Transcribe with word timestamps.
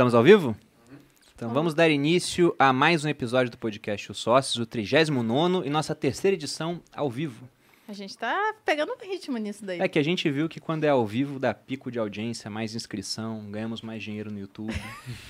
Estamos 0.00 0.14
ao 0.14 0.22
vivo? 0.22 0.56
Então 1.34 1.50
vamos 1.50 1.74
dar 1.74 1.90
início 1.90 2.56
a 2.58 2.72
mais 2.72 3.04
um 3.04 3.08
episódio 3.10 3.50
do 3.50 3.58
podcast 3.58 4.10
Os 4.10 4.16
Sócios, 4.16 4.56
o 4.56 4.64
39 4.64 5.66
e 5.66 5.68
nossa 5.68 5.94
terceira 5.94 6.34
edição 6.34 6.80
ao 6.90 7.10
vivo. 7.10 7.46
A 7.90 7.92
gente 7.92 8.16
tá 8.16 8.54
pegando 8.64 8.92
ritmo 9.02 9.36
nisso 9.36 9.64
daí. 9.64 9.80
É 9.80 9.88
que 9.88 9.98
a 9.98 10.02
gente 10.04 10.30
viu 10.30 10.48
que 10.48 10.60
quando 10.60 10.84
é 10.84 10.88
ao 10.88 11.04
vivo 11.04 11.40
dá 11.40 11.52
pico 11.52 11.90
de 11.90 11.98
audiência, 11.98 12.48
mais 12.48 12.72
inscrição, 12.72 13.50
ganhamos 13.50 13.82
mais 13.82 14.00
dinheiro 14.00 14.30
no 14.30 14.38
YouTube. 14.38 14.72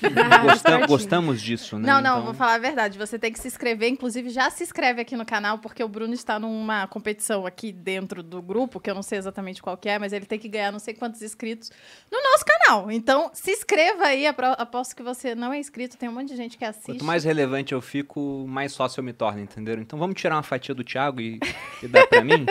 Gostam, 0.44 0.86
gostamos 0.86 1.40
disso, 1.40 1.78
né? 1.78 1.86
Não, 1.86 2.02
não, 2.02 2.16
então... 2.16 2.24
vou 2.26 2.34
falar 2.34 2.56
a 2.56 2.58
verdade. 2.58 2.98
Você 2.98 3.18
tem 3.18 3.32
que 3.32 3.40
se 3.40 3.48
inscrever, 3.48 3.88
inclusive 3.88 4.28
já 4.28 4.50
se 4.50 4.62
inscreve 4.62 5.00
aqui 5.00 5.16
no 5.16 5.24
canal, 5.24 5.56
porque 5.56 5.82
o 5.82 5.88
Bruno 5.88 6.12
está 6.12 6.38
numa 6.38 6.86
competição 6.86 7.46
aqui 7.46 7.72
dentro 7.72 8.22
do 8.22 8.42
grupo, 8.42 8.78
que 8.78 8.90
eu 8.90 8.94
não 8.94 9.02
sei 9.02 9.16
exatamente 9.16 9.62
qual 9.62 9.78
que 9.78 9.88
é, 9.88 9.98
mas 9.98 10.12
ele 10.12 10.26
tem 10.26 10.38
que 10.38 10.48
ganhar 10.48 10.70
não 10.70 10.78
sei 10.78 10.92
quantos 10.92 11.22
inscritos 11.22 11.72
no 12.12 12.22
nosso 12.22 12.44
canal. 12.44 12.90
Então, 12.90 13.30
se 13.32 13.52
inscreva 13.52 14.04
aí, 14.04 14.26
aposto 14.26 14.94
que 14.94 15.02
você 15.02 15.34
não 15.34 15.50
é 15.50 15.58
inscrito, 15.58 15.96
tem 15.96 16.10
um 16.10 16.12
monte 16.12 16.28
de 16.28 16.36
gente 16.36 16.58
que 16.58 16.64
assiste. 16.66 16.84
Quanto 16.84 17.04
mais 17.06 17.24
relevante 17.24 17.72
eu 17.72 17.80
fico, 17.80 18.44
mais 18.46 18.72
sócio 18.72 19.00
eu 19.00 19.04
me 19.04 19.14
torno, 19.14 19.40
entenderam? 19.40 19.80
Então 19.80 19.98
vamos 19.98 20.20
tirar 20.20 20.36
uma 20.36 20.42
fatia 20.42 20.74
do 20.74 20.84
Thiago 20.84 21.22
e, 21.22 21.40
e 21.82 21.88
dar 21.88 22.06
pra 22.06 22.22
mim? 22.22 22.49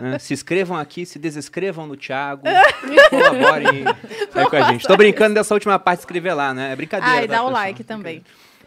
Né? 0.00 0.18
Se 0.18 0.34
inscrevam 0.34 0.76
aqui, 0.76 1.06
se 1.06 1.18
desescrevam 1.18 1.86
no 1.86 1.96
Thiago, 1.96 2.42
colaborem 3.10 3.84
aí 4.34 4.46
com 4.48 4.56
a 4.56 4.62
gente. 4.72 4.86
Tô 4.86 4.96
brincando 4.96 5.34
dessa 5.34 5.54
última 5.54 5.78
parte 5.78 6.00
de 6.00 6.02
escrever 6.02 6.34
lá, 6.34 6.52
né? 6.52 6.72
É 6.72 6.76
brincadeira. 6.76 7.20
Ah, 7.20 7.24
e 7.24 7.26
dá 7.26 7.42
o 7.42 7.50
like 7.50 7.82
também. 7.84 8.22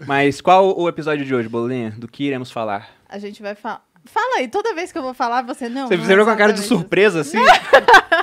Mas 0.05 0.41
qual 0.41 0.77
o 0.77 0.87
episódio 0.87 1.25
de 1.25 1.35
hoje, 1.35 1.49
Bolinha? 1.49 1.91
Do 1.97 2.07
que 2.07 2.23
iremos 2.23 2.51
falar? 2.51 2.89
A 3.07 3.19
gente 3.19 3.41
vai 3.41 3.55
falar. 3.55 3.83
Fala 4.05 4.39
aí, 4.39 4.47
toda 4.47 4.73
vez 4.73 4.91
que 4.91 4.97
eu 4.97 5.01
vou 5.01 5.13
falar, 5.13 5.43
você 5.43 5.67
não. 5.67 5.87
Você 5.87 5.97
virou 5.97 6.25
com 6.25 6.31
a 6.31 6.35
cara 6.35 6.53
de 6.53 6.61
surpresa, 6.61 7.19
assim? 7.21 7.37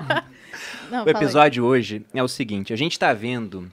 não, 0.91 1.05
o 1.05 1.09
episódio 1.09 1.65
hoje 1.65 2.05
é 2.15 2.23
o 2.23 2.29
seguinte: 2.29 2.73
a 2.73 2.77
gente 2.77 2.99
tá 2.99 3.12
vendo 3.12 3.71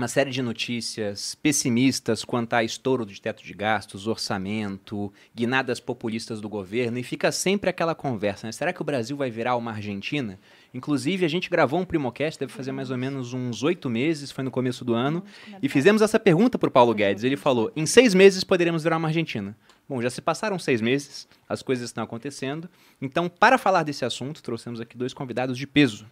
uma 0.00 0.08
série 0.08 0.30
de 0.30 0.40
notícias 0.40 1.34
pessimistas 1.34 2.24
quanto 2.24 2.54
a 2.54 2.64
estouro 2.64 3.04
de 3.04 3.20
teto 3.20 3.44
de 3.44 3.52
gastos, 3.52 4.06
orçamento, 4.06 5.12
guinadas 5.34 5.78
populistas 5.78 6.40
do 6.40 6.48
governo 6.48 6.96
e 6.96 7.02
fica 7.02 7.30
sempre 7.30 7.68
aquela 7.68 7.94
conversa, 7.94 8.46
né? 8.46 8.52
Será 8.52 8.72
que 8.72 8.80
o 8.80 8.84
Brasil 8.84 9.14
vai 9.14 9.30
virar 9.30 9.56
uma 9.56 9.72
Argentina? 9.72 10.38
Inclusive, 10.72 11.26
a 11.26 11.28
gente 11.28 11.50
gravou 11.50 11.78
um 11.78 11.84
Primocast, 11.84 12.40
deve 12.40 12.50
fazer 12.50 12.72
mais 12.72 12.90
ou 12.90 12.96
menos 12.96 13.34
uns 13.34 13.62
oito 13.62 13.90
meses, 13.90 14.30
foi 14.30 14.42
no 14.42 14.50
começo 14.50 14.86
do 14.86 14.94
ano, 14.94 15.22
e 15.62 15.68
fizemos 15.68 16.00
essa 16.00 16.18
pergunta 16.18 16.58
para 16.58 16.70
o 16.70 16.72
Paulo 16.72 16.94
Guedes. 16.94 17.22
Ele 17.22 17.36
falou, 17.36 17.70
em 17.76 17.84
seis 17.84 18.14
meses 18.14 18.42
poderemos 18.42 18.82
virar 18.82 18.96
uma 18.96 19.08
Argentina. 19.08 19.54
Bom, 19.86 20.00
já 20.00 20.08
se 20.08 20.22
passaram 20.22 20.58
seis 20.58 20.80
meses, 20.80 21.28
as 21.46 21.60
coisas 21.60 21.84
estão 21.84 22.02
acontecendo. 22.02 22.70
Então, 23.02 23.28
para 23.28 23.58
falar 23.58 23.82
desse 23.82 24.06
assunto, 24.06 24.42
trouxemos 24.42 24.80
aqui 24.80 24.96
dois 24.96 25.12
convidados 25.12 25.58
de 25.58 25.66
peso. 25.66 26.06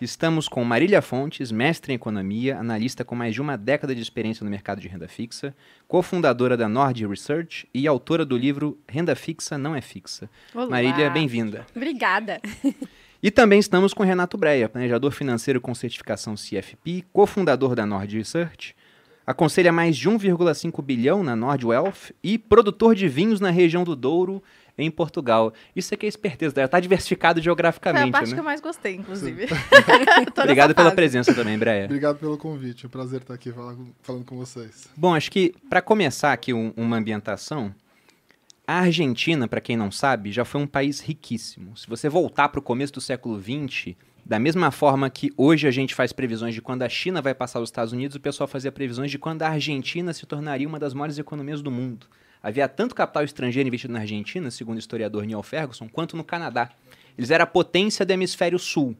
Estamos 0.00 0.48
com 0.48 0.64
Marília 0.64 1.00
Fontes, 1.00 1.52
mestre 1.52 1.92
em 1.92 1.94
economia, 1.94 2.58
analista 2.58 3.04
com 3.04 3.14
mais 3.14 3.32
de 3.32 3.40
uma 3.40 3.56
década 3.56 3.94
de 3.94 4.02
experiência 4.02 4.42
no 4.42 4.50
mercado 4.50 4.80
de 4.80 4.88
renda 4.88 5.06
fixa, 5.06 5.54
cofundadora 5.86 6.56
da 6.56 6.68
Nord 6.68 7.06
Research 7.06 7.68
e 7.72 7.86
autora 7.86 8.24
do 8.24 8.36
livro 8.36 8.76
Renda 8.88 9.14
Fixa 9.14 9.56
Não 9.56 9.74
é 9.74 9.80
Fixa. 9.80 10.28
Olá. 10.52 10.68
Marília, 10.68 11.08
bem-vinda. 11.10 11.64
Obrigada. 11.74 12.40
E 13.22 13.30
também 13.30 13.58
estamos 13.58 13.94
com 13.94 14.02
Renato 14.02 14.36
Breia, 14.36 14.68
planejador 14.68 15.12
financeiro 15.12 15.60
com 15.60 15.74
certificação 15.74 16.34
CFP, 16.34 17.04
cofundador 17.12 17.74
da 17.74 17.86
Nord 17.86 18.18
Research, 18.18 18.74
aconselha 19.26 19.72
mais 19.72 19.96
de 19.96 20.10
1,5 20.10 20.82
bilhão 20.82 21.22
na 21.22 21.34
Nord 21.34 21.64
Wealth 21.64 22.12
e 22.22 22.36
produtor 22.36 22.94
de 22.94 23.08
vinhos 23.08 23.40
na 23.40 23.50
região 23.50 23.84
do 23.84 23.96
Douro 23.96 24.42
em 24.76 24.90
Portugal. 24.90 25.52
Isso 25.74 25.94
aqui 25.94 26.06
é 26.06 26.08
esperteza, 26.08 26.62
está 26.62 26.80
diversificado 26.80 27.40
geograficamente. 27.40 28.02
Foi 28.02 28.08
a 28.10 28.12
parte 28.12 28.28
né? 28.30 28.34
que 28.34 28.40
eu 28.40 28.44
mais 28.44 28.60
gostei, 28.60 28.94
inclusive. 28.94 29.46
Obrigado 30.36 30.74
pela 30.74 30.92
presença 30.92 31.34
também, 31.34 31.58
Breia. 31.58 31.84
Obrigado 31.86 32.18
pelo 32.18 32.36
convite, 32.36 32.84
é 32.84 32.86
um 32.86 32.90
prazer 32.90 33.20
estar 33.20 33.34
aqui 33.34 33.52
falando 34.02 34.24
com 34.24 34.36
vocês. 34.36 34.88
Bom, 34.96 35.14
acho 35.14 35.30
que 35.30 35.54
para 35.68 35.80
começar 35.80 36.32
aqui 36.32 36.52
um, 36.52 36.72
uma 36.76 36.96
ambientação, 36.96 37.74
a 38.66 38.80
Argentina, 38.80 39.46
para 39.46 39.60
quem 39.60 39.76
não 39.76 39.90
sabe, 39.90 40.32
já 40.32 40.44
foi 40.44 40.60
um 40.60 40.66
país 40.66 41.00
riquíssimo. 41.00 41.76
Se 41.76 41.86
você 41.86 42.08
voltar 42.08 42.48
para 42.48 42.58
o 42.58 42.62
começo 42.62 42.94
do 42.94 43.00
século 43.00 43.38
XX, 43.40 43.94
da 44.24 44.38
mesma 44.38 44.70
forma 44.70 45.10
que 45.10 45.30
hoje 45.36 45.68
a 45.68 45.70
gente 45.70 45.94
faz 45.94 46.12
previsões 46.12 46.54
de 46.54 46.62
quando 46.62 46.82
a 46.82 46.88
China 46.88 47.20
vai 47.20 47.34
passar 47.34 47.60
os 47.60 47.68
Estados 47.68 47.92
Unidos, 47.92 48.16
o 48.16 48.20
pessoal 48.20 48.48
fazia 48.48 48.72
previsões 48.72 49.10
de 49.10 49.18
quando 49.18 49.42
a 49.42 49.50
Argentina 49.50 50.14
se 50.14 50.24
tornaria 50.24 50.66
uma 50.66 50.78
das 50.78 50.94
maiores 50.94 51.18
economias 51.18 51.60
do 51.60 51.70
mundo. 51.70 52.06
Havia 52.44 52.68
tanto 52.68 52.94
capital 52.94 53.24
estrangeiro 53.24 53.66
investido 53.66 53.94
na 53.94 54.00
Argentina, 54.00 54.50
segundo 54.50 54.76
o 54.76 54.78
historiador 54.78 55.24
Neil 55.24 55.42
Ferguson, 55.42 55.88
quanto 55.88 56.14
no 56.14 56.22
Canadá. 56.22 56.68
Eles 57.16 57.30
eram 57.30 57.44
a 57.44 57.46
potência 57.46 58.04
do 58.04 58.10
hemisfério 58.10 58.58
sul. 58.58 58.94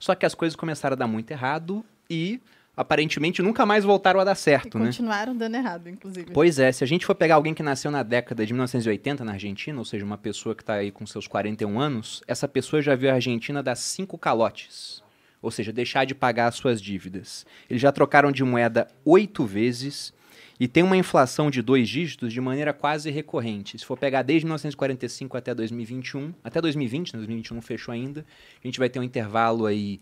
Só 0.00 0.16
que 0.16 0.26
as 0.26 0.34
coisas 0.34 0.56
começaram 0.56 0.94
a 0.94 0.96
dar 0.96 1.06
muito 1.06 1.30
errado 1.30 1.84
e 2.10 2.40
aparentemente 2.76 3.40
nunca 3.40 3.64
mais 3.64 3.84
voltaram 3.84 4.18
a 4.18 4.24
dar 4.24 4.34
certo, 4.34 4.76
e 4.76 4.80
né? 4.80 4.86
Continuaram 4.86 5.36
dando 5.36 5.54
errado, 5.54 5.88
inclusive. 5.88 6.32
Pois 6.32 6.58
é, 6.58 6.72
se 6.72 6.82
a 6.82 6.86
gente 6.88 7.06
for 7.06 7.14
pegar 7.14 7.36
alguém 7.36 7.54
que 7.54 7.62
nasceu 7.62 7.88
na 7.88 8.02
década 8.02 8.44
de 8.44 8.52
1980 8.52 9.24
na 9.24 9.32
Argentina, 9.34 9.78
ou 9.78 9.84
seja, 9.84 10.04
uma 10.04 10.18
pessoa 10.18 10.52
que 10.52 10.64
está 10.64 10.74
aí 10.74 10.90
com 10.90 11.06
seus 11.06 11.28
41 11.28 11.78
anos, 11.78 12.20
essa 12.26 12.48
pessoa 12.48 12.82
já 12.82 12.96
viu 12.96 13.10
a 13.10 13.14
Argentina 13.14 13.62
dar 13.62 13.76
cinco 13.76 14.18
calotes. 14.18 15.04
Ou 15.40 15.52
seja, 15.52 15.72
deixar 15.72 16.04
de 16.04 16.16
pagar 16.16 16.48
as 16.48 16.56
suas 16.56 16.82
dívidas. 16.82 17.46
Eles 17.70 17.80
já 17.80 17.92
trocaram 17.92 18.32
de 18.32 18.42
moeda 18.42 18.88
oito 19.04 19.46
vezes 19.46 20.12
e 20.60 20.66
tem 20.66 20.82
uma 20.82 20.96
inflação 20.96 21.50
de 21.50 21.62
dois 21.62 21.88
dígitos 21.88 22.32
de 22.32 22.40
maneira 22.40 22.72
quase 22.72 23.10
recorrente. 23.10 23.78
Se 23.78 23.84
for 23.84 23.96
pegar 23.96 24.22
desde 24.22 24.44
1945 24.46 25.36
até 25.36 25.54
2021, 25.54 26.34
até 26.42 26.60
2020, 26.60 27.14
né, 27.14 27.18
2021 27.18 27.54
não 27.54 27.62
fechou 27.62 27.92
ainda, 27.92 28.24
a 28.62 28.66
gente 28.66 28.78
vai 28.78 28.88
ter 28.88 28.98
um 28.98 29.02
intervalo 29.02 29.66
aí 29.66 30.00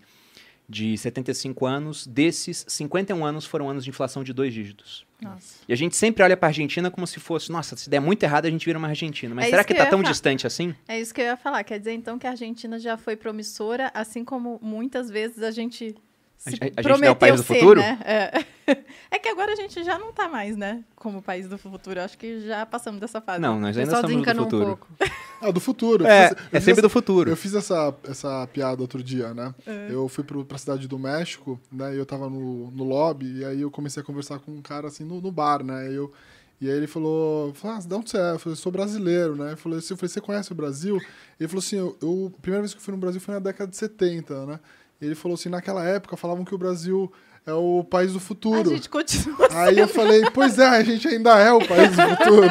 de 0.69 0.97
75 0.99 1.67
anos. 1.67 2.07
Desses, 2.07 2.65
51 2.69 3.25
anos 3.25 3.45
foram 3.45 3.69
anos 3.69 3.85
de 3.85 3.91
inflação 3.91 4.25
de 4.25 4.33
dois 4.33 4.53
dígitos. 4.53 5.07
Nossa. 5.21 5.61
E 5.69 5.73
a 5.73 5.77
gente 5.77 5.97
sempre 5.97 6.23
olha 6.23 6.37
para 6.37 6.49
a 6.49 6.51
Argentina 6.51 6.91
como 6.91 7.07
se 7.07 7.21
fosse, 7.21 7.51
nossa, 7.51 7.77
se 7.77 7.89
der 7.89 8.01
muito 8.01 8.23
errado 8.23 8.47
a 8.47 8.51
gente 8.51 8.65
vira 8.65 8.79
uma 8.79 8.89
Argentina. 8.89 9.35
Mas 9.35 9.47
é 9.47 9.51
será 9.51 9.65
que 9.65 9.73
está 9.73 9.87
tão 9.87 10.03
distante 10.03 10.47
assim? 10.47 10.75
É 10.89 11.01
isso 11.01 11.15
que 11.15 11.21
eu 11.21 11.27
ia 11.27 11.37
falar. 11.37 11.63
Quer 11.65 11.79
dizer 11.79 11.93
então 11.93 12.19
que 12.19 12.27
a 12.27 12.31
Argentina 12.31 12.79
já 12.79 12.97
foi 12.97 13.17
promissora, 13.17 13.91
assim 13.95 14.25
como 14.25 14.59
muitas 14.63 15.11
vezes 15.11 15.43
a 15.43 15.51
gente 15.51 15.95
a, 16.45 16.51
a 16.77 16.83
gente 16.83 17.05
é 17.05 17.11
o 17.11 17.17
país 17.17 17.37
do 17.37 17.43
ser, 17.43 17.55
futuro? 17.55 17.81
Né? 17.81 17.99
É. 18.05 18.45
é. 19.11 19.19
que 19.19 19.29
agora 19.29 19.53
a 19.53 19.57
gente 19.57 19.83
já 19.83 19.99
não 19.99 20.11
está 20.11 20.29
mais, 20.29 20.57
né? 20.57 20.85
Como 20.95 21.23
país 21.23 21.49
do 21.49 21.57
futuro. 21.57 22.01
Acho 22.01 22.17
que 22.19 22.41
já 22.41 22.65
passamos 22.67 23.01
dessa 23.01 23.21
fase. 23.21 23.41
Não, 23.41 23.59
nós 23.59 23.77
ainda 23.77 23.95
estamos 23.95 24.23
do 24.23 24.35
futuro. 24.45 24.79
Um. 24.91 25.07
Ah, 25.41 25.51
do 25.53 25.61
futuro. 25.61 26.07
É, 26.07 26.29
fiz, 26.29 26.39
é 26.53 26.61
sempre 26.61 26.73
essa, 26.73 26.83
do 26.83 26.91
futuro. 26.91 27.31
Eu 27.31 27.37
fiz 27.37 27.55
essa, 27.55 27.95
essa 28.09 28.47
piada 28.53 28.81
outro 28.83 29.03
dia, 29.03 29.35
né? 29.35 29.55
É. 29.67 29.89
Eu 29.91 30.09
fui 30.09 30.23
para 30.23 30.57
a 30.57 30.59
cidade 30.59 30.87
do 30.87 30.99
México, 30.99 31.61
né? 31.73 31.95
E 31.95 31.99
eu 31.99 32.07
tava 32.07 32.29
no, 32.29 32.71
no 32.71 32.85
lobby, 32.85 33.39
e 33.39 33.45
aí 33.45 33.61
eu 33.61 33.71
comecei 33.71 34.03
a 34.03 34.07
conversar 34.07 34.39
com 34.39 34.53
um 34.53 34.63
cara, 34.63 34.89
assim, 34.89 35.05
no, 35.05 35.21
no 35.21 35.33
bar, 35.33 35.65
né? 35.65 35.91
E, 35.91 35.95
eu, 35.95 36.13
e 36.61 36.71
aí 36.71 36.77
ele 36.77 36.87
falou, 36.87 37.53
falou 37.55 37.77
ah, 37.77 37.81
de 37.81 37.95
onde 37.95 38.11
você 38.11 38.19
é? 38.19 38.33
Eu 38.33 38.39
falei, 38.39 38.57
sou 38.57 38.73
brasileiro, 38.73 39.37
né? 39.37 39.53
Eu 39.53 39.57
falei, 39.57 39.79
eu 39.79 39.83
falei, 39.83 40.09
você 40.09 40.21
conhece 40.21 40.53
o 40.53 40.55
Brasil? 40.55 41.01
Ele 41.39 41.49
falou 41.49 41.61
assim, 41.61 41.77
eu, 41.77 41.97
eu, 42.01 42.33
a 42.37 42.41
primeira 42.41 42.63
vez 42.63 42.73
que 42.73 42.81
eu 42.81 42.85
fui 42.85 42.93
no 42.93 43.01
Brasil 43.01 43.21
foi 43.21 43.35
na 43.35 43.41
década 43.41 43.71
de 43.71 43.77
70, 43.77 44.47
né? 44.47 44.61
Ele 45.01 45.15
falou 45.15 45.35
assim, 45.35 45.49
naquela 45.49 45.85
época 45.85 46.17
falavam 46.17 46.45
que 46.45 46.55
o 46.55 46.59
Brasil 46.59 47.13
é 47.47 47.53
o 47.53 47.85
país 47.85 48.13
do 48.13 48.19
futuro. 48.19 48.71
A 48.71 48.75
gente 48.75 48.89
continua 48.89 49.49
Aí 49.53 49.79
eu 49.79 49.87
falei, 49.87 50.23
pois 50.35 50.59
é, 50.59 50.67
a 50.67 50.83
gente 50.83 51.07
ainda 51.07 51.39
é 51.39 51.53
o 51.53 51.65
país 51.65 51.91
do 51.95 52.03
futuro. 52.03 52.49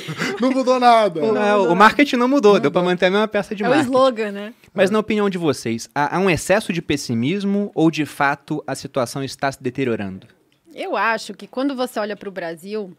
não 0.40 0.50
mudou 0.50 0.80
nada. 0.80 1.20
Não, 1.20 1.32
não, 1.34 1.72
o 1.72 1.76
marketing 1.76 2.16
não 2.16 2.28
mudou, 2.28 2.54
não 2.54 2.60
deu 2.60 2.70
para 2.70 2.82
manter 2.82 3.06
a 3.06 3.10
mesma 3.10 3.28
peça 3.28 3.54
de 3.54 3.62
é 3.62 3.68
marketing. 3.68 3.86
É 3.86 3.90
o 3.90 3.92
slogan, 3.92 4.32
né? 4.32 4.54
Mas 4.72 4.90
na 4.90 4.98
opinião 4.98 5.28
de 5.28 5.36
vocês, 5.36 5.88
há, 5.94 6.16
há 6.16 6.18
um 6.18 6.30
excesso 6.30 6.72
de 6.72 6.80
pessimismo 6.80 7.70
ou 7.74 7.90
de 7.90 8.06
fato 8.06 8.64
a 8.66 8.74
situação 8.74 9.22
está 9.22 9.52
se 9.52 9.62
deteriorando? 9.62 10.26
Eu 10.74 10.96
acho 10.96 11.34
que 11.34 11.46
quando 11.46 11.74
você 11.74 12.00
olha 12.00 12.16
para 12.16 12.28
o 12.28 12.32
Brasil, 12.32 12.96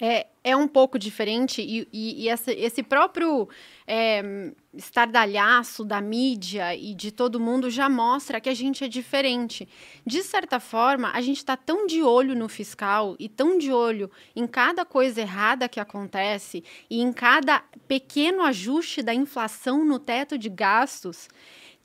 é, 0.00 0.26
é 0.42 0.56
um 0.56 0.66
pouco 0.66 0.98
diferente 0.98 1.62
e, 1.62 1.88
e, 1.92 2.24
e 2.24 2.28
essa, 2.28 2.52
esse 2.52 2.82
próprio 2.82 3.48
é, 3.86 4.52
estardalhaço 4.74 5.84
da 5.84 6.00
mídia 6.00 6.74
e 6.74 6.94
de 6.94 7.12
todo 7.12 7.38
mundo 7.38 7.70
já 7.70 7.88
mostra 7.88 8.40
que 8.40 8.48
a 8.48 8.54
gente 8.54 8.82
é 8.82 8.88
diferente. 8.88 9.68
De 10.04 10.22
certa 10.22 10.58
forma, 10.58 11.10
a 11.12 11.20
gente 11.20 11.38
está 11.38 11.56
tão 11.56 11.86
de 11.86 12.02
olho 12.02 12.34
no 12.34 12.48
fiscal 12.48 13.14
e 13.18 13.28
tão 13.28 13.56
de 13.56 13.72
olho 13.72 14.10
em 14.34 14.46
cada 14.46 14.84
coisa 14.84 15.20
errada 15.20 15.68
que 15.68 15.78
acontece 15.78 16.64
e 16.90 17.00
em 17.00 17.12
cada 17.12 17.62
pequeno 17.86 18.42
ajuste 18.42 19.00
da 19.00 19.14
inflação 19.14 19.84
no 19.84 19.98
teto 19.98 20.36
de 20.36 20.48
gastos 20.48 21.28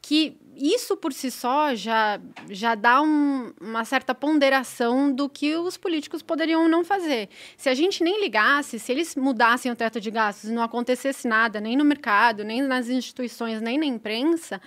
que 0.02 0.38
isso 0.60 0.98
por 0.98 1.14
si 1.14 1.32
só 1.32 1.74
já, 1.74 2.20
já 2.50 2.76
dá 2.76 3.02
um, 3.02 3.54
uma 3.62 3.86
certa 3.86 4.14
ponderação 4.14 5.12
do 5.12 5.30
que 5.30 5.56
os 5.56 5.78
políticos 5.78 6.22
poderiam 6.22 6.68
não 6.68 6.84
fazer. 6.84 7.30
Se 7.56 7.70
a 7.70 7.74
gente 7.74 8.04
nem 8.04 8.20
ligasse, 8.20 8.78
se 8.78 8.92
eles 8.92 9.16
mudassem 9.16 9.72
o 9.72 9.76
teto 9.76 10.02
de 10.02 10.12
gastos 10.12 10.50
e 10.50 10.54
não 10.54 10.62
acontecesse 10.62 11.28
nada, 11.28 11.62
nem 11.62 11.78
no 11.78 11.86
mercado, 11.86 12.44
nem 12.44 12.62
nas 12.62 12.90
instituições, 12.90 13.62
nem 13.62 13.78
na 13.78 13.86
imprensa, 13.86 14.62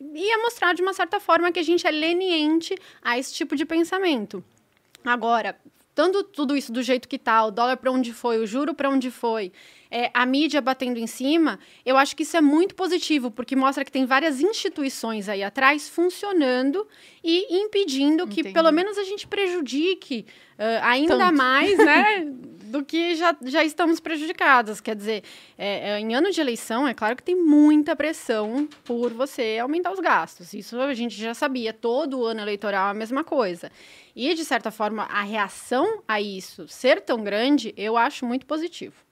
ia 0.00 0.38
mostrar 0.38 0.74
de 0.74 0.80
uma 0.80 0.94
certa 0.94 1.20
forma 1.20 1.52
que 1.52 1.60
a 1.60 1.64
gente 1.64 1.86
é 1.86 1.90
leniente 1.90 2.74
a 3.02 3.18
esse 3.18 3.34
tipo 3.34 3.54
de 3.54 3.66
pensamento. 3.66 4.42
Agora, 5.04 5.56
tanto 5.94 6.24
tudo 6.24 6.56
isso 6.56 6.72
do 6.72 6.82
jeito 6.82 7.06
que 7.06 7.16
está, 7.16 7.44
o 7.44 7.50
dólar 7.50 7.76
para 7.76 7.92
onde 7.92 8.12
foi, 8.12 8.38
o 8.38 8.46
juro 8.46 8.74
para 8.74 8.88
onde 8.88 9.10
foi, 9.10 9.52
é, 9.94 10.10
a 10.12 10.26
mídia 10.26 10.60
batendo 10.60 10.98
em 10.98 11.06
cima, 11.06 11.56
eu 11.86 11.96
acho 11.96 12.16
que 12.16 12.24
isso 12.24 12.36
é 12.36 12.40
muito 12.40 12.74
positivo, 12.74 13.30
porque 13.30 13.54
mostra 13.54 13.84
que 13.84 13.92
tem 13.92 14.04
várias 14.04 14.40
instituições 14.40 15.28
aí 15.28 15.40
atrás 15.40 15.88
funcionando 15.88 16.84
e 17.22 17.60
impedindo 17.60 18.24
Entendi. 18.24 18.42
que 18.42 18.52
pelo 18.52 18.72
menos 18.72 18.98
a 18.98 19.04
gente 19.04 19.24
prejudique 19.24 20.26
uh, 20.58 20.82
ainda 20.82 21.16
Tanto. 21.16 21.36
mais, 21.36 21.78
né? 21.78 22.26
do 22.74 22.84
que 22.84 23.14
já, 23.14 23.36
já 23.44 23.62
estamos 23.62 24.00
prejudicadas. 24.00 24.80
Quer 24.80 24.96
dizer, 24.96 25.22
é, 25.56 25.90
é, 25.90 26.00
em 26.00 26.12
ano 26.12 26.32
de 26.32 26.40
eleição, 26.40 26.88
é 26.88 26.92
claro 26.92 27.14
que 27.14 27.22
tem 27.22 27.36
muita 27.36 27.94
pressão 27.94 28.68
por 28.82 29.12
você 29.12 29.58
aumentar 29.62 29.92
os 29.92 30.00
gastos. 30.00 30.52
Isso 30.54 30.76
a 30.80 30.92
gente 30.92 31.14
já 31.14 31.34
sabia, 31.34 31.72
todo 31.72 32.24
ano 32.24 32.40
eleitoral 32.40 32.88
é 32.88 32.90
a 32.90 32.94
mesma 32.94 33.22
coisa. 33.22 33.70
E, 34.16 34.34
de 34.34 34.44
certa 34.44 34.72
forma, 34.72 35.04
a 35.04 35.22
reação 35.22 36.02
a 36.08 36.20
isso 36.20 36.66
ser 36.66 37.00
tão 37.00 37.22
grande, 37.22 37.72
eu 37.76 37.96
acho 37.96 38.26
muito 38.26 38.44
positivo. 38.44 39.04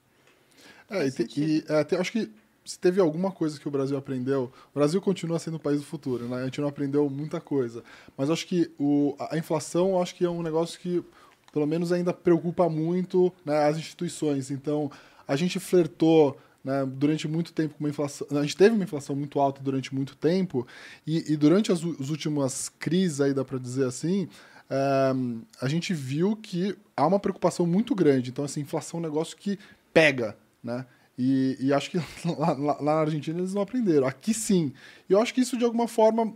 É, 0.89 1.07
e, 1.07 1.11
te, 1.11 1.39
e 1.39 1.63
é, 1.67 1.95
acho 1.97 2.11
que 2.11 2.29
se 2.65 2.79
teve 2.79 3.01
alguma 3.01 3.31
coisa 3.31 3.59
que 3.59 3.67
o 3.67 3.71
Brasil 3.71 3.97
aprendeu, 3.97 4.51
o 4.73 4.79
Brasil 4.79 5.01
continua 5.01 5.37
sendo 5.37 5.55
o 5.55 5.59
país 5.59 5.79
do 5.79 5.85
futuro, 5.85 6.27
né? 6.27 6.41
A 6.41 6.45
gente 6.45 6.61
não 6.61 6.67
aprendeu 6.67 7.09
muita 7.09 7.41
coisa. 7.41 7.83
Mas 8.17 8.29
acho 8.29 8.47
que 8.47 8.71
o, 8.79 9.15
a 9.19 9.37
inflação, 9.37 10.01
acho 10.01 10.15
que 10.15 10.23
é 10.23 10.29
um 10.29 10.41
negócio 10.41 10.79
que 10.79 11.03
pelo 11.51 11.67
menos 11.67 11.91
ainda 11.91 12.11
preocupa 12.11 12.67
muito 12.67 13.31
né, 13.45 13.67
as 13.67 13.77
instituições. 13.77 14.49
Então, 14.49 14.89
a 15.27 15.35
gente 15.35 15.59
flertou 15.59 16.35
né, 16.63 16.83
durante 16.85 17.27
muito 17.27 17.53
tempo 17.53 17.75
com 17.75 17.83
uma 17.83 17.89
inflação. 17.89 18.25
A 18.31 18.41
gente 18.41 18.57
teve 18.57 18.73
uma 18.73 18.83
inflação 18.83 19.15
muito 19.15 19.39
alta 19.39 19.61
durante 19.61 19.93
muito 19.93 20.15
tempo, 20.15 20.65
e, 21.05 21.33
e 21.33 21.37
durante 21.37 21.71
as, 21.71 21.79
as, 21.79 22.09
últimas 22.09 22.69
crises, 22.79 23.21
aí 23.21 23.33
dá 23.33 23.45
para 23.45 23.59
dizer 23.59 23.85
assim, 23.85 24.27
é, 24.67 25.13
a 25.61 25.67
gente 25.67 25.93
viu 25.93 26.35
que 26.35 26.75
há 26.97 27.05
uma 27.05 27.19
preocupação 27.19 27.67
muito 27.67 27.93
grande. 27.93 28.31
Então, 28.31 28.45
assim, 28.45 28.61
inflação 28.61 28.99
é 28.99 29.01
um 29.01 29.05
negócio 29.05 29.37
que 29.37 29.59
pega, 29.93 30.35
né? 30.63 30.85
E, 31.17 31.57
e 31.59 31.73
acho 31.73 31.91
que 31.91 31.97
lá, 32.37 32.53
lá, 32.53 32.81
na 32.81 32.93
Argentina 32.93 33.39
eles 33.39 33.53
não 33.53 33.61
aprenderam. 33.61 34.07
Aqui 34.07 34.33
sim. 34.33 34.73
E 35.09 35.13
eu 35.13 35.21
acho 35.21 35.33
que 35.33 35.41
isso, 35.41 35.57
de 35.57 35.63
alguma 35.63 35.87
forma, 35.87 36.33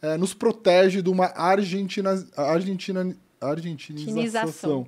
é, 0.00 0.16
nos 0.16 0.32
protege 0.32 1.02
de 1.02 1.10
uma 1.10 1.26
Argentina, 1.34 2.10
Argentina 2.36 3.14
argentinização. 3.40 4.86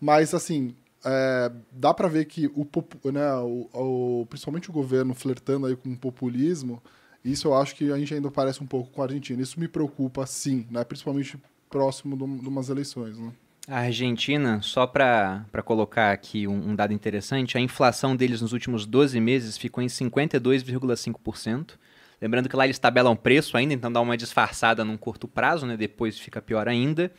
Mas, 0.00 0.32
assim, 0.34 0.74
é, 1.04 1.52
dá 1.72 1.92
para 1.92 2.08
ver 2.08 2.26
que 2.26 2.46
o, 2.48 2.66
né, 3.10 3.34
o, 3.36 3.68
o, 3.72 4.26
principalmente 4.26 4.70
o 4.70 4.72
governo 4.72 5.14
flertando 5.14 5.66
aí 5.66 5.76
com 5.76 5.90
o 5.90 5.96
populismo, 5.96 6.82
isso 7.24 7.48
eu 7.48 7.54
acho 7.54 7.74
que 7.74 7.92
a 7.92 7.98
gente 7.98 8.14
ainda 8.14 8.30
parece 8.30 8.62
um 8.62 8.66
pouco 8.66 8.90
com 8.90 9.02
a 9.02 9.04
Argentina. 9.04 9.42
Isso 9.42 9.60
me 9.60 9.68
preocupa, 9.68 10.26
sim, 10.26 10.66
né, 10.70 10.84
principalmente 10.84 11.38
próximo 11.68 12.16
de, 12.16 12.42
de 12.42 12.48
umas 12.48 12.68
eleições. 12.68 13.18
Né? 13.18 13.32
A 13.68 13.80
Argentina, 13.80 14.60
só 14.62 14.86
para 14.86 15.44
colocar 15.64 16.12
aqui 16.12 16.48
um, 16.48 16.70
um, 16.70 16.74
dado 16.74 16.92
interessante, 16.92 17.56
a 17.56 17.60
inflação 17.60 18.16
deles 18.16 18.40
nos 18.40 18.52
últimos 18.52 18.86
12 18.86 19.20
meses 19.20 19.56
ficou 19.56 19.82
em 19.82 19.86
52,5%. 19.86 21.72
Lembrando 22.20 22.48
que 22.48 22.56
lá 22.56 22.64
eles 22.64 22.78
tabelam 22.78 23.16
preço 23.16 23.56
ainda, 23.56 23.72
então 23.72 23.92
dá 23.92 24.00
uma 24.00 24.16
disfarçada 24.16 24.84
num 24.84 24.96
curto 24.96 25.28
prazo, 25.28 25.66
né? 25.66 25.76
depois 25.76 26.18
fica 26.18 26.42
pior 26.42 26.68
ainda. 26.68 27.10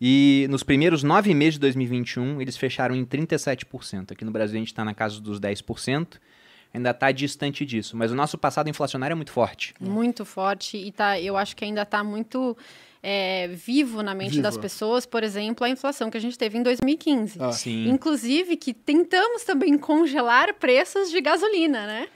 E 0.00 0.46
nos 0.50 0.62
primeiros 0.62 1.02
nove 1.02 1.32
meses 1.32 1.54
de 1.54 1.60
2021, 1.60 2.40
eles 2.40 2.56
fecharam 2.56 2.94
em 2.94 3.04
37%. 3.04 4.12
Aqui 4.12 4.24
no 4.24 4.30
Brasil 4.30 4.56
a 4.56 4.58
gente 4.58 4.68
está 4.68 4.84
na 4.84 4.92
casa 4.92 5.20
dos 5.20 5.40
10%. 5.40 6.18
Ainda 6.74 6.90
está 6.90 7.12
distante 7.12 7.64
disso. 7.64 7.96
Mas 7.96 8.10
o 8.10 8.16
nosso 8.16 8.36
passado 8.36 8.68
inflacionário 8.68 9.14
é 9.14 9.14
muito 9.14 9.30
forte. 9.30 9.72
Muito 9.80 10.24
forte. 10.24 10.76
E 10.76 10.90
tá, 10.90 11.18
eu 11.20 11.36
acho 11.36 11.54
que 11.54 11.64
ainda 11.64 11.82
está 11.82 12.02
muito 12.02 12.56
é, 13.06 13.48
vivo 13.48 14.02
na 14.02 14.14
mente 14.14 14.36
Viva. 14.36 14.44
das 14.44 14.56
pessoas, 14.56 15.04
por 15.04 15.22
exemplo, 15.22 15.66
a 15.66 15.68
inflação 15.68 16.10
que 16.10 16.16
a 16.16 16.20
gente 16.20 16.38
teve 16.38 16.56
em 16.56 16.62
2015. 16.62 17.38
Ah. 17.38 17.52
Sim. 17.52 17.86
Inclusive 17.90 18.56
que 18.56 18.72
tentamos 18.72 19.44
também 19.44 19.76
congelar 19.76 20.54
preços 20.54 21.10
de 21.10 21.20
gasolina, 21.20 21.86
né? 21.86 22.08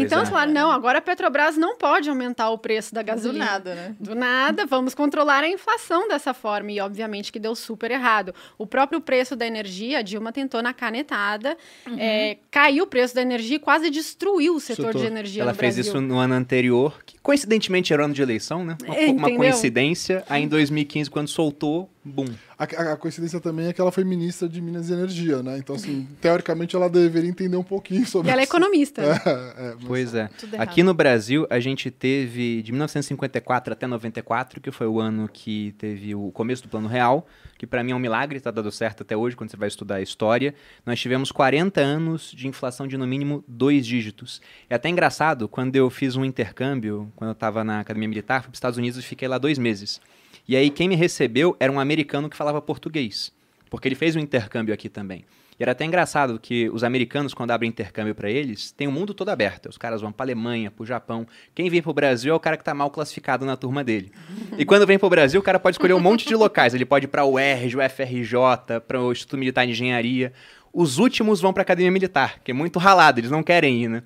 Tentamos 0.00 0.28
é. 0.28 0.30
falar, 0.32 0.46
não, 0.46 0.70
agora 0.70 0.98
a 0.98 1.00
Petrobras 1.00 1.56
não 1.56 1.76
pode 1.76 2.08
aumentar 2.08 2.50
o 2.50 2.58
preço 2.58 2.94
da 2.94 3.02
gasolina. 3.02 3.44
Do 3.44 3.50
nada, 3.50 3.74
né? 3.74 3.96
Do 4.00 4.14
nada, 4.14 4.66
vamos 4.66 4.94
controlar 4.94 5.44
a 5.44 5.48
inflação 5.48 6.08
dessa 6.08 6.34
forma. 6.34 6.72
E, 6.72 6.80
obviamente, 6.80 7.30
que 7.30 7.38
deu 7.38 7.54
super 7.54 7.90
errado. 7.90 8.34
O 8.58 8.66
próprio 8.66 9.00
preço 9.00 9.36
da 9.36 9.46
energia, 9.46 9.98
a 9.98 10.02
Dilma 10.02 10.32
tentou 10.32 10.62
na 10.62 10.72
canetada, 10.72 11.56
uhum. 11.86 11.96
é, 11.98 12.38
caiu 12.50 12.84
o 12.84 12.86
preço 12.86 13.14
da 13.14 13.22
energia 13.22 13.56
e 13.56 13.60
quase 13.60 13.90
destruiu 13.90 14.56
o 14.56 14.60
setor 14.60 14.94
de 14.94 15.06
energia 15.06 15.42
Ela 15.42 15.54
fez 15.54 15.78
isso 15.78 16.00
no 16.00 16.18
ano 16.18 16.34
anterior, 16.34 17.02
que 17.04 17.18
coincidentemente 17.18 17.92
era 17.92 18.04
ano 18.04 18.14
de 18.14 18.22
eleição, 18.22 18.64
né? 18.64 18.76
Uma, 18.86 19.28
uma 19.28 19.36
coincidência. 19.36 20.24
Aí, 20.28 20.42
em 20.42 20.48
2015, 20.48 21.10
quando 21.10 21.28
soltou, 21.28 21.88
bum. 22.04 22.26
A, 22.58 22.64
a, 22.64 22.96
coincidência 22.96 23.40
também 23.40 23.66
é 23.66 23.72
que 23.72 23.80
ela 23.80 23.90
foi 23.90 24.04
ministra 24.04 24.48
de 24.48 24.60
Minas 24.60 24.88
e 24.88 24.92
Energia, 24.92 25.42
né? 25.42 25.58
Então, 25.58 25.74
assim, 25.74 26.06
teoricamente 26.20 26.76
ela 26.76 26.88
deveria 26.88 27.28
entender 27.28 27.56
um 27.56 27.64
pouquinho 27.64 28.06
sobre 28.06 28.28
E 28.28 28.32
ela 28.32 28.40
é 28.40 28.44
economista. 28.44 29.02
É, 29.24 29.70
é, 29.70 29.76
pois 29.86 30.14
é. 30.14 30.28
Aqui 30.58 30.82
no 30.82 30.92
Brasil, 30.92 31.46
a 31.50 31.58
gente 31.58 31.90
teve 31.90 32.62
de 32.62 32.72
1954 32.72 33.72
até 33.72 33.86
94, 33.86 34.60
que 34.60 34.70
foi 34.70 34.86
o 34.86 35.00
ano 35.00 35.28
que 35.28 35.74
teve 35.78 36.14
o 36.14 36.30
começo 36.30 36.62
do 36.62 36.68
Plano 36.68 36.88
Real, 36.88 37.26
que 37.58 37.66
para 37.66 37.82
mim 37.82 37.92
é 37.92 37.94
um 37.94 37.98
milagre, 37.98 38.40
tá 38.40 38.50
dando 38.50 38.70
certo 38.70 39.02
até 39.02 39.16
hoje, 39.16 39.34
quando 39.34 39.50
você 39.50 39.56
vai 39.56 39.68
estudar 39.68 39.96
a 39.96 40.02
história. 40.02 40.54
Nós 40.84 41.00
tivemos 41.00 41.32
40 41.32 41.80
anos 41.80 42.32
de 42.32 42.46
inflação 42.46 42.86
de 42.86 42.96
no 42.96 43.06
mínimo 43.06 43.44
dois 43.46 43.86
dígitos. 43.86 44.40
É 44.68 44.74
até 44.74 44.88
engraçado, 44.88 45.48
quando 45.48 45.76
eu 45.76 45.88
fiz 45.90 46.16
um 46.16 46.24
intercâmbio, 46.24 47.10
quando 47.16 47.30
eu 47.30 47.34
estava 47.34 47.64
na 47.64 47.80
Academia 47.80 48.08
Militar, 48.08 48.40
fui 48.40 48.48
para 48.48 48.54
os 48.54 48.58
Estados 48.58 48.78
Unidos 48.78 48.98
e 48.98 49.02
fiquei 49.02 49.28
lá 49.28 49.38
dois 49.38 49.58
meses. 49.58 50.00
E 50.46 50.56
aí 50.56 50.70
quem 50.70 50.88
me 50.88 50.94
recebeu 50.94 51.56
era 51.58 51.72
um 51.72 51.80
americano 51.80 52.28
que 52.28 52.36
falava 52.36 52.60
português, 52.60 53.32
porque 53.70 53.88
ele 53.88 53.94
fez 53.94 54.14
um 54.14 54.20
intercâmbio 54.20 54.74
aqui 54.74 54.88
também. 54.88 55.24
E 55.58 55.62
era 55.62 55.72
até 55.72 55.84
engraçado 55.84 56.38
que 56.38 56.68
os 56.70 56.82
americanos, 56.82 57.32
quando 57.32 57.52
abrem 57.52 57.68
intercâmbio 57.68 58.14
para 58.14 58.28
eles, 58.28 58.72
tem 58.72 58.88
o 58.88 58.92
mundo 58.92 59.14
todo 59.14 59.28
aberto. 59.28 59.68
Os 59.68 59.78
caras 59.78 60.00
vão 60.00 60.10
para 60.10 60.24
Alemanha, 60.24 60.70
para 60.70 60.82
o 60.82 60.86
Japão. 60.86 61.26
Quem 61.54 61.70
vem 61.70 61.80
para 61.80 61.90
o 61.90 61.94
Brasil 61.94 62.32
é 62.32 62.36
o 62.36 62.40
cara 62.40 62.56
que 62.56 62.62
está 62.62 62.74
mal 62.74 62.90
classificado 62.90 63.46
na 63.46 63.56
turma 63.56 63.84
dele. 63.84 64.10
E 64.58 64.64
quando 64.64 64.86
vem 64.86 64.98
para 64.98 65.06
o 65.06 65.10
Brasil, 65.10 65.40
o 65.40 65.44
cara 65.44 65.60
pode 65.60 65.74
escolher 65.74 65.94
um 65.94 66.00
monte 66.00 66.26
de 66.26 66.34
locais. 66.34 66.74
Ele 66.74 66.84
pode 66.84 67.04
ir 67.04 67.08
para 67.08 67.24
o 67.24 67.34
UERJ, 67.34 67.76
o 67.76 67.88
FRJ, 67.88 68.80
para 68.86 69.00
o 69.00 69.12
Instituto 69.12 69.38
Militar 69.38 69.64
de 69.64 69.72
Engenharia. 69.72 70.32
Os 70.72 70.98
últimos 70.98 71.40
vão 71.40 71.52
para 71.52 71.60
a 71.60 71.64
Academia 71.64 71.92
Militar, 71.92 72.40
que 72.42 72.50
é 72.50 72.54
muito 72.54 72.80
ralado, 72.80 73.20
eles 73.20 73.30
não 73.30 73.44
querem 73.44 73.84
ir, 73.84 73.88
né? 73.88 74.02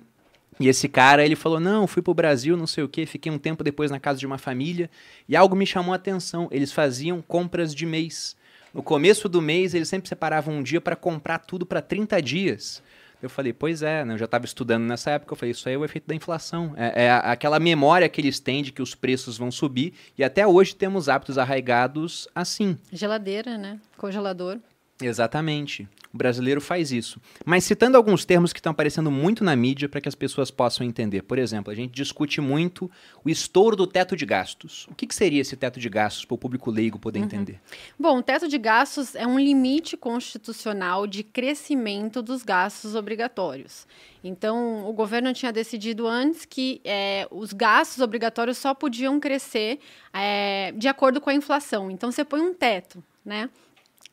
E 0.59 0.67
esse 0.67 0.89
cara, 0.89 1.25
ele 1.25 1.35
falou: 1.35 1.59
Não, 1.59 1.87
fui 1.87 2.01
pro 2.01 2.13
Brasil, 2.13 2.57
não 2.57 2.67
sei 2.67 2.83
o 2.83 2.89
quê, 2.89 3.05
fiquei 3.05 3.31
um 3.31 3.37
tempo 3.37 3.63
depois 3.63 3.89
na 3.89 3.99
casa 3.99 4.19
de 4.19 4.25
uma 4.25 4.37
família 4.37 4.89
e 5.27 5.35
algo 5.35 5.55
me 5.55 5.65
chamou 5.65 5.93
a 5.93 5.95
atenção. 5.95 6.49
Eles 6.51 6.71
faziam 6.71 7.21
compras 7.21 7.73
de 7.73 7.85
mês. 7.85 8.35
No 8.73 8.83
começo 8.83 9.29
do 9.29 9.41
mês, 9.41 9.73
eles 9.73 9.87
sempre 9.87 10.09
separavam 10.09 10.55
um 10.55 10.63
dia 10.63 10.81
para 10.81 10.95
comprar 10.95 11.39
tudo 11.39 11.65
para 11.65 11.81
30 11.81 12.21
dias. 12.21 12.83
Eu 13.21 13.29
falei, 13.29 13.51
pois 13.51 13.81
é, 13.81 14.05
né? 14.05 14.13
eu 14.13 14.17
já 14.17 14.25
estava 14.25 14.45
estudando 14.45 14.83
nessa 14.83 15.11
época, 15.11 15.33
eu 15.33 15.37
falei, 15.37 15.51
isso 15.51 15.67
aí 15.67 15.75
é 15.75 15.77
o 15.77 15.83
efeito 15.83 16.07
da 16.07 16.15
inflação. 16.15 16.73
É, 16.77 17.05
é, 17.05 17.11
aquela 17.11 17.59
memória 17.59 18.07
que 18.07 18.21
eles 18.21 18.39
têm 18.39 18.63
de 18.63 18.71
que 18.71 18.81
os 18.81 18.95
preços 18.95 19.37
vão 19.37 19.51
subir, 19.51 19.93
e 20.17 20.23
até 20.23 20.47
hoje 20.47 20.73
temos 20.73 21.09
hábitos 21.09 21.37
arraigados 21.37 22.29
assim. 22.33 22.77
Geladeira, 22.93 23.57
né? 23.57 23.77
Congelador. 23.97 24.59
Exatamente. 25.01 25.87
O 26.11 26.17
brasileiro 26.17 26.59
faz 26.59 26.91
isso. 26.91 27.21
Mas 27.45 27.63
citando 27.63 27.95
alguns 27.95 28.25
termos 28.25 28.51
que 28.51 28.59
estão 28.59 28.71
aparecendo 28.71 29.11
muito 29.11 29.43
na 29.43 29.55
mídia 29.55 29.87
para 29.87 30.01
que 30.01 30.09
as 30.09 30.15
pessoas 30.15 30.49
possam 30.49 30.85
entender. 30.85 31.21
Por 31.21 31.37
exemplo, 31.37 31.71
a 31.71 31.75
gente 31.75 31.91
discute 31.91 32.41
muito 32.41 32.89
o 33.23 33.29
estouro 33.29 33.75
do 33.75 33.85
teto 33.85 34.15
de 34.15 34.25
gastos. 34.25 34.87
O 34.89 34.95
que, 34.95 35.05
que 35.05 35.13
seria 35.13 35.41
esse 35.41 35.55
teto 35.55 35.79
de 35.79 35.87
gastos 35.87 36.25
para 36.25 36.33
o 36.33 36.37
público 36.37 36.71
leigo 36.71 36.97
poder 36.97 37.19
uhum. 37.19 37.25
entender? 37.25 37.61
Bom, 37.97 38.17
o 38.17 38.23
teto 38.23 38.47
de 38.47 38.57
gastos 38.57 39.13
é 39.13 39.27
um 39.27 39.39
limite 39.39 39.95
constitucional 39.95 41.05
de 41.05 41.23
crescimento 41.23 42.23
dos 42.23 42.41
gastos 42.41 42.95
obrigatórios. 42.95 43.85
Então, 44.23 44.89
o 44.89 44.93
governo 44.93 45.31
tinha 45.31 45.53
decidido 45.53 46.07
antes 46.07 46.43
que 46.43 46.81
é, 46.83 47.27
os 47.29 47.53
gastos 47.53 48.01
obrigatórios 48.01 48.57
só 48.57 48.73
podiam 48.73 49.19
crescer 49.19 49.79
é, 50.11 50.71
de 50.75 50.87
acordo 50.87 51.21
com 51.21 51.29
a 51.29 51.35
inflação. 51.35 51.91
Então, 51.91 52.11
você 52.11 52.25
põe 52.25 52.41
um 52.41 52.53
teto, 52.53 53.03
né? 53.23 53.49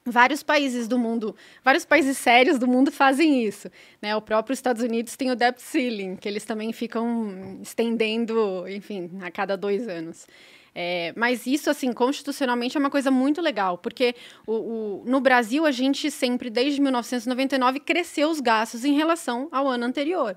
Vários 0.07 0.41
países 0.41 0.87
do 0.87 0.97
mundo, 0.97 1.35
vários 1.65 1.85
países 1.85 2.17
sérios 2.17 2.59
do 2.61 2.67
mundo 2.69 2.93
fazem 2.93 3.45
isso. 3.45 3.69
Né? 4.01 4.15
O 4.15 4.23
próprio 4.23 4.55
Estados 4.55 4.81
Unidos 4.81 5.17
tem 5.17 5.33
o 5.33 5.37
debt 5.37 5.61
ceiling, 5.61 6.15
que 6.15 6.29
eles 6.29 6.45
também 6.45 6.73
ficam 6.73 7.59
estendendo, 7.61 8.65
enfim, 8.69 9.11
a 9.21 9.31
cada 9.33 9.57
dois 9.57 9.89
anos. 9.89 10.27
É, 10.79 11.13
mas 11.17 11.47
isso, 11.47 11.71
assim, 11.71 11.93
constitucionalmente 11.93 12.77
é 12.77 12.81
uma 12.81 12.91
coisa 12.91 13.11
muito 13.11 13.41
legal, 13.41 13.79
porque 13.79 14.15
o, 14.47 14.53
o, 14.53 15.05
no 15.07 15.21
Brasil 15.21 15.65
a 15.65 15.71
gente 15.71 16.11
sempre, 16.11 16.51
desde 16.51 16.81
1999, 16.83 17.81
cresceu 17.81 18.29
os 18.29 18.41
gastos 18.41 18.85
em 18.85 18.93
relação 18.93 19.49
ao 19.51 19.67
ano 19.67 19.87
anterior 19.87 20.37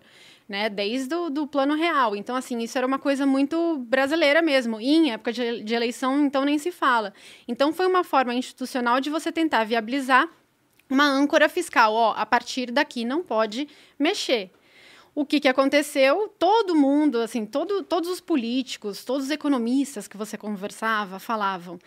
né? 0.50 0.68
Desde 0.68 1.14
o 1.14 1.30
do 1.30 1.46
plano 1.46 1.76
real. 1.76 2.16
Então, 2.16 2.36
assim, 2.36 2.58
isso 2.58 2.76
era 2.76 2.88
uma 2.88 2.98
coisa 2.98 3.24
muito 3.24 3.78
brasileira 3.88 4.42
mesmo. 4.42 4.82
E 4.82 4.90
em 4.90 5.12
época 5.12 5.32
de, 5.32 5.64
de 5.64 5.76
eleição, 5.76 6.26
então, 6.26 6.44
nem 6.44 6.58
se 6.58 6.72
fala. 6.72 7.14
Então, 7.48 7.72
foi 7.72 7.86
uma 7.86 8.04
forma 8.04 8.34
institucional 8.34 9.00
de 9.00 9.12
você 9.12 9.32
tentar 9.32 9.64
viabilizar 9.64 10.28
uma 10.90 11.06
âncora 11.06 11.48
fiscal. 11.48 11.94
Ó, 11.94 12.14
a 12.18 12.26
partir 12.26 12.72
daqui 12.72 13.06
não 13.06 13.22
pode 13.22 13.68
mexer. 13.98 14.50
o 15.14 15.24
que, 15.24 15.40
que 15.40 15.48
aconteceu? 15.48 16.34
Todo 16.40 16.76
mundo, 16.76 17.20
assim, 17.20 17.46
todo, 17.46 17.84
todos 17.84 18.10
os 18.10 18.20
políticos, 18.20 19.06
todos 19.06 19.26
os 19.26 19.32
economistas 19.32 20.08
que 20.08 20.18
você 20.18 20.36
conversava 20.36 21.20
falavam 21.20 21.78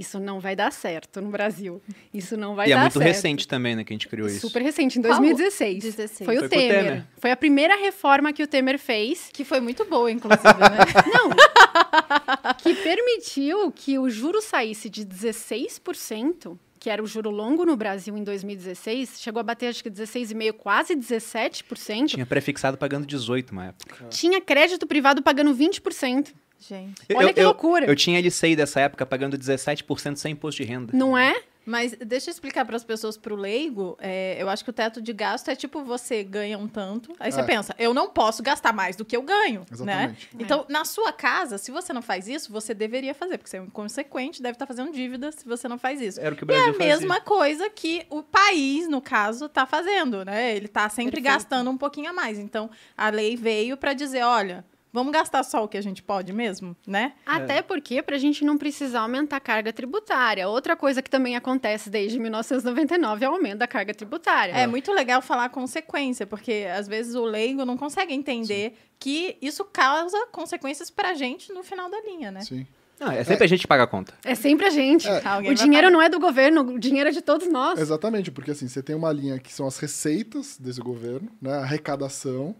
isso 0.00 0.18
não 0.18 0.40
vai 0.40 0.56
dar 0.56 0.72
certo 0.72 1.20
no 1.20 1.30
Brasil. 1.30 1.82
Isso 2.12 2.36
não 2.36 2.54
vai 2.54 2.68
e 2.68 2.72
é 2.72 2.74
dar 2.74 2.82
certo. 2.82 2.96
E 2.96 2.98
é 2.98 3.04
muito 3.04 3.14
recente 3.14 3.46
também, 3.46 3.76
né, 3.76 3.84
que 3.84 3.92
a 3.92 3.94
gente 3.94 4.08
criou 4.08 4.26
isso. 4.26 4.40
Super 4.40 4.62
recente, 4.62 4.98
em 4.98 5.02
2016. 5.02 5.84
16. 5.84 6.26
Foi, 6.26 6.36
foi 6.36 6.46
o 6.46 6.48
Temer. 6.48 6.84
Temer. 6.84 7.06
Foi 7.18 7.30
a 7.30 7.36
primeira 7.36 7.76
reforma 7.76 8.32
que 8.32 8.42
o 8.42 8.46
Temer 8.46 8.78
fez. 8.78 9.28
Que 9.32 9.44
foi 9.44 9.60
muito 9.60 9.84
boa, 9.84 10.10
inclusive, 10.10 10.42
né? 10.42 10.78
não. 11.12 12.54
que 12.54 12.74
permitiu 12.74 13.70
que 13.70 13.98
o 13.98 14.08
juro 14.08 14.40
saísse 14.40 14.88
de 14.88 15.04
16% 15.04 16.56
que 16.80 16.88
era 16.88 17.02
o 17.02 17.06
juro 17.06 17.28
longo 17.28 17.66
no 17.66 17.76
Brasil 17.76 18.16
em 18.16 18.24
2016, 18.24 19.20
chegou 19.20 19.38
a 19.38 19.42
bater 19.42 19.66
acho 19.66 19.82
que 19.82 19.90
16,5%, 19.90 20.54
quase 20.54 20.96
17%. 20.96 22.06
Tinha 22.06 22.24
prefixado 22.24 22.78
pagando 22.78 23.06
18% 23.06 23.52
na 23.52 23.66
época. 23.66 24.06
Tinha 24.08 24.40
crédito 24.40 24.86
privado 24.86 25.22
pagando 25.22 25.54
20%. 25.54 26.32
Gente. 26.60 27.02
Olha 27.14 27.28
eu, 27.30 27.34
que 27.34 27.42
loucura. 27.42 27.84
Eu, 27.86 27.90
eu 27.90 27.96
tinha 27.96 28.20
LCI 28.20 28.54
dessa 28.54 28.80
época 28.80 29.06
pagando 29.06 29.38
17% 29.38 30.16
sem 30.16 30.32
imposto 30.32 30.62
de 30.62 30.68
renda. 30.68 30.92
Não 30.94 31.16
é? 31.16 31.42
Mas 31.64 31.92
deixa 31.92 32.30
eu 32.30 32.32
explicar 32.32 32.64
para 32.64 32.74
as 32.74 32.84
pessoas, 32.84 33.16
para 33.16 33.32
o 33.32 33.36
leigo, 33.36 33.96
é, 34.00 34.36
eu 34.40 34.48
acho 34.48 34.64
que 34.64 34.70
o 34.70 34.72
teto 34.72 35.00
de 35.00 35.12
gasto 35.12 35.48
é 35.48 35.54
tipo 35.54 35.84
você 35.84 36.24
ganha 36.24 36.58
um 36.58 36.66
tanto, 36.66 37.12
aí 37.20 37.30
você 37.30 37.40
é. 37.40 37.44
pensa, 37.44 37.74
eu 37.78 37.92
não 37.92 38.08
posso 38.08 38.42
gastar 38.42 38.72
mais 38.72 38.96
do 38.96 39.04
que 39.04 39.16
eu 39.16 39.22
ganho, 39.22 39.60
né? 39.60 39.66
Exatamente. 39.70 40.28
né? 40.32 40.40
Então, 40.42 40.64
é. 40.68 40.72
na 40.72 40.84
sua 40.84 41.12
casa, 41.12 41.58
se 41.58 41.70
você 41.70 41.92
não 41.92 42.02
faz 42.02 42.26
isso, 42.26 42.50
você 42.50 42.72
deveria 42.72 43.14
fazer, 43.14 43.36
porque 43.36 43.50
você 43.50 43.58
é 43.58 43.60
inconsequente, 43.60 44.42
deve 44.42 44.54
estar 44.54 44.66
fazendo 44.66 44.90
dívida 44.90 45.30
se 45.30 45.46
você 45.46 45.68
não 45.68 45.78
faz 45.78 46.00
isso. 46.00 46.18
Era 46.18 46.34
o 46.34 46.36
que 46.36 46.44
o 46.44 46.46
Brasil 46.46 46.64
e 46.64 46.66
é 46.66 46.70
a 46.70 46.72
fazia. 46.72 46.86
mesma 46.86 47.20
coisa 47.20 47.68
que 47.70 48.06
o 48.08 48.22
país, 48.22 48.88
no 48.88 49.00
caso, 49.00 49.44
está 49.44 49.66
fazendo, 49.66 50.24
né? 50.24 50.56
Ele 50.56 50.66
está 50.66 50.88
sempre 50.88 51.20
Perfeito. 51.20 51.34
gastando 51.34 51.70
um 51.70 51.76
pouquinho 51.76 52.10
a 52.10 52.12
mais. 52.12 52.38
Então, 52.38 52.70
a 52.96 53.10
lei 53.10 53.36
veio 53.36 53.76
para 53.76 53.92
dizer, 53.92 54.22
olha, 54.22 54.64
Vamos 54.92 55.12
gastar 55.12 55.42
só 55.44 55.62
o 55.62 55.68
que 55.68 55.78
a 55.78 55.80
gente 55.80 56.02
pode 56.02 56.32
mesmo, 56.32 56.76
né? 56.86 57.12
Até 57.24 57.58
é. 57.58 57.62
porque 57.62 58.02
para 58.02 58.16
a 58.16 58.18
gente 58.18 58.44
não 58.44 58.58
precisar 58.58 59.00
aumentar 59.00 59.36
a 59.36 59.40
carga 59.40 59.72
tributária. 59.72 60.48
Outra 60.48 60.76
coisa 60.76 61.00
que 61.00 61.08
também 61.08 61.36
acontece 61.36 61.88
desde 61.88 62.18
1999 62.18 63.24
é 63.24 63.28
o 63.28 63.32
aumento 63.32 63.58
da 63.58 63.68
carga 63.68 63.94
tributária. 63.94 64.52
É, 64.52 64.62
é 64.62 64.66
muito 64.66 64.92
legal 64.92 65.22
falar 65.22 65.48
consequência, 65.50 66.26
porque 66.26 66.66
às 66.76 66.88
vezes 66.88 67.14
o 67.14 67.24
leigo 67.24 67.64
não 67.64 67.76
consegue 67.76 68.12
entender 68.12 68.70
Sim. 68.70 68.76
que 68.98 69.36
isso 69.40 69.64
causa 69.64 70.26
consequências 70.32 70.90
para 70.90 71.10
a 71.10 71.14
gente 71.14 71.52
no 71.52 71.62
final 71.62 71.88
da 71.88 72.00
linha, 72.02 72.30
né? 72.30 72.40
Sim. 72.40 72.66
Não, 73.00 73.10
é 73.10 73.24
sempre 73.24 73.44
é. 73.44 73.46
a 73.46 73.48
gente 73.48 73.60
que 73.60 73.66
paga 73.66 73.84
a 73.84 73.86
conta. 73.86 74.12
É 74.22 74.34
sempre 74.34 74.66
a 74.66 74.70
gente. 74.70 75.08
É. 75.08 75.50
O 75.50 75.54
dinheiro 75.54 75.90
não 75.90 76.02
é 76.02 76.08
do 76.10 76.20
governo, 76.20 76.60
o 76.60 76.78
dinheiro 76.78 77.08
é 77.08 77.12
de 77.12 77.22
todos 77.22 77.48
nós. 77.48 77.80
Exatamente, 77.80 78.30
porque 78.30 78.50
assim, 78.50 78.68
você 78.68 78.82
tem 78.82 78.94
uma 78.94 79.10
linha 79.10 79.38
que 79.38 79.50
são 79.50 79.66
as 79.66 79.78
receitas 79.78 80.58
desse 80.58 80.80
governo, 80.80 81.30
né? 81.40 81.54
A 81.54 81.60
arrecadação 81.60 82.54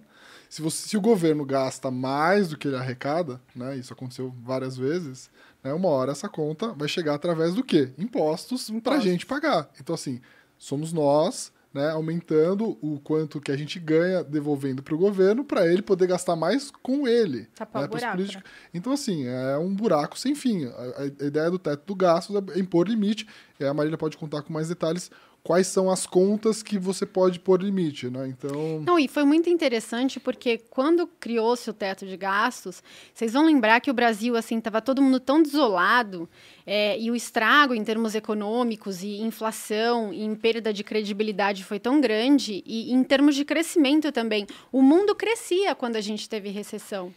se, 0.51 0.61
você, 0.61 0.89
se 0.89 0.97
o 0.97 1.01
governo 1.01 1.45
gasta 1.45 1.93
mais 1.93 2.49
do 2.49 2.59
que 2.59 2.67
ele 2.67 2.77
arrecada, 2.77 3.41
né, 3.55 3.77
isso 3.77 3.93
aconteceu 3.93 4.35
várias 4.43 4.77
vezes, 4.77 5.31
né, 5.63 5.73
uma 5.73 5.89
hora 5.89 6.11
essa 6.11 6.29
conta 6.29 6.73
vai 6.73 6.89
chegar 6.89 7.15
através 7.15 7.55
do 7.55 7.63
quê? 7.63 7.93
Impostos, 7.97 8.69
para 8.83 8.97
a 8.97 9.01
gente 9.01 9.25
pagar. 9.25 9.71
Então, 9.81 9.95
assim, 9.95 10.21
somos 10.59 10.93
nós 10.93 11.53
né, 11.73 11.89
aumentando 11.91 12.77
o 12.83 12.99
quanto 12.99 13.41
que 13.41 13.53
a 13.53 13.57
gente 13.57 13.79
ganha 13.79 14.25
devolvendo 14.25 14.83
para 14.83 14.93
o 14.93 14.99
governo 14.99 15.45
para 15.45 15.67
ele 15.67 15.83
poder 15.83 16.09
gastar 16.09 16.35
mais 16.35 16.69
com 16.83 17.07
ele. 17.07 17.47
Tapar 17.55 17.83
né, 17.83 17.87
o 17.87 17.91
buraco, 17.91 18.21
né? 18.21 18.43
Então, 18.75 18.93
assim, 18.93 19.27
é 19.27 19.57
um 19.57 19.73
buraco 19.73 20.19
sem 20.19 20.35
fim. 20.35 20.67
A, 20.67 21.03
a, 21.03 21.27
ideia 21.27 21.49
do 21.49 21.61
teto 21.61 21.85
do 21.87 21.95
gasto 21.95 22.45
é 22.53 22.59
impor 22.59 22.89
limite. 22.89 23.25
E 23.59 23.65
a 23.65 23.73
Marília 23.73 23.97
pode 23.97 24.17
contar 24.17 24.43
com 24.43 24.53
mais 24.53 24.69
detalhes 24.69 25.13
quais 25.43 25.67
são 25.67 25.91
as 25.91 26.07
contas 26.07 26.63
que 26.63 26.79
você 26.79 27.07
pode 27.07 27.41
pôr 27.41 27.63
limite, 27.63 28.11
né? 28.11 28.29
Então... 28.29 28.81
Não, 28.85 28.99
e 28.99 29.09
foi 29.09 29.25
muito 29.25 29.49
interessante 29.49 30.21
porque 30.21 30.59
quando 30.71 31.07
criou-se 31.07 31.69
o 31.69 31.73
teto 31.73 32.07
de 32.07 32.17
gastos, 32.17 32.83
vocês 33.15 33.33
vão 33.33 33.45
lembrar 33.45 33.81
que 33.81 33.91
o 33.91 33.95
Brasil, 33.95 34.37
assim, 34.37 34.59
estava 34.59 34.81
todo 34.81 35.03
mundo 35.03 35.19
tão 35.19 35.43
desolado 35.43 36.29
é, 36.73 36.97
e 37.01 37.11
o 37.11 37.17
estrago 37.17 37.75
em 37.75 37.83
termos 37.83 38.15
econômicos 38.15 39.03
e 39.03 39.21
inflação 39.21 40.13
e 40.13 40.23
em 40.23 40.37
perda 40.37 40.73
de 40.73 40.85
credibilidade 40.85 41.65
foi 41.65 41.81
tão 41.81 42.01
grande 42.01 42.63
e 42.65 42.93
em 42.93 43.03
termos 43.03 43.35
de 43.35 43.45
crescimento 43.45 44.13
também. 44.13 44.47
O 44.71 44.81
mundo 44.81 45.13
crescia 45.13 45.75
quando 45.75 45.97
a 45.97 46.01
gente 46.01 46.29
teve 46.29 46.49
recessão. 46.49 47.13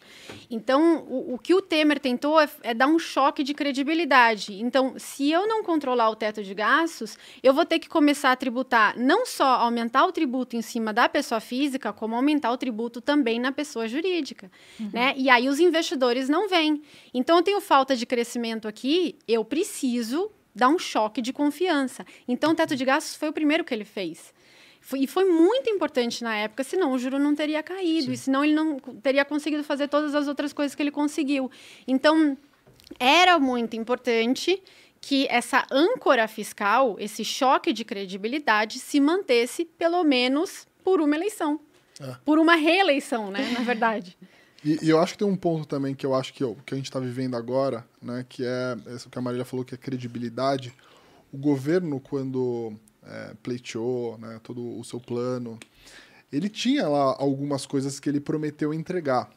Então, 0.50 1.05
o, 1.07 1.36
o 1.36 1.38
que 1.38 1.53
o 1.53 1.62
Temer 1.62 2.00
tentou 2.00 2.41
é, 2.41 2.50
é 2.63 2.74
dar 2.74 2.88
um 2.88 2.98
choque 2.98 3.43
de 3.43 3.53
credibilidade. 3.53 4.60
Então, 4.60 4.95
se 4.98 5.29
eu 5.29 5.48
não 5.48 5.63
controlar 5.63 6.10
o 6.10 6.15
teto 6.15 6.41
de 6.41 6.55
gastos, 6.55 7.15
eu 7.43 7.53
vou 7.53 7.63
ter 7.63 7.77
que 7.77 7.88
começar 7.88 8.31
a 8.31 8.36
tributar, 8.36 8.98
não 8.98 9.24
só 9.24 9.45
aumentar 9.45 10.03
o 10.07 10.12
tributo 10.12 10.55
em 10.55 10.63
cima 10.63 10.91
da 10.91 11.07
pessoa 11.07 11.39
física, 11.39 11.93
como 11.93 12.15
aumentar 12.15 12.51
o 12.51 12.57
tributo 12.57 13.00
também 13.00 13.39
na 13.39 13.51
pessoa 13.51 13.88
jurídica. 13.88 14.51
Uhum. 14.79 14.89
Né? 14.91 15.13
E 15.15 15.29
aí 15.29 15.48
os 15.48 15.60
investidores 15.60 16.27
não 16.27 16.50
vêm. 16.50 16.81
Então, 17.13 17.38
eu 17.38 17.43
tenho 17.43 17.62
falta 17.62 17.95
de 17.95 18.07
crescimento 18.07 18.67
aqui, 18.67 19.15
eu 19.27 19.42
eu 19.43 19.45
preciso 19.45 20.31
dar 20.55 20.69
um 20.69 20.79
choque 20.79 21.21
de 21.21 21.33
confiança. 21.33 22.05
Então, 22.27 22.51
o 22.51 22.55
teto 22.55 22.75
de 22.75 22.85
gastos 22.85 23.15
foi 23.15 23.29
o 23.29 23.33
primeiro 23.33 23.63
que 23.63 23.73
ele 23.73 23.83
fez. 23.83 24.33
E 24.95 25.07
foi 25.07 25.25
muito 25.25 25.69
importante 25.69 26.23
na 26.23 26.35
época, 26.35 26.63
senão 26.63 26.93
o 26.93 27.00
juro 27.00 27.17
não 27.19 27.35
teria 27.35 27.62
caído, 27.63 28.07
Sim. 28.07 28.12
e 28.13 28.17
senão 28.17 28.43
ele 28.43 28.53
não 28.53 28.79
teria 28.79 29.23
conseguido 29.23 29.63
fazer 29.63 29.88
todas 29.88 30.13
as 30.15 30.27
outras 30.27 30.51
coisas 30.51 30.75
que 30.75 30.83
ele 30.83 30.91
conseguiu. 30.91 31.50
Então, 31.88 32.38
era 33.00 33.39
muito 33.39 33.75
importante 33.75 34.62
que 35.01 35.27
essa 35.29 35.65
âncora 35.71 36.27
fiscal, 36.27 36.95
esse 37.00 37.25
choque 37.25 37.73
de 37.73 37.83
credibilidade, 37.83 38.79
se 38.79 39.00
mantesse 39.00 39.65
pelo 39.65 40.03
menos 40.03 40.67
por 40.83 41.01
uma 41.01 41.15
eleição. 41.15 41.59
É. 42.00 42.15
Por 42.25 42.39
uma 42.39 42.55
reeleição, 42.55 43.29
né? 43.31 43.50
Na 43.53 43.62
verdade. 43.62 44.17
E, 44.63 44.79
e, 44.82 44.89
eu 44.89 45.00
acho 45.00 45.13
que 45.13 45.20
tem 45.20 45.27
um 45.27 45.36
ponto 45.36 45.67
também 45.67 45.93
que 45.93 46.05
eu 46.05 46.15
acho 46.15 46.34
que, 46.34 46.43
eu, 46.43 46.58
que 46.65 46.74
a 46.74 46.77
gente 46.77 46.86
está 46.86 47.00
vivendo 47.00 47.36
agora, 47.36 47.86
né, 48.01 48.25
que 48.27 48.46
é 48.46 48.77
isso 48.96 49.10
que 49.10 49.20
a 49.20 49.22
Marília 49.22 49.43
falou, 49.43 49.65
que 49.65 49.75
é 49.75 49.77
credibilidade. 49.77 50.74
O 51.32 51.38
governo, 51.38 52.00
quando 52.00 52.74
é, 53.05 53.34
pleiteou 53.43 54.17
né, 54.17 54.39
todo 54.41 54.79
o 54.79 54.84
seu 54.84 55.00
plano, 55.00 55.60
ele 56.32 56.50
tinha 56.50 56.88
lá 56.88 57.15
algumas 57.20 57.65
coisas 57.65 58.00
que 58.00 58.10
ele 58.10 58.20
prometeu 58.20 58.74
entregar. 58.74 59.29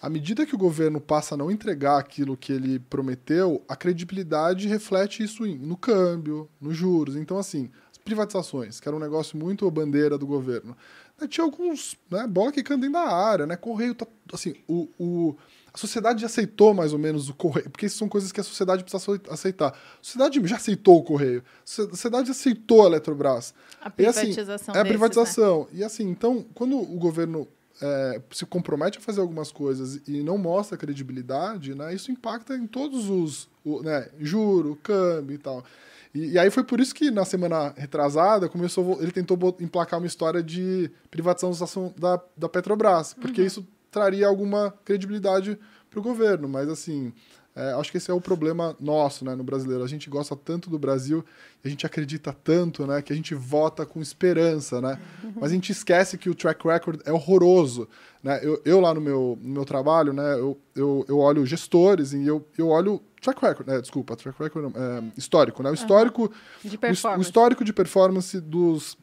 À 0.00 0.08
medida 0.08 0.46
que 0.46 0.54
o 0.54 0.58
governo 0.58 0.98
passa 0.98 1.34
a 1.34 1.38
não 1.38 1.50
entregar 1.50 1.98
aquilo 1.98 2.36
que 2.36 2.52
ele 2.52 2.78
prometeu, 2.78 3.62
a 3.68 3.76
credibilidade 3.76 4.66
reflete 4.66 5.22
isso 5.22 5.44
no 5.44 5.76
câmbio, 5.76 6.48
nos 6.58 6.74
juros. 6.74 7.16
Então, 7.16 7.38
assim, 7.38 7.70
as 7.92 7.98
privatizações, 7.98 8.80
que 8.80 8.88
era 8.88 8.96
um 8.96 9.00
negócio 9.00 9.36
muito 9.36 9.70
bandeira 9.70 10.16
do 10.16 10.26
governo, 10.26 10.74
né, 11.20 11.28
tinha 11.28 11.44
alguns, 11.44 11.96
né, 12.10 12.26
bola 12.26 12.52
que 12.52 12.62
canta 12.62 12.80
dentro 12.80 12.94
da 12.94 13.08
área, 13.08 13.46
né, 13.46 13.56
correio, 13.56 13.94
tá, 13.94 14.06
assim, 14.32 14.54
o, 14.68 14.88
o, 14.98 15.36
a 15.72 15.78
sociedade 15.78 16.20
já 16.20 16.26
aceitou 16.26 16.74
mais 16.74 16.92
ou 16.92 16.98
menos 16.98 17.28
o 17.28 17.34
correio, 17.34 17.70
porque 17.70 17.86
isso 17.86 17.98
são 17.98 18.08
coisas 18.08 18.32
que 18.32 18.40
a 18.40 18.44
sociedade 18.44 18.82
precisa 18.82 19.20
aceitar. 19.28 19.68
A 19.68 20.02
sociedade 20.02 20.40
já 20.46 20.56
aceitou 20.56 20.98
o 20.98 21.02
correio, 21.02 21.44
a 21.62 21.66
sociedade 21.66 22.30
aceitou 22.30 22.82
a 22.82 22.86
Eletrobras. 22.86 23.54
A 23.80 23.90
privatização. 23.90 24.44
E, 24.48 24.54
assim, 24.54 24.78
é 24.78 24.80
a 24.80 24.84
privatização. 24.84 25.58
Desses, 25.60 25.74
né? 25.74 25.80
E 25.80 25.84
assim, 25.84 26.08
então, 26.08 26.44
quando 26.54 26.76
o 26.76 26.98
governo 26.98 27.46
é, 27.80 28.20
se 28.30 28.44
compromete 28.44 28.98
a 28.98 29.00
fazer 29.00 29.20
algumas 29.20 29.50
coisas 29.50 30.00
e 30.06 30.22
não 30.22 30.36
mostra 30.36 30.76
credibilidade, 30.76 31.74
né, 31.74 31.94
isso 31.94 32.12
impacta 32.12 32.54
em 32.54 32.66
todos 32.66 33.08
os, 33.08 33.48
o, 33.64 33.82
né, 33.82 34.08
juro, 34.18 34.78
câmbio 34.82 35.34
e 35.34 35.38
tal. 35.38 35.64
E, 36.14 36.32
e, 36.32 36.38
aí 36.38 36.50
foi 36.50 36.64
por 36.64 36.80
isso 36.80 36.94
que 36.94 37.10
na 37.10 37.24
semana 37.24 37.72
retrasada 37.76 38.48
começou, 38.48 39.00
ele 39.00 39.12
tentou 39.12 39.38
emplacar 39.60 39.98
uma 39.98 40.06
história 40.06 40.42
de 40.42 40.90
privatização 41.10 41.94
da, 41.96 42.20
da 42.36 42.48
Petrobras, 42.48 43.14
porque 43.14 43.40
uhum. 43.40 43.46
isso 43.46 43.68
traria 43.90 44.26
alguma 44.26 44.74
credibilidade 44.84 45.58
para 45.88 46.00
o 46.00 46.02
governo. 46.02 46.48
Mas 46.48 46.68
assim, 46.68 47.12
é, 47.60 47.72
acho 47.74 47.90
que 47.90 47.98
esse 47.98 48.10
é 48.10 48.14
o 48.14 48.20
problema 48.20 48.74
nosso, 48.80 49.22
né, 49.22 49.34
no 49.34 49.44
brasileiro. 49.44 49.84
A 49.84 49.86
gente 49.86 50.08
gosta 50.08 50.34
tanto 50.34 50.70
do 50.70 50.78
Brasil, 50.78 51.22
a 51.62 51.68
gente 51.68 51.84
acredita 51.84 52.32
tanto, 52.32 52.86
né, 52.86 53.02
que 53.02 53.12
a 53.12 53.16
gente 53.16 53.34
vota 53.34 53.84
com 53.84 54.00
esperança, 54.00 54.80
né? 54.80 54.98
Mas 55.36 55.50
a 55.50 55.54
gente 55.54 55.70
esquece 55.70 56.16
que 56.16 56.30
o 56.30 56.34
track 56.34 56.66
record 56.66 57.02
é 57.04 57.12
horroroso, 57.12 57.86
né? 58.22 58.40
Eu, 58.42 58.62
eu 58.64 58.80
lá 58.80 58.94
no 58.94 59.00
meu, 59.00 59.38
no 59.42 59.50
meu 59.50 59.64
trabalho, 59.66 60.14
né, 60.14 60.34
eu, 60.34 60.58
eu, 60.74 61.04
eu 61.06 61.18
olho 61.18 61.44
gestores 61.44 62.14
e 62.14 62.26
eu, 62.26 62.46
eu 62.56 62.68
olho 62.68 63.02
track 63.20 63.38
record, 63.42 63.68
né, 63.68 63.78
desculpa, 63.78 64.16
track 64.16 64.42
record 64.42 64.74
é, 64.74 65.02
histórico, 65.18 65.62
né? 65.62 65.70
O 65.70 65.74
histórico, 65.74 66.22
uhum. 66.22 66.70
de 66.70 66.78
performance. 66.78 67.18
O, 67.18 67.18
o, 67.18 67.22
histórico 67.22 67.64
de 67.64 67.72
performance 67.74 68.40
dos, 68.40 68.96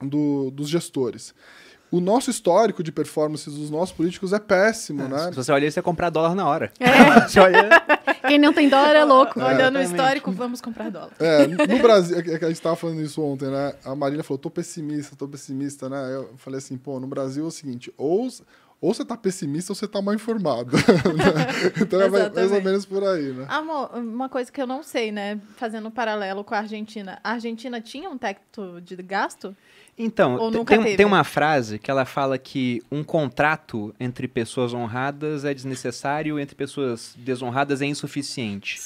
do, 0.00 0.50
dos 0.50 0.70
gestores. 0.70 1.34
O 1.90 2.00
nosso 2.00 2.30
histórico 2.30 2.82
de 2.82 2.92
performance 2.92 3.48
dos 3.50 3.70
nossos 3.70 3.94
políticos 3.94 4.32
é 4.32 4.38
péssimo, 4.38 5.02
é, 5.02 5.08
né? 5.08 5.18
Se 5.30 5.36
você 5.36 5.52
olha, 5.52 5.70
você 5.70 5.82
comprar 5.82 6.10
dólar 6.10 6.34
na 6.34 6.46
hora. 6.46 6.72
É. 6.78 6.88
olha... 7.40 7.68
Quem 8.28 8.38
não 8.38 8.52
tem 8.52 8.68
dólar 8.68 8.94
é 8.94 9.04
louco. 9.04 9.40
É, 9.40 9.54
Olhando 9.54 9.78
o 9.78 9.82
histórico, 9.82 10.30
vamos 10.30 10.60
comprar 10.60 10.90
dólar. 10.90 11.10
É, 11.18 11.46
no 11.46 11.78
Brasil, 11.80 12.16
é 12.16 12.20
a 12.20 12.24
gente 12.24 12.52
estava 12.52 12.76
falando 12.76 13.00
isso 13.00 13.20
ontem, 13.22 13.48
né? 13.48 13.74
A 13.84 13.94
Marília 13.94 14.22
falou, 14.22 14.38
tô 14.38 14.50
pessimista, 14.50 15.16
tô 15.16 15.26
pessimista, 15.26 15.88
né? 15.88 16.14
Eu 16.14 16.34
falei 16.36 16.58
assim, 16.58 16.76
pô, 16.76 17.00
no 17.00 17.06
Brasil 17.06 17.44
é 17.44 17.48
o 17.48 17.50
seguinte, 17.50 17.92
ou 17.96 18.28
ou 18.80 18.94
você 18.94 19.04
tá 19.04 19.14
pessimista 19.14 19.72
ou 19.72 19.76
você 19.76 19.86
tá 19.86 20.00
mal 20.00 20.14
informado. 20.14 20.74
então 21.82 22.00
é 22.00 22.08
mais 22.08 22.50
ou 22.50 22.62
menos 22.62 22.86
por 22.86 23.04
aí, 23.04 23.30
né? 23.32 23.44
Amor, 23.48 23.90
uma 23.94 24.28
coisa 24.28 24.50
que 24.50 24.60
eu 24.60 24.66
não 24.66 24.82
sei, 24.82 25.12
né? 25.12 25.38
Fazendo 25.56 25.88
um 25.88 25.90
paralelo 25.90 26.42
com 26.42 26.54
a 26.54 26.58
Argentina. 26.58 27.20
A 27.22 27.32
Argentina 27.32 27.78
tinha 27.80 28.08
um 28.08 28.16
teto 28.16 28.80
de 28.80 28.96
gasto? 28.96 29.54
Então, 30.02 30.50
tem, 30.64 30.96
tem, 30.96 31.04
uma 31.04 31.22
frase 31.22 31.78
que 31.78 31.90
ela 31.90 32.06
fala 32.06 32.38
que 32.38 32.82
um 32.90 33.04
contrato 33.04 33.94
entre 34.00 34.26
pessoas 34.26 34.72
honradas 34.72 35.44
é 35.44 35.52
desnecessário, 35.52 36.40
entre 36.40 36.56
pessoas 36.56 37.14
desonradas 37.18 37.82
é 37.82 37.86
insuficiente. 37.86 38.80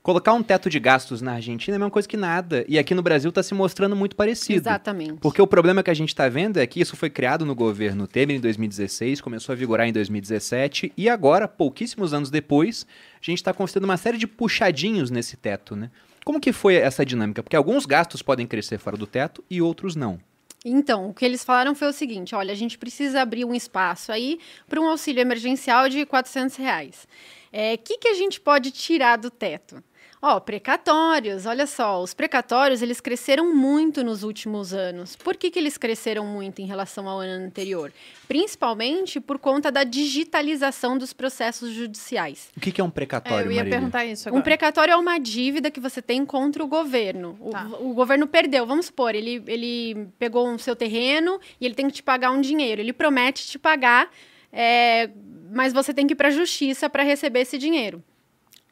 Colocar 0.00 0.32
um 0.32 0.44
teto 0.44 0.70
de 0.70 0.78
gastos 0.78 1.20
na 1.20 1.32
Argentina 1.32 1.74
é 1.74 1.76
a 1.76 1.78
mesma 1.80 1.90
coisa 1.90 2.06
que 2.06 2.16
nada. 2.16 2.64
E 2.68 2.78
aqui 2.78 2.94
no 2.94 3.02
Brasil 3.02 3.30
está 3.30 3.42
se 3.42 3.52
mostrando 3.52 3.96
muito 3.96 4.14
parecido. 4.14 4.60
Exatamente. 4.60 5.14
Porque 5.14 5.42
o 5.42 5.46
problema 5.46 5.82
que 5.82 5.90
a 5.90 5.94
gente 5.94 6.10
está 6.10 6.28
vendo 6.28 6.58
é 6.58 6.66
que 6.68 6.80
isso 6.80 6.94
foi 6.94 7.10
criado 7.10 7.44
no 7.44 7.54
governo 7.54 8.06
Temer 8.06 8.36
em 8.36 8.40
2016, 8.40 9.20
começou 9.20 9.52
a 9.52 9.56
vigorar 9.56 9.88
em 9.88 9.92
2017, 9.92 10.92
e 10.96 11.08
agora, 11.08 11.48
pouquíssimos 11.48 12.14
anos 12.14 12.30
depois, 12.30 12.86
a 13.14 13.24
gente 13.24 13.38
está 13.38 13.52
considerando 13.52 13.88
uma 13.88 13.96
série 13.96 14.18
de 14.18 14.28
puxadinhos 14.28 15.10
nesse 15.10 15.36
teto, 15.36 15.74
né? 15.74 15.90
Como 16.24 16.38
que 16.38 16.52
foi 16.52 16.76
essa 16.76 17.04
dinâmica? 17.04 17.42
Porque 17.42 17.56
alguns 17.56 17.86
gastos 17.86 18.22
podem 18.22 18.46
crescer 18.46 18.78
fora 18.78 18.96
do 18.96 19.06
teto 19.06 19.42
e 19.50 19.60
outros 19.60 19.96
não. 19.96 20.20
Então, 20.64 21.10
o 21.10 21.14
que 21.14 21.24
eles 21.24 21.44
falaram 21.44 21.74
foi 21.74 21.88
o 21.88 21.92
seguinte: 21.92 22.34
olha, 22.34 22.52
a 22.52 22.56
gente 22.56 22.78
precisa 22.78 23.20
abrir 23.20 23.44
um 23.44 23.54
espaço 23.54 24.10
aí 24.10 24.38
para 24.68 24.80
um 24.80 24.88
auxílio 24.88 25.20
emergencial 25.20 25.88
de 25.88 26.06
400 26.06 26.56
reais. 26.56 27.04
O 27.04 27.08
é, 27.52 27.76
que, 27.76 27.98
que 27.98 28.08
a 28.08 28.14
gente 28.14 28.40
pode 28.40 28.70
tirar 28.70 29.16
do 29.16 29.30
teto? 29.30 29.82
Ó, 30.26 30.36
oh, 30.38 30.40
precatórios, 30.40 31.44
olha 31.44 31.66
só, 31.66 32.02
os 32.02 32.14
precatórios 32.14 32.80
eles 32.80 32.98
cresceram 32.98 33.54
muito 33.54 34.02
nos 34.02 34.22
últimos 34.22 34.72
anos. 34.72 35.14
Por 35.16 35.36
que, 35.36 35.50
que 35.50 35.58
eles 35.58 35.76
cresceram 35.76 36.24
muito 36.24 36.62
em 36.62 36.64
relação 36.64 37.06
ao 37.06 37.20
ano 37.20 37.44
anterior? 37.44 37.92
Principalmente 38.26 39.20
por 39.20 39.38
conta 39.38 39.70
da 39.70 39.84
digitalização 39.84 40.96
dos 40.96 41.12
processos 41.12 41.74
judiciais. 41.74 42.50
O 42.56 42.60
que, 42.60 42.72
que 42.72 42.80
é 42.80 42.84
um 42.84 42.88
precatório, 42.88 43.44
é, 43.44 43.48
Eu 43.48 43.50
ia 43.50 43.56
Marília? 43.56 43.78
perguntar 43.78 44.06
isso 44.06 44.26
agora. 44.26 44.40
Um 44.40 44.42
precatório 44.42 44.92
é 44.92 44.96
uma 44.96 45.18
dívida 45.18 45.70
que 45.70 45.78
você 45.78 46.00
tem 46.00 46.24
contra 46.24 46.64
o 46.64 46.66
governo. 46.66 47.38
Tá. 47.50 47.66
O, 47.78 47.90
o, 47.90 47.92
governo 47.92 48.26
perdeu, 48.26 48.64
vamos 48.64 48.86
supor, 48.86 49.14
ele, 49.14 49.42
ele 49.46 50.08
pegou 50.18 50.46
o 50.46 50.52
um 50.52 50.56
seu 50.56 50.74
terreno 50.74 51.38
e 51.60 51.66
ele 51.66 51.74
tem 51.74 51.86
que 51.86 51.92
te 51.92 52.02
pagar 52.02 52.30
um 52.30 52.40
dinheiro. 52.40 52.80
Ele 52.80 52.94
promete 52.94 53.46
te 53.46 53.58
pagar, 53.58 54.08
é, 54.50 55.10
mas 55.52 55.74
você 55.74 55.92
tem 55.92 56.06
que 56.06 56.14
ir 56.14 56.16
para 56.16 56.28
a 56.28 56.30
justiça 56.30 56.88
para 56.88 57.02
receber 57.02 57.40
esse 57.40 57.58
dinheiro. 57.58 58.02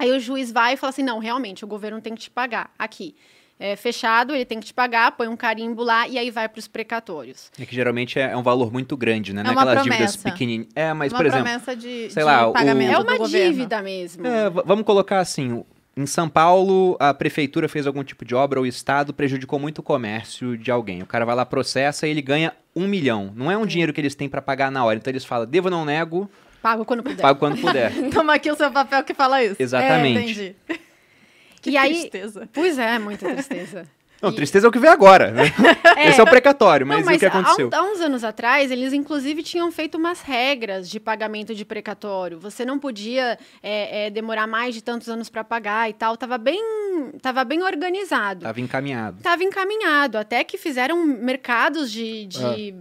Aí 0.03 0.11
o 0.11 0.19
juiz 0.19 0.51
vai 0.51 0.75
e 0.75 0.77
fala 0.77 0.91
assim: 0.91 1.03
não, 1.03 1.19
realmente, 1.21 1.65
o 1.65 1.69
governo 1.69 2.01
tem 2.01 2.15
que 2.15 2.23
te 2.23 2.31
pagar 2.31 2.73
aqui. 2.79 3.15
É 3.59 3.77
fechado, 3.77 4.35
ele 4.35 4.45
tem 4.45 4.59
que 4.59 4.67
te 4.67 4.75
pagar, 4.75 5.13
põe 5.13 5.29
um 5.29 5.37
carimbo 5.37 5.85
lá 5.85 6.09
e 6.09 6.19
aí 6.19 6.33
vai 6.33 6.49
para 6.49 6.59
os 6.59 6.67
precatórios. 6.67 7.53
É 7.57 7.65
que 7.65 7.73
geralmente 7.73 8.19
é 8.19 8.37
um 8.37 8.43
valor 8.43 8.73
muito 8.73 8.97
grande, 8.97 9.33
né? 9.33 9.43
É 9.43 9.45
Não 9.45 9.53
é 9.53 9.55
aquelas 9.55 9.85
dívidas 9.85 10.17
pequenininhas. 10.17 10.73
É, 10.75 10.93
mas, 10.93 11.13
uma 11.13 11.19
por 11.19 11.27
exemplo. 11.27 11.45
promessa 11.45 11.77
de, 11.77 12.11
sei 12.11 12.23
de 12.23 12.23
lá, 12.25 12.51
pagamento. 12.51 12.91
O... 12.91 12.95
É 12.95 12.99
uma 12.99 13.29
dívida 13.29 13.77
governo. 13.77 13.85
mesmo. 13.85 14.27
É, 14.27 14.51
vamos 14.51 14.85
colocar 14.85 15.21
assim: 15.21 15.63
em 15.97 16.07
São 16.07 16.29
Paulo, 16.29 16.97
a 16.99 17.15
prefeitura 17.15 17.69
fez 17.69 17.87
algum 17.87 18.03
tipo 18.03 18.25
de 18.25 18.35
obra, 18.35 18.61
o 18.61 18.67
Estado 18.67 19.15
prejudicou 19.15 19.61
muito 19.61 19.79
o 19.79 19.83
comércio 19.83 20.59
de 20.59 20.73
alguém. 20.73 21.01
O 21.03 21.07
cara 21.07 21.25
vai 21.25 21.37
lá, 21.37 21.47
processa 21.47 22.09
e 22.09 22.11
ele 22.11 22.23
ganha 22.23 22.53
um 22.75 22.89
milhão. 22.89 23.33
Não 23.37 23.49
é 23.49 23.57
um 23.57 23.65
dinheiro 23.65 23.93
que 23.93 24.01
eles 24.01 24.17
têm 24.17 24.29
para 24.29 24.43
pagar 24.43 24.73
na 24.73 24.85
hora. 24.85 24.99
Então 24.99 25.13
eles 25.13 25.25
falam, 25.25 25.47
devo 25.47 25.71
não 25.71 25.85
nego, 25.85 26.29
Pago 26.63 26.85
quando 26.85 27.03
puder. 27.03 27.21
Pago 27.21 27.39
quando 27.39 27.61
puder. 27.61 27.93
Toma 28.15 28.35
aqui 28.35 28.51
o 28.51 28.57
seu 28.57 28.71
papel 28.71 29.03
que 29.03 29.13
fala 29.13 29.43
isso. 29.43 29.57
Exatamente. 29.59 30.19
É, 30.19 30.23
entendi. 30.23 30.57
Que 31.63 31.71
e 31.71 31.81
tristeza. 31.81 32.41
Aí, 32.41 32.49
pois 32.53 32.77
é, 32.77 32.99
muita 32.99 33.33
tristeza. 33.33 33.87
Não, 34.21 34.31
e... 34.31 34.35
tristeza 34.35 34.67
é 34.67 34.69
o 34.69 34.73
que 34.73 34.81
vem 34.81 34.91
agora, 34.91 35.31
né? 35.31 35.45
É. 35.97 36.09
Esse 36.09 36.19
é 36.19 36.23
o 36.25 36.27
precatório, 36.27 36.85
mas, 36.85 36.99
Não, 36.99 37.07
mas 37.07 37.17
o 37.17 37.19
que 37.21 37.27
aconteceu? 37.27 37.71
Há, 37.73 37.77
há, 37.77 37.83
uns 37.83 38.01
anos 38.01 38.25
atrás, 38.25 38.73
eles 38.73 38.93
inclusive 38.93 39.43
tinham 39.45 39.71
feito 39.71 39.97
umas 39.97 40.23
regras 40.23 40.91
de 40.91 40.99
pagamento 40.99 41.55
de 41.55 41.65
precatório. 41.65 42.41
Você 42.41 42.65
não 42.65 42.81
podia 42.81 43.39
é, 43.63 44.07
é, 44.07 44.11
demorar 44.11 44.49
mais 44.49 44.75
de 44.75 44.83
tantos 44.83 45.09
anos 45.09 45.29
para 45.29 45.45
pagar 45.45 45.89
e 45.89 45.93
tal. 45.93 46.17
Tava 46.17 46.37
bem, 46.37 46.61
tava 47.21 47.45
bem 47.45 47.63
organizado. 47.63 48.41
Tava 48.41 48.61
encaminhado. 48.61 49.23
Tava 49.23 49.45
encaminhado. 49.45 50.19
Até 50.19 50.43
que 50.43 50.59
fizeram 50.59 51.05
mercados 51.07 51.93
de... 51.93 52.27
de 52.27 52.45
é. 52.45 52.75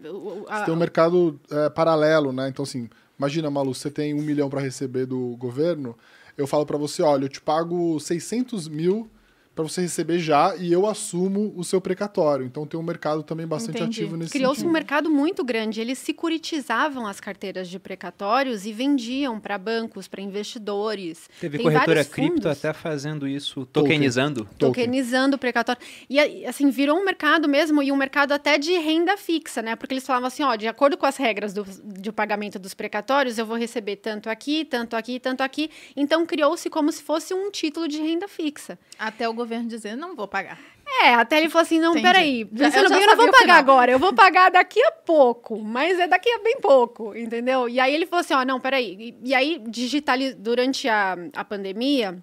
Você 0.00 0.64
tem 0.66 0.74
um 0.74 0.76
mercado 0.76 1.40
é, 1.50 1.70
paralelo, 1.70 2.32
né? 2.32 2.48
Então, 2.48 2.62
assim, 2.62 2.88
Imagina, 3.18 3.50
Malu, 3.50 3.74
você 3.74 3.90
tem 3.90 4.14
um 4.14 4.22
milhão 4.22 4.48
para 4.48 4.60
receber 4.60 5.04
do 5.06 5.36
governo, 5.36 5.96
eu 6.36 6.46
falo 6.46 6.64
para 6.64 6.78
você, 6.78 7.02
olha, 7.02 7.24
eu 7.24 7.28
te 7.28 7.40
pago 7.40 7.98
600 7.98 8.68
mil 8.68 9.10
para 9.58 9.64
você 9.64 9.80
receber 9.80 10.20
já 10.20 10.54
e 10.56 10.72
eu 10.72 10.86
assumo 10.86 11.52
o 11.56 11.64
seu 11.64 11.80
precatório. 11.80 12.46
Então 12.46 12.64
tem 12.64 12.78
um 12.78 12.82
mercado 12.82 13.24
também 13.24 13.44
bastante 13.44 13.78
Entendi. 13.78 14.02
ativo 14.02 14.16
nesse 14.16 14.30
Criou-se 14.30 14.64
um 14.64 14.70
mercado 14.70 15.10
muito 15.10 15.42
grande. 15.42 15.80
Eles 15.80 15.98
securitizavam 15.98 17.08
as 17.08 17.18
carteiras 17.18 17.68
de 17.68 17.76
precatórios 17.76 18.66
e 18.66 18.72
vendiam 18.72 19.40
para 19.40 19.58
bancos, 19.58 20.06
para 20.06 20.22
investidores. 20.22 21.28
Teve 21.40 21.58
tem 21.58 21.66
corretora 21.66 22.04
cripto 22.04 22.48
até 22.48 22.72
fazendo 22.72 23.26
isso, 23.26 23.66
tokenizando. 23.66 24.44
Token. 24.44 24.68
Tokenizando 24.68 25.34
o 25.34 25.38
precatório. 25.40 25.82
E 26.08 26.46
assim, 26.46 26.70
virou 26.70 26.96
um 26.96 27.04
mercado 27.04 27.48
mesmo 27.48 27.82
e 27.82 27.90
um 27.90 27.96
mercado 27.96 28.30
até 28.30 28.58
de 28.58 28.78
renda 28.78 29.16
fixa, 29.16 29.60
né? 29.60 29.74
Porque 29.74 29.94
eles 29.94 30.06
falavam 30.06 30.28
assim, 30.28 30.44
ó, 30.44 30.54
de 30.54 30.68
acordo 30.68 30.96
com 30.96 31.04
as 31.04 31.16
regras 31.16 31.52
do, 31.52 31.64
de 31.64 32.12
pagamento 32.12 32.60
dos 32.60 32.74
precatórios, 32.74 33.38
eu 33.38 33.46
vou 33.46 33.56
receber 33.56 33.96
tanto 33.96 34.30
aqui, 34.30 34.64
tanto 34.64 34.94
aqui, 34.94 35.18
tanto 35.18 35.40
aqui. 35.40 35.68
Então 35.96 36.24
criou-se 36.24 36.70
como 36.70 36.92
se 36.92 37.02
fosse 37.02 37.34
um 37.34 37.50
título 37.50 37.88
de 37.88 37.98
renda 37.98 38.28
fixa. 38.28 38.78
Até 38.96 39.28
o 39.28 39.32
governo 39.32 39.47
dizer, 39.66 39.96
não 39.96 40.14
vou 40.14 40.28
pagar. 40.28 40.58
É, 41.02 41.14
até 41.14 41.38
ele 41.38 41.48
falou 41.48 41.62
assim, 41.62 41.78
não, 41.78 41.90
Entendi. 41.90 42.06
peraí, 42.06 42.40
eu 42.40 42.90
não 42.90 43.16
vou 43.16 43.30
pagar 43.30 43.56
agora, 43.56 43.92
eu 43.92 43.98
vou 43.98 44.12
pagar 44.14 44.50
daqui 44.50 44.82
a 44.82 44.90
pouco, 44.90 45.58
mas 45.58 45.98
é 45.98 46.06
daqui 46.06 46.30
a 46.30 46.38
bem 46.38 46.58
pouco, 46.60 47.14
entendeu? 47.16 47.68
E 47.68 47.78
aí 47.78 47.94
ele 47.94 48.06
falou 48.06 48.20
assim, 48.20 48.34
ó, 48.34 48.44
não, 48.44 48.58
peraí, 48.58 48.96
e, 48.98 49.28
e 49.30 49.34
aí 49.34 49.62
digitaliz... 49.68 50.34
durante 50.34 50.88
a, 50.88 51.16
a 51.36 51.44
pandemia, 51.44 52.22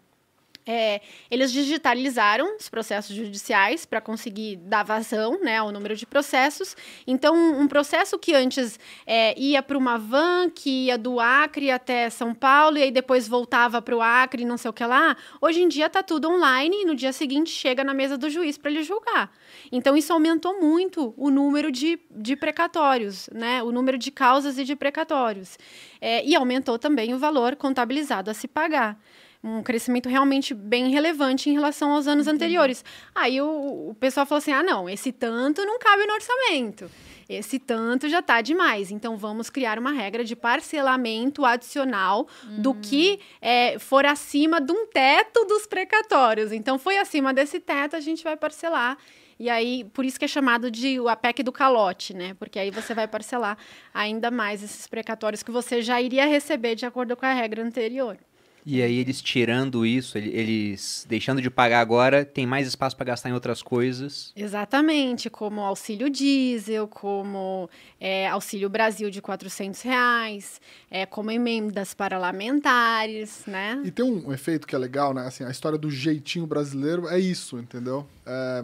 é, 0.68 1.02
eles 1.30 1.52
digitalizaram 1.52 2.58
os 2.58 2.68
processos 2.70 3.16
judiciais 3.16 3.86
para 3.86 4.02
conseguir 4.02 4.56
dar 4.56 4.84
vazão 4.84 5.40
né, 5.42 5.58
ao 5.58 5.72
número 5.72 5.96
de 5.96 6.06
processos. 6.06 6.76
Então, 7.06 7.36
um 7.36 7.68
processo 7.68 8.18
que 8.18 8.34
antes 8.34 8.80
é, 9.06 9.40
ia 9.40 9.62
para 9.62 9.78
uma 9.78 9.98
van, 9.98 10.50
que 10.50 10.86
ia 10.86 10.98
do 10.98 11.20
Acre 11.20 11.70
até 11.70 12.10
São 12.10 12.34
Paulo, 12.34 12.78
e 12.78 12.84
aí 12.84 12.92
depois 12.92 13.28
voltava 13.28 13.82
para 13.82 13.96
o 13.96 14.02
Acre, 14.02 14.44
não 14.44 14.58
sei 14.58 14.70
o 14.70 14.74
que 14.74 14.84
lá, 14.84 15.16
hoje 15.40 15.62
em 15.62 15.68
dia 15.68 15.86
está 15.86 16.02
tudo 16.02 16.30
online 16.30 16.82
e 16.82 16.86
no 16.86 16.96
dia 16.96 17.14
seguinte 17.14 17.52
chega 17.52 17.84
na 17.84 17.94
mesa 17.94 18.18
do 18.18 18.30
juiz 18.30 18.58
para 18.58 18.72
ele 18.72 18.84
julgar. 18.84 19.32
Então, 19.72 19.96
isso 19.96 20.12
aumentou 20.12 20.60
muito 20.60 21.14
o 21.16 21.30
número 21.30 21.72
de, 21.72 22.00
de 22.10 22.36
precatórios, 22.36 23.30
né, 23.32 23.62
o 23.62 23.72
número 23.72 23.98
de 23.98 24.10
causas 24.10 24.58
e 24.58 24.64
de 24.64 24.76
precatórios. 24.76 25.60
É, 26.02 26.26
e 26.26 26.36
aumentou 26.36 26.80
também 26.80 27.14
o 27.14 27.20
valor 27.20 27.56
contabilizado 27.56 28.32
a 28.32 28.34
se 28.34 28.48
pagar 28.48 28.98
um 29.46 29.62
crescimento 29.62 30.10
realmente 30.10 30.56
bem 30.56 30.90
relevante 30.90 31.50
em 31.50 31.54
relação 31.54 31.92
aos 31.92 32.08
anos 32.08 32.28
anteriores. 32.28 32.84
Aí 33.14 33.40
o, 33.40 33.90
o 33.90 33.96
pessoal 34.00 34.26
falou 34.26 34.40
assim: 34.40 34.52
ah, 34.52 34.64
não, 34.64 34.90
esse 34.90 35.12
tanto 35.12 35.64
não 35.64 35.78
cabe 35.78 36.06
no 36.08 36.14
orçamento. 36.14 36.90
Esse 37.30 37.58
tanto 37.60 38.08
já 38.10 38.20
está 38.20 38.42
demais. 38.42 38.92
Então, 38.92 39.18
vamos 39.18 39.50
criar 39.50 39.80
uma 39.80 39.92
regra 39.92 40.24
de 40.24 40.36
parcelamento 40.36 41.44
adicional 41.44 42.28
hum. 42.44 42.62
do 42.62 42.74
que 42.76 43.20
é, 43.42 43.80
for 43.80 44.06
acima 44.06 44.62
de 44.62 44.72
um 44.72 44.86
teto 44.88 45.44
dos 45.46 45.66
precatórios. 45.66 46.52
Então, 46.52 46.78
foi 46.78 46.98
acima 46.98 47.34
desse 47.34 47.60
teto, 47.60 47.96
a 47.96 48.00
gente 48.00 48.24
vai 48.24 48.38
parcelar. 48.38 48.98
E 49.40 49.50
aí, 49.50 49.84
por 49.86 50.06
isso 50.06 50.18
que 50.18 50.26
é 50.26 50.28
chamado 50.28 50.72
de 50.72 51.00
o 51.00 51.10
APEC 51.10 51.44
do 51.44 51.52
calote, 51.52 52.14
né? 52.14 52.36
Porque 52.36 52.58
aí 52.60 52.72
você 52.72 52.94
vai 52.94 53.08
parcelar 53.08 53.58
ainda 53.94 54.32
mais 54.32 54.64
esses 54.64 54.88
precatórios 54.88 55.44
que 55.44 55.52
você 55.52 55.82
já 55.82 56.00
iria 56.02 56.26
receber 56.26 56.76
de 56.76 56.86
acordo 56.86 57.18
com 57.18 57.26
a 57.26 57.34
regra 57.34 57.62
anterior. 57.62 58.18
E 58.66 58.82
aí 58.82 58.98
eles 58.98 59.22
tirando 59.22 59.86
isso, 59.86 60.18
eles 60.18 61.06
deixando 61.08 61.40
de 61.40 61.52
pagar 61.52 61.82
agora, 61.82 62.26
tem 62.26 62.48
mais 62.48 62.68
espaço 62.68 62.96
para 62.96 63.06
gastar 63.06 63.30
em 63.30 63.34
outras 63.34 63.62
coisas. 63.62 64.34
Exatamente, 64.36 65.30
como 65.30 65.62
auxílio 65.62 66.10
diesel, 66.10 66.88
como 66.88 67.70
é, 68.00 68.28
auxílio 68.28 68.68
Brasil 68.68 69.12
de 69.12 69.22
400 69.22 69.82
reais, 69.82 70.60
é, 70.90 71.06
como 71.06 71.30
emendas 71.30 71.94
parlamentares, 71.94 73.44
né? 73.46 73.80
E 73.86 73.92
tem 73.92 74.04
um 74.04 74.34
efeito 74.34 74.66
que 74.66 74.76
é 74.76 74.80
legal, 74.80 75.14
né? 75.14 75.28
Assim, 75.28 75.44
a 75.44 75.52
história 75.52 75.78
do 75.78 75.92
jeitinho 75.92 76.48
brasileiro 76.48 77.08
é 77.08 77.20
isso, 77.20 77.60
entendeu? 77.60 78.08
É, 78.26 78.64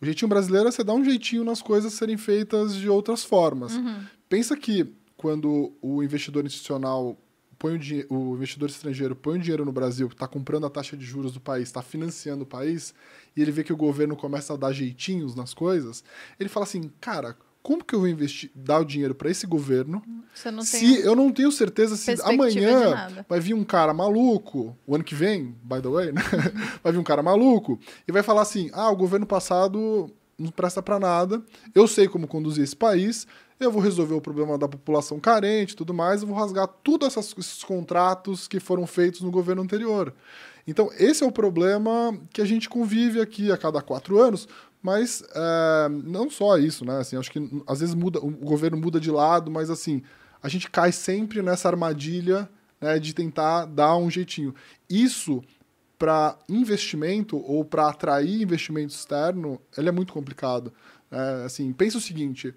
o 0.00 0.04
jeitinho 0.06 0.28
brasileiro 0.28 0.68
é 0.68 0.70
você 0.70 0.84
dar 0.84 0.94
um 0.94 1.04
jeitinho 1.04 1.42
nas 1.42 1.60
coisas 1.60 1.92
serem 1.92 2.16
feitas 2.16 2.76
de 2.76 2.88
outras 2.88 3.24
formas. 3.24 3.74
Uhum. 3.74 4.04
Pensa 4.28 4.56
que 4.56 4.94
quando 5.16 5.72
o 5.82 6.02
investidor 6.02 6.46
institucional 6.46 7.18
põe 7.60 7.78
o, 8.08 8.14
o 8.14 8.34
investidor 8.34 8.70
estrangeiro 8.70 9.14
põe 9.14 9.36
o 9.36 9.40
dinheiro 9.40 9.66
no 9.66 9.70
Brasil, 9.70 10.08
está 10.08 10.26
comprando 10.26 10.64
a 10.64 10.70
taxa 10.70 10.96
de 10.96 11.04
juros 11.04 11.32
do 11.32 11.40
país, 11.40 11.68
está 11.68 11.82
financiando 11.82 12.42
o 12.42 12.46
país, 12.46 12.94
e 13.36 13.42
ele 13.42 13.52
vê 13.52 13.62
que 13.62 13.72
o 13.72 13.76
governo 13.76 14.16
começa 14.16 14.54
a 14.54 14.56
dar 14.56 14.72
jeitinhos 14.72 15.34
nas 15.34 15.52
coisas, 15.52 16.02
ele 16.40 16.48
fala 16.48 16.64
assim, 16.64 16.90
cara, 16.98 17.36
como 17.62 17.84
que 17.84 17.94
eu 17.94 18.00
vou 18.00 18.08
investir, 18.08 18.50
dar 18.54 18.80
o 18.80 18.84
dinheiro 18.84 19.14
para 19.14 19.30
esse 19.30 19.46
governo 19.46 20.02
se 20.64 21.00
eu 21.02 21.14
não 21.14 21.30
tenho 21.30 21.52
certeza 21.52 21.96
se 21.96 22.10
amanhã 22.22 23.08
vai 23.28 23.38
vir 23.38 23.52
um 23.52 23.64
cara 23.64 23.92
maluco, 23.92 24.74
o 24.86 24.94
ano 24.94 25.04
que 25.04 25.14
vem, 25.14 25.54
by 25.62 25.82
the 25.82 25.88
way, 25.88 26.12
né? 26.12 26.22
vai 26.82 26.92
vir 26.92 26.98
um 26.98 27.04
cara 27.04 27.22
maluco 27.22 27.78
e 28.08 28.12
vai 28.12 28.22
falar 28.22 28.40
assim: 28.40 28.70
ah, 28.72 28.88
o 28.90 28.96
governo 28.96 29.26
passado 29.26 30.10
não 30.38 30.50
presta 30.50 30.82
para 30.82 30.98
nada, 30.98 31.42
eu 31.74 31.86
sei 31.86 32.08
como 32.08 32.26
conduzir 32.26 32.64
esse 32.64 32.74
país, 32.74 33.26
eu 33.60 33.70
vou 33.70 33.82
resolver 33.82 34.14
o 34.14 34.20
problema 34.20 34.56
da 34.56 34.66
população 34.66 35.20
carente 35.20 35.74
e 35.74 35.76
tudo 35.76 35.92
mais, 35.92 36.22
eu 36.22 36.28
vou 36.28 36.36
rasgar 36.36 36.66
todos 36.66 37.16
esses 37.16 37.62
contratos 37.62 38.48
que 38.48 38.58
foram 38.58 38.86
feitos 38.86 39.20
no 39.20 39.30
governo 39.30 39.62
anterior. 39.62 40.14
Então, 40.66 40.90
esse 40.98 41.22
é 41.22 41.26
o 41.26 41.32
problema 41.32 42.18
que 42.32 42.40
a 42.40 42.44
gente 42.44 42.68
convive 42.68 43.20
aqui 43.20 43.52
a 43.52 43.58
cada 43.58 43.82
quatro 43.82 44.18
anos, 44.20 44.48
mas 44.82 45.22
é, 45.34 45.88
não 45.88 46.30
só 46.30 46.56
isso, 46.56 46.84
né? 46.84 46.98
Assim, 46.98 47.16
acho 47.16 47.30
que 47.30 47.62
às 47.66 47.80
vezes 47.80 47.94
muda, 47.94 48.18
o 48.18 48.30
governo 48.30 48.78
muda 48.78 48.98
de 48.98 49.10
lado, 49.10 49.50
mas 49.50 49.68
assim, 49.68 50.02
a 50.42 50.48
gente 50.48 50.70
cai 50.70 50.90
sempre 50.90 51.42
nessa 51.42 51.68
armadilha 51.68 52.48
né, 52.80 52.98
de 52.98 53.14
tentar 53.14 53.66
dar 53.66 53.96
um 53.96 54.10
jeitinho. 54.10 54.54
Isso 54.88 55.42
para 55.98 56.38
investimento 56.48 57.36
ou 57.36 57.62
para 57.62 57.88
atrair 57.88 58.40
investimento 58.40 58.94
externo, 58.94 59.60
ele 59.76 59.90
é 59.90 59.92
muito 59.92 60.14
complicado. 60.14 60.72
É, 61.10 61.44
assim, 61.44 61.72
pensa 61.74 61.98
o 61.98 62.00
seguinte: 62.00 62.54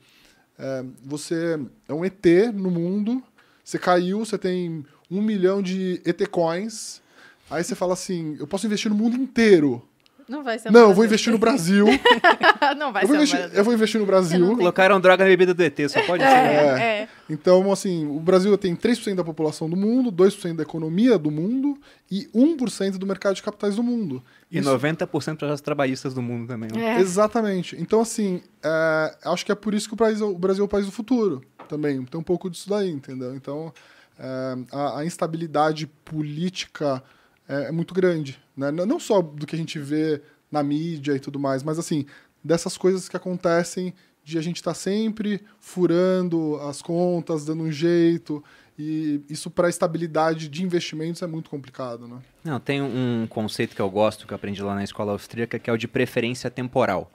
é, 0.63 0.85
você 1.03 1.59
é 1.89 1.93
um 1.93 2.05
ET 2.05 2.25
no 2.53 2.71
mundo, 2.71 3.21
você 3.61 3.77
caiu, 3.77 4.19
você 4.19 4.37
tem 4.37 4.85
um 5.11 5.21
milhão 5.21 5.61
de 5.61 6.01
ET 6.05 6.25
coins, 6.29 7.01
aí 7.49 7.61
você 7.61 7.75
fala 7.75 7.91
assim, 7.91 8.37
eu 8.39 8.47
posso 8.47 8.65
investir 8.65 8.89
no 8.89 8.95
mundo 8.95 9.17
inteiro. 9.17 9.85
Não 10.27 10.43
vai 10.43 10.57
ser 10.57 10.71
Não, 10.71 10.89
eu 10.89 10.93
vou 10.93 11.05
investir 11.05 11.31
no 11.31 11.37
Brasil. 11.37 11.85
não 12.77 12.91
vai 12.91 13.03
eu 13.03 13.07
ser 13.07 13.15
investir, 13.15 13.49
Eu 13.53 13.63
vou 13.63 13.73
investir 13.73 13.99
no 13.99 14.05
Brasil. 14.05 14.55
Colocaram 14.55 14.99
droga 14.99 15.23
na 15.23 15.29
bebida 15.29 15.53
do 15.53 15.63
ET, 15.63 15.77
só 15.89 16.01
pode 16.03 16.23
é, 16.23 16.27
ser. 16.27 16.35
É. 16.35 16.83
é. 17.01 17.09
Então, 17.29 17.71
assim, 17.71 18.05
o 18.07 18.19
Brasil 18.19 18.57
tem 18.57 18.75
3% 18.75 19.15
da 19.15 19.23
população 19.23 19.69
do 19.69 19.75
mundo, 19.75 20.11
2% 20.11 20.55
da 20.55 20.63
economia 20.63 21.17
do 21.17 21.31
mundo 21.31 21.77
e 22.11 22.27
1% 22.33 22.97
do 22.97 23.05
mercado 23.05 23.35
de 23.35 23.43
capitais 23.43 23.75
do 23.75 23.83
mundo. 23.83 24.23
E 24.51 24.59
Isso... 24.59 24.69
90% 24.69 25.39
das 25.47 25.61
trabalhistas 25.61 26.13
do 26.13 26.21
mundo 26.21 26.47
também. 26.47 26.69
Né? 26.71 26.97
É. 26.97 26.99
Exatamente. 26.99 27.75
Então, 27.79 28.01
assim, 28.01 28.41
é, 28.63 29.15
acho 29.25 29.45
que 29.45 29.51
é 29.51 29.55
por 29.55 29.73
isso 29.73 29.87
que 29.87 29.93
o, 29.93 29.97
país, 29.97 30.21
o 30.21 30.37
Brasil 30.37 30.63
é 30.63 30.65
o 30.65 30.69
país 30.69 30.85
do 30.85 30.91
futuro 30.91 31.41
também. 31.67 32.03
Tem 32.05 32.19
um 32.19 32.23
pouco 32.23 32.49
disso 32.49 32.69
daí, 32.69 32.89
entendeu? 32.89 33.35
Então, 33.35 33.73
é, 34.19 34.55
a, 34.71 34.99
a 34.99 35.05
instabilidade 35.05 35.87
política 35.87 37.03
é, 37.47 37.65
é 37.65 37.71
muito 37.71 37.93
grande. 37.93 38.39
Né? 38.55 38.71
Não 38.71 38.99
só 38.99 39.21
do 39.21 39.45
que 39.45 39.55
a 39.55 39.59
gente 39.59 39.79
vê 39.79 40.21
na 40.51 40.61
mídia 40.61 41.13
e 41.15 41.19
tudo 41.19 41.39
mais, 41.39 41.63
mas 41.63 41.79
assim, 41.79 42.05
dessas 42.43 42.77
coisas 42.77 43.09
que 43.09 43.17
acontecem 43.17 43.93
de 44.23 44.37
a 44.37 44.41
gente 44.41 44.57
estar 44.57 44.71
tá 44.71 44.75
sempre 44.75 45.41
furando 45.59 46.55
as 46.61 46.81
contas, 46.81 47.45
dando 47.45 47.63
um 47.63 47.71
jeito. 47.71 48.43
E 48.77 49.21
isso 49.29 49.51
para 49.51 49.67
a 49.67 49.69
estabilidade 49.69 50.47
de 50.47 50.63
investimentos 50.63 51.21
é 51.21 51.27
muito 51.27 51.49
complicado, 51.49 52.07
né? 52.07 52.19
Não, 52.43 52.59
tem 52.59 52.81
um 52.81 53.27
conceito 53.29 53.75
que 53.75 53.81
eu 53.81 53.89
gosto, 53.89 54.25
que 54.25 54.33
eu 54.33 54.35
aprendi 54.35 54.61
lá 54.63 54.73
na 54.73 54.83
escola 54.83 55.11
austríaca, 55.11 55.59
que 55.59 55.69
é 55.69 55.73
o 55.73 55.77
de 55.77 55.87
preferência 55.87 56.49
temporal. 56.49 57.11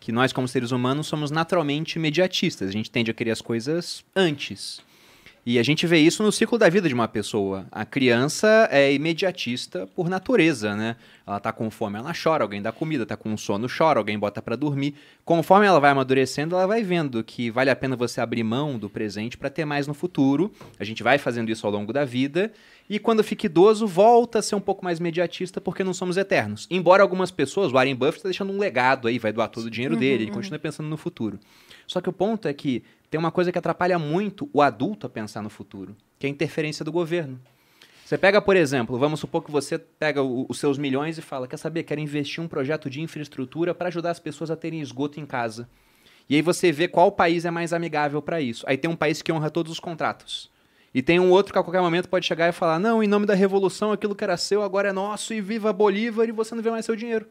Que 0.00 0.10
nós, 0.10 0.32
como 0.32 0.48
seres 0.48 0.72
humanos, 0.72 1.06
somos 1.06 1.30
naturalmente 1.30 1.96
imediatistas. 1.96 2.68
A 2.68 2.72
gente 2.72 2.90
tende 2.90 3.10
a 3.10 3.14
querer 3.14 3.30
as 3.30 3.40
coisas 3.40 4.04
antes. 4.14 4.80
E 5.46 5.60
a 5.60 5.62
gente 5.62 5.86
vê 5.86 5.98
isso 6.00 6.24
no 6.24 6.32
ciclo 6.32 6.58
da 6.58 6.68
vida 6.68 6.88
de 6.88 6.94
uma 6.94 7.06
pessoa. 7.06 7.68
A 7.70 7.84
criança 7.84 8.68
é 8.68 8.92
imediatista 8.92 9.86
por 9.94 10.08
natureza, 10.08 10.74
né? 10.74 10.96
Ela 11.24 11.38
tá 11.38 11.52
com 11.52 11.70
fome, 11.70 11.96
ela 11.96 12.12
chora, 12.12 12.42
alguém 12.42 12.60
dá 12.60 12.72
comida, 12.72 13.06
tá 13.06 13.16
com 13.16 13.36
sono, 13.36 13.68
chora, 13.68 14.00
alguém 14.00 14.18
bota 14.18 14.42
para 14.42 14.56
dormir. 14.56 14.96
Conforme 15.24 15.64
ela 15.64 15.78
vai 15.78 15.92
amadurecendo, 15.92 16.56
ela 16.56 16.66
vai 16.66 16.82
vendo 16.82 17.22
que 17.22 17.48
vale 17.48 17.70
a 17.70 17.76
pena 17.76 17.94
você 17.94 18.20
abrir 18.20 18.42
mão 18.42 18.76
do 18.76 18.90
presente 18.90 19.38
para 19.38 19.48
ter 19.48 19.64
mais 19.64 19.86
no 19.86 19.94
futuro. 19.94 20.50
A 20.80 20.84
gente 20.84 21.04
vai 21.04 21.16
fazendo 21.16 21.48
isso 21.48 21.64
ao 21.64 21.72
longo 21.72 21.92
da 21.92 22.04
vida. 22.04 22.52
E 22.90 22.98
quando 22.98 23.22
fica 23.22 23.46
idoso, 23.46 23.86
volta 23.86 24.40
a 24.40 24.42
ser 24.42 24.56
um 24.56 24.60
pouco 24.60 24.84
mais 24.84 24.98
imediatista 24.98 25.60
porque 25.60 25.84
não 25.84 25.94
somos 25.94 26.16
eternos. 26.16 26.66
Embora 26.68 27.04
algumas 27.04 27.30
pessoas, 27.30 27.70
o 27.70 27.74
Warren 27.74 27.94
Buffett 27.94 28.18
está 28.18 28.28
deixando 28.28 28.52
um 28.52 28.58
legado 28.58 29.06
aí, 29.06 29.16
vai 29.16 29.32
doar 29.32 29.48
todo 29.48 29.66
o 29.66 29.70
dinheiro 29.70 29.94
uhum, 29.94 30.00
dele, 30.00 30.24
ele 30.24 30.30
uhum. 30.30 30.36
continua 30.36 30.58
pensando 30.58 30.88
no 30.88 30.96
futuro. 30.96 31.38
Só 31.86 32.00
que 32.00 32.08
o 32.08 32.12
ponto 32.12 32.48
é 32.48 32.54
que 32.54 32.82
tem 33.10 33.18
uma 33.18 33.30
coisa 33.30 33.52
que 33.52 33.58
atrapalha 33.58 33.98
muito 33.98 34.48
o 34.52 34.60
adulto 34.60 35.06
a 35.06 35.10
pensar 35.10 35.42
no 35.42 35.50
futuro, 35.50 35.96
que 36.18 36.26
é 36.26 36.28
a 36.28 36.32
interferência 36.32 36.84
do 36.84 36.92
governo. 36.92 37.40
Você 38.04 38.16
pega, 38.16 38.40
por 38.40 38.54
exemplo, 38.56 38.98
vamos 38.98 39.18
supor 39.18 39.42
que 39.42 39.50
você 39.50 39.78
pega 39.78 40.22
o, 40.22 40.46
os 40.48 40.58
seus 40.58 40.78
milhões 40.78 41.18
e 41.18 41.22
fala: 41.22 41.48
quer 41.48 41.56
saber, 41.56 41.82
quero 41.82 42.00
investir 42.00 42.42
um 42.42 42.46
projeto 42.46 42.88
de 42.88 43.00
infraestrutura 43.00 43.74
para 43.74 43.88
ajudar 43.88 44.10
as 44.10 44.20
pessoas 44.20 44.50
a 44.50 44.56
terem 44.56 44.80
esgoto 44.80 45.18
em 45.18 45.26
casa. 45.26 45.68
E 46.28 46.36
aí 46.36 46.42
você 46.42 46.70
vê 46.70 46.88
qual 46.88 47.10
país 47.10 47.44
é 47.44 47.50
mais 47.50 47.72
amigável 47.72 48.20
para 48.20 48.40
isso. 48.40 48.64
Aí 48.68 48.76
tem 48.76 48.90
um 48.90 48.96
país 48.96 49.22
que 49.22 49.32
honra 49.32 49.50
todos 49.50 49.72
os 49.72 49.80
contratos. 49.80 50.50
E 50.94 51.02
tem 51.02 51.20
um 51.20 51.30
outro 51.30 51.52
que 51.52 51.58
a 51.58 51.62
qualquer 51.62 51.80
momento 51.80 52.08
pode 52.08 52.26
chegar 52.26 52.48
e 52.48 52.52
falar: 52.52 52.78
não, 52.78 53.02
em 53.02 53.08
nome 53.08 53.26
da 53.26 53.34
revolução, 53.34 53.92
aquilo 53.92 54.14
que 54.14 54.24
era 54.24 54.36
seu 54.36 54.62
agora 54.62 54.90
é 54.90 54.92
nosso 54.92 55.34
e 55.34 55.40
viva 55.40 55.72
Bolívar 55.72 56.28
e 56.28 56.32
você 56.32 56.54
não 56.54 56.62
vê 56.62 56.70
mais 56.70 56.84
seu 56.84 56.96
dinheiro. 56.96 57.26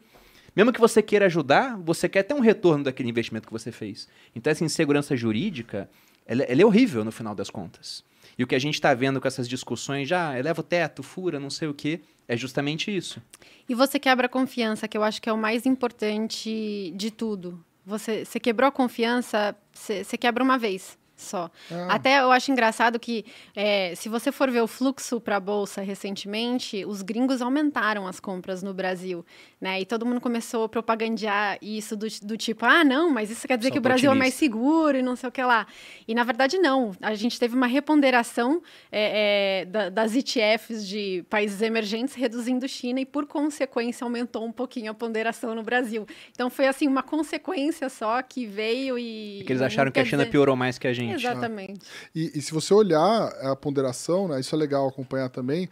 Mesmo 0.56 0.72
que 0.72 0.80
você 0.80 1.02
queira 1.02 1.26
ajudar, 1.26 1.76
você 1.76 2.08
quer 2.08 2.22
ter 2.22 2.32
um 2.32 2.40
retorno 2.40 2.84
daquele 2.84 3.10
investimento 3.10 3.46
que 3.46 3.52
você 3.52 3.70
fez. 3.70 4.08
Então, 4.34 4.50
essa 4.50 4.64
insegurança 4.64 5.14
jurídica, 5.14 5.88
ela, 6.26 6.42
ela 6.44 6.62
é 6.62 6.64
horrível 6.64 7.04
no 7.04 7.12
final 7.12 7.34
das 7.34 7.50
contas. 7.50 8.02
E 8.38 8.42
o 8.42 8.46
que 8.46 8.54
a 8.54 8.58
gente 8.58 8.74
está 8.74 8.94
vendo 8.94 9.20
com 9.20 9.28
essas 9.28 9.46
discussões, 9.46 10.08
já 10.08 10.30
ah, 10.30 10.38
eleva 10.38 10.60
o 10.60 10.64
teto, 10.64 11.02
fura, 11.02 11.38
não 11.38 11.50
sei 11.50 11.68
o 11.68 11.74
quê, 11.74 12.00
é 12.26 12.36
justamente 12.36 12.94
isso. 12.94 13.22
E 13.68 13.74
você 13.74 13.98
quebra 13.98 14.26
a 14.26 14.28
confiança, 14.30 14.88
que 14.88 14.96
eu 14.96 15.02
acho 15.02 15.20
que 15.20 15.28
é 15.28 15.32
o 15.32 15.38
mais 15.38 15.66
importante 15.66 16.90
de 16.96 17.10
tudo. 17.10 17.62
Você, 17.84 18.24
você 18.24 18.40
quebrou 18.40 18.68
a 18.68 18.72
confiança, 18.72 19.54
você, 19.72 20.02
você 20.02 20.16
quebra 20.16 20.42
uma 20.42 20.58
vez 20.58 20.98
só. 21.16 21.50
Ah. 21.70 21.94
Até 21.94 22.20
eu 22.20 22.30
acho 22.30 22.52
engraçado 22.52 23.00
que, 23.00 23.24
é, 23.54 23.94
se 23.94 24.08
você 24.08 24.30
for 24.30 24.50
ver 24.50 24.60
o 24.60 24.66
fluxo 24.66 25.18
para 25.18 25.36
a 25.36 25.40
Bolsa 25.40 25.80
recentemente, 25.80 26.84
os 26.84 27.00
gringos 27.00 27.40
aumentaram 27.40 28.06
as 28.06 28.20
compras 28.20 28.62
no 28.62 28.74
Brasil. 28.74 29.24
Né? 29.58 29.80
E 29.80 29.86
todo 29.86 30.04
mundo 30.04 30.20
começou 30.20 30.64
a 30.64 30.68
propagandear 30.68 31.58
isso 31.62 31.96
do, 31.96 32.06
do 32.22 32.36
tipo, 32.36 32.66
ah, 32.66 32.84
não, 32.84 33.10
mas 33.10 33.30
isso 33.30 33.48
quer 33.48 33.56
dizer 33.56 33.70
Só 33.70 33.72
que 33.72 33.78
o 33.78 33.82
Brasil 33.82 34.10
otimista. 34.10 34.24
é 34.24 34.26
mais 34.26 34.34
seguro 34.34 34.98
e 34.98 35.02
não 35.02 35.16
sei 35.16 35.28
o 35.28 35.32
que 35.32 35.42
lá. 35.42 35.66
E, 36.06 36.14
na 36.14 36.22
verdade, 36.22 36.58
não. 36.58 36.92
A 37.00 37.14
gente 37.14 37.40
teve 37.40 37.56
uma 37.56 37.66
reponderação 37.66 38.62
é, 38.92 39.62
é, 39.62 39.64
da, 39.64 39.88
das 39.88 40.14
ETFs 40.14 40.86
de 40.86 41.24
países 41.30 41.62
emergentes 41.62 42.14
reduzindo 42.14 42.68
China 42.68 43.00
e, 43.00 43.06
por 43.06 43.26
consequência, 43.26 44.04
aumentou 44.04 44.44
um 44.44 44.52
pouquinho 44.52 44.90
a 44.90 44.94
ponderação 44.94 45.54
no 45.54 45.62
Brasil. 45.62 46.06
Então, 46.32 46.50
foi, 46.50 46.66
assim, 46.66 46.86
uma 46.86 47.02
consequência 47.02 47.88
só 47.88 48.20
que 48.20 48.44
veio 48.44 48.98
e... 48.98 49.38
Porque 49.38 49.52
eles 49.54 49.62
acharam 49.62 49.90
que 49.90 49.98
a 49.98 50.04
China 50.04 50.24
dizer... 50.24 50.30
piorou 50.30 50.54
mais 50.54 50.78
que 50.78 50.86
a 50.86 50.92
gente 50.92 51.05
gente. 51.12 51.26
Exatamente. 51.26 51.86
E, 52.14 52.38
e, 52.38 52.42
se 52.42 52.52
você 52.52 52.72
olhar 52.72 53.28
a 53.42 53.56
ponderação, 53.56 54.28
né, 54.28 54.40
isso 54.40 54.54
é 54.54 54.58
legal 54.58 54.88
acompanhar 54.88 55.28
também, 55.28 55.68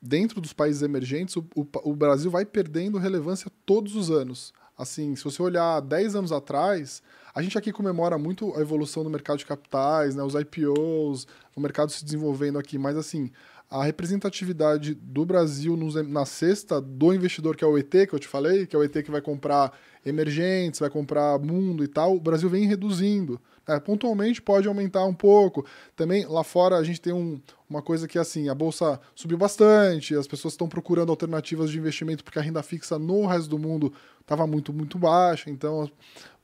dentro 0.00 0.40
dos 0.40 0.52
países 0.52 0.82
emergentes, 0.82 1.36
o, 1.36 1.44
o, 1.54 1.66
o 1.84 1.94
Brasil 1.94 2.30
vai 2.30 2.44
perdendo 2.44 2.98
relevância 2.98 3.50
todos 3.64 3.94
os 3.94 4.10
anos. 4.10 4.52
Assim, 4.76 5.14
se 5.14 5.22
você 5.22 5.40
olhar 5.42 5.80
10 5.80 6.16
anos 6.16 6.32
atrás, 6.32 7.02
a 7.34 7.42
gente 7.42 7.56
aqui 7.56 7.70
comemora 7.70 8.18
muito 8.18 8.54
a 8.56 8.60
evolução 8.60 9.04
do 9.04 9.10
mercado 9.10 9.38
de 9.38 9.46
capitais, 9.46 10.16
né, 10.16 10.22
os 10.22 10.34
IPOs, 10.34 11.26
o 11.54 11.60
mercado 11.60 11.92
se 11.92 12.04
desenvolvendo 12.04 12.58
aqui, 12.58 12.78
mas 12.78 12.96
assim, 12.96 13.30
a 13.72 13.84
representatividade 13.84 14.94
do 14.94 15.24
Brasil 15.24 15.76
nos, 15.76 15.94
na 15.94 16.26
cesta 16.26 16.78
do 16.78 17.14
investidor, 17.14 17.56
que 17.56 17.64
é 17.64 17.66
o 17.66 17.78
ET, 17.78 17.90
que 17.90 18.12
eu 18.12 18.18
te 18.18 18.28
falei, 18.28 18.66
que 18.66 18.76
é 18.76 18.78
o 18.78 18.84
ET 18.84 18.92
que 19.02 19.10
vai 19.10 19.22
comprar 19.22 19.72
emergentes, 20.04 20.80
vai 20.80 20.90
comprar 20.90 21.38
mundo 21.38 21.82
e 21.82 21.88
tal, 21.88 22.14
o 22.14 22.20
Brasil 22.20 22.50
vem 22.50 22.66
reduzindo. 22.66 23.40
É, 23.66 23.78
pontualmente 23.78 24.42
pode 24.42 24.66
aumentar 24.66 25.04
um 25.04 25.14
pouco. 25.14 25.64
Também 25.94 26.26
lá 26.26 26.42
fora 26.42 26.76
a 26.76 26.82
gente 26.82 27.00
tem 27.00 27.12
um, 27.12 27.40
uma 27.68 27.80
coisa 27.80 28.08
que 28.08 28.18
assim, 28.18 28.48
a 28.48 28.54
bolsa 28.54 29.00
subiu 29.14 29.38
bastante, 29.38 30.14
as 30.14 30.26
pessoas 30.26 30.54
estão 30.54 30.68
procurando 30.68 31.10
alternativas 31.10 31.70
de 31.70 31.78
investimento 31.78 32.24
porque 32.24 32.38
a 32.38 32.42
renda 32.42 32.62
fixa 32.62 32.98
no 32.98 33.26
resto 33.26 33.48
do 33.48 33.58
mundo 33.58 33.92
estava 34.20 34.46
muito, 34.46 34.72
muito 34.72 34.98
baixa. 34.98 35.48
Então, 35.48 35.90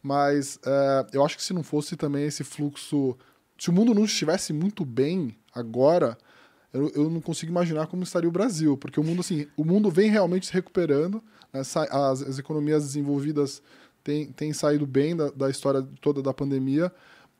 mas 0.03 0.59
é, 0.65 1.07
eu 1.13 1.25
acho 1.25 1.37
que 1.37 1.43
se 1.43 1.53
não 1.53 1.63
fosse 1.63 1.97
também 1.97 2.27
esse 2.27 2.45
fluxo, 2.45 3.17
se 3.59 3.71
o 3.71 3.73
mundo 3.73 3.95
não 3.95 4.05
estivesse 4.05 4.53
muito 4.53 4.85
bem 4.85 5.37
agora, 5.53 6.17
eu, 6.73 6.91
eu 6.95 7.11
não 7.11 7.21
consigo 7.21 7.51
imaginar 7.51 7.87
como 7.87 8.03
estaria 8.03 8.29
o 8.29 8.33
Brasil, 8.33 8.77
porque 8.77 9.01
o 9.01 9.05
mundo 9.05 9.21
assim, 9.21 9.47
o 9.57 9.65
mundo 9.65 9.91
vem 9.91 10.11
realmente 10.11 10.47
se 10.47 10.53
recuperando, 10.53 11.23
né, 11.53 11.61
as, 11.61 11.77
as 12.23 12.39
economias 12.39 12.85
desenvolvidas 12.85 13.63
tem, 14.09 14.33
tem 14.33 14.53
saído 14.55 14.87
bem 14.87 15.15
da, 15.15 15.31
da 15.31 15.51
história 15.51 15.87
toda 16.01 16.23
da 16.23 16.33
pandemia. 16.33 16.91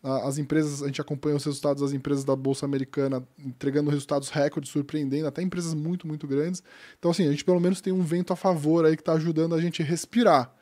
As 0.03 0.37
empresas, 0.37 0.83
a 0.83 0.87
gente 0.87 1.01
acompanha 1.01 1.35
os 1.35 1.45
resultados 1.45 1.83
das 1.83 1.93
empresas 1.93 2.25
da 2.25 2.37
Bolsa 2.37 2.67
Americana 2.67 3.27
entregando 3.39 3.91
resultados 3.91 4.29
recordes, 4.29 4.71
surpreendendo, 4.71 5.27
até 5.27 5.43
empresas 5.43 5.73
muito, 5.73 6.07
muito 6.07 6.27
grandes. 6.29 6.63
Então, 6.99 7.11
assim, 7.11 7.27
a 7.27 7.31
gente 7.31 7.43
pelo 7.43 7.59
menos 7.59 7.81
tem 7.81 7.93
um 7.93 8.03
vento 8.03 8.33
a 8.33 8.37
favor 8.37 8.85
aí 8.85 8.95
que 8.95 9.03
está 9.03 9.15
ajudando 9.15 9.55
a 9.55 9.61
gente 9.61 9.83
a 9.83 9.85
respirar. 9.85 10.55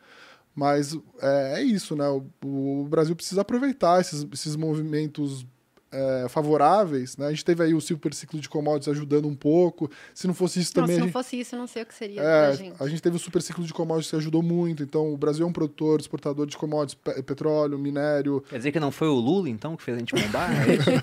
Mas 0.54 0.96
é, 1.20 1.60
é 1.60 1.62
isso, 1.62 1.96
né? 1.96 2.08
O, 2.08 2.24
o, 2.42 2.88
Brasil 2.88 3.14
precisa 3.14 3.42
aproveitar 3.42 4.00
esses, 4.00 4.24
esses 4.32 4.56
movimentos 4.56 5.44
é, 5.92 6.26
favoráveis, 6.28 7.16
né? 7.16 7.26
A 7.26 7.30
gente 7.30 7.44
teve 7.44 7.62
aí 7.62 7.74
o 7.74 7.80
super 7.80 8.12
ciclo 8.12 8.40
de 8.40 8.48
commodities 8.48 8.88
ajudando 8.88 9.26
um 9.28 9.34
pouco. 9.34 9.90
Se 10.12 10.26
não 10.26 10.34
fosse 10.34 10.60
isso 10.60 10.72
também. 10.72 10.88
Não, 10.88 10.94
se 10.94 11.00
não 11.00 11.06
gente... 11.06 11.12
fosse 11.12 11.40
isso, 11.40 11.54
eu 11.54 11.58
não 11.58 11.66
sei 11.66 11.82
o 11.82 11.86
que 11.86 11.94
seria 11.94 12.22
é, 12.22 12.56
gente. 12.56 12.82
A 12.82 12.88
gente 12.88 13.00
teve 13.00 13.16
o 13.16 13.18
super 13.18 13.40
ciclo 13.40 13.64
de 13.64 13.72
commodities 13.72 14.10
que 14.10 14.16
ajudou 14.16 14.42
muito. 14.42 14.82
Então, 14.82 15.12
o 15.12 15.16
Brasil 15.16 15.46
é 15.46 15.48
um 15.48 15.52
produtor, 15.52 16.00
exportador 16.00 16.46
de 16.46 16.56
commodities, 16.56 16.98
petróleo, 17.24 17.78
minério. 17.78 18.42
Quer 18.48 18.58
dizer 18.58 18.72
que 18.72 18.80
não 18.80 18.90
foi 18.90 19.08
o 19.08 19.14
Lula, 19.14 19.48
então, 19.48 19.76
que 19.76 19.82
fez 19.82 19.96
a 19.96 20.00
gente 20.00 20.14
bombar? 20.14 20.50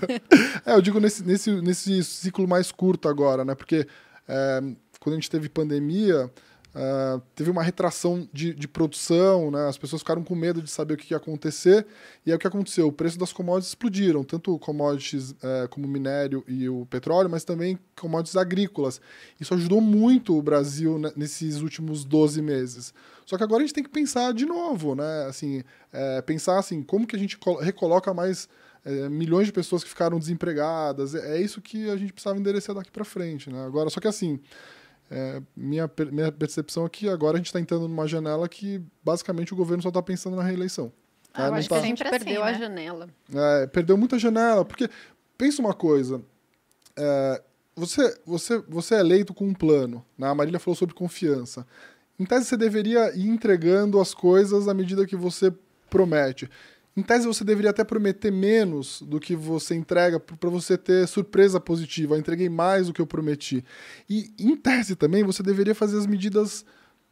é, 0.66 0.74
eu 0.74 0.82
digo 0.82 1.00
nesse, 1.00 1.24
nesse, 1.24 1.50
nesse 1.50 2.04
ciclo 2.04 2.46
mais 2.46 2.70
curto 2.70 3.08
agora, 3.08 3.44
né? 3.44 3.54
Porque 3.54 3.86
é, 4.28 4.60
quando 5.00 5.14
a 5.14 5.16
gente 5.16 5.30
teve 5.30 5.48
pandemia, 5.48 6.30
Uh, 6.74 7.22
teve 7.36 7.50
uma 7.50 7.62
retração 7.62 8.28
de, 8.32 8.52
de, 8.52 8.66
produção, 8.66 9.48
né? 9.52 9.68
as 9.68 9.78
pessoas 9.78 10.02
ficaram 10.02 10.24
com 10.24 10.34
medo 10.34 10.60
de 10.60 10.68
saber 10.68 10.94
o 10.94 10.96
que 10.96 11.14
ia 11.14 11.18
acontecer, 11.18 11.86
e 12.26 12.32
é 12.32 12.34
o 12.34 12.38
que 12.38 12.48
aconteceu: 12.48 12.88
o 12.88 12.92
preço 12.92 13.16
das 13.16 13.32
commodities 13.32 13.68
explodiram, 13.68 14.24
tanto 14.24 14.58
commodities 14.58 15.30
uh, 15.30 15.68
como 15.70 15.86
minério 15.86 16.42
e 16.48 16.68
o 16.68 16.84
petróleo, 16.86 17.30
mas 17.30 17.44
também 17.44 17.78
commodities 17.94 18.36
agrícolas. 18.36 19.00
Isso 19.40 19.54
ajudou 19.54 19.80
muito 19.80 20.36
o 20.36 20.42
Brasil 20.42 20.98
né, 20.98 21.12
nesses 21.14 21.60
últimos 21.60 22.04
12 22.04 22.42
meses. 22.42 22.92
Só 23.24 23.36
que 23.36 23.44
agora 23.44 23.62
a 23.62 23.66
gente 23.66 23.74
tem 23.74 23.84
que 23.84 23.90
pensar 23.90 24.34
de 24.34 24.44
novo, 24.44 24.96
né? 24.96 25.26
Assim, 25.28 25.62
é, 25.92 26.20
pensar 26.22 26.58
assim, 26.58 26.82
como 26.82 27.06
que 27.06 27.14
a 27.14 27.18
gente 27.18 27.38
recoloca 27.60 28.12
mais 28.12 28.48
é, 28.84 29.08
milhões 29.08 29.46
de 29.46 29.52
pessoas 29.52 29.82
que 29.82 29.88
ficaram 29.88 30.18
desempregadas. 30.18 31.14
É, 31.14 31.36
é, 31.36 31.40
isso 31.40 31.60
que 31.60 31.88
a 31.88 31.96
gente 31.96 32.12
precisava 32.12 32.38
endereçar 32.38 32.74
daqui 32.74 32.90
para 32.90 33.04
frente, 33.04 33.50
né? 33.50 33.64
Agora, 33.64 33.88
só 33.88 34.00
que 34.00 34.08
assim, 34.08 34.40
é, 35.16 35.40
minha, 35.56 35.88
minha 36.10 36.32
percepção 36.32 36.84
é 36.84 36.88
que 36.88 37.08
agora 37.08 37.36
a 37.36 37.38
gente 37.38 37.46
está 37.46 37.60
entrando 37.60 37.86
numa 37.86 38.04
janela 38.08 38.48
que 38.48 38.82
basicamente 39.04 39.52
o 39.52 39.56
governo 39.56 39.80
só 39.80 39.88
está 39.88 40.02
pensando 40.02 40.34
na 40.34 40.42
reeleição. 40.42 40.92
Ah, 41.32 41.46
eu 41.46 41.54
acho 41.54 41.68
tá... 41.68 41.76
que 41.76 41.82
a 41.84 41.86
gente 41.86 42.02
perdeu 42.02 42.42
assim, 42.42 42.64
a 42.64 42.68
né? 42.68 42.84
janela. 42.84 43.08
É, 43.32 43.66
perdeu 43.68 43.96
muita 43.96 44.18
janela, 44.18 44.64
porque 44.64 44.90
pensa 45.38 45.62
uma 45.62 45.72
coisa. 45.72 46.20
É, 46.96 47.42
você, 47.76 48.18
você, 48.26 48.58
você 48.68 48.96
é 48.96 49.00
eleito 49.00 49.32
com 49.32 49.46
um 49.46 49.54
plano. 49.54 50.04
Né? 50.18 50.26
A 50.26 50.34
Marília 50.34 50.58
falou 50.58 50.74
sobre 50.74 50.96
confiança. 50.96 51.64
Em 52.18 52.24
tese, 52.24 52.46
você 52.46 52.56
deveria 52.56 53.16
ir 53.16 53.28
entregando 53.28 54.00
as 54.00 54.12
coisas 54.12 54.66
à 54.66 54.74
medida 54.74 55.06
que 55.06 55.14
você 55.14 55.52
promete. 55.88 56.50
Em 56.96 57.02
tese, 57.02 57.26
você 57.26 57.42
deveria 57.42 57.70
até 57.70 57.82
prometer 57.82 58.30
menos 58.30 59.02
do 59.02 59.18
que 59.18 59.34
você 59.34 59.74
entrega 59.74 60.20
para 60.20 60.48
você 60.48 60.78
ter 60.78 61.08
surpresa 61.08 61.58
positiva. 61.58 62.14
Eu 62.14 62.20
entreguei 62.20 62.48
mais 62.48 62.86
do 62.86 62.92
que 62.92 63.00
eu 63.00 63.06
prometi. 63.06 63.64
E, 64.08 64.32
em 64.38 64.56
tese, 64.56 64.94
também, 64.94 65.24
você 65.24 65.42
deveria 65.42 65.74
fazer 65.74 65.98
as 65.98 66.06
medidas 66.06 66.64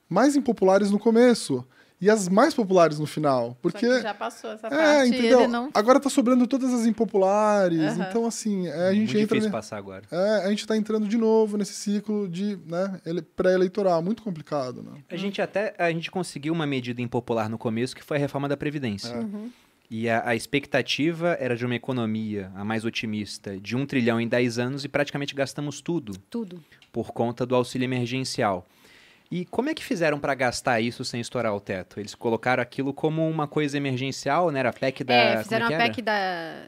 mais 0.08 0.36
impopulares 0.36 0.90
no 0.90 1.00
começo 1.00 1.66
e 2.02 2.10
as 2.10 2.28
mais 2.28 2.52
populares 2.52 2.98
no 2.98 3.06
final. 3.06 3.56
Porque 3.62 4.00
já 4.00 4.12
passou 4.12 4.50
essa 4.50 4.66
é, 4.66 4.70
parte. 4.70 5.08
Entendeu? 5.08 5.46
Não... 5.46 5.70
Agora 5.72 6.00
tá 6.00 6.10
sobrando 6.10 6.48
todas 6.48 6.74
as 6.74 6.84
impopulares. 6.84 7.96
Uhum. 7.96 8.02
Então, 8.02 8.26
assim, 8.26 8.66
é, 8.66 8.88
a 8.88 8.92
gente 8.92 9.14
Muito 9.14 9.18
entra. 9.18 9.36
difícil 9.36 9.50
passar 9.50 9.78
agora. 9.78 10.02
É, 10.10 10.44
a 10.44 10.50
gente 10.50 10.66
tá 10.66 10.76
entrando 10.76 11.06
de 11.06 11.16
novo 11.16 11.56
nesse 11.56 11.74
ciclo 11.74 12.28
de 12.28 12.58
né, 12.66 13.00
pré-eleitoral. 13.36 14.02
Muito 14.02 14.22
complicado, 14.22 14.82
né? 14.82 15.00
A 15.08 15.16
gente 15.16 15.40
até 15.40 15.76
a 15.78 15.90
gente 15.92 16.10
conseguiu 16.10 16.52
uma 16.52 16.66
medida 16.66 17.00
impopular 17.00 17.48
no 17.48 17.56
começo, 17.56 17.94
que 17.94 18.02
foi 18.02 18.16
a 18.16 18.20
reforma 18.20 18.48
da 18.48 18.56
Previdência. 18.56 19.14
É. 19.14 19.18
Uhum. 19.18 19.50
E 19.94 20.08
a, 20.08 20.30
a, 20.30 20.34
expectativa 20.34 21.36
era 21.38 21.54
de 21.54 21.66
uma 21.66 21.74
economia, 21.74 22.50
a 22.54 22.64
mais 22.64 22.82
otimista, 22.82 23.60
de 23.60 23.76
um 23.76 23.84
trilhão 23.84 24.18
em 24.18 24.26
10 24.26 24.58
anos 24.58 24.84
e 24.86 24.88
praticamente 24.88 25.34
gastamos 25.34 25.82
tudo. 25.82 26.16
Tudo. 26.30 26.64
Por 26.90 27.12
conta 27.12 27.44
do 27.44 27.54
auxílio 27.54 27.84
emergencial. 27.84 28.66
E 29.30 29.44
como 29.44 29.68
é 29.68 29.74
que 29.74 29.84
fizeram 29.84 30.18
para 30.18 30.34
gastar 30.34 30.80
isso 30.80 31.04
sem 31.04 31.20
estourar 31.20 31.54
o 31.54 31.60
teto? 31.60 32.00
Eles 32.00 32.14
colocaram 32.14 32.62
aquilo 32.62 32.94
como 32.94 33.28
uma 33.28 33.46
coisa 33.46 33.76
emergencial, 33.76 34.50
né? 34.50 34.60
Era 34.60 34.70
a 34.70 34.72
PEC 34.72 35.04
da. 35.04 35.12
É, 35.12 35.42
fizeram 35.42 35.70
é 35.70 35.74
a 35.74 35.78
PEC 35.78 36.00
da. 36.00 36.62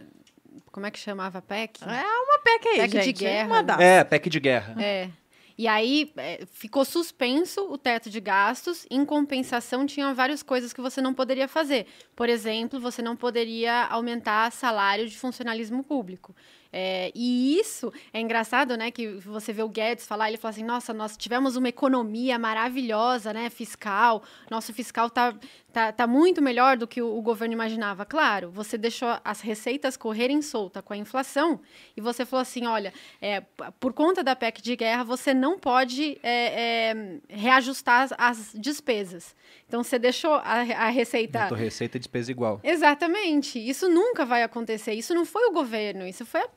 Como 0.71 0.85
é 0.85 0.91
que 0.91 0.99
chamava 0.99 1.39
a 1.39 1.43
PEC? 1.43 1.83
É 1.83 1.87
uma 1.87 2.39
PEC 2.41 2.69
aí, 2.69 2.77
PEC 2.77 2.93
gente. 2.93 3.05
de 3.07 3.13
guerra. 3.25 3.67
É, 3.81 4.05
PEC 4.05 4.29
de 4.29 4.41
guerra. 4.41 4.83
É. 4.83 5.09
E 5.57 5.69
aí 5.69 6.13
é, 6.17 6.45
ficou 6.47 6.85
suspenso 6.85 7.61
o 7.71 7.79
teto 7.79 8.11
de 8.11 8.21
gastos, 8.21 8.87
em 8.91 9.05
compensação 9.05 9.87
tinha 9.87 10.13
várias 10.13 10.43
coisas 10.43 10.73
que 10.73 10.81
você 10.81 11.01
não 11.01 11.15
poderia 11.15 11.47
fazer. 11.47 11.87
Por 12.17 12.29
exemplo, 12.29 12.81
você 12.81 13.01
não 13.01 13.15
poderia 13.17 13.85
aumentar 13.87 14.51
salário 14.51 15.09
de 15.09 15.17
funcionalismo 15.17 15.85
público. 15.85 16.35
É, 16.77 17.13
e 17.15 17.57
isso 17.57 17.93
é 18.13 18.21
engraçado, 18.21 18.77
né? 18.77 18.91
Que 18.91 19.07
você 19.19 19.53
vê 19.53 19.63
o 19.63 19.69
Guedes 19.69 20.05
falar, 20.05 20.27
ele 20.27 20.37
fala 20.37 20.51
assim: 20.51 20.65
nossa, 20.65 20.93
nós 20.93 21.17
tivemos 21.17 21.55
uma 21.55 21.69
economia 21.69 22.37
maravilhosa, 22.37 23.33
né? 23.33 23.49
Fiscal, 23.49 24.25
nosso 24.51 24.75
fiscal 24.75 25.09
tá, 25.09 25.37
tá, 25.73 25.93
tá 25.93 26.05
muito 26.05 26.43
melhor 26.43 26.77
do 26.77 26.89
que 26.89 27.01
o, 27.01 27.17
o 27.17 27.23
governo 27.23 27.55
imaginava. 27.55 28.05
Claro, 28.05 28.51
você 28.51 28.77
deixou 28.77 29.09
as 29.25 29.41
receitas 29.41 29.97
correrem 29.97 30.43
solta 30.43 30.83
com 30.83 30.93
a 30.93 30.97
inflação 30.97 31.61
e 31.97 32.01
você 32.01 32.27
falou 32.27 32.43
assim: 32.43 32.67
olha, 32.67 32.93
é, 33.23 33.41
por 33.79 33.93
conta 33.93 34.25
da 34.25 34.35
PEC 34.35 34.61
de 34.61 34.75
guerra, 34.75 35.05
você 35.05 35.33
não 35.33 35.57
pode 35.57 36.19
é, 36.25 36.91
é 36.91 37.19
reajustar 37.29 38.03
as, 38.03 38.13
as 38.19 38.53
despesas. 38.53 39.37
Então 39.69 39.83
você 39.83 39.99
deixou 39.99 40.35
a, 40.35 40.61
a 40.77 40.89
receita. 40.89 41.43
Botou 41.43 41.57
receita 41.57 41.97
e 41.97 42.01
despesa 42.01 42.31
igual. 42.33 42.61
Exatamente. 42.63 43.59
Isso 43.59 43.89
nunca 43.89 44.25
vai 44.25 44.43
acontecer. 44.43 44.93
Isso 44.93 45.15
não 45.15 45.25
foi 45.25 45.47
o 45.47 45.53
governo, 45.53 46.07
isso 46.07 46.27
foi 46.27 46.43
a 46.43 46.49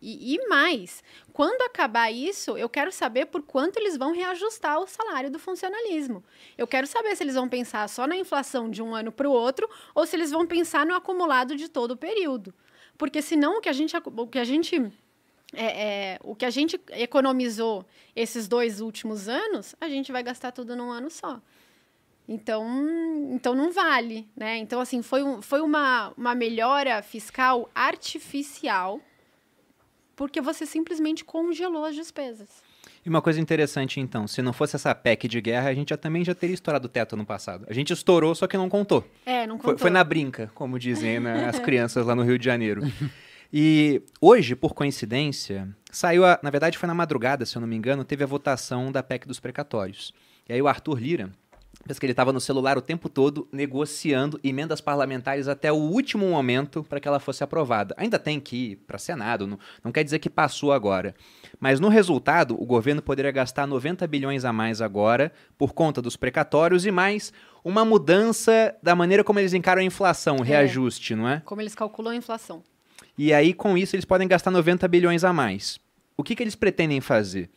E, 0.00 0.34
e 0.34 0.48
mais, 0.48 1.02
quando 1.32 1.62
acabar 1.62 2.10
isso, 2.10 2.56
eu 2.56 2.68
quero 2.68 2.92
saber 2.92 3.26
por 3.26 3.42
quanto 3.42 3.78
eles 3.78 3.96
vão 3.96 4.12
reajustar 4.12 4.78
o 4.78 4.86
salário 4.86 5.30
do 5.30 5.38
funcionalismo. 5.38 6.22
Eu 6.56 6.66
quero 6.66 6.86
saber 6.86 7.16
se 7.16 7.22
eles 7.22 7.34
vão 7.34 7.48
pensar 7.48 7.88
só 7.88 8.06
na 8.06 8.16
inflação 8.16 8.70
de 8.70 8.82
um 8.82 8.94
ano 8.94 9.10
para 9.10 9.28
o 9.28 9.32
outro 9.32 9.68
ou 9.94 10.06
se 10.06 10.16
eles 10.16 10.30
vão 10.30 10.46
pensar 10.46 10.84
no 10.84 10.94
acumulado 10.94 11.56
de 11.56 11.68
todo 11.68 11.92
o 11.92 11.96
período. 11.96 12.54
Porque 12.96 13.22
senão 13.22 13.58
o 13.58 13.60
que 13.60 13.68
a 13.68 13.72
gente, 13.72 13.96
o 13.96 14.26
que 14.26 14.38
a 14.38 14.44
gente 14.44 14.92
é, 15.52 15.64
é, 15.64 16.18
o 16.22 16.34
que 16.34 16.44
a 16.44 16.50
gente 16.50 16.78
economizou 16.90 17.86
esses 18.14 18.46
dois 18.46 18.80
últimos 18.80 19.28
anos, 19.28 19.74
a 19.80 19.88
gente 19.88 20.12
vai 20.12 20.22
gastar 20.22 20.52
tudo 20.52 20.76
num 20.76 20.90
ano 20.90 21.10
só. 21.10 21.40
Então, 22.28 22.66
então 23.32 23.54
não 23.54 23.72
vale, 23.72 24.28
né? 24.36 24.58
Então, 24.58 24.80
assim, 24.80 25.00
foi, 25.00 25.22
um, 25.22 25.40
foi 25.40 25.62
uma, 25.62 26.12
uma 26.16 26.34
melhora 26.34 27.00
fiscal 27.02 27.70
artificial 27.74 29.00
porque 30.18 30.40
você 30.40 30.66
simplesmente 30.66 31.24
congelou 31.24 31.84
as 31.84 31.94
despesas. 31.94 32.48
E 33.06 33.08
uma 33.08 33.22
coisa 33.22 33.40
interessante, 33.40 34.00
então, 34.00 34.26
se 34.26 34.42
não 34.42 34.52
fosse 34.52 34.74
essa 34.74 34.92
PEC 34.92 35.28
de 35.28 35.40
guerra, 35.40 35.70
a 35.70 35.74
gente 35.74 35.90
já, 35.90 35.96
também 35.96 36.24
já 36.24 36.34
teria 36.34 36.54
estourado 36.54 36.86
o 36.86 36.88
teto 36.88 37.16
no 37.16 37.24
passado. 37.24 37.64
A 37.70 37.72
gente 37.72 37.92
estourou, 37.92 38.34
só 38.34 38.48
que 38.48 38.56
não 38.56 38.68
contou. 38.68 39.08
É, 39.24 39.46
não 39.46 39.56
contou. 39.56 39.70
Foi, 39.70 39.78
foi 39.78 39.90
na 39.90 40.02
brinca, 40.02 40.50
como 40.56 40.76
dizem 40.76 41.20
né, 41.20 41.46
as 41.48 41.60
crianças 41.60 42.04
lá 42.04 42.16
no 42.16 42.24
Rio 42.24 42.36
de 42.36 42.44
Janeiro. 42.44 42.82
E 43.52 44.02
hoje, 44.20 44.56
por 44.56 44.74
coincidência, 44.74 45.68
saiu, 45.88 46.26
a, 46.26 46.36
na 46.42 46.50
verdade 46.50 46.76
foi 46.76 46.88
na 46.88 46.94
madrugada, 46.94 47.46
se 47.46 47.56
eu 47.56 47.60
não 47.60 47.68
me 47.68 47.76
engano, 47.76 48.04
teve 48.04 48.24
a 48.24 48.26
votação 48.26 48.90
da 48.90 49.04
PEC 49.04 49.24
dos 49.24 49.38
precatórios. 49.38 50.12
E 50.48 50.52
aí 50.52 50.60
o 50.60 50.66
Arthur 50.66 50.98
Lira, 50.98 51.30
Parece 51.88 52.00
que 52.00 52.06
ele 52.06 52.12
estava 52.12 52.32
no 52.32 52.40
celular 52.40 52.76
o 52.76 52.82
tempo 52.82 53.08
todo 53.08 53.48
negociando 53.50 54.38
emendas 54.44 54.80
parlamentares 54.80 55.48
até 55.48 55.72
o 55.72 55.76
último 55.76 56.28
momento 56.28 56.84
para 56.84 57.00
que 57.00 57.08
ela 57.08 57.18
fosse 57.18 57.42
aprovada. 57.42 57.94
Ainda 57.96 58.18
tem 58.18 58.38
que 58.38 58.56
ir 58.56 58.76
para 58.86 58.98
Senado, 58.98 59.46
não, 59.46 59.58
não 59.82 59.92
quer 59.92 60.04
dizer 60.04 60.18
que 60.18 60.28
passou 60.28 60.72
agora. 60.72 61.14
Mas 61.58 61.80
no 61.80 61.88
resultado, 61.88 62.60
o 62.60 62.66
governo 62.66 63.00
poderia 63.00 63.30
gastar 63.30 63.66
90 63.66 64.06
bilhões 64.06 64.44
a 64.44 64.52
mais 64.52 64.82
agora 64.82 65.32
por 65.56 65.72
conta 65.72 66.02
dos 66.02 66.16
precatórios 66.16 66.84
e 66.84 66.90
mais 66.90 67.32
uma 67.64 67.84
mudança 67.84 68.76
da 68.82 68.94
maneira 68.94 69.24
como 69.24 69.38
eles 69.38 69.54
encaram 69.54 69.80
a 69.80 69.84
inflação, 69.84 70.36
o 70.36 70.44
é, 70.44 70.46
reajuste, 70.46 71.14
não 71.14 71.28
é? 71.28 71.40
Como 71.44 71.62
eles 71.62 71.74
calculam 71.74 72.12
a 72.12 72.16
inflação. 72.16 72.62
E 73.16 73.32
aí, 73.32 73.54
com 73.54 73.78
isso, 73.78 73.96
eles 73.96 74.04
podem 74.04 74.28
gastar 74.28 74.50
90 74.50 74.86
bilhões 74.88 75.24
a 75.24 75.32
mais. 75.32 75.78
O 76.16 76.22
que, 76.22 76.36
que 76.36 76.42
eles 76.42 76.54
pretendem 76.54 77.00
fazer? 77.00 77.48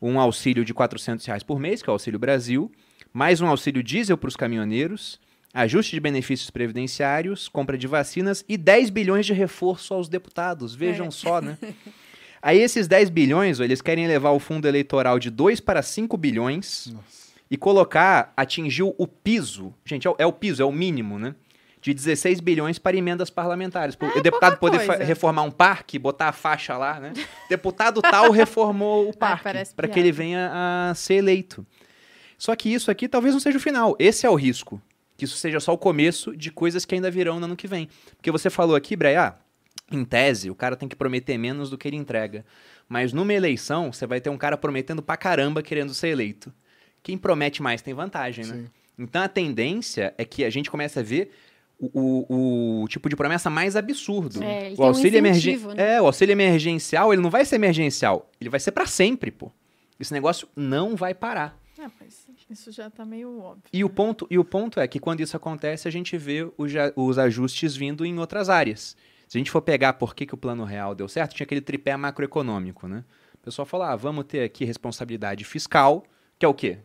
Um 0.00 0.18
auxílio 0.18 0.64
de 0.64 0.72
400 0.72 1.24
reais 1.26 1.42
por 1.42 1.58
mês, 1.58 1.82
que 1.82 1.88
é 1.88 1.92
o 1.92 1.94
Auxílio 1.94 2.18
Brasil, 2.18 2.70
mais 3.16 3.40
um 3.40 3.46
auxílio 3.46 3.82
diesel 3.82 4.18
para 4.18 4.28
os 4.28 4.36
caminhoneiros, 4.36 5.18
ajuste 5.54 5.92
de 5.96 6.00
benefícios 6.00 6.50
previdenciários, 6.50 7.48
compra 7.48 7.78
de 7.78 7.86
vacinas 7.86 8.44
e 8.46 8.58
10 8.58 8.90
bilhões 8.90 9.24
de 9.24 9.32
reforço 9.32 9.94
aos 9.94 10.06
deputados. 10.06 10.74
Vejam 10.74 11.06
é. 11.06 11.10
só, 11.10 11.40
né? 11.40 11.56
Aí 12.42 12.58
esses 12.58 12.86
10 12.86 13.08
bilhões, 13.08 13.58
eles 13.58 13.80
querem 13.80 14.06
levar 14.06 14.32
o 14.32 14.38
fundo 14.38 14.68
eleitoral 14.68 15.18
de 15.18 15.30
2 15.30 15.60
para 15.60 15.80
5 15.80 16.14
bilhões 16.18 16.92
Nossa. 16.92 17.32
e 17.50 17.56
colocar, 17.56 18.34
atingiu 18.36 18.94
o 18.98 19.06
piso. 19.06 19.72
Gente, 19.82 20.06
é 20.06 20.10
o, 20.10 20.16
é 20.18 20.26
o, 20.26 20.32
piso, 20.32 20.60
é 20.60 20.66
o 20.66 20.70
mínimo, 20.70 21.18
né? 21.18 21.34
De 21.80 21.94
16 21.94 22.40
bilhões 22.40 22.78
para 22.78 22.98
emendas 22.98 23.30
parlamentares. 23.30 23.96
É, 23.98 24.18
o 24.18 24.22
deputado 24.22 24.58
poder 24.58 24.86
reformar 25.00 25.42
um 25.42 25.50
parque, 25.50 25.98
botar 25.98 26.28
a 26.28 26.32
faixa 26.32 26.76
lá, 26.76 27.00
né? 27.00 27.14
Deputado 27.48 28.02
tal 28.02 28.28
reformou 28.30 29.08
o 29.08 29.16
parque 29.16 29.72
para 29.74 29.88
que 29.88 29.98
ele 29.98 30.12
venha 30.12 30.50
a 30.52 30.94
ser 30.94 31.14
eleito. 31.14 31.66
Só 32.38 32.54
que 32.54 32.72
isso 32.72 32.90
aqui 32.90 33.08
talvez 33.08 33.34
não 33.34 33.40
seja 33.40 33.58
o 33.58 33.60
final. 33.60 33.96
Esse 33.98 34.26
é 34.26 34.30
o 34.30 34.34
risco. 34.34 34.80
Que 35.16 35.24
isso 35.24 35.36
seja 35.36 35.60
só 35.60 35.72
o 35.72 35.78
começo 35.78 36.36
de 36.36 36.50
coisas 36.50 36.84
que 36.84 36.94
ainda 36.94 37.10
virão 37.10 37.40
no 37.40 37.46
ano 37.46 37.56
que 37.56 37.66
vem. 37.66 37.88
Porque 38.16 38.30
você 38.30 38.50
falou 38.50 38.76
aqui, 38.76 38.94
Breia, 38.94 39.28
ah, 39.28 39.34
em 39.90 40.04
tese, 40.04 40.50
o 40.50 40.54
cara 40.54 40.76
tem 40.76 40.88
que 40.88 40.96
prometer 40.96 41.38
menos 41.38 41.70
do 41.70 41.78
que 41.78 41.88
ele 41.88 41.96
entrega. 41.96 42.44
Mas 42.88 43.12
numa 43.12 43.32
eleição, 43.32 43.92
você 43.92 44.06
vai 44.06 44.20
ter 44.20 44.30
um 44.30 44.36
cara 44.36 44.56
prometendo 44.56 45.02
pra 45.02 45.16
caramba 45.16 45.62
querendo 45.62 45.94
ser 45.94 46.08
eleito. 46.08 46.52
Quem 47.02 47.16
promete 47.16 47.62
mais 47.62 47.82
tem 47.82 47.94
vantagem, 47.94 48.44
né? 48.44 48.54
Sim. 48.54 48.70
Então 48.98 49.22
a 49.22 49.28
tendência 49.28 50.14
é 50.18 50.24
que 50.24 50.44
a 50.44 50.50
gente 50.50 50.70
comece 50.70 50.98
a 50.98 51.02
ver 51.02 51.30
o, 51.78 51.90
o, 51.92 52.82
o, 52.82 52.88
tipo 52.88 53.08
de 53.08 53.16
promessa 53.16 53.50
mais 53.50 53.76
absurdo. 53.76 54.42
É, 54.42 54.72
o 54.76 54.82
auxílio 54.82 55.22
um 55.22 55.26
incentivo, 55.26 55.74
né? 55.74 55.96
É, 55.96 56.02
o 56.02 56.06
auxílio 56.06 56.32
emergencial, 56.32 57.12
ele 57.12 57.22
não 57.22 57.30
vai 57.30 57.44
ser 57.44 57.56
emergencial, 57.56 58.30
ele 58.40 58.48
vai 58.48 58.58
ser 58.58 58.72
para 58.72 58.86
sempre, 58.86 59.30
pô. 59.30 59.52
Esse 60.00 60.12
negócio 60.12 60.48
não 60.56 60.96
vai 60.96 61.14
parar. 61.14 61.58
É, 61.78 61.86
mas 62.00 62.25
isso 62.48 62.70
já 62.70 62.86
está 62.86 63.04
meio 63.04 63.38
óbvio. 63.40 63.64
E, 63.72 63.84
o 63.84 63.90
ponto, 63.90 64.26
e 64.30 64.38
o 64.38 64.44
ponto 64.44 64.80
é 64.80 64.86
que 64.86 65.00
quando 65.00 65.20
isso 65.20 65.36
acontece, 65.36 65.88
a 65.88 65.90
gente 65.90 66.16
vê 66.16 66.50
os, 66.56 66.72
os 66.94 67.18
ajustes 67.18 67.76
vindo 67.76 68.04
em 68.04 68.18
outras 68.18 68.48
áreas. 68.48 68.96
Se 69.26 69.36
a 69.36 69.40
gente 69.40 69.50
for 69.50 69.62
pegar 69.62 69.94
por 69.94 70.14
que, 70.14 70.26
que 70.26 70.34
o 70.34 70.38
plano 70.38 70.64
real 70.64 70.94
deu 70.94 71.08
certo, 71.08 71.34
tinha 71.34 71.44
aquele 71.44 71.60
tripé 71.60 71.96
macroeconômico, 71.96 72.86
né? 72.86 73.04
O 73.34 73.38
pessoal 73.46 73.66
fala, 73.66 73.92
ah, 73.92 73.96
vamos 73.96 74.24
ter 74.24 74.42
aqui 74.42 74.64
responsabilidade 74.64 75.44
fiscal, 75.44 76.04
que 76.38 76.44
é 76.44 76.48
o 76.48 76.54
quê? 76.54 76.78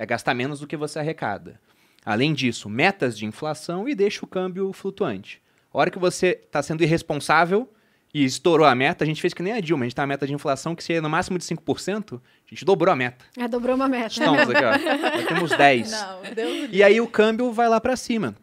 é 0.00 0.06
gastar 0.06 0.32
menos 0.32 0.60
do 0.60 0.66
que 0.66 0.78
você 0.78 0.98
arrecada. 0.98 1.60
Além 2.06 2.32
disso, 2.32 2.70
metas 2.70 3.18
de 3.18 3.26
inflação 3.26 3.86
e 3.86 3.94
deixa 3.94 4.24
o 4.24 4.28
câmbio 4.28 4.72
flutuante. 4.72 5.42
A 5.70 5.76
hora 5.76 5.90
que 5.90 5.98
você 5.98 6.40
está 6.42 6.62
sendo 6.62 6.82
irresponsável 6.82 7.70
e 8.12 8.24
estourou 8.24 8.66
a 8.66 8.74
meta, 8.74 9.04
a 9.04 9.06
gente 9.06 9.20
fez 9.20 9.32
que 9.32 9.42
nem 9.42 9.52
a 9.52 9.60
Dilma, 9.60 9.84
a 9.84 9.86
gente 9.86 9.94
tem 9.94 9.96
tá 9.96 10.02
uma 10.02 10.08
meta 10.08 10.26
de 10.26 10.34
inflação 10.34 10.74
que 10.74 10.82
seria 10.82 11.00
no 11.00 11.08
máximo 11.08 11.38
de 11.38 11.44
5%, 11.44 12.20
a 12.20 12.20
gente 12.48 12.64
dobrou 12.64 12.92
a 12.92 12.96
meta. 12.96 13.24
É, 13.36 13.46
dobrou 13.46 13.76
uma 13.76 13.88
meta. 13.88 14.08
Estamos 14.08 14.40
aqui, 14.40 14.64
ó. 14.64 14.78
Já 14.78 15.26
temos 15.26 15.50
10. 15.50 15.90
Não, 15.92 16.22
Deus 16.34 16.68
e 16.72 16.82
aí 16.82 17.00
o 17.00 17.06
câmbio 17.06 17.52
vai 17.52 17.68
lá 17.68 17.80
para 17.80 17.96
cima. 17.96 18.34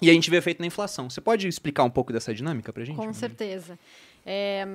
E 0.00 0.10
a 0.10 0.12
gente 0.12 0.30
vê 0.30 0.36
efeito 0.36 0.60
na 0.60 0.66
inflação. 0.66 1.08
Você 1.08 1.20
pode 1.20 1.48
explicar 1.48 1.82
um 1.82 1.90
pouco 1.90 2.12
dessa 2.12 2.32
dinâmica 2.32 2.72
para 2.72 2.82
a 2.82 2.86
gente? 2.86 2.96
Com 2.96 3.12
certeza. 3.14 3.78
É, 4.28 4.66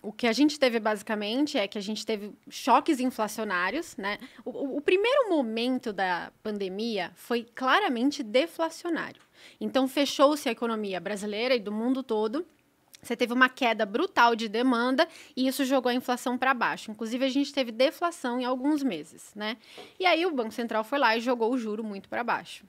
o 0.00 0.12
que 0.12 0.28
a 0.28 0.32
gente 0.32 0.58
teve 0.58 0.78
basicamente 0.78 1.58
é 1.58 1.66
que 1.66 1.76
a 1.76 1.80
gente 1.80 2.06
teve 2.06 2.32
choques 2.48 3.00
inflacionários, 3.00 3.96
né? 3.96 4.16
O, 4.44 4.76
o, 4.76 4.80
primeiro 4.80 5.28
momento 5.28 5.92
da 5.92 6.32
pandemia 6.40 7.10
foi 7.16 7.44
claramente 7.54 8.22
deflacionário. 8.22 9.20
Então 9.60 9.88
fechou-se 9.88 10.48
a 10.48 10.52
economia 10.52 11.00
brasileira 11.00 11.54
e 11.54 11.58
do 11.58 11.72
mundo 11.72 12.02
todo. 12.02 12.46
Você 13.02 13.16
teve 13.16 13.32
uma 13.32 13.48
queda 13.48 13.84
brutal 13.84 14.36
de 14.36 14.48
demanda 14.48 15.08
e 15.36 15.48
isso 15.48 15.64
jogou 15.64 15.90
a 15.90 15.94
inflação 15.94 16.38
para 16.38 16.54
baixo. 16.54 16.90
Inclusive, 16.90 17.24
a 17.24 17.28
gente 17.28 17.52
teve 17.52 17.72
deflação 17.72 18.40
em 18.40 18.44
alguns 18.44 18.82
meses, 18.82 19.32
né? 19.34 19.56
E 19.98 20.06
aí 20.06 20.24
o 20.24 20.30
Banco 20.30 20.52
Central 20.52 20.84
foi 20.84 20.98
lá 20.98 21.16
e 21.16 21.20
jogou 21.20 21.52
o 21.52 21.58
juro 21.58 21.82
muito 21.82 22.08
para 22.08 22.22
baixo. 22.22 22.64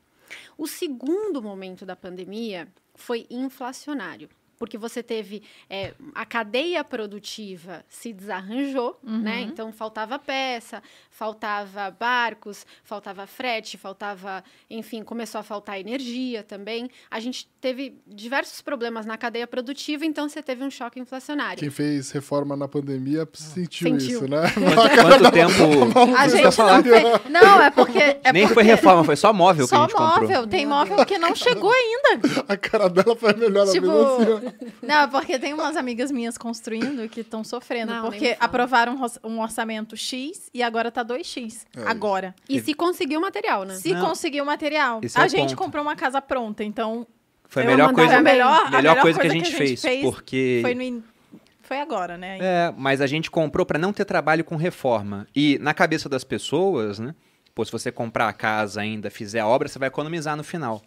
O 0.57 0.67
segundo 0.67 1.41
momento 1.41 1.85
da 1.85 1.95
pandemia 1.95 2.67
foi 2.95 3.27
inflacionário 3.29 4.27
porque 4.63 4.77
você 4.77 5.03
teve 5.03 5.43
é, 5.69 5.93
a 6.15 6.25
cadeia 6.25 6.85
produtiva 6.85 7.83
se 7.89 8.13
desarranjou, 8.13 8.97
né? 9.03 9.11
uhum. 9.11 9.21
né? 9.21 9.41
Então 9.41 9.73
faltava 9.73 10.17
peça, 10.17 10.81
faltava 11.11 11.91
barcos, 11.91 12.65
faltava 12.81 13.27
frete, 13.27 13.77
faltava, 13.77 14.41
enfim, 14.69 15.03
começou 15.03 15.39
a 15.39 15.43
faltar 15.43 15.81
energia 15.81 16.43
também. 16.43 16.89
A 17.11 17.19
gente 17.19 17.45
teve 17.59 17.99
diversos 18.07 18.61
problemas 18.61 19.05
na 19.05 19.17
cadeia 19.17 19.45
produtiva, 19.45 20.05
então 20.05 20.29
você 20.29 20.41
teve 20.41 20.63
um 20.63 20.71
choque 20.71 20.97
inflacionário. 20.97 21.59
Quem 21.59 21.69
fez 21.69 22.11
reforma 22.11 22.55
na 22.55 22.69
pandemia 22.69 23.27
sentiu, 23.33 23.89
sentiu. 23.89 24.19
isso, 24.19 24.29
né? 24.29 24.43
Quanto, 24.53 24.95
quanto 25.19 25.31
tempo? 25.33 26.15
A 26.17 26.27
gente 26.29 26.57
não, 26.57 26.83
fez... 26.83 27.29
não, 27.29 27.61
é 27.61 27.69
porque 27.69 27.99
é 27.99 28.31
nem 28.31 28.43
porque... 28.43 28.53
foi 28.53 28.63
reforma, 28.63 29.03
foi 29.03 29.17
só 29.17 29.33
móvel 29.33 29.67
só 29.67 29.75
que 29.75 29.81
a 29.81 29.87
gente 29.87 29.99
móvel. 29.99 30.27
comprou. 30.27 30.47
Tem 30.47 30.65
móvel 30.65 31.05
que 31.05 31.17
não 31.17 31.35
chegou 31.35 31.69
ainda. 31.69 32.43
A 32.47 32.55
cara 32.55 32.87
dela 32.87 33.13
foi 33.13 33.33
melhor 33.33 33.67
tipo... 33.67 33.91
assim, 33.91 34.52
Não, 34.81 35.09
porque 35.09 35.39
tem 35.39 35.53
umas 35.53 35.75
amigas 35.75 36.11
minhas 36.11 36.37
construindo 36.37 37.07
que 37.09 37.21
estão 37.21 37.43
sofrendo. 37.43 37.93
Não, 37.93 38.05
porque 38.05 38.35
aprovaram 38.39 38.97
um 39.23 39.41
orçamento 39.41 39.95
X 39.95 40.49
e 40.53 40.61
agora 40.61 40.91
tá 40.91 41.03
2X. 41.03 41.65
É 41.75 41.83
agora. 41.85 42.35
E 42.47 42.59
se 42.59 42.73
conseguiu 42.73 43.19
o 43.19 43.21
material, 43.21 43.63
né? 43.63 43.75
Se 43.75 43.93
conseguiu 43.95 44.43
o 44.43 44.47
material. 44.47 44.99
Esse 45.03 45.17
é 45.17 45.21
a 45.21 45.25
é 45.25 45.29
gente 45.29 45.49
ponto. 45.49 45.57
comprou 45.57 45.83
uma 45.83 45.95
casa 45.95 46.21
pronta, 46.21 46.63
então. 46.63 47.07
Foi 47.47 47.63
a 47.63 47.67
melhor 47.67 47.93
coisa, 47.93 48.17
a 48.17 48.21
melhor, 48.21 48.65
a 48.65 48.71
melhor 48.71 49.01
coisa, 49.01 49.19
coisa, 49.19 49.21
que, 49.21 49.27
a 49.27 49.29
gente, 49.29 49.55
que 49.55 49.63
a 49.63 49.65
gente 49.65 49.79
fez, 49.79 49.81
fez, 49.81 50.01
porque. 50.01 50.59
Foi, 50.63 50.73
no, 50.73 51.03
foi 51.61 51.79
agora, 51.79 52.17
né? 52.17 52.37
É, 52.41 52.73
mas 52.75 52.99
a 52.99 53.07
gente 53.07 53.29
comprou 53.29 53.65
para 53.65 53.79
não 53.79 53.93
ter 53.93 54.05
trabalho 54.05 54.43
com 54.43 54.55
reforma. 54.55 55.27
E 55.35 55.59
na 55.59 55.73
cabeça 55.73 56.09
das 56.09 56.23
pessoas, 56.23 56.99
né? 56.99 57.13
Pô, 57.55 57.63
se 57.63 57.71
você 57.71 57.91
comprar 57.91 58.27
a 58.27 58.33
casa 58.33 58.81
ainda, 58.81 59.11
fizer 59.11 59.39
a 59.39 59.47
obra, 59.47 59.67
você 59.67 59.77
vai 59.77 59.87
economizar 59.87 60.35
no 60.35 60.43
final. 60.43 60.81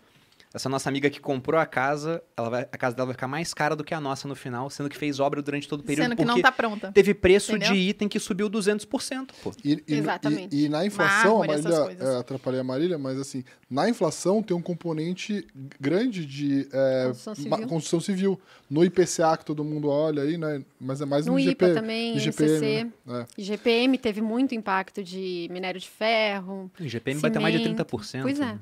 Essa 0.57 0.71
nossa 0.71 0.89
amiga 0.89 1.11
que 1.11 1.21
comprou 1.21 1.61
a 1.61 1.67
casa, 1.67 2.23
ela 2.35 2.49
vai, 2.49 2.63
a 2.63 2.79
casa 2.79 2.97
dela 2.97 3.05
vai 3.05 3.13
ficar 3.13 3.29
mais 3.29 3.53
cara 3.53 3.77
do 3.77 3.85
que 3.85 3.93
a 3.93 4.01
nossa 4.01 4.27
no 4.27 4.35
final, 4.35 4.71
sendo 4.71 4.89
que 4.89 4.97
fez 4.97 5.21
obra 5.21 5.43
durante 5.43 5.69
todo 5.69 5.81
o 5.81 5.83
período. 5.83 6.05
Sendo 6.05 6.17
que 6.17 6.25
não 6.25 6.39
está 6.39 6.51
pronta. 6.51 6.91
Teve 6.93 7.13
preço 7.13 7.55
Entendeu? 7.55 7.75
de 7.75 7.79
item 7.79 8.09
que 8.09 8.19
subiu 8.19 8.49
200%. 8.49 9.33
Pô. 9.43 9.53
E, 9.63 9.85
e, 9.87 9.95
Exatamente. 9.97 10.57
E, 10.57 10.65
e, 10.65 10.69
na 10.71 10.87
inflação, 10.87 11.41
Mármore, 11.41 11.67
a 11.67 11.71
Marília, 11.71 12.05
é, 12.07 12.19
atrapalhei 12.21 12.61
a 12.61 12.65
Marília, 12.65 12.97
mas 12.97 13.19
assim, 13.19 13.45
na 13.71 13.87
inflação 13.87 14.43
tem 14.43 14.57
um 14.57 14.63
componente 14.63 15.47
grande 15.79 16.25
de 16.25 16.67
é, 16.73 17.05
construção, 17.09 17.35
civil. 17.35 17.69
construção, 17.69 18.01
civil. 18.01 18.41
No 18.71 18.83
IPCA 18.83 19.37
que 19.37 19.45
todo 19.45 19.63
mundo 19.63 19.91
olha 19.91 20.23
aí, 20.23 20.39
né? 20.39 20.65
Mas 20.81 21.03
é 21.03 21.05
mais 21.05 21.27
no, 21.27 21.35
no 21.35 21.39
IPA 21.39 21.75
também, 21.75 22.17
IGPM, 22.17 22.93
né? 23.05 23.27
é. 23.37 23.43
IGPM 23.43 23.99
teve 23.99 24.23
muito 24.23 24.55
impacto 24.55 25.05
de 25.05 25.49
minério 25.51 25.79
de 25.79 25.89
ferro. 25.89 26.71
O 26.81 26.83
IGPM 26.83 27.21
vai 27.21 27.31
ter 27.31 27.41
mais 27.41 27.61
de 27.61 27.69
30%. 27.69 28.23
Pois 28.23 28.41
é. 28.41 28.59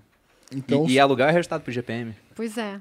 Então, 0.52 0.86
e, 0.86 0.92
e 0.92 1.00
alugar 1.00 1.28
é 1.28 1.32
resultado 1.32 1.62
pro 1.62 1.72
GPM. 1.72 2.14
Pois 2.34 2.58
é. 2.58 2.80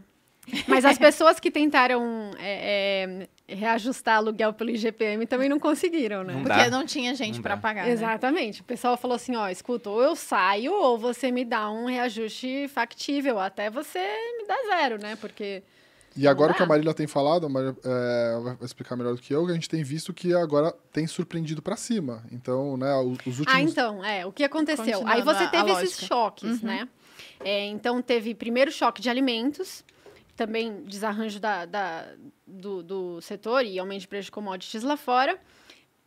Mas 0.68 0.84
as 0.84 0.98
pessoas 0.98 1.40
que 1.40 1.50
tentaram 1.50 2.32
é, 2.38 3.28
é, 3.48 3.56
reajustar 3.56 4.18
aluguel 4.18 4.54
pelo 4.54 4.70
IGPM 4.70 5.26
também 5.26 5.48
não 5.48 5.60
conseguiram, 5.60 6.24
né? 6.24 6.34
Não 6.34 6.44
Porque 6.44 6.70
não 6.70 6.86
tinha 6.86 7.16
gente 7.16 7.42
para 7.42 7.56
pagar. 7.56 7.86
Né? 7.86 7.92
Exatamente. 7.92 8.60
Né? 8.60 8.62
O 8.62 8.66
pessoal 8.66 8.98
falou 8.98 9.16
assim: 9.16 9.36
ó, 9.36 9.48
escuta, 9.48 9.90
ou 9.90 10.02
eu 10.02 10.16
saio 10.16 10.74
ou 10.74 10.98
você 10.98 11.32
me 11.32 11.46
dá 11.46 11.70
um 11.72 11.86
reajuste 11.86 12.68
factível, 12.68 13.40
até 13.40 13.70
você 13.70 14.00
me 14.00 14.48
dá 14.48 14.56
zero, 14.76 15.02
né? 15.02 15.16
Porque. 15.16 15.64
E 16.16 16.28
agora 16.28 16.52
o 16.52 16.56
que 16.56 16.62
a 16.62 16.66
Marília 16.68 16.94
tem 16.94 17.08
falado, 17.08 17.48
a 17.48 17.50
Marília, 17.50 17.76
é, 17.84 18.40
vai 18.44 18.58
explicar 18.62 18.96
melhor 18.96 19.16
do 19.16 19.22
que 19.22 19.34
eu, 19.34 19.48
a 19.48 19.54
gente 19.54 19.68
tem 19.68 19.82
visto 19.82 20.14
que 20.14 20.32
agora 20.32 20.72
tem 20.92 21.08
surpreendido 21.08 21.60
para 21.60 21.76
cima. 21.76 22.24
Então, 22.32 22.78
né, 22.78 22.94
os, 22.98 23.18
os, 23.26 23.40
últimos... 23.40 23.48
Ah, 23.48 23.62
então, 23.62 24.06
é, 24.06 24.24
o 24.24 24.32
que 24.32 24.44
aconteceu? 24.44 25.02
Aí 25.08 25.24
você 25.24 25.48
teve 25.48 25.72
esses 25.72 26.06
choques, 26.06 26.62
uhum. 26.62 26.68
né? 26.68 26.88
É, 27.44 27.66
então, 27.66 28.02
teve 28.02 28.34
primeiro 28.34 28.72
choque 28.72 29.02
de 29.02 29.10
alimentos, 29.10 29.84
também 30.36 30.84
desarranjo 30.84 31.40
da, 31.40 31.66
da 31.66 32.08
do, 32.46 32.84
do, 32.84 33.22
setor 33.22 33.66
e 33.66 33.78
aumento 33.78 34.02
de 34.02 34.08
preço 34.08 34.26
de 34.26 34.32
commodities 34.32 34.84
lá 34.84 34.98
fora. 34.98 35.40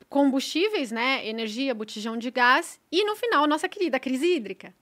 Combustíveis, 0.09 0.93
né? 0.93 1.27
Energia, 1.27 1.75
botijão 1.75 2.17
de 2.17 2.31
gás. 2.31 2.81
E, 2.91 3.05
no 3.05 3.17
final, 3.17 3.47
nossa 3.47 3.69
querida 3.69 3.99
crise 3.99 4.27
hídrica. 4.27 4.73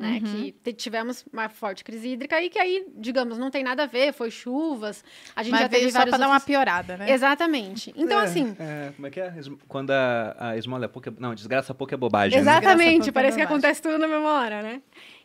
Né, 0.00 0.18
uhum. 0.24 0.50
Que 0.64 0.72
tivemos 0.72 1.26
uma 1.30 1.50
forte 1.50 1.84
crise 1.84 2.08
hídrica 2.08 2.40
e 2.40 2.48
que 2.48 2.58
aí, 2.58 2.86
digamos, 2.96 3.36
não 3.36 3.50
tem 3.50 3.62
nada 3.62 3.82
a 3.82 3.86
ver, 3.86 4.14
foi 4.14 4.30
chuvas. 4.30 5.04
A 5.36 5.42
gente 5.42 5.52
Mas 5.52 5.60
já 5.60 5.68
teve 5.68 5.92
só 5.92 5.98
para 5.98 6.06
outros... 6.06 6.20
dar 6.20 6.26
uma 6.26 6.40
piorada, 6.40 6.96
né? 6.96 7.10
Exatamente. 7.10 7.92
Então, 7.94 8.18
é, 8.18 8.24
assim. 8.24 8.56
É, 8.58 8.92
como 8.96 9.06
é 9.06 9.10
que 9.10 9.20
é? 9.20 9.34
Quando 9.68 9.90
a, 9.90 10.36
a 10.38 10.56
esmola 10.56 10.86
é 10.86 10.88
pouca. 10.88 11.12
Não, 11.18 11.34
desgraça 11.34 11.74
pouca 11.74 11.94
é 11.94 11.98
bobagem. 11.98 12.34
Né? 12.34 12.40
Exatamente, 12.40 13.06
né? 13.08 13.12
parece 13.12 13.36
que 13.36 13.42
acontece 13.42 13.82
tudo 13.82 13.98
na 13.98 14.08
mesma 14.08 14.40
hora, 14.40 14.62
né? 14.62 14.80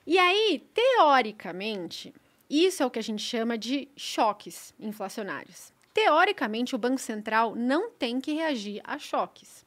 E 0.05 0.19
aí, 0.19 0.63
teoricamente, 0.73 2.13
isso 2.49 2.83
é 2.83 2.85
o 2.85 2.91
que 2.91 2.99
a 2.99 3.03
gente 3.03 3.23
chama 3.23 3.57
de 3.57 3.87
choques 3.95 4.73
inflacionários. 4.79 5.73
Teoricamente, 5.93 6.75
o 6.75 6.77
Banco 6.77 6.99
Central 6.99 7.55
não 7.55 7.89
tem 7.89 8.19
que 8.19 8.33
reagir 8.33 8.81
a 8.83 8.99
choques. 8.99 9.65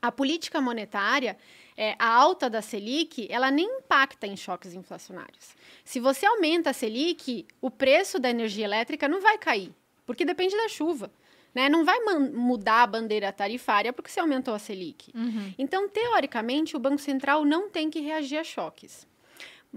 A 0.00 0.12
política 0.12 0.60
monetária, 0.60 1.36
é, 1.76 1.96
a 1.98 2.06
alta 2.06 2.48
da 2.48 2.60
Selic, 2.60 3.26
ela 3.30 3.50
nem 3.50 3.66
impacta 3.78 4.26
em 4.26 4.36
choques 4.36 4.74
inflacionários. 4.74 5.56
Se 5.82 5.98
você 5.98 6.26
aumenta 6.26 6.70
a 6.70 6.74
Selic, 6.74 7.46
o 7.60 7.70
preço 7.70 8.18
da 8.18 8.30
energia 8.30 8.66
elétrica 8.66 9.08
não 9.08 9.20
vai 9.20 9.38
cair, 9.38 9.72
porque 10.04 10.24
depende 10.24 10.56
da 10.56 10.68
chuva. 10.68 11.10
Né? 11.54 11.68
Não 11.68 11.84
vai 11.84 11.98
mudar 12.00 12.82
a 12.82 12.86
bandeira 12.86 13.32
tarifária 13.32 13.92
porque 13.92 14.10
você 14.10 14.20
aumentou 14.20 14.54
a 14.54 14.58
Selic. 14.58 15.10
Uhum. 15.14 15.54
Então, 15.56 15.88
teoricamente, 15.88 16.76
o 16.76 16.80
Banco 16.80 16.98
Central 16.98 17.44
não 17.44 17.70
tem 17.70 17.88
que 17.88 18.00
reagir 18.00 18.38
a 18.38 18.44
choques. 18.44 19.06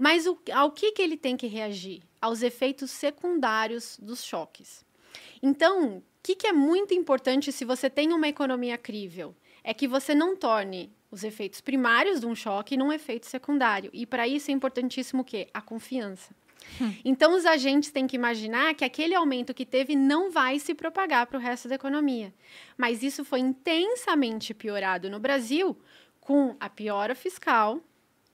Mas 0.00 0.28
o, 0.28 0.38
ao 0.52 0.70
que, 0.70 0.92
que 0.92 1.02
ele 1.02 1.16
tem 1.16 1.36
que 1.36 1.48
reagir? 1.48 2.04
Aos 2.20 2.40
efeitos 2.42 2.88
secundários 2.88 3.98
dos 4.00 4.22
choques. 4.22 4.84
Então, 5.42 5.96
o 5.96 6.02
que, 6.22 6.36
que 6.36 6.46
é 6.46 6.52
muito 6.52 6.94
importante 6.94 7.50
se 7.50 7.64
você 7.64 7.90
tem 7.90 8.12
uma 8.12 8.28
economia 8.28 8.78
crível? 8.78 9.34
É 9.64 9.74
que 9.74 9.88
você 9.88 10.14
não 10.14 10.36
torne 10.36 10.92
os 11.10 11.24
efeitos 11.24 11.60
primários 11.60 12.20
de 12.20 12.26
um 12.26 12.34
choque 12.36 12.76
num 12.76 12.92
efeito 12.92 13.26
secundário. 13.26 13.90
E 13.92 14.06
para 14.06 14.28
isso 14.28 14.52
é 14.52 14.54
importantíssimo 14.54 15.22
o 15.22 15.24
quê? 15.24 15.48
A 15.52 15.60
confiança. 15.60 16.32
Hum. 16.80 16.94
Então, 17.04 17.34
os 17.34 17.44
agentes 17.44 17.90
têm 17.90 18.06
que 18.06 18.14
imaginar 18.14 18.74
que 18.74 18.84
aquele 18.84 19.16
aumento 19.16 19.52
que 19.52 19.66
teve 19.66 19.96
não 19.96 20.30
vai 20.30 20.60
se 20.60 20.74
propagar 20.74 21.26
para 21.26 21.38
o 21.38 21.42
resto 21.42 21.66
da 21.66 21.74
economia. 21.74 22.32
Mas 22.76 23.02
isso 23.02 23.24
foi 23.24 23.40
intensamente 23.40 24.54
piorado 24.54 25.10
no 25.10 25.18
Brasil 25.18 25.76
com 26.20 26.54
a 26.60 26.70
piora 26.70 27.16
fiscal 27.16 27.80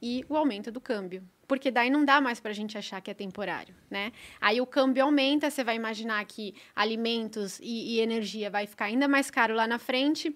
e 0.03 0.27
o 0.29 0.37
aumento 0.37 0.71
do 0.71 0.79
câmbio 0.79 1.27
porque 1.47 1.71
daí 1.71 1.91
não 1.91 2.05
dá 2.05 2.21
mais 2.21 2.41
para 2.41 2.51
a 2.51 2.55
gente 2.55 2.77
achar 2.77 3.01
que 3.01 3.11
é 3.11 3.15
temporário, 3.15 3.75
né? 3.91 4.13
Aí 4.41 4.61
o 4.61 4.67
câmbio 4.67 5.05
aumenta, 5.05 5.51
você 5.51 5.63
vai 5.63 5.77
imaginar 5.77 6.25
que 6.25 6.55
alimentos 6.75 7.59
e, 7.61 7.97
e 7.97 8.01
energia 8.01 8.51
vai 8.51 8.67
ficar 8.67 8.87
ainda 8.87 9.07
mais 9.09 9.31
caro 9.31 9.55
lá 9.55 9.67
na 9.67 9.79
frente, 9.79 10.35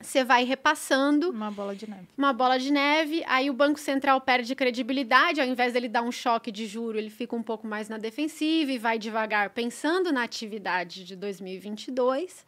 você 0.00 0.24
vai 0.24 0.44
repassando. 0.44 1.30
Uma 1.30 1.50
bola 1.50 1.76
de 1.76 1.88
neve. 1.88 2.08
Uma 2.16 2.32
bola 2.32 2.58
de 2.58 2.72
neve. 2.72 3.22
Aí 3.26 3.50
o 3.50 3.52
Banco 3.52 3.78
Central 3.78 4.20
perde 4.20 4.54
credibilidade. 4.54 5.40
Ao 5.40 5.46
invés 5.46 5.74
dele 5.74 5.88
dar 5.88 6.02
um 6.02 6.10
choque 6.10 6.50
de 6.50 6.66
juro, 6.66 6.96
ele 6.96 7.10
fica 7.10 7.36
um 7.36 7.42
pouco 7.42 7.66
mais 7.66 7.88
na 7.88 7.98
defensiva 7.98 8.72
e 8.72 8.78
vai 8.78 8.98
devagar 8.98 9.50
pensando 9.50 10.10
na 10.10 10.22
atividade 10.22 11.04
de 11.04 11.14
2022 11.14 12.46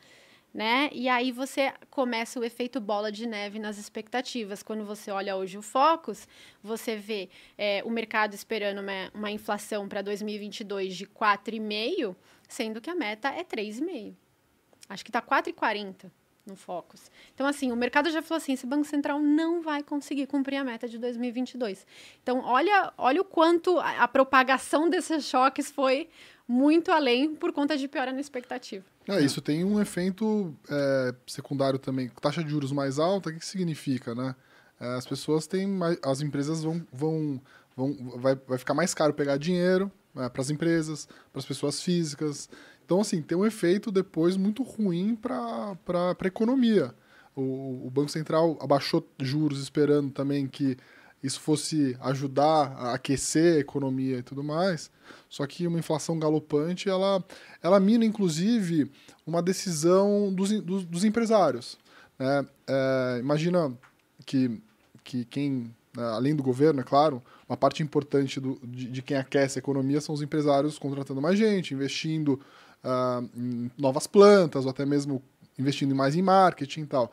né? 0.52 0.90
E 0.92 1.08
aí 1.08 1.32
você 1.32 1.72
começa 1.90 2.38
o 2.38 2.44
efeito 2.44 2.80
bola 2.80 3.10
de 3.10 3.26
neve 3.26 3.58
nas 3.58 3.78
expectativas. 3.78 4.62
Quando 4.62 4.84
você 4.84 5.10
olha 5.10 5.34
hoje 5.36 5.56
o 5.56 5.62
Focus, 5.62 6.28
você 6.62 6.96
vê 6.96 7.30
é, 7.56 7.82
o 7.84 7.90
mercado 7.90 8.34
esperando 8.34 8.80
uma, 8.80 9.10
uma 9.14 9.30
inflação 9.30 9.88
para 9.88 10.02
2022 10.02 10.94
de 10.94 11.06
4,5, 11.06 12.14
sendo 12.48 12.80
que 12.80 12.90
a 12.90 12.94
meta 12.94 13.28
é 13.28 13.42
3,5. 13.42 14.14
Acho 14.88 15.04
que 15.04 15.10
está 15.10 15.22
4,40. 15.22 16.10
no 16.44 16.56
Focus. 16.56 17.10
Então, 17.32 17.46
assim, 17.46 17.70
o 17.70 17.76
mercado 17.76 18.10
já 18.10 18.20
falou 18.20 18.38
assim, 18.38 18.52
esse 18.52 18.66
Banco 18.66 18.84
Central 18.84 19.20
não 19.20 19.62
vai 19.62 19.82
conseguir 19.82 20.26
cumprir 20.26 20.56
a 20.56 20.64
meta 20.64 20.88
de 20.88 20.98
2022. 20.98 21.86
Então, 22.20 22.40
olha, 22.40 22.92
olha 22.98 23.20
o 23.20 23.24
quanto 23.24 23.78
a, 23.78 24.02
a 24.02 24.08
propagação 24.08 24.90
desses 24.90 25.24
choques 25.24 25.70
foi 25.70 26.08
muito 26.46 26.90
além 26.90 27.34
por 27.34 27.52
conta 27.52 27.76
de 27.76 27.86
piora 27.86 28.12
na 28.12 28.20
expectativa. 28.20 28.91
É, 29.08 29.20
isso 29.20 29.40
tem 29.40 29.64
um 29.64 29.80
efeito 29.80 30.54
é, 30.70 31.14
secundário 31.26 31.78
também. 31.78 32.08
Taxa 32.20 32.42
de 32.42 32.50
juros 32.50 32.72
mais 32.72 32.98
alta, 32.98 33.30
o 33.30 33.32
que, 33.32 33.38
que 33.40 33.46
significa, 33.46 34.14
né? 34.14 34.34
É, 34.80 34.94
as 34.94 35.06
pessoas 35.06 35.46
têm 35.46 35.66
mais, 35.66 35.98
as 36.04 36.20
empresas 36.20 36.62
vão, 36.62 36.86
vão, 36.92 37.40
vão 37.76 38.20
vai, 38.20 38.34
vai 38.46 38.58
ficar 38.58 38.74
mais 38.74 38.94
caro 38.94 39.14
pegar 39.14 39.36
dinheiro 39.36 39.90
é, 40.16 40.28
para 40.28 40.42
as 40.42 40.50
empresas, 40.50 41.06
para 41.32 41.40
as 41.40 41.46
pessoas 41.46 41.80
físicas. 41.80 42.48
Então, 42.84 43.00
assim, 43.00 43.22
tem 43.22 43.36
um 43.36 43.46
efeito 43.46 43.90
depois 43.90 44.36
muito 44.36 44.62
ruim 44.62 45.16
para 45.16 45.76
a 45.96 46.26
economia. 46.26 46.94
O, 47.34 47.86
o 47.86 47.90
Banco 47.90 48.10
Central 48.10 48.58
abaixou 48.60 49.06
juros 49.18 49.60
esperando 49.62 50.10
também 50.10 50.46
que 50.46 50.76
isso 51.22 51.40
fosse 51.40 51.96
ajudar 52.00 52.74
a 52.76 52.94
aquecer 52.94 53.56
a 53.56 53.60
economia 53.60 54.18
e 54.18 54.22
tudo 54.22 54.42
mais. 54.42 54.90
Só 55.28 55.46
que 55.46 55.66
uma 55.66 55.78
inflação 55.78 56.18
galopante, 56.18 56.88
ela, 56.88 57.22
ela 57.62 57.78
mina, 57.78 58.04
inclusive, 58.04 58.90
uma 59.26 59.40
decisão 59.40 60.32
dos, 60.32 60.50
dos, 60.60 60.84
dos 60.84 61.04
empresários. 61.04 61.78
Né? 62.18 62.46
É, 62.66 63.18
imagina 63.20 63.72
que, 64.26 64.60
que 65.04 65.24
quem, 65.24 65.74
né, 65.96 66.04
além 66.04 66.34
do 66.34 66.42
governo, 66.42 66.80
é 66.80 66.84
claro, 66.84 67.22
uma 67.48 67.56
parte 67.56 67.82
importante 67.82 68.40
do, 68.40 68.58
de, 68.64 68.86
de, 68.86 69.02
quem 69.02 69.16
aquece 69.16 69.58
a 69.58 69.60
economia 69.60 70.00
são 70.00 70.14
os 70.14 70.22
empresários 70.22 70.78
contratando 70.78 71.20
mais 71.20 71.38
gente, 71.38 71.74
investindo 71.74 72.40
uh, 72.82 73.28
em 73.36 73.70
novas 73.78 74.06
plantas, 74.06 74.64
ou 74.64 74.70
até 74.70 74.84
mesmo 74.84 75.22
investindo 75.58 75.94
mais 75.94 76.16
em 76.16 76.22
marketing 76.22 76.82
e 76.82 76.86
tal. 76.86 77.12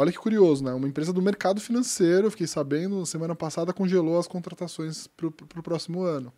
Olha 0.00 0.12
que 0.12 0.18
curioso, 0.18 0.62
né? 0.62 0.72
Uma 0.72 0.86
empresa 0.86 1.12
do 1.12 1.20
mercado 1.20 1.60
financeiro, 1.60 2.30
fiquei 2.30 2.46
sabendo, 2.46 3.04
semana 3.04 3.34
passada 3.34 3.72
congelou 3.72 4.16
as 4.16 4.28
contratações 4.28 5.08
para 5.08 5.26
o 5.26 5.62
próximo 5.62 6.02
ano. 6.04 6.32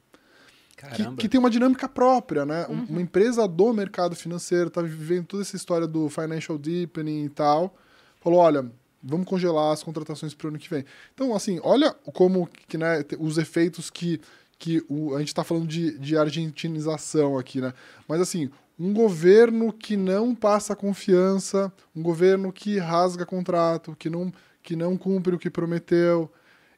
Que, 0.97 1.17
que, 1.17 1.29
tem 1.29 1.39
uma 1.39 1.51
dinâmica 1.51 1.87
própria, 1.87 2.47
né? 2.47 2.67
Uhum. 2.71 2.87
Uma 2.89 3.03
empresa 3.03 3.47
do 3.47 3.71
mercado 3.75 4.17
financeiro 4.17 4.69
está 4.69 4.81
vivendo 4.81 5.27
toda 5.27 5.43
essa 5.43 5.57
história 5.57 5.87
do 5.87 6.09
financial 6.09 6.57
deepening 6.57 7.27
e 7.27 7.29
tal. 7.29 7.77
Falou, 8.23 8.39
olha, 8.39 8.65
vamos 9.03 9.27
congelar 9.27 9.75
as 9.75 9.83
contratações 9.83 10.33
para 10.33 10.47
o 10.47 10.49
ano 10.49 10.59
que 10.59 10.71
vem. 10.71 10.87
Então, 11.13 11.35
assim, 11.35 11.61
olha 11.63 11.93
como 12.15 12.49
que, 12.67 12.79
né, 12.79 13.05
os 13.19 13.37
efeitos 13.37 13.91
que, 13.91 14.23
que 14.59 14.83
o, 14.89 15.15
a 15.15 15.19
gente 15.19 15.29
está 15.29 15.45
falando 15.45 15.67
de, 15.67 15.99
de 15.99 16.17
argentinização 16.17 17.37
aqui, 17.37 17.61
né? 17.61 17.75
Mas, 18.09 18.23
assim, 18.23 18.51
um 18.81 18.95
governo 18.95 19.75
que 19.75 19.95
não 19.95 20.35
passa 20.35 20.75
confiança, 20.75 21.71
um 21.95 22.03
governo 22.03 22.51
que 22.51 22.79
rasga 22.79 23.27
contrato, 23.27 23.95
que 23.95 24.09
não, 24.09 24.33
que 24.63 24.75
não 24.75 24.97
cumpre 24.97 25.35
o 25.35 25.39
que 25.39 25.51
prometeu, 25.51 26.33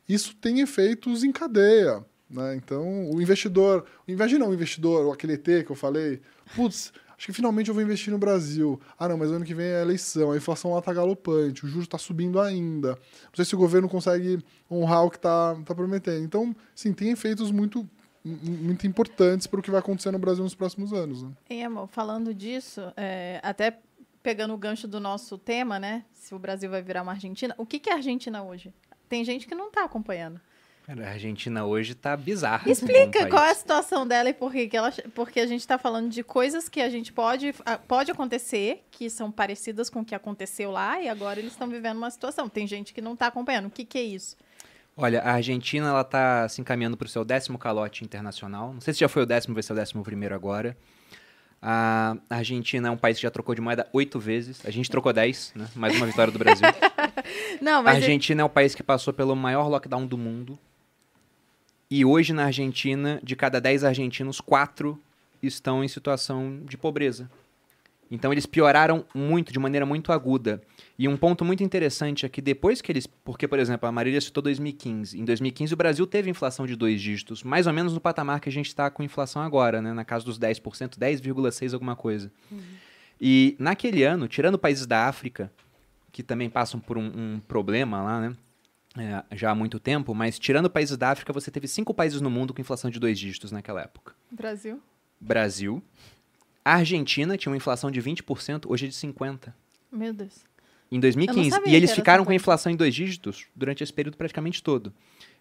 isso 0.09 0.35
tem 0.35 0.59
efeitos 0.59 1.23
em 1.23 1.31
cadeia. 1.31 2.05
Né? 2.29 2.57
Então, 2.57 3.09
o 3.09 3.23
investidor, 3.23 3.85
imagina 4.09 4.45
um 4.45 4.53
investidor, 4.53 5.15
aquele 5.15 5.35
ET 5.35 5.65
que 5.65 5.71
eu 5.71 5.77
falei, 5.77 6.21
putz, 6.57 6.93
acho 7.17 7.27
que 7.27 7.33
finalmente 7.33 7.69
eu 7.69 7.75
vou 7.75 7.85
investir 7.85 8.13
no 8.13 8.19
Brasil. 8.19 8.81
Ah, 8.99 9.07
não, 9.07 9.17
mas 9.17 9.31
ano 9.31 9.45
que 9.45 9.55
vem 9.55 9.67
é 9.67 9.83
eleição, 9.83 10.33
a 10.33 10.37
inflação 10.37 10.73
lá 10.73 10.81
está 10.81 10.93
galopante, 10.93 11.65
o 11.65 11.69
juro 11.69 11.85
está 11.85 11.99
subindo 11.99 12.41
ainda. 12.41 12.89
Não 12.89 13.37
sei 13.37 13.45
se 13.45 13.55
o 13.55 13.59
governo 13.59 13.89
consegue 13.89 14.41
honrar 14.69 15.05
o 15.05 15.11
que 15.11 15.19
está 15.19 15.55
tá 15.65 15.73
prometendo. 15.73 16.25
Então, 16.25 16.53
sim, 16.75 16.93
tem 16.93 17.11
efeitos 17.11 17.53
muito 17.53 17.89
muito 18.25 18.87
importantes 18.87 19.47
para 19.47 19.61
o 19.61 19.63
que 19.63 19.71
vai 19.71 19.81
acontecer 19.81 20.11
no 20.11 20.19
Brasil 20.19 20.45
nos 20.45 20.55
próximos 20.55 20.93
anos. 20.93 21.23
Né? 21.23 21.31
E, 21.51 21.63
amor, 21.63 21.89
falando 21.89 22.33
disso, 22.33 22.81
é, 22.97 23.41
até 23.43 23.79
pegando 24.23 24.55
o 24.55 24.59
gancho 24.59 24.87
do 24.87 25.01
nosso 25.01 25.37
tema, 25.37 25.79
né? 25.79 26.05
Se 26.13 26.35
o 26.35 26.39
Brasil 26.39 26.71
vai 26.71 26.81
virar 26.81 27.03
uma 27.03 27.13
Argentina, 27.13 27.55
o 27.59 27.67
que, 27.67 27.79
que 27.79 27.91
é 27.91 27.95
a 27.95 27.97
Argentina 27.97 28.43
hoje? 28.43 28.73
Tem 29.09 29.25
gente 29.25 29.47
que 29.47 29.55
não 29.55 29.69
está 29.69 29.85
acompanhando. 29.85 30.41
Cara, 30.87 31.07
a 31.07 31.11
Argentina 31.11 31.65
hoje 31.65 31.93
está 31.93 32.17
bizarra. 32.17 32.69
Explica 32.69 33.29
qual 33.29 33.45
é 33.45 33.51
a 33.51 33.55
situação 33.55 34.07
dela 34.07 34.29
e 34.29 34.35
por 34.35 34.53
que 34.53 34.77
ela, 34.77 34.93
porque 35.15 35.39
a 35.39 35.47
gente 35.47 35.61
está 35.61 35.79
falando 35.79 36.11
de 36.11 36.25
coisas 36.25 36.69
que 36.69 36.81
a 36.81 36.89
gente 36.89 37.13
pode, 37.13 37.55
pode 37.87 38.11
acontecer, 38.11 38.85
que 38.91 39.09
são 39.09 39.31
parecidas 39.31 39.89
com 39.89 40.01
o 40.01 40.05
que 40.05 40.15
aconteceu 40.15 40.73
lá, 40.73 41.01
e 41.01 41.09
agora 41.09 41.39
eles 41.39 41.53
estão 41.53 41.69
vivendo 41.69 41.99
uma 41.99 42.11
situação. 42.11 42.49
Tem 42.49 42.67
gente 42.67 42.93
que 42.93 43.01
não 43.01 43.15
está 43.15 43.29
acompanhando. 43.29 43.67
O 43.67 43.71
que, 43.71 43.85
que 43.85 43.97
é 43.97 44.03
isso? 44.03 44.37
Olha, 44.97 45.21
a 45.23 45.33
Argentina 45.33 45.89
ela 45.89 46.03
está 46.03 46.49
se 46.49 46.61
encaminhando 46.61 46.97
para 46.97 47.07
o 47.07 47.09
seu 47.09 47.25
décimo 47.25 47.59
calote 47.59 48.05
internacional. 48.05 48.73
Não 48.75 48.81
sei 48.81 48.93
se 48.93 49.01
já 49.01 49.09
foi 49.09 49.23
o 49.23 49.27
décimo, 49.27 49.55
vai 49.55 49.63
ser 49.63 49.73
o 49.73 49.77
décimo 49.77 50.03
primeiro 50.03 50.35
agora. 50.35 50.77
A 51.61 52.17
Argentina 52.29 52.89
é 52.89 52.91
um 52.91 52.97
país 52.97 53.17
que 53.17 53.23
já 53.23 53.31
trocou 53.31 53.55
de 53.55 53.61
moeda 53.61 53.89
oito 53.93 54.19
vezes. 54.19 54.67
A 54.67 54.71
gente 54.71 54.91
trocou 54.91 55.13
dez, 55.13 55.53
né? 55.55 55.69
Mais 55.77 55.97
uma 55.97 56.07
vitória 56.07 56.33
do 56.33 56.39
Brasil. 56.39 56.67
Não, 57.63 57.83
mas 57.83 57.95
a 57.95 57.97
Argentina 57.99 58.41
é... 58.41 58.43
é 58.43 58.45
o 58.45 58.49
país 58.49 58.75
que 58.75 58.83
passou 58.83 59.15
pelo 59.15 59.37
maior 59.37 59.69
lockdown 59.69 60.07
do 60.07 60.19
mundo. 60.19 60.59
E 61.89 62.05
hoje 62.05 62.33
na 62.33 62.47
Argentina, 62.47 63.21
de 63.23 63.37
cada 63.37 63.61
dez 63.61 63.85
argentinos, 63.85 64.41
quatro 64.41 64.99
estão 65.41 65.85
em 65.85 65.89
situação 65.89 66.61
de 66.65 66.77
pobreza. 66.77 67.31
Então 68.13 68.31
eles 68.31 68.45
pioraram 68.45 69.07
muito, 69.15 69.55
de 69.55 69.59
maneira 69.59 69.87
muito 69.87 70.13
aguda. 70.13 70.61
E 70.99 71.09
um 71.09 71.17
ponto 71.17 71.47
muito 71.47 71.65
interessante 71.65 72.27
é 72.27 72.29
que 72.29 72.43
depois 72.43 72.83
que 72.83 72.93
eles. 72.93 73.07
Porque, 73.07 73.49
por 73.49 73.59
exemplo, 73.59 73.89
a 73.89 73.93
Marília 73.93 74.21
citou 74.21 74.43
2015. 74.43 75.19
Em 75.19 75.25
2015 75.25 75.73
o 75.73 75.77
Brasil 75.79 76.07
teve 76.07 76.29
inflação 76.29 76.67
de 76.67 76.77
dois 76.77 77.01
dígitos, 77.01 77.43
mais 77.43 77.67
ou 77.67 77.73
menos 77.73 77.95
no 77.95 78.01
patamar 78.01 78.39
que 78.39 78.51
a 78.51 78.53
gente 78.53 78.67
está 78.67 78.91
com 78.91 79.03
inflação 79.03 79.41
agora, 79.41 79.81
né? 79.81 79.95
Na 79.95 80.05
casa 80.05 80.27
dos 80.27 80.39
10%, 80.39 80.99
10,6% 80.99 81.73
alguma 81.73 81.97
coisa. 81.97 82.31
Uhum. 82.51 82.61
E 83.19 83.57
naquele 83.59 84.05
ano, 84.05 84.29
tirando 84.29 84.59
países 84.59 84.87
da 84.87 85.07
África, 85.07 85.51
que 86.13 86.23
também 86.23 86.51
passam 86.51 86.79
por 86.79 86.99
um, 86.99 87.07
um 87.07 87.41
problema 87.41 88.03
lá, 88.03 88.21
né? 88.21 88.37
É, 88.99 89.37
já 89.37 89.53
há 89.53 89.55
muito 89.55 89.81
tempo, 89.81 90.15
mas 90.15 90.39
tirando 90.39 90.69
países 90.69 90.99
da 90.99 91.13
África, 91.13 91.33
você 91.33 91.51
teve 91.51 91.67
cinco 91.67 91.95
países 91.95 92.21
no 92.21 92.29
mundo 92.29 92.53
com 92.53 92.61
inflação 92.61 92.91
de 92.91 93.01
dois 93.01 93.19
dígitos 93.19 93.51
naquela 93.51 93.81
época. 93.81 94.13
Brasil. 94.31 94.83
Brasil, 95.19 95.83
a 96.65 96.75
Argentina 96.75 97.37
tinha 97.37 97.51
uma 97.51 97.57
inflação 97.57 97.91
de 97.91 98.01
20%, 98.01 98.65
hoje 98.67 98.87
é 98.87 98.89
de 98.89 98.95
50%. 98.95 99.53
Meu 99.91 100.13
Deus. 100.13 100.45
Em 100.91 101.01
2015. 101.01 101.61
E 101.67 101.75
eles 101.75 101.93
ficaram 101.93 102.25
com 102.25 102.33
a 102.33 102.35
inflação 102.35 102.71
em 102.71 102.77
dois 102.77 102.95
dígitos 102.95 103.47
durante 103.55 103.83
esse 103.83 103.93
período 103.93 104.17
praticamente 104.17 104.63
todo. 104.63 104.93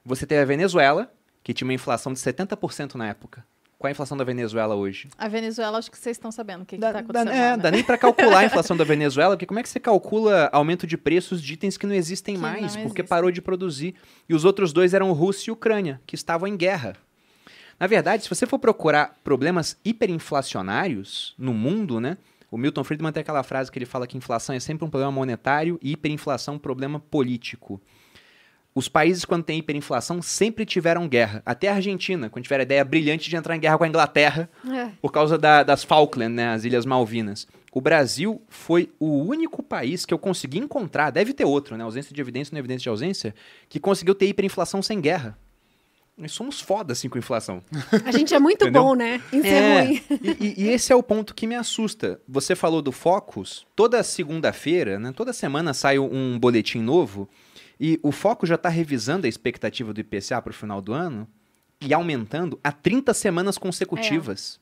Você 0.05 0.25
teve 0.25 0.41
a 0.41 0.45
Venezuela, 0.45 1.11
que 1.43 1.53
tinha 1.53 1.67
uma 1.67 1.73
inflação 1.73 2.13
de 2.13 2.19
70% 2.19 2.95
na 2.95 3.07
época. 3.07 3.45
Qual 3.77 3.87
é 3.87 3.91
a 3.91 3.93
inflação 3.93 4.15
da 4.15 4.23
Venezuela 4.23 4.75
hoje? 4.75 5.09
A 5.17 5.27
Venezuela, 5.27 5.79
acho 5.79 5.89
que 5.89 5.97
vocês 5.97 6.15
estão 6.15 6.31
sabendo 6.31 6.61
o 6.61 6.65
que 6.65 6.75
está 6.75 6.99
acontecendo. 6.99 7.29
Dá, 7.29 7.35
é, 7.35 7.49
lá, 7.51 7.57
né? 7.57 7.63
dá 7.63 7.71
nem 7.71 7.83
para 7.83 7.97
calcular 7.99 8.39
a 8.39 8.45
inflação 8.45 8.77
da 8.77 8.83
Venezuela, 8.83 9.35
porque 9.35 9.47
como 9.47 9.59
é 9.59 9.63
que 9.63 9.69
você 9.69 9.79
calcula 9.79 10.49
aumento 10.53 10.85
de 10.85 10.97
preços 10.97 11.41
de 11.41 11.53
itens 11.53 11.77
que 11.77 11.87
não 11.87 11.95
existem 11.95 12.35
que 12.35 12.41
mais, 12.41 12.75
não 12.75 12.83
porque 12.83 13.01
parou 13.01 13.31
de 13.31 13.41
produzir? 13.41 13.95
E 14.29 14.35
os 14.35 14.45
outros 14.45 14.71
dois 14.71 14.93
eram 14.93 15.11
Rússia 15.13 15.49
e 15.49 15.51
Ucrânia, 15.51 15.99
que 16.05 16.13
estavam 16.13 16.47
em 16.47 16.55
guerra. 16.55 16.95
Na 17.81 17.87
verdade, 17.87 18.21
se 18.21 18.29
você 18.29 18.45
for 18.45 18.59
procurar 18.59 19.17
problemas 19.23 19.75
hiperinflacionários 19.83 21.33
no 21.35 21.51
mundo, 21.51 21.99
né? 21.99 22.15
O 22.51 22.55
Milton 22.55 22.83
Friedman 22.83 23.11
tem 23.11 23.21
aquela 23.21 23.41
frase 23.41 23.71
que 23.71 23.79
ele 23.79 23.87
fala 23.87 24.05
que 24.05 24.15
inflação 24.15 24.53
é 24.53 24.59
sempre 24.59 24.85
um 24.85 24.87
problema 24.87 25.11
monetário 25.11 25.79
e 25.81 25.93
hiperinflação 25.93 26.53
um 26.53 26.59
problema 26.59 26.99
político. 26.99 27.81
Os 28.75 28.87
países, 28.87 29.25
quando 29.25 29.45
tem 29.45 29.57
hiperinflação, 29.57 30.21
sempre 30.21 30.63
tiveram 30.63 31.07
guerra. 31.07 31.41
Até 31.43 31.69
a 31.69 31.73
Argentina, 31.73 32.29
quando 32.29 32.43
tiver 32.43 32.59
a 32.59 32.63
ideia 32.63 32.85
brilhante 32.85 33.27
de 33.27 33.35
entrar 33.35 33.55
em 33.55 33.59
guerra 33.59 33.79
com 33.79 33.83
a 33.83 33.87
Inglaterra, 33.87 34.47
é. 34.71 34.91
por 35.01 35.11
causa 35.11 35.35
da, 35.35 35.63
das 35.63 35.83
Falkland, 35.83 36.35
né, 36.35 36.49
as 36.49 36.63
Ilhas 36.63 36.85
Malvinas. 36.85 37.47
O 37.71 37.81
Brasil 37.81 38.43
foi 38.47 38.91
o 38.99 39.23
único 39.23 39.63
país 39.63 40.05
que 40.05 40.13
eu 40.13 40.19
consegui 40.19 40.59
encontrar, 40.59 41.09
deve 41.09 41.33
ter 41.33 41.45
outro, 41.45 41.75
né, 41.75 41.83
ausência 41.83 42.13
de 42.13 42.21
evidência 42.21 42.53
não 42.53 42.57
é 42.57 42.59
evidência 42.59 42.83
de 42.83 42.89
ausência, 42.89 43.33
que 43.67 43.79
conseguiu 43.79 44.13
ter 44.13 44.27
hiperinflação 44.27 44.83
sem 44.83 45.01
guerra. 45.01 45.35
Nós 46.17 46.31
somos 46.33 46.61
foda 46.61 46.93
assim 46.93 47.09
com 47.09 47.17
inflação. 47.17 47.63
A 48.05 48.11
gente 48.11 48.33
é 48.33 48.39
muito 48.39 48.69
bom, 48.69 48.93
né? 48.93 49.21
Isso 49.31 49.47
é, 49.47 49.49
é 49.49 49.83
ruim. 49.83 50.01
E, 50.39 50.63
e, 50.63 50.69
esse 50.69 50.91
é 50.91 50.95
o 50.95 51.01
ponto 51.01 51.33
que 51.33 51.47
me 51.47 51.55
assusta. 51.55 52.21
Você 52.27 52.55
falou 52.55 52.81
do 52.81 52.91
Focus. 52.91 53.65
Toda 53.75 54.03
segunda-feira, 54.03 54.99
né, 54.99 55.11
toda 55.15 55.33
semana 55.33 55.73
sai 55.73 55.97
um 55.97 56.37
boletim 56.37 56.79
novo. 56.79 57.27
E 57.79 57.99
o 58.03 58.11
Focus 58.11 58.49
já 58.49 58.55
está 58.55 58.69
revisando 58.69 59.25
a 59.25 59.29
expectativa 59.29 59.91
do 59.93 59.99
IPCA 59.99 60.41
para 60.41 60.51
o 60.51 60.53
final 60.53 60.81
do 60.81 60.93
ano 60.93 61.27
e 61.81 61.93
aumentando 61.93 62.59
há 62.63 62.71
30 62.71 63.13
semanas 63.13 63.57
consecutivas. 63.57 64.59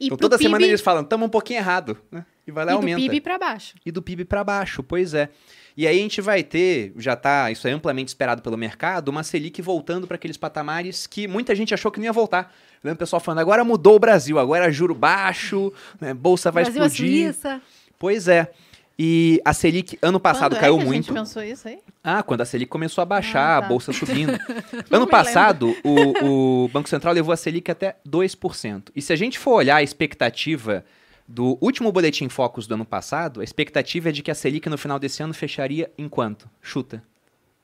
É. 0.00 0.06
então 0.06 0.16
toda 0.16 0.38
PIB... 0.38 0.48
semana 0.48 0.64
eles 0.64 0.80
falam, 0.80 1.02
estamos 1.02 1.26
um 1.26 1.30
pouquinho 1.30 1.58
errado. 1.58 1.98
Né? 2.12 2.24
E 2.46 2.52
vai 2.52 2.64
lá 2.64 2.72
e 2.72 2.74
aumenta. 2.76 3.00
E 3.00 3.04
do 3.04 3.10
PIB 3.10 3.20
para 3.20 3.38
baixo. 3.38 3.74
E 3.84 3.90
do 3.90 4.02
PIB 4.02 4.24
para 4.24 4.44
baixo, 4.44 4.82
pois 4.82 5.14
é. 5.14 5.30
E 5.78 5.86
aí 5.86 5.96
a 5.96 6.02
gente 6.02 6.20
vai 6.20 6.42
ter, 6.42 6.92
já 6.96 7.12
está, 7.12 7.52
isso 7.52 7.68
é 7.68 7.70
amplamente 7.70 8.08
esperado 8.08 8.42
pelo 8.42 8.58
mercado, 8.58 9.10
uma 9.10 9.22
Selic 9.22 9.62
voltando 9.62 10.08
para 10.08 10.16
aqueles 10.16 10.36
patamares 10.36 11.06
que 11.06 11.28
muita 11.28 11.54
gente 11.54 11.72
achou 11.72 11.92
que 11.92 12.00
não 12.00 12.06
ia 12.06 12.12
voltar. 12.12 12.52
Lembra 12.82 12.96
o 12.96 12.98
pessoal 12.98 13.20
falando, 13.20 13.38
agora 13.38 13.62
mudou 13.62 13.94
o 13.94 13.98
Brasil, 14.00 14.40
agora 14.40 14.66
é 14.66 14.72
juro 14.72 14.92
baixo, 14.92 15.72
né, 16.00 16.12
bolsa 16.12 16.50
vai 16.50 16.64
Brasil 16.64 16.82
explodir. 16.84 17.28
É 17.28 17.32
Suíça. 17.32 17.62
Pois 17.96 18.26
é. 18.26 18.50
E 18.98 19.40
a 19.44 19.52
Selic, 19.52 19.96
ano 20.02 20.18
passado, 20.18 20.56
quando 20.56 20.60
caiu 20.62 20.74
é 20.74 20.78
que 20.80 20.84
muito. 20.84 21.12
A 21.12 21.14
gente 21.14 21.14
pensou 21.14 21.44
isso 21.44 21.68
aí? 21.68 21.78
Ah, 22.02 22.24
quando 22.24 22.40
a 22.40 22.44
Selic 22.44 22.68
começou 22.68 23.00
a 23.00 23.04
baixar, 23.04 23.58
ah, 23.58 23.60
tá. 23.60 23.66
a 23.66 23.68
bolsa 23.68 23.92
subindo. 23.92 24.36
ano 24.90 25.06
passado, 25.06 25.76
o, 25.84 26.64
o, 26.64 26.68
Banco 26.70 26.88
Central 26.88 27.14
levou 27.14 27.32
a 27.32 27.36
Selic 27.36 27.70
até 27.70 27.94
2%. 28.04 28.88
E 28.96 29.00
se 29.00 29.12
a 29.12 29.16
gente 29.16 29.38
for 29.38 29.52
olhar 29.52 29.76
a 29.76 29.82
expectativa 29.84 30.84
Do 31.30 31.58
último 31.60 31.92
boletim 31.92 32.26
Focus 32.30 32.66
do 32.66 32.72
ano 32.72 32.86
passado, 32.86 33.42
a 33.42 33.44
expectativa 33.44 34.08
é 34.08 34.12
de 34.12 34.22
que 34.22 34.30
a 34.30 34.34
Selic 34.34 34.66
no 34.70 34.78
final 34.78 34.98
desse 34.98 35.22
ano 35.22 35.34
fecharia 35.34 35.92
em 35.98 36.08
quanto? 36.08 36.48
Chuta. 36.62 37.04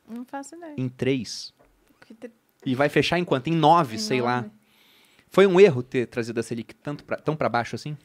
Não 0.06 0.22
faço 0.22 0.54
ideia. 0.54 0.74
Em 0.76 0.86
3. 0.86 1.54
E 2.66 2.74
vai 2.74 2.90
fechar 2.90 3.18
em 3.18 3.24
quanto? 3.24 3.48
Em 3.48 3.54
9, 3.54 3.98
sei 3.98 4.20
lá. 4.20 4.44
Foi 5.30 5.46
um 5.46 5.58
erro 5.58 5.82
ter 5.82 6.06
trazido 6.06 6.38
a 6.38 6.42
Selic 6.42 6.74
tanto 6.74 7.04
pra, 7.04 7.16
tão 7.16 7.34
para 7.34 7.48
baixo 7.48 7.74
assim? 7.74 7.96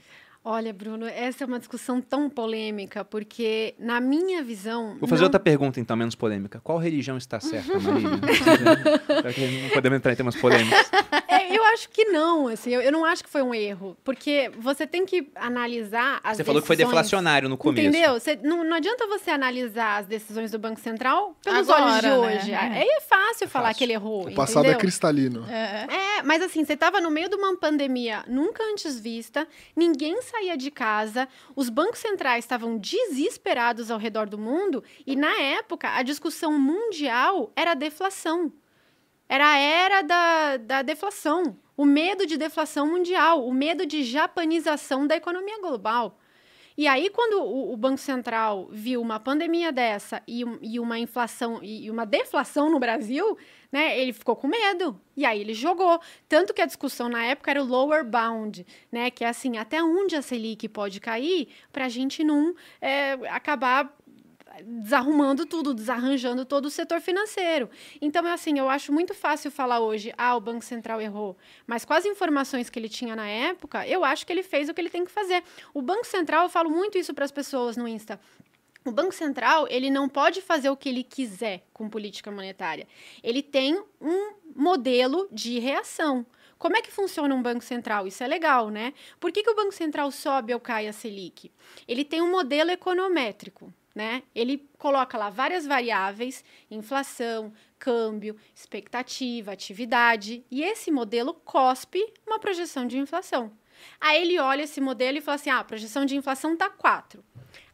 Olha, 0.51 0.73
Bruno, 0.73 1.05
essa 1.05 1.43
é 1.43 1.45
uma 1.45 1.59
discussão 1.59 2.01
tão 2.01 2.27
polêmica, 2.27 3.05
porque, 3.05 3.75
na 3.77 4.01
minha 4.01 4.41
visão. 4.41 4.97
Vou 4.99 5.07
fazer 5.07 5.21
não... 5.21 5.27
outra 5.27 5.39
pergunta, 5.39 5.79
então, 5.79 5.95
menos 5.95 6.15
polêmica. 6.15 6.59
Qual 6.63 6.79
religião 6.79 7.17
está 7.17 7.39
certa, 7.39 7.79
Marília? 7.79 8.09
não 9.61 9.69
podemos 9.69 9.97
entrar 9.97 10.11
em 10.11 10.15
temas 10.15 10.35
polêmicos. 10.35 10.89
É, 11.27 11.55
eu 11.55 11.63
acho 11.65 11.87
que 11.89 12.05
não, 12.05 12.47
assim, 12.47 12.71
eu, 12.71 12.81
eu, 12.81 12.91
não 12.91 13.05
acho 13.05 13.23
que 13.23 13.29
foi 13.29 13.43
um 13.43 13.53
erro, 13.53 13.95
porque 14.03 14.51
você 14.57 14.87
tem 14.87 15.05
que 15.05 15.29
analisar 15.35 16.19
as 16.23 16.37
Você 16.37 16.43
falou 16.43 16.59
que 16.59 16.67
foi 16.67 16.75
deflacionário 16.75 17.47
no 17.47 17.55
começo. 17.55 17.87
Entendeu? 17.87 18.19
Você, 18.19 18.35
não, 18.41 18.63
não 18.63 18.77
adianta 18.77 19.05
você 19.05 19.29
analisar 19.29 19.99
as 19.99 20.07
decisões 20.07 20.49
do 20.49 20.57
Banco 20.57 20.79
Central 20.79 21.37
pelos 21.43 21.69
Agora, 21.69 21.85
olhos 21.85 22.01
de 22.01 22.07
né? 22.07 22.17
hoje. 22.17 22.51
É. 22.51 22.57
Aí 22.57 22.87
é 22.87 23.01
fácil 23.01 23.45
é 23.45 23.47
falar 23.47 23.67
fácil. 23.67 23.77
que 23.77 23.83
ele 23.83 23.93
errou. 23.93 24.27
O 24.27 24.33
passado 24.33 24.63
entendeu? 24.63 24.77
é 24.77 24.81
cristalino. 24.81 25.45
É. 25.47 25.87
é, 26.17 26.23
mas 26.23 26.41
assim, 26.41 26.65
você 26.65 26.73
estava 26.73 26.99
no 26.99 27.11
meio 27.11 27.29
de 27.29 27.35
uma 27.35 27.55
pandemia 27.55 28.23
nunca 28.27 28.63
antes 28.63 28.99
vista, 28.99 29.47
ninguém 29.75 30.23
saía 30.39 30.55
de 30.55 30.71
casa, 30.71 31.27
os 31.55 31.69
bancos 31.69 31.99
centrais 31.99 32.45
estavam 32.45 32.77
desesperados 32.77 33.91
ao 33.91 33.99
redor 33.99 34.29
do 34.29 34.37
mundo 34.37 34.83
e, 35.05 35.15
na 35.15 35.37
época, 35.39 35.89
a 35.89 36.01
discussão 36.01 36.57
mundial 36.57 37.51
era 37.55 37.71
a 37.71 37.75
deflação. 37.75 38.51
Era 39.27 39.51
a 39.51 39.57
era 39.57 40.01
da, 40.01 40.57
da 40.57 40.81
deflação. 40.81 41.57
O 41.75 41.85
medo 41.85 42.25
de 42.25 42.37
deflação 42.37 42.87
mundial, 42.87 43.45
o 43.45 43.53
medo 43.53 43.85
de 43.85 44.03
japanização 44.03 45.05
da 45.05 45.15
economia 45.15 45.59
global. 45.59 46.18
E 46.79 46.87
aí, 46.87 47.09
quando 47.09 47.43
o, 47.43 47.73
o, 47.73 47.75
Banco 47.75 47.97
Central 47.97 48.69
viu 48.71 49.01
uma 49.01 49.19
pandemia 49.19 49.69
dessa 49.69 50.23
e, 50.25 50.45
e 50.61 50.79
uma 50.79 50.97
inflação 50.97 51.59
e 51.61 51.91
uma 51.91 52.05
deflação 52.05 52.71
no 52.71 52.79
Brasil, 52.79 53.37
né, 53.69 53.99
ele 53.99 54.13
ficou 54.13 54.33
com 54.33 54.47
medo. 54.47 54.97
E 55.17 55.25
aí 55.25 55.41
ele 55.41 55.53
jogou. 55.53 55.99
Tanto 56.29 56.53
que 56.53 56.61
a 56.61 56.65
discussão 56.65 57.09
na 57.09 57.21
época 57.21 57.51
era 57.51 57.61
o 57.61 57.65
lower 57.65 58.05
bound, 58.05 58.65
né? 58.89 59.11
Que 59.11 59.25
é 59.25 59.27
assim, 59.27 59.57
até 59.57 59.83
onde 59.83 60.15
a 60.15 60.21
Selic 60.21 60.69
pode 60.69 61.01
cair 61.01 61.49
para 61.69 61.83
a 61.83 61.89
gente 61.89 62.23
não 62.23 62.55
é, 62.79 63.11
acabar 63.27 63.93
desarrumando 64.65 65.45
tudo, 65.45 65.73
desarranjando 65.73 66.45
todo 66.45 66.65
o 66.65 66.69
setor 66.69 67.01
financeiro. 67.01 67.69
Então, 68.01 68.25
é 68.27 68.33
assim, 68.33 68.57
eu 68.57 68.69
acho 68.69 68.91
muito 68.91 69.13
fácil 69.13 69.51
falar 69.51 69.79
hoje, 69.79 70.13
ah, 70.17 70.35
o 70.35 70.41
Banco 70.41 70.63
Central 70.63 71.01
errou. 71.01 71.37
Mas 71.65 71.85
com 71.85 71.93
as 71.93 72.05
informações 72.05 72.69
que 72.69 72.79
ele 72.79 72.89
tinha 72.89 73.15
na 73.15 73.27
época, 73.27 73.87
eu 73.87 74.03
acho 74.03 74.25
que 74.25 74.33
ele 74.33 74.43
fez 74.43 74.69
o 74.69 74.73
que 74.73 74.81
ele 74.81 74.89
tem 74.89 75.05
que 75.05 75.11
fazer. 75.11 75.43
O 75.73 75.81
Banco 75.81 76.05
Central, 76.05 76.43
eu 76.43 76.49
falo 76.49 76.69
muito 76.69 76.97
isso 76.97 77.13
para 77.13 77.25
as 77.25 77.31
pessoas 77.31 77.77
no 77.77 77.87
Insta. 77.87 78.19
O 78.85 78.91
Banco 78.91 79.13
Central, 79.13 79.67
ele 79.69 79.89
não 79.89 80.07
pode 80.07 80.41
fazer 80.41 80.69
o 80.69 80.77
que 80.77 80.87
ele 80.87 81.03
quiser 81.03 81.65
com 81.73 81.89
política 81.89 82.31
monetária. 82.31 82.87
Ele 83.21 83.43
tem 83.43 83.81
um 83.99 84.33
modelo 84.55 85.27
de 85.31 85.59
reação. 85.59 86.25
Como 86.57 86.75
é 86.75 86.81
que 86.81 86.91
funciona 86.91 87.33
um 87.33 87.41
Banco 87.41 87.63
Central? 87.63 88.07
Isso 88.07 88.23
é 88.23 88.27
legal, 88.27 88.69
né? 88.69 88.93
Por 89.19 89.31
que, 89.31 89.43
que 89.43 89.49
o 89.49 89.55
Banco 89.55 89.73
Central 89.73 90.11
sobe 90.11 90.53
ou 90.53 90.59
cai 90.59 90.87
a 90.87 90.93
Selic? 90.93 91.51
Ele 91.87 92.03
tem 92.03 92.21
um 92.21 92.31
modelo 92.31 92.71
econométrico 92.71 93.73
né? 93.99 94.23
Ele 94.33 94.65
coloca 94.77 95.17
lá 95.17 95.29
várias 95.29 95.67
variáveis, 95.67 96.41
inflação, 96.71 97.51
câmbio, 97.77 98.37
expectativa, 98.55 99.51
atividade, 99.51 100.41
e 100.49 100.63
esse 100.63 100.89
modelo 100.89 101.33
cospe 101.33 102.01
uma 102.25 102.39
projeção 102.39 102.87
de 102.87 102.97
inflação. 102.97 103.51
Aí 103.99 104.21
ele 104.21 104.39
olha 104.39 104.63
esse 104.63 104.79
modelo 104.79 105.17
e 105.17 105.21
fala 105.21 105.35
assim: 105.35 105.49
ah, 105.49 105.59
a 105.59 105.65
projeção 105.65 106.05
de 106.05 106.15
inflação 106.15 106.55
tá 106.55 106.69
4. 106.69 107.21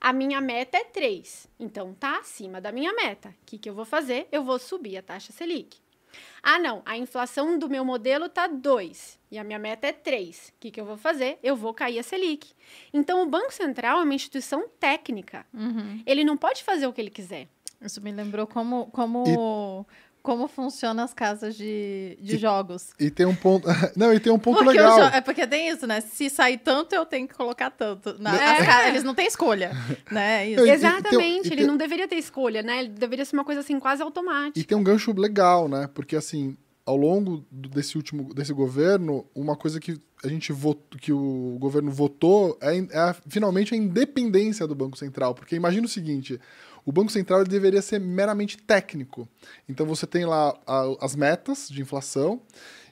A 0.01 0.11
minha 0.11 0.41
meta 0.41 0.79
é 0.79 0.83
3. 0.83 1.47
Então 1.59 1.93
tá 1.93 2.17
acima 2.17 2.59
da 2.59 2.71
minha 2.71 2.91
meta. 2.91 3.29
O 3.29 3.45
que, 3.45 3.59
que 3.59 3.69
eu 3.69 3.75
vou 3.75 3.85
fazer? 3.85 4.27
Eu 4.31 4.43
vou 4.43 4.57
subir 4.57 4.97
a 4.97 5.03
taxa 5.03 5.31
Selic. 5.31 5.77
Ah, 6.41 6.59
não, 6.59 6.81
a 6.85 6.97
inflação 6.97 7.57
do 7.57 7.69
meu 7.69 7.83
modelo 7.83 8.29
tá 8.29 8.47
2 8.47 9.19
e 9.31 9.37
a 9.37 9.43
minha 9.43 9.59
meta 9.59 9.87
é 9.87 9.91
3. 9.91 10.49
O 10.49 10.59
que, 10.59 10.71
que 10.71 10.79
eu 10.79 10.85
vou 10.85 10.97
fazer? 10.97 11.39
Eu 11.41 11.55
vou 11.55 11.73
cair 11.73 11.99
a 11.99 12.03
Selic. 12.03 12.53
Então, 12.93 13.23
o 13.23 13.25
Banco 13.25 13.53
Central 13.53 13.99
é 13.99 14.03
uma 14.03 14.13
instituição 14.13 14.67
técnica. 14.79 15.45
Uhum. 15.53 16.01
Ele 16.05 16.23
não 16.23 16.37
pode 16.37 16.63
fazer 16.63 16.87
o 16.87 16.93
que 16.93 17.01
ele 17.01 17.09
quiser. 17.09 17.47
Isso 17.81 18.01
me 18.01 18.11
lembrou 18.11 18.47
como, 18.47 18.87
como 18.87 19.85
como 20.25 20.47
funcionam 20.47 21.03
as 21.03 21.13
casas 21.13 21.55
de, 21.55 22.17
de 22.19 22.35
e, 22.35 22.37
jogos. 22.39 22.89
E 22.99 23.11
tem 23.11 23.27
um 23.27 23.35
ponto. 23.35 23.67
Não, 23.95 24.11
e 24.11 24.19
tem 24.19 24.33
um 24.33 24.39
ponto 24.39 24.63
porque 24.63 24.77
legal. 24.77 24.99
é 25.09 25.21
porque 25.21 25.45
tem 25.45 25.69
isso, 25.69 25.85
né? 25.85 26.01
Se 26.01 26.29
sair 26.31 26.57
tanto, 26.57 26.95
eu 26.95 27.05
tenho 27.05 27.27
que 27.27 27.35
colocar 27.35 27.69
tanto. 27.69 28.15
Na, 28.19 28.35
é. 28.35 28.89
Eles 28.89 29.03
não 29.03 29.13
têm 29.13 29.27
escolha. 29.27 29.71
né? 30.11 30.49
Isso. 30.49 30.65
Exatamente, 30.65 31.47
ele 31.49 31.57
tem, 31.57 31.67
não 31.67 31.77
deveria 31.77 32.07
ter 32.07 32.15
escolha, 32.15 32.63
né? 32.63 32.79
Ele 32.79 32.89
deveria 32.89 33.23
ser 33.23 33.35
uma 33.35 33.45
coisa 33.45 33.61
assim, 33.61 33.79
quase 33.79 34.01
automática. 34.01 34.59
E 34.59 34.63
tem 34.63 34.75
um 34.75 34.83
gancho 34.83 35.13
legal, 35.13 35.69
né? 35.69 35.87
Porque 35.93 36.15
assim, 36.15 36.57
ao 36.83 36.97
longo 36.97 37.45
desse 37.51 37.95
último 37.95 38.33
desse 38.33 38.51
governo, 38.51 39.25
uma 39.35 39.55
coisa 39.55 39.79
que 39.79 40.01
a 40.23 40.27
gente 40.27 40.51
votou, 40.51 40.99
que 40.99 41.13
o 41.13 41.57
governo 41.59 41.91
votou 41.91 42.57
é, 42.59 42.77
é 42.77 43.15
finalmente 43.27 43.75
a 43.75 43.77
independência 43.77 44.65
do 44.65 44.73
Banco 44.73 44.97
Central. 44.97 45.35
Porque 45.35 45.55
imagina 45.55 45.85
o 45.85 45.89
seguinte 45.89 46.39
o 46.85 46.91
Banco 46.91 47.11
Central 47.11 47.43
deveria 47.43 47.81
ser 47.81 47.99
meramente 47.99 48.57
técnico. 48.57 49.27
Então 49.67 49.85
você 49.85 50.05
tem 50.05 50.25
lá 50.25 50.55
a, 50.67 50.83
as 51.01 51.15
metas 51.15 51.67
de 51.67 51.81
inflação 51.81 52.41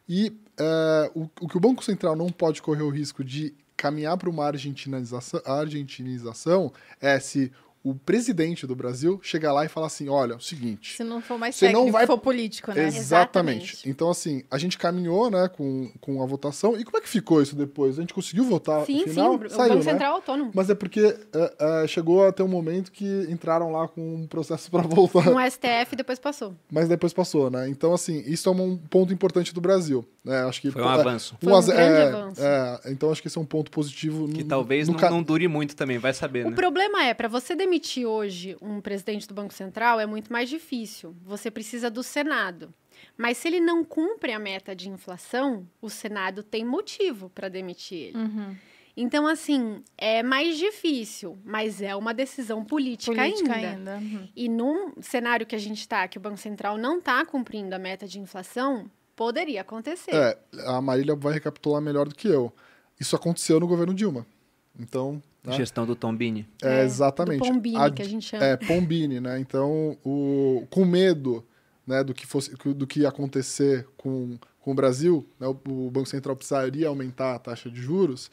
e 0.10 0.36
é, 0.58 1.12
o, 1.14 1.30
o 1.42 1.48
que 1.48 1.58
o 1.58 1.60
Banco 1.60 1.84
Central 1.84 2.16
não 2.16 2.30
pode 2.30 2.62
correr 2.62 2.84
o 2.84 2.90
risco 2.90 3.24
de 3.24 3.54
caminhar 3.78 4.18
para 4.18 4.30
uma 4.30 4.46
argentinização, 4.46 5.42
argentinização 5.46 6.72
é 7.02 7.20
se 7.20 7.52
o 7.84 7.94
presidente 7.94 8.66
do 8.66 8.76
Brasil 8.76 9.20
chega 9.22 9.52
lá 9.52 9.66
e 9.66 9.68
fala 9.68 9.88
assim: 9.88 10.08
olha, 10.08 10.34
é 10.34 10.36
o 10.36 10.40
seguinte. 10.40 10.96
Se 10.96 11.04
não 11.04 11.22
for 11.22 11.38
mais 11.38 11.60
técnico, 11.60 11.84
não 11.86 11.92
vai... 11.92 12.08
for 12.08 12.18
político, 12.18 12.72
né? 12.72 12.86
Exatamente. 12.86 13.74
Exatamente. 13.74 13.90
Então, 13.90 14.10
assim, 14.10 14.44
a 14.50 14.58
gente 14.58 14.78
caminhou 14.78 15.30
né, 15.30 15.50
com, 15.50 15.92
com 16.00 16.24
a 16.24 16.26
votação. 16.26 16.80
E 16.80 16.86
como 16.86 16.98
é 16.98 17.02
que 17.02 17.10
ficou 17.10 17.42
isso 17.42 17.56
depois? 17.56 17.98
A 17.98 18.02
gente 18.02 18.14
conseguiu 18.14 18.46
votar? 18.46 18.86
Sim, 18.86 19.06
final? 19.06 19.38
sim, 19.38 19.50
Saiu, 19.50 19.66
o 19.66 19.70
Banco 19.70 19.86
né? 19.86 19.92
Central 19.92 20.16
autônomo. 20.16 20.52
Mas 20.54 20.70
é 20.70 20.76
porque 20.76 21.02
é, 21.34 21.84
é, 21.84 21.88
chegou 21.88 22.26
a 22.26 22.32
ter 22.32 22.44
um 22.44 22.48
momento 22.48 22.92
que 22.92 23.28
entraram 23.30 23.72
lá 23.72 23.88
com 23.88 24.16
um 24.16 24.28
processo 24.28 24.70
para 24.72 24.84
voltar. 24.84 25.26
No 25.26 25.40
STF 25.52 25.96
depois 25.96 26.20
passou. 26.20 26.56
Mas 26.72 26.88
depois 26.88 27.12
passou, 27.12 27.50
né? 27.50 27.68
Então, 27.68 27.94
assim, 27.94 28.24
isso 28.26 28.48
é 28.48 28.52
um 28.52 28.78
ponto 28.78 29.14
importante 29.14 29.54
do 29.54 29.60
Brasil. 29.60 30.06
Né? 30.24 30.42
Acho 30.44 30.62
que, 30.62 30.72
Foi 30.72 30.82
um 30.82 30.88
avanço. 30.88 31.36
Foi 31.42 31.52
um 31.52 31.62
grande 31.62 31.82
é, 31.82 32.08
avanço. 32.08 32.42
então, 32.88 33.12
acho 33.12 33.22
que 33.22 33.28
esse 33.28 33.38
é 33.38 33.42
um 33.42 33.46
ponto 33.46 33.70
positivo. 33.70 34.28
Que 34.30 34.44
no, 34.44 34.50
talvez 34.50 34.88
no 34.88 34.94
não, 34.94 35.00
ca... 35.00 35.10
não, 35.10 35.22
dure 35.22 35.50
muito 35.50 35.76
também, 35.76 35.98
vai 35.98 36.14
saber, 36.14 36.46
o 36.46 36.50
né? 36.50 36.54
O 36.54 36.56
problema 36.56 37.04
é, 37.04 37.14
para 37.14 37.28
você 37.28 37.56
demitir 37.56 37.73
hoje 38.06 38.58
um 38.62 38.82
presidente 38.82 39.28
do 39.28 39.34
Banco 39.34 39.54
Central 39.54 40.00
é 40.00 40.06
muito 40.06 40.32
mais 40.32 40.50
difícil. 40.50 41.16
Você 41.24 41.50
precisa 41.50 41.90
do 41.90 42.04
Senado. 42.04 42.74
Mas 43.18 43.38
se 43.38 43.48
ele 43.48 43.60
não 43.60 43.84
cumpre 43.84 44.32
a 44.32 44.40
meta 44.40 44.76
de 44.76 44.90
inflação, 44.90 45.68
o 45.82 45.90
Senado 45.90 46.44
tem 46.44 46.66
motivo 46.66 47.30
para 47.30 47.50
demitir 47.50 48.10
ele. 48.10 48.18
Uhum. 48.18 48.56
Então, 48.96 49.26
assim, 49.26 49.84
é 49.98 50.22
mais 50.22 50.58
difícil, 50.58 51.38
mas 51.44 51.82
é 51.82 51.96
uma 51.96 52.14
decisão 52.14 52.64
política, 52.64 53.16
política 53.16 53.54
ainda. 53.54 53.96
ainda. 53.96 53.98
Uhum. 53.98 54.30
E 54.36 54.48
num 54.48 54.94
cenário 55.02 55.48
que 55.48 55.56
a 55.56 55.60
gente 55.60 55.80
está, 55.80 56.08
que 56.08 56.18
o 56.18 56.22
Banco 56.22 56.38
Central 56.38 56.78
não 56.78 57.00
está 57.00 57.26
cumprindo 57.26 57.74
a 57.74 57.80
meta 57.80 58.08
de 58.08 58.20
inflação, 58.20 58.90
poderia 59.16 59.62
acontecer. 59.62 60.14
É, 60.14 60.38
a 60.68 60.80
Marília 60.80 61.16
vai 61.16 61.34
recapitular 61.34 61.82
melhor 61.82 62.08
do 62.08 62.14
que 62.14 62.28
eu. 62.28 62.54
Isso 63.00 63.16
aconteceu 63.16 63.60
no 63.60 63.68
governo 63.68 63.96
Dilma. 63.96 64.28
Então, 64.80 65.22
né? 65.44 65.54
Gestão 65.54 65.86
do 65.86 65.96
Tombini. 65.96 66.48
É, 66.62 66.80
é 66.80 66.84
exatamente. 66.84 67.40
Do 67.40 67.46
Pombini, 67.46 67.78
a, 67.78 67.92
que 67.92 68.02
a 68.02 68.08
gente 68.08 68.26
chama. 68.26 68.46
É, 68.46 68.56
Pombini, 68.56 69.20
né? 69.20 69.40
Então, 69.40 69.98
o, 70.04 70.66
com 70.70 70.86
medo 70.86 71.46
né, 71.86 72.04
do, 72.04 72.14
que 72.14 72.26
fosse, 72.26 72.52
do 72.56 72.88
que 72.88 73.02
ia 73.02 73.10
acontecer 73.10 73.88
com, 73.98 74.38
com 74.62 74.72
o 74.72 74.76
Brasil, 74.76 75.28
né, 75.40 75.48
o, 75.48 75.58
o 75.68 75.92
Banco 75.92 76.08
Central 76.08 76.36
precisaria 76.36 76.88
aumentar 76.88 77.36
a 77.36 77.40
taxa 77.40 77.70
de 77.70 77.82
juros, 77.82 78.32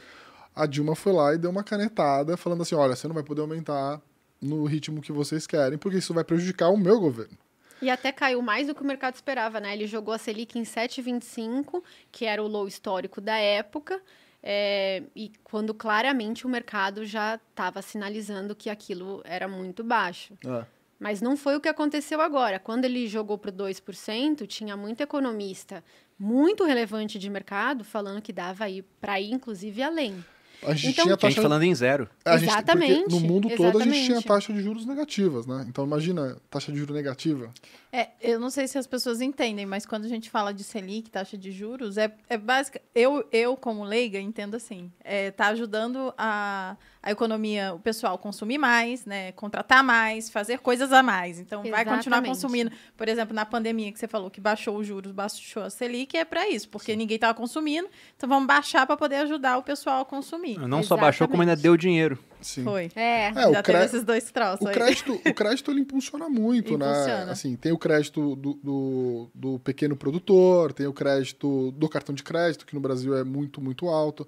a 0.54 0.66
Dilma 0.66 0.94
foi 0.94 1.12
lá 1.12 1.34
e 1.34 1.38
deu 1.38 1.50
uma 1.50 1.64
canetada 1.64 2.36
falando 2.36 2.62
assim, 2.62 2.74
olha, 2.74 2.94
você 2.94 3.06
não 3.08 3.14
vai 3.14 3.24
poder 3.24 3.40
aumentar 3.40 4.00
no 4.40 4.64
ritmo 4.64 5.02
que 5.02 5.12
vocês 5.12 5.46
querem, 5.46 5.78
porque 5.78 5.98
isso 5.98 6.14
vai 6.14 6.24
prejudicar 6.24 6.70
o 6.70 6.76
meu 6.76 6.98
governo. 6.98 7.36
E 7.82 7.88
até 7.88 8.12
caiu 8.12 8.42
mais 8.42 8.66
do 8.66 8.74
que 8.74 8.82
o 8.82 8.86
mercado 8.86 9.14
esperava, 9.14 9.58
né? 9.58 9.72
Ele 9.72 9.86
jogou 9.86 10.12
a 10.12 10.18
Selic 10.18 10.58
em 10.58 10.64
7,25, 10.64 11.82
que 12.12 12.26
era 12.26 12.42
o 12.42 12.46
low 12.46 12.68
histórico 12.68 13.20
da 13.20 13.38
época, 13.38 14.00
é, 14.42 15.02
e 15.14 15.32
quando 15.44 15.74
claramente 15.74 16.46
o 16.46 16.48
mercado 16.48 17.04
já 17.04 17.34
estava 17.50 17.82
sinalizando 17.82 18.54
que 18.54 18.70
aquilo 18.70 19.20
era 19.24 19.46
muito 19.46 19.84
baixo. 19.84 20.34
É. 20.44 20.64
Mas 20.98 21.22
não 21.22 21.36
foi 21.36 21.56
o 21.56 21.60
que 21.60 21.68
aconteceu 21.68 22.20
agora. 22.20 22.58
Quando 22.58 22.84
ele 22.84 23.06
jogou 23.06 23.38
para 23.38 23.50
2%, 23.50 24.46
tinha 24.46 24.76
muito 24.76 25.00
economista 25.00 25.82
muito 26.20 26.64
relevante 26.64 27.18
de 27.18 27.30
mercado 27.30 27.82
falando 27.82 28.20
que 28.20 28.30
dava 28.30 28.66
para 29.00 29.18
ir, 29.18 29.32
inclusive, 29.32 29.82
além. 29.82 30.22
A 30.62 30.74
gente 30.74 30.88
então, 30.88 31.04
tinha 31.04 31.16
taxa... 31.16 31.26
A 31.26 31.30
gente 31.30 31.42
falando 31.42 31.62
em 31.62 31.74
zero. 31.74 32.08
A 32.24 32.36
gente, 32.36 32.50
Exatamente. 32.50 33.10
no 33.10 33.20
mundo 33.20 33.48
todo 33.50 33.60
Exatamente. 33.60 33.88
a 33.88 33.92
gente 33.92 34.06
tinha 34.06 34.22
taxa 34.22 34.52
de 34.52 34.62
juros 34.62 34.86
negativas, 34.86 35.46
né? 35.46 35.64
Então 35.68 35.84
imagina, 35.84 36.36
taxa 36.50 36.70
de 36.70 36.78
juros 36.78 36.94
negativa. 36.94 37.52
É, 37.92 38.10
eu 38.20 38.38
não 38.38 38.50
sei 38.50 38.68
se 38.68 38.78
as 38.78 38.86
pessoas 38.86 39.20
entendem, 39.20 39.66
mas 39.66 39.84
quando 39.84 40.04
a 40.04 40.08
gente 40.08 40.30
fala 40.30 40.54
de 40.54 40.62
Selic, 40.62 41.10
taxa 41.10 41.36
de 41.36 41.50
juros, 41.50 41.96
é, 41.96 42.12
é 42.28 42.38
básica. 42.38 42.80
Eu, 42.94 43.26
eu, 43.32 43.56
como 43.56 43.82
leiga, 43.82 44.18
entendo 44.20 44.54
assim. 44.54 44.92
É, 45.02 45.30
tá 45.30 45.48
ajudando 45.48 46.14
a, 46.16 46.76
a 47.02 47.10
economia, 47.10 47.72
o 47.72 47.78
pessoal 47.78 48.18
consumir 48.18 48.58
mais, 48.58 49.06
né? 49.06 49.32
Contratar 49.32 49.82
mais, 49.82 50.28
fazer 50.28 50.58
coisas 50.58 50.92
a 50.92 51.02
mais. 51.02 51.38
Então, 51.38 51.62
Exatamente. 51.64 51.86
vai 51.86 51.96
continuar 51.96 52.22
consumindo. 52.22 52.70
Por 52.96 53.08
exemplo, 53.08 53.34
na 53.34 53.46
pandemia 53.46 53.90
que 53.90 53.98
você 53.98 54.06
falou 54.06 54.30
que 54.30 54.40
baixou 54.40 54.76
os 54.76 54.86
juros, 54.86 55.10
baixou 55.10 55.62
a 55.62 55.70
Selic, 55.70 56.16
é 56.16 56.24
para 56.24 56.48
isso, 56.48 56.68
porque 56.68 56.92
Sim. 56.92 56.98
ninguém 56.98 57.14
estava 57.14 57.32
consumindo. 57.32 57.88
Então, 58.16 58.28
vamos 58.28 58.46
baixar 58.46 58.86
para 58.86 58.98
poder 58.98 59.16
ajudar 59.16 59.56
o 59.56 59.62
pessoal 59.62 60.02
a 60.02 60.04
consumir. 60.04 60.58
Não 60.58 60.64
Exatamente. 60.64 60.86
só 60.86 60.96
baixou, 60.96 61.26
como 61.26 61.40
ainda 61.40 61.56
deu 61.56 61.74
dinheiro. 61.74 62.18
Sim. 62.42 62.64
Foi. 62.64 62.90
É, 62.94 63.28
é 63.28 63.32
já 63.52 63.62
teve 63.62 63.84
esses 63.84 64.04
dois 64.04 64.30
troços. 64.30 64.66
O 64.66 64.70
crédito, 64.70 65.20
o 65.26 65.34
crédito 65.34 65.70
ele 65.70 65.80
impulsiona 65.80 66.28
muito, 66.28 66.76
né? 66.76 66.86
impulsiona. 66.86 67.24
né? 67.26 67.32
Assim, 67.32 67.56
tem 67.56 67.72
o 67.72 67.78
crédito 67.78 68.36
do, 68.36 68.54
do, 68.62 69.30
do, 69.34 69.58
pequeno 69.60 69.96
produtor, 69.96 70.72
tem 70.72 70.86
o 70.86 70.92
crédito 70.92 71.70
do 71.72 71.88
cartão 71.88 72.14
de 72.14 72.22
crédito, 72.22 72.66
que 72.66 72.74
no 72.74 72.80
Brasil 72.80 73.16
é 73.16 73.24
muito, 73.24 73.60
muito 73.60 73.88
alto. 73.88 74.26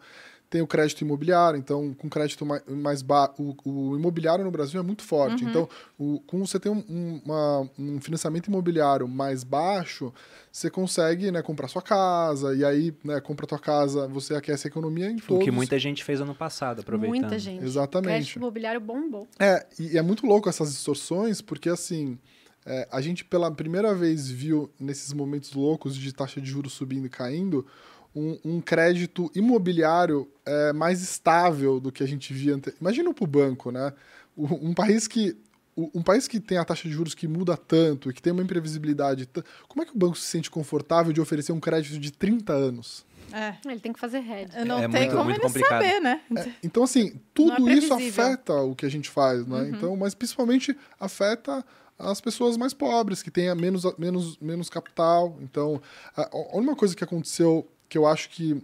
Tem 0.53 0.61
o 0.61 0.67
crédito 0.67 1.01
imobiliário, 1.01 1.59
então, 1.59 1.95
com 1.95 2.11
crédito 2.11 2.45
mais, 2.45 2.63
mais 2.67 3.01
baixo. 3.01 3.33
O, 3.39 3.57
o, 3.65 3.97
imobiliário 3.97 4.45
no 4.45 4.51
Brasil 4.51 4.79
é 4.79 4.83
muito 4.83 5.03
forte. 5.03 5.43
Uhum. 5.43 5.49
Então, 5.49 5.69
o, 5.99 6.21
com 6.27 6.45
você 6.45 6.61
tem 6.61 6.71
um, 6.71 7.23
uma, 7.25 7.71
um 7.79 7.99
financiamento 8.03 8.49
imobiliário 8.49 9.09
mais 9.09 9.45
baixo, 9.45 10.13
você 10.53 10.69
consegue 10.69 11.31
né, 11.31 11.41
comprar 11.41 11.69
sua 11.69 11.81
casa, 11.81 12.55
e 12.55 12.63
aí, 12.67 12.95
né, 13.03 13.19
compra 13.19 13.47
tua 13.47 13.59
casa, 13.59 14.07
você 14.07 14.35
aquece 14.35 14.67
a 14.67 14.69
economia 14.69 15.11
em 15.11 15.17
todos. 15.17 15.43
O 15.43 15.45
que 15.47 15.51
muita 15.51 15.79
gente 15.79 16.05
fez 16.05 16.21
ano 16.21 16.35
passado, 16.35 16.83
aproveitando. 16.83 17.21
Muita 17.21 17.39
gente. 17.39 17.65
Exatamente. 17.65 18.09
O 18.09 18.11
crédito 18.11 18.37
imobiliário 18.37 18.81
bombou. 18.83 19.27
É, 19.39 19.67
e 19.81 19.97
é 19.97 20.03
muito 20.03 20.27
louco 20.27 20.51
essas 20.51 20.71
distorções, 20.71 21.41
porque 21.41 21.71
assim, 21.71 22.19
é, 22.67 22.87
a 22.93 23.01
gente 23.01 23.25
pela 23.25 23.51
primeira 23.51 23.95
vez 23.95 24.31
viu 24.31 24.71
nesses 24.79 25.15
momentos 25.15 25.55
loucos 25.55 25.97
de 25.97 26.13
taxa 26.13 26.43
de 26.43 26.51
juros 26.51 26.75
subindo 26.75 27.07
e 27.07 27.09
caindo, 27.09 27.67
um, 28.15 28.39
um 28.45 28.61
crédito 28.61 29.31
imobiliário 29.35 30.31
é, 30.45 30.73
mais 30.73 31.03
estável 31.03 31.81
do 31.81 31.91
que 31.91 32.03
a 32.03 32.07
gente 32.07 32.33
via. 32.33 32.55
Ante... 32.55 32.75
Imagina 32.81 33.13
para 33.13 33.25
o 33.25 33.27
banco, 33.27 33.71
né? 33.71 33.93
Um 34.37 34.73
país 34.73 35.07
que 35.07 35.37
um 35.75 36.03
país 36.03 36.29
que 36.29 36.39
tem 36.39 36.59
a 36.59 36.65
taxa 36.65 36.87
de 36.87 36.93
juros 36.93 37.15
que 37.15 37.27
muda 37.27 37.57
tanto 37.57 38.11
e 38.11 38.13
que 38.13 38.21
tem 38.21 38.31
uma 38.33 38.43
imprevisibilidade, 38.43 39.27
como 39.67 39.83
é 39.83 39.87
que 39.87 39.95
o 39.95 39.99
banco 39.99 40.19
se 40.19 40.27
sente 40.27 40.51
confortável 40.51 41.15
de 41.15 41.21
oferecer 41.21 41.53
um 41.53 41.61
crédito 41.61 41.99
de 41.99 42.13
30 42.13 42.53
anos? 42.53 43.07
É. 43.33 43.55
Ele 43.65 43.81
tem 43.81 43.93
que 43.93 43.99
fazer 43.99 44.19
hedge. 44.19 44.65
Não 44.67 44.79
é 44.79 44.89
tem 44.89 45.01
muito, 45.01 45.11
como 45.13 45.25
muito 45.25 45.37
ele 45.37 45.47
complicado. 45.47 45.83
saber, 45.83 46.01
né? 46.01 46.21
É, 46.37 46.53
então, 46.63 46.83
assim, 46.83 47.19
tudo 47.33 47.71
é 47.71 47.73
isso 47.73 47.95
afeta 47.95 48.55
o 48.57 48.75
que 48.75 48.85
a 48.85 48.91
gente 48.91 49.09
faz, 49.09 49.47
né? 49.47 49.63
Uhum. 49.63 49.69
Então, 49.69 49.97
mas 49.97 50.15
principalmente 50.15 50.77
afeta 51.01 51.65
as 51.99 52.21
pessoas 52.21 52.59
mais 52.59 52.75
pobres, 52.75 53.23
que 53.23 53.31
têm 53.31 53.55
menos, 53.55 53.85
menos, 53.97 54.37
menos 54.39 54.69
capital. 54.69 55.39
Então, 55.41 55.81
a, 56.15 56.29
a 56.31 56.57
única 56.57 56.77
coisa 56.77 56.95
que 56.95 57.05
aconteceu 57.05 57.67
que 57.93 57.99
eu 57.99 58.07
acho 58.07 58.31
que 58.31 58.59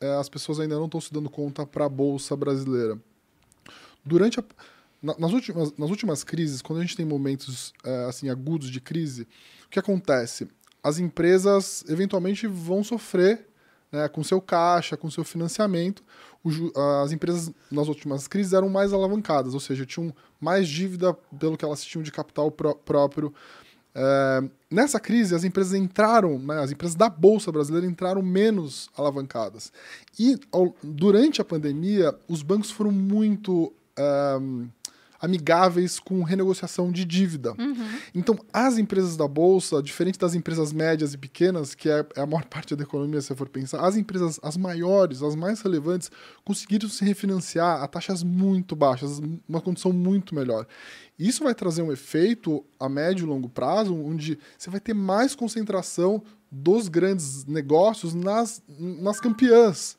é, 0.00 0.12
as 0.16 0.28
pessoas 0.28 0.58
ainda 0.58 0.74
não 0.74 0.86
estão 0.86 1.00
se 1.00 1.12
dando 1.12 1.30
conta 1.30 1.64
para 1.64 1.84
a 1.84 1.88
Bolsa 1.88 2.34
brasileira. 2.34 2.98
Durante 4.04 4.40
a 4.40 4.44
nas 5.00 5.32
últimas, 5.32 5.72
nas 5.76 5.90
últimas 5.90 6.24
crises, 6.24 6.62
quando 6.62 6.80
a 6.80 6.82
gente 6.82 6.96
tem 6.96 7.06
momentos 7.06 7.72
é, 7.84 8.04
assim 8.08 8.28
agudos 8.28 8.70
de 8.70 8.80
crise, 8.80 9.22
o 9.66 9.68
que 9.68 9.78
acontece? 9.78 10.48
As 10.82 10.98
empresas 10.98 11.84
eventualmente 11.88 12.48
vão 12.48 12.82
sofrer 12.82 13.48
né, 13.92 14.08
com 14.08 14.24
seu 14.24 14.40
caixa, 14.40 14.96
com 14.96 15.08
seu 15.10 15.22
financiamento. 15.22 16.02
O, 16.42 16.50
as 17.02 17.12
empresas 17.12 17.52
nas 17.70 17.86
últimas 17.86 18.26
crises 18.26 18.52
eram 18.52 18.68
mais 18.68 18.92
alavancadas, 18.92 19.54
ou 19.54 19.60
seja, 19.60 19.86
tinham 19.86 20.12
mais 20.40 20.68
dívida 20.68 21.14
pelo 21.38 21.56
que 21.56 21.64
elas 21.64 21.84
tinham 21.84 22.02
de 22.02 22.10
capital 22.10 22.50
pró 22.50 22.74
próprio. 22.74 23.32
É, 23.94 24.42
nessa 24.70 24.98
crise, 24.98 25.34
as 25.34 25.44
empresas 25.44 25.74
entraram, 25.74 26.38
né, 26.38 26.60
as 26.60 26.72
empresas 26.72 26.94
da 26.96 27.08
Bolsa 27.08 27.52
Brasileira 27.52 27.86
entraram 27.86 28.22
menos 28.22 28.88
alavancadas. 28.96 29.72
E 30.18 30.38
ao, 30.50 30.74
durante 30.82 31.40
a 31.40 31.44
pandemia, 31.44 32.14
os 32.28 32.42
bancos 32.42 32.70
foram 32.70 32.90
muito. 32.90 33.72
Amigáveis 35.22 36.00
com 36.00 36.24
renegociação 36.24 36.90
de 36.90 37.04
dívida. 37.04 37.54
Uhum. 37.56 37.98
Então, 38.12 38.36
as 38.52 38.76
empresas 38.76 39.16
da 39.16 39.28
Bolsa, 39.28 39.80
diferente 39.80 40.18
das 40.18 40.34
empresas 40.34 40.72
médias 40.72 41.14
e 41.14 41.18
pequenas, 41.18 41.76
que 41.76 41.88
é, 41.88 42.04
é 42.16 42.20
a 42.20 42.26
maior 42.26 42.44
parte 42.50 42.74
da 42.74 42.82
economia, 42.82 43.20
se 43.20 43.28
você 43.28 43.36
for 43.36 43.48
pensar, 43.48 43.86
as 43.86 43.96
empresas, 43.96 44.40
as 44.42 44.56
maiores, 44.56 45.22
as 45.22 45.36
mais 45.36 45.62
relevantes, 45.62 46.10
conseguiram 46.44 46.88
se 46.88 47.04
refinanciar 47.04 47.80
a 47.80 47.86
taxas 47.86 48.24
muito 48.24 48.74
baixas, 48.74 49.20
uma 49.48 49.60
condição 49.60 49.92
muito 49.92 50.34
melhor. 50.34 50.66
Isso 51.16 51.44
vai 51.44 51.54
trazer 51.54 51.82
um 51.82 51.92
efeito 51.92 52.64
a 52.80 52.88
médio 52.88 53.24
e 53.24 53.28
longo 53.28 53.48
prazo, 53.48 53.94
onde 53.94 54.36
você 54.58 54.68
vai 54.68 54.80
ter 54.80 54.92
mais 54.92 55.36
concentração 55.36 56.20
dos 56.50 56.88
grandes 56.88 57.44
negócios 57.44 58.12
nas, 58.12 58.60
nas 58.68 59.20
campeãs. 59.20 59.96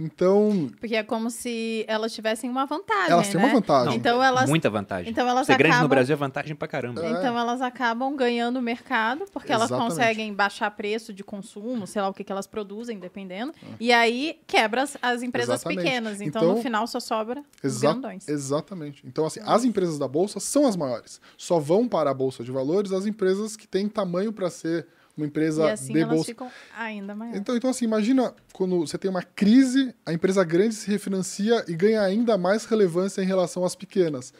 Então. 0.00 0.70
Porque 0.80 0.96
é 0.96 1.02
como 1.02 1.30
se 1.30 1.84
elas 1.86 2.12
tivessem 2.12 2.48
uma 2.48 2.64
vantagem. 2.64 3.12
Elas 3.12 3.28
têm 3.28 3.38
né? 3.38 3.46
uma 3.46 3.54
vantagem. 3.54 3.86
Não, 3.86 3.94
então 3.94 4.22
elas, 4.22 4.48
muita 4.48 4.70
vantagem. 4.70 5.10
Então 5.10 5.28
elas 5.28 5.46
Ser 5.46 5.52
acabam, 5.52 5.68
grande 5.68 5.82
no 5.82 5.88
Brasil 5.88 6.12
é 6.14 6.16
vantagem 6.16 6.56
pra 6.56 6.66
caramba. 6.66 7.04
É. 7.04 7.10
Então 7.10 7.38
elas 7.38 7.60
acabam 7.60 8.16
ganhando 8.16 8.58
o 8.58 8.62
mercado, 8.62 9.26
porque 9.30 9.52
Exatamente. 9.52 9.82
elas 9.82 9.92
conseguem 9.92 10.32
baixar 10.32 10.70
preço 10.70 11.12
de 11.12 11.22
consumo, 11.22 11.86
sei 11.86 12.00
lá 12.00 12.08
o 12.08 12.14
que, 12.14 12.24
que 12.24 12.32
elas 12.32 12.46
produzem, 12.46 12.98
dependendo. 12.98 13.52
É. 13.62 13.66
E 13.78 13.92
aí 13.92 14.40
quebra 14.46 14.82
as, 14.82 14.96
as 15.02 15.22
empresas 15.22 15.56
Exatamente. 15.56 15.84
pequenas. 15.84 16.20
Então, 16.20 16.42
então, 16.42 16.56
no 16.56 16.62
final 16.62 16.86
só 16.86 16.98
sobra 16.98 17.42
os 17.62 17.78
grandões. 17.78 18.26
Exatamente. 18.26 19.06
Então, 19.06 19.26
assim, 19.26 19.40
as 19.44 19.64
empresas 19.64 19.98
da 19.98 20.08
Bolsa 20.08 20.40
são 20.40 20.66
as 20.66 20.76
maiores. 20.76 21.20
Só 21.36 21.58
vão 21.58 21.86
para 21.86 22.10
a 22.10 22.14
Bolsa 22.14 22.42
de 22.42 22.50
Valores 22.50 22.92
as 22.92 23.04
empresas 23.04 23.56
que 23.56 23.68
têm 23.68 23.88
tamanho 23.88 24.32
para 24.32 24.48
ser 24.48 24.86
uma 25.20 25.26
empresa 25.26 25.64
e 25.64 25.70
assim 25.70 25.92
de 25.92 26.00
elas 26.00 26.14
bolsa. 26.14 26.24
ficam 26.26 26.50
ainda 26.76 27.14
maiores. 27.14 27.40
Então, 27.40 27.56
então, 27.56 27.70
assim, 27.70 27.84
imagina 27.84 28.34
quando 28.52 28.80
você 28.80 28.98
tem 28.98 29.10
uma 29.10 29.22
crise, 29.22 29.94
a 30.04 30.12
empresa 30.12 30.42
grande 30.44 30.74
se 30.74 30.90
refinancia 30.90 31.64
e 31.68 31.74
ganha 31.74 32.02
ainda 32.02 32.36
mais 32.36 32.64
relevância 32.64 33.22
em 33.22 33.26
relação 33.26 33.64
às 33.64 33.74
pequenas. 33.74 34.32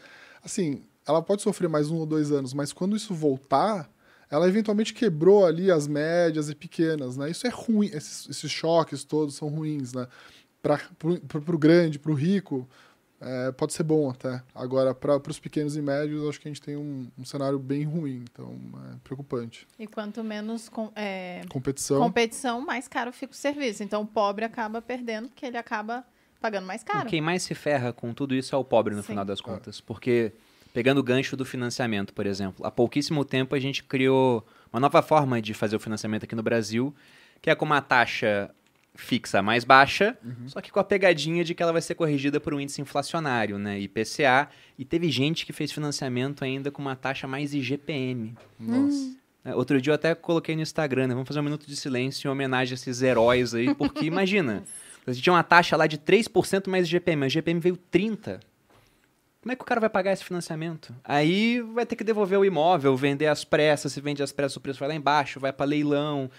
Assim, 0.43 0.83
ela 1.07 1.23
pode 1.23 1.43
sofrer 1.43 1.69
mais 1.69 1.91
um 1.91 1.97
ou 1.97 2.07
dois 2.07 2.33
anos, 2.33 2.55
mas 2.55 2.73
quando 2.73 2.97
isso 2.97 3.15
voltar, 3.15 3.91
ela 4.31 4.49
eventualmente 4.49 4.95
quebrou 4.95 5.45
ali 5.45 5.71
as 5.71 5.89
médias 5.89 6.49
e 6.49 6.55
pequenas, 6.55 7.17
né? 7.17 7.31
Isso 7.31 7.47
é 7.47 7.51
ruim, 7.51 7.91
esses, 7.93 8.29
esses 8.29 8.51
choques 8.51 9.05
todos 9.05 9.35
são 9.35 9.49
ruins, 9.49 9.93
né? 9.93 10.07
Para 10.63 10.79
o 11.55 11.59
grande, 11.59 11.99
para 11.99 12.13
o 12.13 12.15
rico, 12.15 12.69
é, 13.21 13.53
pode 13.53 13.75
ser 13.75 13.83
bom 13.83 14.09
até. 14.09 14.43
Agora, 14.55 14.95
para 14.95 15.21
os 15.29 15.39
pequenos 15.39 15.77
e 15.77 15.83
médios, 15.83 16.27
acho 16.27 16.41
que 16.41 16.49
a 16.49 16.51
gente 16.51 16.63
tem 16.63 16.77
um, 16.77 17.07
um 17.19 17.25
cenário 17.25 17.59
bem 17.59 17.85
ruim, 17.85 18.25
então 18.31 18.59
é 18.93 18.97
preocupante. 19.05 19.67
E 19.79 19.87
quanto 19.87 20.25
menos 20.25 20.71
com, 20.71 20.91
é, 20.97 21.43
competição. 21.51 22.01
competição, 22.01 22.61
mais 22.63 22.89
caro 22.89 23.13
fica 23.13 23.33
o 23.33 23.37
serviço. 23.37 23.83
Então, 23.83 24.03
o 24.03 24.07
pobre 24.07 24.45
acaba 24.45 24.81
perdendo, 24.81 25.29
porque 25.29 25.45
ele 25.45 25.59
acaba 25.59 26.03
pagando 26.41 26.67
mais 26.67 26.83
caro. 26.83 27.09
Quem 27.09 27.21
mais 27.21 27.43
se 27.43 27.55
ferra 27.55 27.93
com 27.93 28.15
tudo 28.15 28.35
isso 28.35 28.55
é 28.55 28.59
o 28.59 28.65
pobre, 28.65 28.95
no 28.95 29.03
Sim. 29.03 29.09
final 29.09 29.25
das 29.25 29.43
contas. 29.43 29.83
Porque, 29.83 30.33
pegando 30.73 30.99
o 30.99 31.03
gancho 31.03 31.37
do 31.37 31.45
financiamento, 31.45 32.15
por 32.15 32.25
exemplo, 32.25 32.65
há 32.65 32.71
pouquíssimo 32.71 33.23
tempo 33.23 33.55
a 33.55 33.61
gente 33.61 33.85
criou 33.85 34.47
uma 34.73 34.81
nova 34.81 35.03
forma 35.03 35.43
de 35.43 35.53
fazer 35.53 35.77
o 35.77 35.81
financiamento 35.81 36.25
aqui 36.25 36.35
no 36.35 36.43
Brasil, 36.43 36.95
que 37.43 37.51
é 37.51 37.55
com 37.55 37.67
uma 37.67 37.83
taxa 37.83 38.51
fixa 38.95 39.41
mais 39.41 39.65
baixa, 39.65 40.17
uhum. 40.25 40.49
só 40.49 40.61
que 40.61 40.71
com 40.71 40.81
a 40.81 40.85
pegadinha 40.85 41.45
de 41.45 41.55
que 41.55 41.63
ela 41.63 41.73
vai 41.73 41.81
ser 41.81 41.95
corrigida 41.95 42.41
por 42.41 42.53
um 42.53 42.61
índice 42.61 42.81
inflacionário, 42.81 43.59
né? 43.59 43.79
IPCA. 43.81 44.49
E 44.79 44.85
teve 44.85 45.11
gente 45.11 45.47
que 45.47 45.53
fez 45.53 45.73
financiamento 45.73 46.45
ainda 46.45 46.71
com 46.71 46.83
uma 46.83 46.97
taxa 46.97 47.27
mais 47.27 47.55
IGPM. 47.55 48.35
Nossa. 48.59 49.17
É, 49.45 49.55
outro 49.55 49.81
dia 49.81 49.93
eu 49.93 49.95
até 49.95 50.15
coloquei 50.15 50.55
no 50.55 50.63
Instagram, 50.63 51.07
né? 51.07 51.15
Vamos 51.15 51.29
fazer 51.29 51.41
um 51.41 51.45
minuto 51.45 51.67
de 51.67 51.77
silêncio 51.77 52.29
em 52.29 52.31
homenagem 52.31 52.73
a 52.73 52.75
esses 52.75 53.01
heróis 53.01 53.55
aí, 53.55 53.75
porque 53.75 54.05
imagina, 54.07 54.65
a 55.07 55.13
gente 55.13 55.23
tinha 55.23 55.33
uma 55.33 55.43
taxa 55.43 55.77
lá 55.77 55.87
de 55.87 55.97
3% 55.97 56.69
mais 56.69 56.87
IGPM, 56.87 57.21
mas 57.21 57.33
IGPM 57.33 57.61
veio 57.61 57.79
30%. 57.93 58.41
Como 59.43 59.53
é 59.53 59.57
que 59.57 59.63
o 59.63 59.65
cara 59.65 59.81
vai 59.81 59.89
pagar 59.89 60.13
esse 60.13 60.23
financiamento? 60.23 60.95
Aí 61.03 61.63
vai 61.63 61.87
ter 61.87 61.97
que 61.97 62.05
devolver 62.05 62.39
o 62.39 62.45
imóvel, 62.45 62.95
vender 62.95 63.27
as 63.27 63.43
pressas, 63.43 63.91
se 63.91 63.99
vende 63.99 64.23
as 64.23 64.33
pressas, 64.33 64.57
o 64.57 64.61
preço 64.61 64.79
vai 64.79 64.89
lá 64.89 64.95
embaixo, 64.95 65.41
vai 65.41 65.51
para 65.51 65.65
leilão. 65.65 66.31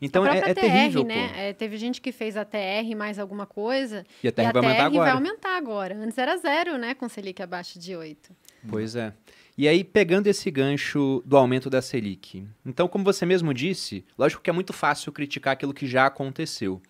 Então 0.00 0.26
é, 0.26 0.38
é 0.38 0.54
TR, 0.54 0.60
terrível. 0.60 1.04
Né? 1.04 1.30
É, 1.36 1.52
teve 1.52 1.76
gente 1.76 2.00
que 2.00 2.10
fez 2.12 2.36
a 2.36 2.44
TR 2.44 2.96
mais 2.96 3.18
alguma 3.18 3.46
coisa. 3.46 4.04
E 4.22 4.28
a 4.28 4.32
TR, 4.32 4.40
e 4.40 4.46
a 4.46 4.52
vai, 4.52 4.62
aumentar 4.62 4.86
agora. 4.86 5.04
vai 5.04 5.10
aumentar 5.12 5.56
agora. 5.56 5.96
Antes 5.96 6.18
era 6.18 6.36
zero, 6.36 6.78
né? 6.78 6.94
Com 6.94 7.08
Selic 7.08 7.42
abaixo 7.42 7.78
de 7.78 7.94
8. 7.94 8.30
Pois 8.68 8.96
é. 8.96 9.12
E 9.58 9.68
aí, 9.68 9.84
pegando 9.84 10.26
esse 10.26 10.50
gancho 10.50 11.22
do 11.26 11.36
aumento 11.36 11.68
da 11.68 11.82
Selic. 11.82 12.46
Então, 12.64 12.88
como 12.88 13.04
você 13.04 13.26
mesmo 13.26 13.52
disse, 13.52 14.04
lógico 14.16 14.42
que 14.42 14.48
é 14.48 14.52
muito 14.52 14.72
fácil 14.72 15.12
criticar 15.12 15.52
aquilo 15.52 15.74
que 15.74 15.86
já 15.86 16.06
aconteceu. 16.06 16.80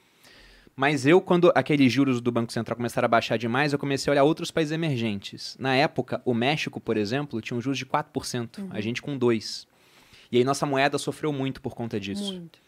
Mas 0.76 1.04
eu, 1.04 1.20
quando 1.20 1.52
aqueles 1.54 1.92
juros 1.92 2.20
do 2.20 2.30
Banco 2.30 2.52
Central 2.52 2.76
começaram 2.76 3.06
a 3.06 3.08
baixar 3.08 3.36
demais, 3.36 3.72
eu 3.72 3.78
comecei 3.78 4.10
a 4.10 4.12
olhar 4.12 4.24
outros 4.24 4.50
países 4.50 4.72
emergentes. 4.72 5.56
Na 5.58 5.74
época, 5.74 6.22
o 6.24 6.32
México, 6.32 6.80
por 6.80 6.96
exemplo, 6.96 7.40
tinha 7.40 7.56
um 7.56 7.60
juros 7.60 7.76
de 7.76 7.84
4%, 7.84 8.58
uhum. 8.58 8.68
a 8.70 8.80
gente 8.80 9.02
com 9.02 9.18
2%. 9.18 9.66
E 10.32 10.38
aí 10.38 10.44
nossa 10.44 10.64
moeda 10.64 10.96
sofreu 10.96 11.32
muito 11.32 11.60
por 11.60 11.74
conta 11.74 11.98
disso. 11.98 12.32
Muito. 12.32 12.60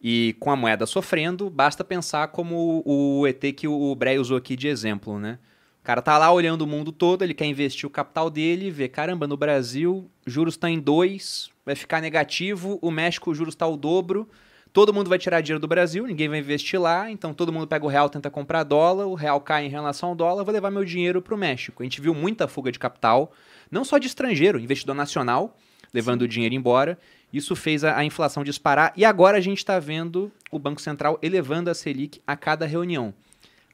E 0.00 0.36
com 0.38 0.50
a 0.50 0.56
moeda 0.56 0.86
sofrendo, 0.86 1.50
basta 1.50 1.82
pensar 1.82 2.28
como 2.28 2.82
o 2.84 3.26
ET 3.26 3.40
que 3.56 3.66
o 3.66 3.94
Bré 3.94 4.18
usou 4.18 4.36
aqui 4.36 4.54
de 4.54 4.68
exemplo, 4.68 5.18
né? 5.18 5.38
O 5.80 5.84
cara 5.88 6.00
tá 6.02 6.16
lá 6.18 6.30
olhando 6.30 6.62
o 6.62 6.66
mundo 6.66 6.92
todo, 6.92 7.22
ele 7.22 7.34
quer 7.34 7.46
investir 7.46 7.86
o 7.86 7.90
capital 7.90 8.28
dele, 8.30 8.70
vê, 8.70 8.88
caramba, 8.88 9.26
no 9.26 9.36
Brasil, 9.36 10.08
juros 10.26 10.56
tá 10.56 10.68
em 10.68 10.78
dois, 10.78 11.50
vai 11.64 11.74
ficar 11.74 12.00
negativo, 12.00 12.78
o 12.82 12.90
México, 12.90 13.30
o 13.30 13.34
juros 13.34 13.54
está 13.54 13.66
o 13.66 13.76
dobro, 13.76 14.28
todo 14.72 14.92
mundo 14.92 15.08
vai 15.08 15.18
tirar 15.18 15.40
dinheiro 15.40 15.60
do 15.60 15.66
Brasil, 15.66 16.06
ninguém 16.06 16.28
vai 16.28 16.38
investir 16.38 16.80
lá, 16.80 17.10
então 17.10 17.32
todo 17.32 17.52
mundo 17.52 17.66
pega 17.66 17.84
o 17.84 17.88
real, 17.88 18.08
tenta 18.08 18.30
comprar 18.30 18.62
dólar, 18.64 19.06
o 19.06 19.14
real 19.14 19.40
cai 19.40 19.64
em 19.64 19.68
relação 19.68 20.10
ao 20.10 20.14
dólar, 20.14 20.44
vou 20.44 20.52
levar 20.52 20.70
meu 20.70 20.84
dinheiro 20.84 21.22
para 21.22 21.34
o 21.34 21.38
México. 21.38 21.82
A 21.82 21.86
gente 21.86 22.00
viu 22.00 22.14
muita 22.14 22.46
fuga 22.46 22.70
de 22.70 22.78
capital, 22.78 23.32
não 23.70 23.84
só 23.84 23.98
de 23.98 24.06
estrangeiro, 24.06 24.60
investidor 24.60 24.94
nacional, 24.94 25.56
levando 25.92 26.22
o 26.22 26.28
dinheiro 26.28 26.54
embora, 26.54 26.98
isso 27.32 27.54
fez 27.54 27.84
a, 27.84 27.96
a 27.96 28.04
inflação 28.04 28.42
disparar 28.42 28.92
e 28.96 29.04
agora 29.04 29.38
a 29.38 29.40
gente 29.40 29.58
está 29.58 29.78
vendo 29.78 30.32
o 30.50 30.58
Banco 30.58 30.80
Central 30.80 31.18
elevando 31.22 31.70
a 31.70 31.74
Selic 31.74 32.20
a 32.26 32.36
cada 32.36 32.66
reunião. 32.66 33.12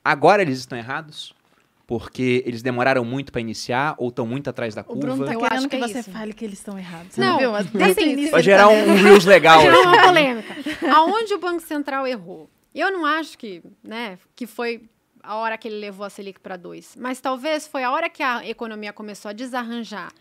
Agora 0.05 0.43
eles 0.43 0.59
estão 0.59 0.77
errados? 0.77 1.35
Porque 1.87 2.43
eles 2.47 2.63
demoraram 2.63 3.05
muito 3.05 3.31
para 3.31 3.43
iniciar 3.43 3.95
ou 3.99 4.09
estão 4.09 4.27
muito 4.27 4.49
atrás 4.49 4.75
da 4.75 4.83
curva? 4.83 4.99
O 4.99 5.17
Bruno 5.17 5.25
tá 5.27 5.37
querendo 5.37 5.69
que, 5.69 5.77
que 5.77 5.85
é 5.85 5.89
você 5.89 5.99
isso. 6.01 6.11
fale 6.11 6.33
que 6.33 6.45
eles 6.45 6.59
estão 6.59 6.79
errados. 6.79 7.17
Não, 7.17 7.41
não 7.41 7.55
assim, 7.55 8.31
vai 8.31 8.43
gerar 8.43 8.69
um, 8.69 8.91
um 8.91 8.95
Reels 8.95 9.27
legal. 9.27 9.61
Gerar 9.61 9.81
uma 9.81 10.03
polêmica. 10.03 10.55
Aonde 10.95 11.35
o 11.35 11.39
Banco 11.39 11.61
Central 11.61 12.07
errou? 12.07 12.49
Eu 12.75 12.91
não 12.91 13.05
acho 13.05 13.37
que, 13.37 13.63
né, 13.83 14.19
que 14.35 14.47
foi 14.47 14.89
a 15.23 15.37
hora 15.37 15.57
que 15.57 15.69
ele 15.69 15.79
levou 15.79 16.05
a 16.05 16.11
Selic 16.11 16.41
para 16.41 16.57
2, 16.57 16.97
mas 16.99 17.21
talvez 17.21 17.67
foi 17.67 17.83
a 17.83 17.91
hora 17.91 18.09
que 18.09 18.23
a 18.23 18.47
economia 18.47 18.93
começou 18.93 19.29
a 19.29 19.33
desarranjar 19.33 20.13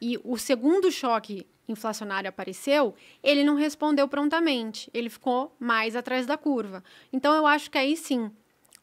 e 0.00 0.18
o 0.24 0.36
segundo 0.36 0.90
choque 0.90 1.46
inflacionário 1.68 2.28
apareceu, 2.28 2.94
ele 3.22 3.44
não 3.44 3.54
respondeu 3.54 4.08
prontamente, 4.08 4.90
ele 4.92 5.08
ficou 5.08 5.54
mais 5.58 5.94
atrás 5.96 6.26
da 6.26 6.36
curva. 6.36 6.82
Então 7.12 7.34
eu 7.34 7.46
acho 7.46 7.70
que 7.70 7.78
aí 7.78 7.96
sim, 7.96 8.30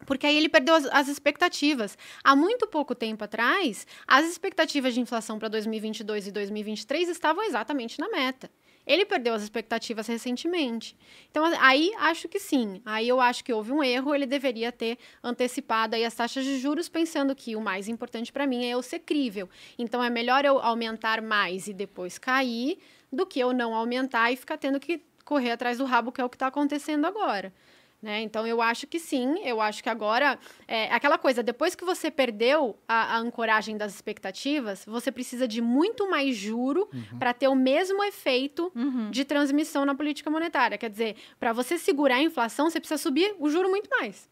porque 0.06 0.26
aí 0.26 0.38
ele 0.38 0.50
perdeu 0.50 0.76
as, 0.76 0.86
as, 0.86 1.08
expectativas. 1.08 1.98
Há 2.24 2.36
muito 2.36 2.68
pouco 2.68 2.96
tempo 2.96 3.24
atrás, 3.24 3.86
as 4.08 4.26
expectativas 4.26 4.94
de 4.94 5.02
inflação 5.02 5.38
para 5.38 5.50
2022 5.50 6.28
e 6.28 6.32
2023 6.32 7.10
estavam 7.10 7.44
exatamente 7.44 8.00
na 8.00 8.10
meta. 8.10 8.50
Ele 8.86 9.06
perdeu 9.06 9.34
as 9.34 9.44
expectativas 9.44 10.08
recentemente. 10.08 10.96
Então, 11.30 11.46
aí 11.60 11.92
acho 11.98 12.28
que 12.28 12.40
sim. 12.40 12.82
Aí 12.86 13.08
eu 13.08 13.22
acho 13.22 13.44
que 13.44 13.54
houve 13.54 13.72
um 13.72 13.84
erro. 13.84 14.16
Ele 14.16 14.26
deveria 14.26 14.72
ter 14.72 14.98
antecipado 15.24 15.96
aí 15.96 16.04
as 16.04 16.14
taxas 16.16 16.44
de 16.44 16.58
juros, 16.58 16.90
pensando 16.90 17.36
que 17.36 17.56
o 17.56 17.62
mais 17.62 17.88
importante 17.88 18.32
para 18.32 18.48
mim 18.48 18.66
é 18.66 18.70
eu 18.70 18.82
ser 18.82 19.00
crível. 19.00 19.48
Então, 19.78 20.04
é 20.04 20.10
melhor 20.10 20.44
eu 20.44 20.60
aumentar 20.60 21.22
mais 21.22 21.68
e 21.68 21.74
depois 21.74 22.18
cair 22.18 22.80
do 23.12 23.26
que 23.26 23.40
eu 23.40 23.54
não 23.54 23.74
aumentar 23.76 24.32
e 24.32 24.36
ficar 24.36 24.58
tendo 24.58 24.80
que 24.80 25.02
correr 25.24 25.52
atrás 25.52 25.78
do 25.78 25.86
rabo, 25.86 26.12
que 26.12 26.20
é 26.20 26.26
o 26.26 26.30
que 26.30 26.36
está 26.36 26.48
acontecendo 26.48 27.06
agora. 27.06 27.54
Né? 28.02 28.22
Então, 28.22 28.48
eu 28.48 28.62
acho 28.62 28.88
que 28.88 28.98
sim, 28.98 29.40
eu 29.44 29.60
acho 29.60 29.84
que 29.84 29.90
agora, 29.90 30.40
é, 30.66 30.86
aquela 30.92 31.18
coisa, 31.18 31.44
depois 31.44 31.76
que 31.76 31.84
você 31.84 32.10
perdeu 32.10 32.78
a, 32.88 33.16
a 33.16 33.18
ancoragem 33.18 33.76
das 33.76 33.94
expectativas, 33.94 34.86
você 34.86 35.12
precisa 35.12 35.46
de 35.46 35.62
muito 35.62 36.10
mais 36.10 36.36
juro 36.38 36.88
uhum. 36.94 37.20
para 37.20 37.34
ter 37.34 37.50
o 37.50 37.56
mesmo 37.56 38.02
efeito 38.04 38.72
uhum. 38.74 39.12
de 39.12 39.26
transmissão 39.26 39.84
na 39.86 39.94
política 39.94 40.30
monetária. 40.30 40.78
Quer 40.78 40.90
dizer, 40.90 41.18
para 41.38 41.52
você 41.52 41.78
segurar 41.78 42.16
a 42.16 42.22
inflação, 42.22 42.70
você 42.70 42.80
precisa 42.80 42.98
subir 42.98 43.36
o 43.38 43.50
juro 43.50 43.70
muito 43.70 43.90
mais. 43.90 44.30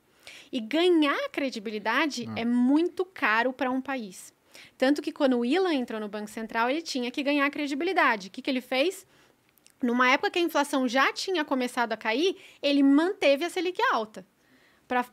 E 0.50 0.62
ganhar 0.62 1.30
credibilidade 1.30 2.24
uhum. 2.24 2.38
é 2.38 2.46
muito 2.46 3.04
caro 3.04 3.52
para 3.52 3.70
um 3.70 3.82
país. 3.82 4.34
Tanto 4.78 5.02
que 5.02 5.12
quando 5.12 5.38
o 5.38 5.46
Ilan 5.46 5.74
entrou 5.74 6.00
no 6.00 6.08
Banco 6.08 6.30
Central, 6.30 6.70
ele 6.70 6.82
tinha 6.82 7.12
que 7.12 7.22
ganhar 7.22 7.50
credibilidade. 7.50 8.30
O 8.30 8.32
que, 8.32 8.42
que 8.42 8.50
ele 8.50 8.62
fez? 8.62 9.06
Numa 9.82 10.10
época 10.10 10.32
que 10.32 10.40
a 10.40 10.42
inflação 10.42 10.88
já 10.88 11.12
tinha 11.14 11.46
começado 11.46 11.94
a 11.94 11.98
cair, 11.98 12.36
ele 12.62 12.82
manteve 12.82 13.46
a 13.46 13.50
Selic 13.50 13.82
alta. 13.92 14.26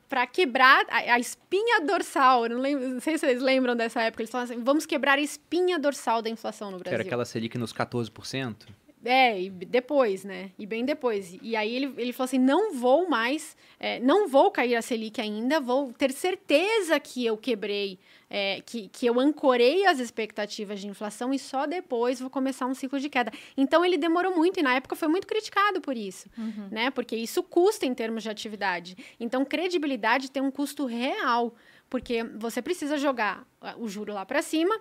Para 0.09 0.27
quebrar 0.27 0.87
a, 0.89 1.15
a, 1.15 1.19
espinha 1.19 1.81
dorsal. 1.81 2.49
Não, 2.49 2.59
lembro, 2.59 2.89
não 2.89 3.01
sei 3.01 3.19
se 3.19 3.27
vocês 3.27 3.43
lembram 3.43 3.75
dessa 3.75 4.01
época. 4.03 4.23
Eles 4.23 4.31
falaram 4.31 4.53
assim: 4.53 4.63
vamos 4.63 4.87
quebrar 4.87 5.19
a 5.19 5.21
espinha 5.21 5.79
dorsal 5.81 6.23
da 6.23 6.31
inflação 6.31 6.71
no 6.71 6.79
Brasil. 6.79 6.95
Era 6.95 7.03
aquela 7.03 7.25
Selic 7.25 7.59
nos 7.59 7.73
14%? 7.73 8.69
É, 9.05 9.41
e 9.41 9.51
depois, 9.51 10.25
né? 10.25 10.51
E 10.59 10.65
bem 10.65 10.85
depois. 10.85 11.37
E 11.43 11.55
aí 11.55 11.77
ele, 11.77 11.95
ele 11.99 12.13
falou 12.13 12.25
assim: 12.25 12.39
não 12.39 12.75
vou 12.75 13.09
mais, 13.09 13.57
é, 13.79 14.01
não 14.01 14.27
vou 14.29 14.51
cair 14.51 14.75
a 14.77 14.83
Selic 14.83 15.21
ainda, 15.21 15.61
vou 15.61 15.93
ter 15.93 16.11
certeza 16.11 16.99
que 16.99 17.25
eu 17.25 17.37
quebrei, 17.37 17.99
é, 18.31 18.63
que, 18.65 18.89
que 18.89 19.05
eu 19.05 19.21
ancorei 19.21 19.85
as 19.85 19.99
expectativas 19.99 20.81
de 20.81 20.89
inflação 20.89 21.35
e 21.35 21.39
só 21.39 21.67
depois 21.67 22.19
vou 22.19 22.31
começar 22.31 22.67
um 22.67 22.75
ciclo 22.75 22.99
de 22.99 23.11
queda. 23.11 23.31
Então 23.57 23.85
ele 23.85 23.99
demorou 23.99 24.35
muito 24.35 24.59
e 24.59 24.63
na 24.63 24.75
época 24.75 24.97
foi 24.97 25.09
muito 25.09 25.27
criticado 25.27 25.81
por 25.83 25.97
isso, 25.97 26.29
uhum. 26.39 26.69
né? 26.71 26.91
Porque 26.91 27.15
isso 27.15 27.43
custa 27.43 27.85
em 27.85 27.95
termos 27.95 28.23
de 28.23 28.31
atividade. 28.31 28.97
Então, 29.21 29.45
credibilidade 29.45 30.31
tem 30.31 30.43
um 30.43 30.51
custo 30.51 30.87
real, 30.87 31.55
porque 31.91 32.25
você 32.25 32.63
precisa 32.63 32.97
jogar 32.97 33.47
o 33.79 33.87
juro 33.87 34.15
lá 34.15 34.25
para 34.25 34.41
cima 34.41 34.81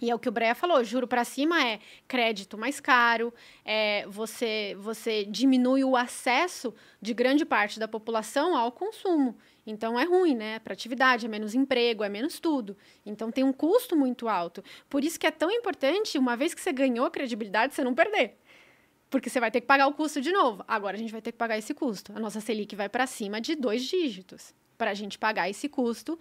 e 0.00 0.10
é 0.10 0.14
o 0.14 0.18
que 0.18 0.28
o 0.28 0.32
Breia 0.32 0.54
falou, 0.54 0.82
juro 0.84 1.08
para 1.08 1.24
cima 1.24 1.64
é 1.66 1.80
crédito 2.06 2.56
mais 2.56 2.78
caro, 2.78 3.34
é, 3.64 4.06
você, 4.06 4.76
você 4.78 5.24
diminui 5.24 5.82
o 5.82 5.96
acesso 5.96 6.72
de 7.02 7.12
grande 7.12 7.44
parte 7.44 7.80
da 7.80 7.88
população 7.88 8.56
ao 8.56 8.70
consumo. 8.70 9.36
Então 9.66 9.98
é 9.98 10.04
ruim, 10.04 10.34
né? 10.34 10.60
Para 10.60 10.72
atividade, 10.72 11.26
é 11.26 11.28
menos 11.28 11.54
emprego, 11.54 12.04
é 12.04 12.08
menos 12.08 12.38
tudo. 12.38 12.76
Então 13.04 13.30
tem 13.30 13.42
um 13.42 13.52
custo 13.52 13.96
muito 13.96 14.28
alto. 14.28 14.62
Por 14.88 15.02
isso 15.02 15.18
que 15.18 15.26
é 15.26 15.30
tão 15.30 15.50
importante, 15.50 16.16
uma 16.16 16.36
vez 16.36 16.54
que 16.54 16.60
você 16.60 16.72
ganhou 16.72 17.10
credibilidade, 17.10 17.74
você 17.74 17.82
não 17.82 17.94
perder. 17.94 18.38
Porque 19.10 19.28
você 19.28 19.40
vai 19.40 19.50
ter 19.50 19.60
que 19.60 19.66
pagar 19.66 19.88
o 19.88 19.92
custo 19.92 20.20
de 20.20 20.30
novo. 20.30 20.64
Agora 20.68 20.96
a 20.96 20.98
gente 20.98 21.12
vai 21.12 21.20
ter 21.20 21.32
que 21.32 21.38
pagar 21.38 21.58
esse 21.58 21.74
custo. 21.74 22.12
A 22.14 22.20
nossa 22.20 22.40
Selic 22.40 22.76
vai 22.76 22.88
para 22.88 23.06
cima 23.06 23.40
de 23.40 23.56
dois 23.56 23.82
dígitos 23.84 24.54
para 24.76 24.92
a 24.92 24.94
gente 24.94 25.18
pagar 25.18 25.50
esse 25.50 25.68
custo 25.68 26.18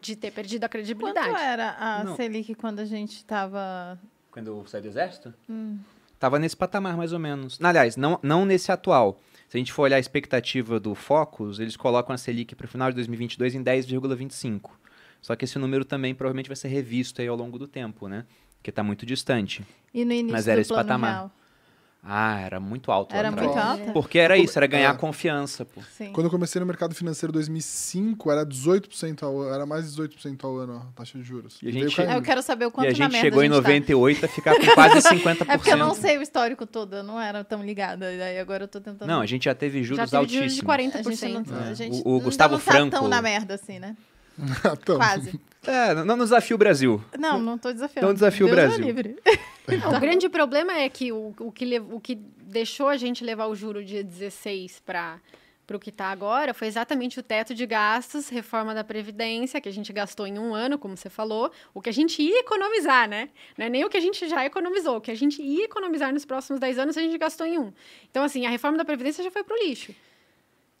de 0.00 0.16
ter 0.16 0.30
perdido 0.30 0.64
a 0.64 0.68
credibilidade. 0.68 1.28
Quanto 1.28 1.40
era 1.40 1.76
a 1.78 2.04
Não. 2.04 2.16
Selic 2.16 2.54
quando 2.54 2.80
a 2.80 2.84
gente 2.84 3.16
estava... 3.16 3.98
Quando 4.30 4.64
saiu 4.66 4.82
do 4.82 4.88
exército? 4.88 5.34
Hum. 5.48 5.78
Tava 6.18 6.38
nesse 6.38 6.56
patamar, 6.56 6.96
mais 6.96 7.12
ou 7.12 7.18
menos. 7.18 7.58
Aliás, 7.62 7.96
não, 7.96 8.18
não 8.22 8.44
nesse 8.44 8.70
atual. 8.70 9.20
Se 9.48 9.56
a 9.56 9.58
gente 9.58 9.72
for 9.72 9.82
olhar 9.82 9.96
a 9.96 10.00
expectativa 10.00 10.78
do 10.78 10.94
Focus, 10.94 11.58
eles 11.58 11.76
colocam 11.76 12.14
a 12.14 12.18
Selic 12.18 12.54
para 12.54 12.66
o 12.66 12.68
final 12.68 12.90
de 12.90 12.94
2022 12.96 13.54
em 13.54 13.64
10,25. 13.64 14.70
Só 15.20 15.34
que 15.34 15.44
esse 15.44 15.58
número 15.58 15.84
também 15.84 16.14
provavelmente 16.14 16.48
vai 16.48 16.56
ser 16.56 16.68
revisto 16.68 17.20
aí 17.20 17.28
ao 17.28 17.36
longo 17.36 17.58
do 17.58 17.66
tempo, 17.66 18.06
né? 18.06 18.24
Porque 18.56 18.70
está 18.70 18.82
muito 18.82 19.04
distante. 19.04 19.64
E 19.92 20.04
no 20.04 20.12
início 20.12 20.32
Mas 20.32 20.46
era 20.46 20.58
do 20.58 20.60
esse 20.60 20.72
patamar. 20.72 21.12
Real? 21.12 21.32
Ah, 22.02 22.40
era 22.40 22.58
muito 22.58 22.90
alto. 22.90 23.14
Era 23.14 23.30
muito 23.30 23.58
alto? 23.58 23.92
Porque 23.92 24.18
era 24.18 24.36
isso, 24.38 24.58
era 24.58 24.66
ganhar 24.66 24.94
é. 24.94 24.96
confiança. 24.96 25.66
Pô. 25.66 25.82
Sim. 25.82 26.12
Quando 26.12 26.26
eu 26.26 26.30
comecei 26.30 26.58
no 26.58 26.66
mercado 26.66 26.94
financeiro 26.94 27.30
em 27.30 27.34
2005, 27.34 28.30
era 28.30 28.46
18% 28.46 29.22
ao 29.22 29.38
ano, 29.40 29.54
era 29.54 29.66
mais 29.66 29.94
de 29.94 30.02
18% 30.02 30.42
ao 30.44 30.56
ano 30.56 30.76
a 30.76 30.92
taxa 30.96 31.18
de 31.18 31.24
juros. 31.24 31.58
E 31.62 31.68
a 31.68 31.72
gente, 31.72 32.00
eu 32.00 32.22
quero 32.22 32.42
saber 32.42 32.64
o 32.64 32.70
quanto 32.70 32.86
e 32.86 32.88
a 32.88 32.94
gente 32.94 33.16
chegou 33.18 33.40
a 33.40 33.44
gente 33.44 33.52
em 33.52 33.56
98 33.56 34.20
tá. 34.20 34.26
a 34.26 34.28
ficar 34.30 34.56
com 34.56 34.66
quase 34.74 34.96
50%. 35.08 35.46
é 35.46 35.58
porque 35.58 35.72
eu 35.72 35.76
não 35.76 35.94
sei 35.94 36.16
o 36.16 36.22
histórico 36.22 36.66
todo, 36.66 36.96
eu 36.96 37.02
não 37.02 37.20
era 37.20 37.44
tão 37.44 37.62
ligada. 37.62 38.06
Aí 38.06 38.38
agora 38.38 38.64
eu 38.64 38.68
tô 38.68 38.80
tentando. 38.80 39.06
Não, 39.06 39.20
a 39.20 39.26
gente 39.26 39.44
já 39.44 39.54
teve 39.54 39.82
juros 39.82 39.98
já 39.98 40.06
teve 40.06 40.16
altíssimos. 40.16 40.54
Juros 40.54 40.90
de 40.90 41.02
40%. 41.02 41.06
A 41.06 41.10
gente 41.10 41.50
não, 41.50 41.60
é. 41.60 41.68
a 41.68 41.74
gente 41.74 42.02
o, 42.04 42.16
o 42.16 42.20
Gustavo 42.20 42.54
não 42.54 42.60
tá 42.60 42.72
Franco. 42.72 42.90
tão 42.90 43.08
na 43.08 43.20
merda 43.20 43.54
assim, 43.54 43.78
né? 43.78 43.94
Quase. 44.96 45.40
É, 45.66 45.94
não, 45.94 46.16
não 46.16 46.24
desafia 46.24 46.54
o 46.54 46.58
Brasil. 46.58 47.04
Não, 47.18 47.40
não 47.40 47.58
tô 47.58 47.72
desafiando. 47.72 48.06
Não 48.06 48.14
desafia 48.14 48.46
o 48.46 48.50
Brasil. 48.50 48.84
livre. 48.84 49.16
Não, 49.68 49.96
o 49.96 50.00
grande 50.00 50.28
problema 50.28 50.72
é 50.72 50.88
que 50.88 51.12
o, 51.12 51.32
o, 51.38 51.52
que 51.52 51.78
o 51.78 52.00
que 52.00 52.16
deixou 52.16 52.88
a 52.88 52.96
gente 52.96 53.22
levar 53.22 53.46
o 53.46 53.54
juro 53.54 53.84
de 53.84 54.02
16 54.02 54.82
para 54.84 55.20
para 55.70 55.76
o 55.76 55.80
que 55.80 55.90
está 55.90 56.06
agora 56.06 56.52
foi 56.52 56.66
exatamente 56.66 57.20
o 57.20 57.22
teto 57.22 57.54
de 57.54 57.64
gastos, 57.64 58.28
reforma 58.28 58.74
da 58.74 58.82
Previdência, 58.82 59.60
que 59.60 59.68
a 59.68 59.72
gente 59.72 59.92
gastou 59.92 60.26
em 60.26 60.36
um 60.36 60.52
ano, 60.52 60.76
como 60.76 60.96
você 60.96 61.08
falou, 61.08 61.52
o 61.72 61.80
que 61.80 61.88
a 61.88 61.92
gente 61.92 62.20
ia 62.20 62.40
economizar, 62.40 63.08
né? 63.08 63.28
Não 63.56 63.66
é 63.66 63.68
nem 63.68 63.84
o 63.84 63.88
que 63.88 63.96
a 63.96 64.00
gente 64.00 64.28
já 64.28 64.44
economizou, 64.44 64.96
o 64.96 65.00
que 65.00 65.12
a 65.12 65.14
gente 65.14 65.40
ia 65.40 65.66
economizar 65.66 66.12
nos 66.12 66.24
próximos 66.24 66.58
10 66.58 66.76
anos 66.76 66.98
a 66.98 67.00
gente 67.00 67.16
gastou 67.16 67.46
em 67.46 67.56
um. 67.56 67.72
Então, 68.10 68.24
assim, 68.24 68.44
a 68.46 68.50
reforma 68.50 68.76
da 68.78 68.84
Previdência 68.84 69.22
já 69.22 69.30
foi 69.30 69.44
para 69.44 69.54
o 69.54 69.58
lixo. 69.64 69.94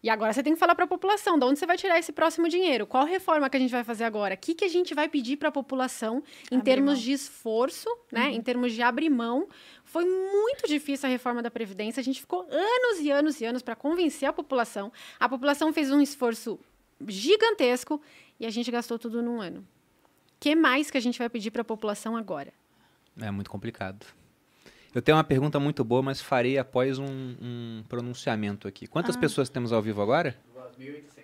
E 0.02 0.08
agora 0.08 0.32
você 0.32 0.42
tem 0.42 0.54
que 0.54 0.58
falar 0.58 0.74
para 0.74 0.86
a 0.86 0.88
população, 0.88 1.38
de 1.38 1.44
onde 1.44 1.58
você 1.58 1.66
vai 1.66 1.76
tirar 1.76 1.98
esse 1.98 2.10
próximo 2.10 2.48
dinheiro? 2.48 2.86
Qual 2.86 3.04
reforma 3.04 3.50
que 3.50 3.56
a 3.56 3.60
gente 3.60 3.70
vai 3.70 3.84
fazer 3.84 4.04
agora? 4.04 4.34
O 4.34 4.38
que, 4.38 4.54
que 4.54 4.64
a 4.64 4.68
gente 4.68 4.94
vai 4.94 5.08
pedir 5.08 5.36
para 5.36 5.50
a 5.50 5.52
população 5.52 6.22
em 6.50 6.56
abrir 6.56 6.64
termos 6.64 6.94
mão. 6.94 7.02
de 7.02 7.12
esforço, 7.12 7.88
né? 8.10 8.28
Uhum. 8.28 8.34
Em 8.34 8.40
termos 8.40 8.72
de 8.72 8.80
abrir 8.80 9.10
mão. 9.10 9.46
Foi 9.84 10.06
muito 10.06 10.66
difícil 10.66 11.06
a 11.06 11.12
reforma 11.12 11.42
da 11.42 11.50
Previdência. 11.50 12.00
A 12.00 12.04
gente 12.04 12.20
ficou 12.20 12.46
anos 12.50 13.00
e 13.00 13.10
anos 13.10 13.40
e 13.40 13.44
anos 13.44 13.60
para 13.60 13.76
convencer 13.76 14.26
a 14.26 14.32
população. 14.32 14.90
A 15.18 15.28
população 15.28 15.70
fez 15.72 15.90
um 15.90 16.00
esforço 16.00 16.58
gigantesco 17.06 18.00
e 18.38 18.46
a 18.46 18.50
gente 18.50 18.70
gastou 18.70 18.98
tudo 18.98 19.22
num 19.22 19.38
ano. 19.40 19.60
O 19.60 19.64
que 20.40 20.54
mais 20.54 20.90
que 20.90 20.96
a 20.96 21.00
gente 21.00 21.18
vai 21.18 21.28
pedir 21.28 21.50
para 21.50 21.60
a 21.60 21.64
população 21.64 22.16
agora? 22.16 22.54
É 23.20 23.30
muito 23.30 23.50
complicado. 23.50 24.06
Eu 24.94 25.00
tenho 25.00 25.16
uma 25.16 25.24
pergunta 25.24 25.60
muito 25.60 25.84
boa, 25.84 26.02
mas 26.02 26.20
farei 26.20 26.58
após 26.58 26.98
um, 26.98 27.06
um 27.40 27.84
pronunciamento 27.88 28.66
aqui. 28.66 28.86
Quantas 28.86 29.16
ah. 29.16 29.20
pessoas 29.20 29.48
temos 29.48 29.72
ao 29.72 29.80
vivo 29.80 30.02
agora? 30.02 30.36
1.800. 30.78 31.19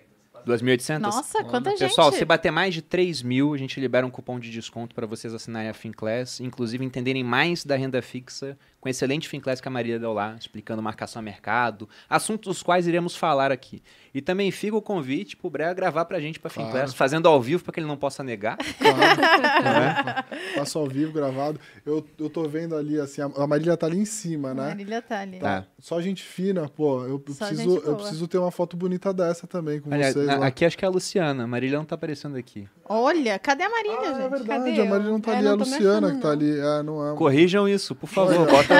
2.800? 0.47 0.99
Nossa, 0.99 1.43
quanta 1.43 1.71
gente. 1.71 1.79
Pessoal, 1.79 2.11
se 2.11 2.23
bater 2.25 2.51
mais 2.51 2.73
de 2.73 2.81
3 2.81 3.21
mil, 3.21 3.53
a 3.53 3.57
gente 3.57 3.79
libera 3.79 4.05
um 4.05 4.09
cupom 4.09 4.39
de 4.39 4.49
desconto 4.49 4.95
para 4.95 5.05
vocês 5.05 5.33
assinarem 5.33 5.69
a 5.69 5.73
FinClass, 5.73 6.39
inclusive 6.39 6.83
entenderem 6.83 7.23
mais 7.23 7.63
da 7.65 7.75
renda 7.75 8.01
fixa 8.01 8.57
com 8.79 8.89
excelente 8.89 9.27
FinClass 9.27 9.59
que 9.59 9.67
a 9.67 9.71
Maria 9.71 9.99
deu 9.99 10.13
lá, 10.13 10.35
explicando 10.39 10.81
marcação 10.81 11.19
a 11.19 11.23
mercado, 11.23 11.89
assuntos 12.09 12.47
dos 12.47 12.63
quais 12.63 12.87
iremos 12.87 13.15
falar 13.15 13.51
aqui. 13.51 13.81
E 14.13 14.21
também 14.21 14.49
fica 14.51 14.75
o 14.75 14.81
convite 14.81 15.35
pro 15.35 15.49
Bré 15.49 15.73
gravar 15.73 16.05
pra 16.05 16.19
gente 16.19 16.39
pra 16.39 16.49
claro. 16.49 16.69
FinClass, 16.69 16.93
fazendo 16.93 17.27
ao 17.27 17.41
vivo 17.41 17.63
para 17.63 17.73
que 17.73 17.79
ele 17.79 17.87
não 17.87 17.97
possa 17.97 18.23
negar. 18.23 18.57
Claro. 18.77 20.25
é? 20.31 20.55
Faço 20.55 20.79
ao 20.79 20.87
vivo, 20.87 21.11
gravado. 21.11 21.59
Eu, 21.85 22.05
eu 22.17 22.29
tô 22.29 22.47
vendo 22.47 22.75
ali, 22.75 22.99
assim, 22.99 23.21
a 23.21 23.47
Marília 23.47 23.75
tá 23.75 23.85
ali 23.87 23.97
em 23.97 24.05
cima, 24.05 24.53
né? 24.53 24.63
A 24.63 24.67
Marília 24.67 25.01
tá 25.01 25.19
ali. 25.19 25.39
Tá. 25.39 25.65
Só 25.79 25.99
gente 26.01 26.23
fina, 26.23 26.69
pô. 26.69 27.05
Eu 27.05 27.19
preciso, 27.19 27.77
eu 27.77 27.95
preciso 27.95 28.27
ter 28.27 28.37
uma 28.37 28.51
foto 28.51 28.77
bonita 28.77 29.13
dessa 29.13 29.47
também 29.47 29.81
com 29.81 29.93
Aliás, 29.93 30.13
vocês. 30.13 30.27
Na, 30.27 30.36
aqui 30.43 30.65
acho 30.65 30.77
que 30.77 30.85
é 30.85 30.87
a 30.87 30.91
Luciana. 30.91 31.43
A 31.43 31.47
Marília 31.47 31.77
não 31.77 31.85
tá 31.85 31.95
aparecendo 31.95 32.37
aqui. 32.37 32.67
Olha, 32.89 33.37
cadê 33.39 33.63
a 33.63 33.69
Marília, 33.69 33.99
ah, 33.99 34.03
é 34.03 34.07
gente? 34.07 34.21
É 34.21 34.29
verdade, 34.29 34.47
cadê 34.47 34.81
a 34.81 34.85
Marília 34.85 35.11
não 35.11 35.21
tá 35.21 35.31
é, 35.33 35.37
ali. 35.37 35.47
É 35.47 35.49
a 35.49 35.53
Luciana 35.53 36.15
que 36.15 36.21
tá 36.21 36.31
ali. 36.31 36.59
É, 36.59 36.83
não 36.83 37.11
é. 37.11 37.15
Corrijam 37.15 37.67
isso, 37.67 37.93
por 37.93 38.07
favor. 38.07 38.47
Bota 38.47 38.73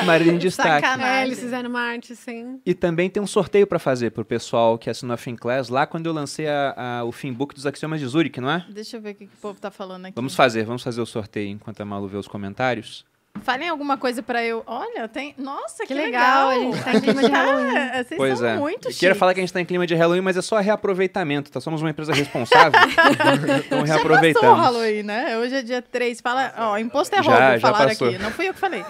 a 0.00 0.04
Marília 0.06 0.32
em 0.32 0.38
destaque. 0.38 0.86
É, 0.86 1.24
eles 1.26 1.40
fizeram 1.40 1.68
uma 1.68 1.80
arte, 1.80 2.14
sim. 2.14 2.60
E 2.64 2.74
também 2.74 3.10
tem 3.10 3.22
um 3.22 3.26
sorteio 3.26 3.66
pra 3.66 3.78
fazer 3.78 4.10
pro 4.10 4.24
pessoal 4.24 4.78
que 4.78 4.88
assinou 4.88 5.14
a 5.14 5.16
FinClass 5.16 5.68
lá 5.68 5.86
quando 5.86 6.06
eu 6.06 6.12
lancei 6.12 6.46
a, 6.48 6.74
a, 6.76 7.04
o 7.04 7.12
Finbook 7.12 7.54
dos 7.54 7.66
Axiomas 7.66 8.00
de 8.00 8.06
Zurich, 8.06 8.40
não 8.40 8.50
é? 8.50 8.64
Deixa 8.70 8.96
eu 8.96 9.00
ver 9.00 9.10
o 9.10 9.14
que, 9.14 9.26
que 9.26 9.34
o 9.34 9.38
povo 9.38 9.60
tá 9.60 9.70
falando 9.70 10.06
aqui. 10.06 10.14
Vamos 10.14 10.34
fazer, 10.34 10.64
vamos 10.64 10.82
fazer 10.82 11.00
o 11.00 11.06
sorteio 11.06 11.48
enquanto 11.48 11.80
a 11.80 11.84
Malu 11.84 12.08
vê 12.08 12.16
os 12.16 12.28
comentários. 12.28 13.04
Falem 13.42 13.68
alguma 13.68 13.98
coisa 13.98 14.22
pra 14.22 14.42
eu. 14.42 14.62
Olha, 14.66 15.06
tem. 15.06 15.34
Nossa, 15.36 15.82
que, 15.82 15.88
que 15.88 15.94
legal. 15.94 16.48
legal. 16.48 16.72
A 16.72 16.72
gente 16.72 16.84
tá 16.84 16.94
em 16.94 17.00
clima 17.00 17.22
de 17.22 17.28
Halloween. 17.32 17.76
Ah, 17.76 18.04
vocês 18.04 18.16
pois 18.16 18.38
são 18.38 18.48
é. 18.48 18.56
muito 18.56 18.82
chiques. 18.84 18.98
Queria 18.98 19.14
falar 19.14 19.34
que 19.34 19.40
a 19.40 19.42
gente 19.42 19.52
tá 19.52 19.60
em 19.60 19.64
clima 19.64 19.86
de 19.86 19.94
Halloween, 19.94 20.22
mas 20.22 20.36
é 20.36 20.42
só 20.42 20.58
reaproveitamento, 20.58 21.50
tá? 21.50 21.60
Somos 21.60 21.82
uma 21.82 21.90
empresa 21.90 22.12
responsável. 22.14 22.80
então 23.66 23.82
reaproveitamos. 23.82 24.48
Já 24.48 24.54
passou 24.54 24.54
o 24.54 24.54
Halloween, 24.54 25.02
né? 25.02 25.36
Hoje 25.38 25.56
é 25.56 25.62
dia 25.62 25.82
3. 25.82 26.20
Fala. 26.20 26.54
Ó, 26.56 26.78
imposto 26.78 27.14
é 27.14 27.18
roubo, 27.18 27.36
já, 27.36 27.58
já 27.58 27.60
falaram 27.60 27.88
passou. 27.88 28.08
aqui. 28.08 28.18
Não 28.18 28.30
fui 28.30 28.48
eu 28.48 28.54
que 28.54 28.60
falei. 28.60 28.84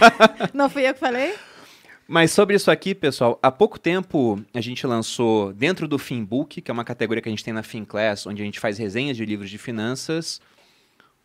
Não 0.54 0.70
fui 0.70 0.88
eu 0.88 0.94
que 0.94 1.00
falei? 1.00 1.34
Mas 2.06 2.32
sobre 2.32 2.56
isso 2.56 2.70
aqui, 2.70 2.94
pessoal, 2.94 3.38
há 3.42 3.50
pouco 3.50 3.78
tempo 3.78 4.42
a 4.54 4.62
gente 4.62 4.86
lançou 4.86 5.52
dentro 5.52 5.86
do 5.86 5.98
Finbook, 5.98 6.62
que 6.62 6.70
é 6.70 6.72
uma 6.72 6.84
categoria 6.84 7.20
que 7.20 7.28
a 7.28 7.32
gente 7.32 7.44
tem 7.44 7.52
na 7.52 7.62
FinClass, 7.62 8.26
onde 8.26 8.40
a 8.40 8.44
gente 8.46 8.58
faz 8.58 8.78
resenhas 8.78 9.14
de 9.14 9.26
livros 9.26 9.50
de 9.50 9.58
finanças, 9.58 10.40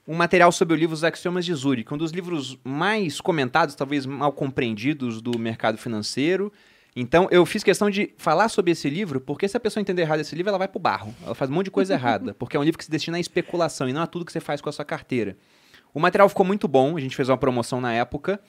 um 0.08 0.16
material 0.16 0.52
sobre 0.52 0.74
o 0.74 0.78
livro 0.78 0.94
Os 0.94 1.04
Axiomas 1.04 1.46
de 1.46 1.54
Zurich, 1.54 1.94
um 1.94 1.98
dos 1.98 2.12
livros 2.12 2.58
mais 2.64 3.22
comentados, 3.22 3.74
talvez 3.74 4.06
mal 4.06 4.34
compreendidos 4.34 5.22
do 5.22 5.38
mercado 5.40 5.78
financeiro. 5.78 6.52
Então, 6.96 7.28
eu 7.32 7.46
fiz 7.46 7.64
questão 7.64 7.90
de 7.90 8.14
falar 8.18 8.50
sobre 8.50 8.72
esse 8.72 8.90
livro, 8.90 9.20
porque 9.20 9.48
se 9.48 9.58
a 9.58 9.60
pessoa 9.60 9.82
entender 9.82 10.02
errado 10.04 10.20
esse 10.20 10.36
livro, 10.36 10.50
ela 10.50 10.58
vai 10.58 10.68
pro 10.68 10.80
barro. 10.80 11.16
Ela 11.24 11.34
faz 11.34 11.50
um 11.50 11.54
monte 11.54 11.66
de 11.66 11.72
coisa 11.72 11.94
errada, 11.96 12.34
porque 12.34 12.58
é 12.58 12.60
um 12.60 12.64
livro 12.64 12.78
que 12.78 12.86
se 12.86 12.92
destina 12.92 13.18
à 13.18 13.20
especulação 13.20 13.88
e 13.88 13.94
não 13.94 14.02
a 14.02 14.08
tudo 14.08 14.26
que 14.26 14.32
você 14.32 14.40
faz 14.40 14.62
com 14.62 14.70
a 14.70 14.74
sua 14.74 14.86
carteira. 14.86 15.38
O 15.94 16.00
material 16.00 16.28
ficou 16.28 16.46
muito 16.46 16.68
bom, 16.68 16.98
a 16.98 17.00
gente 17.00 17.16
fez 17.16 17.30
uma 17.30 17.38
promoção 17.38 17.80
na 17.80 17.94
época, 17.94 18.40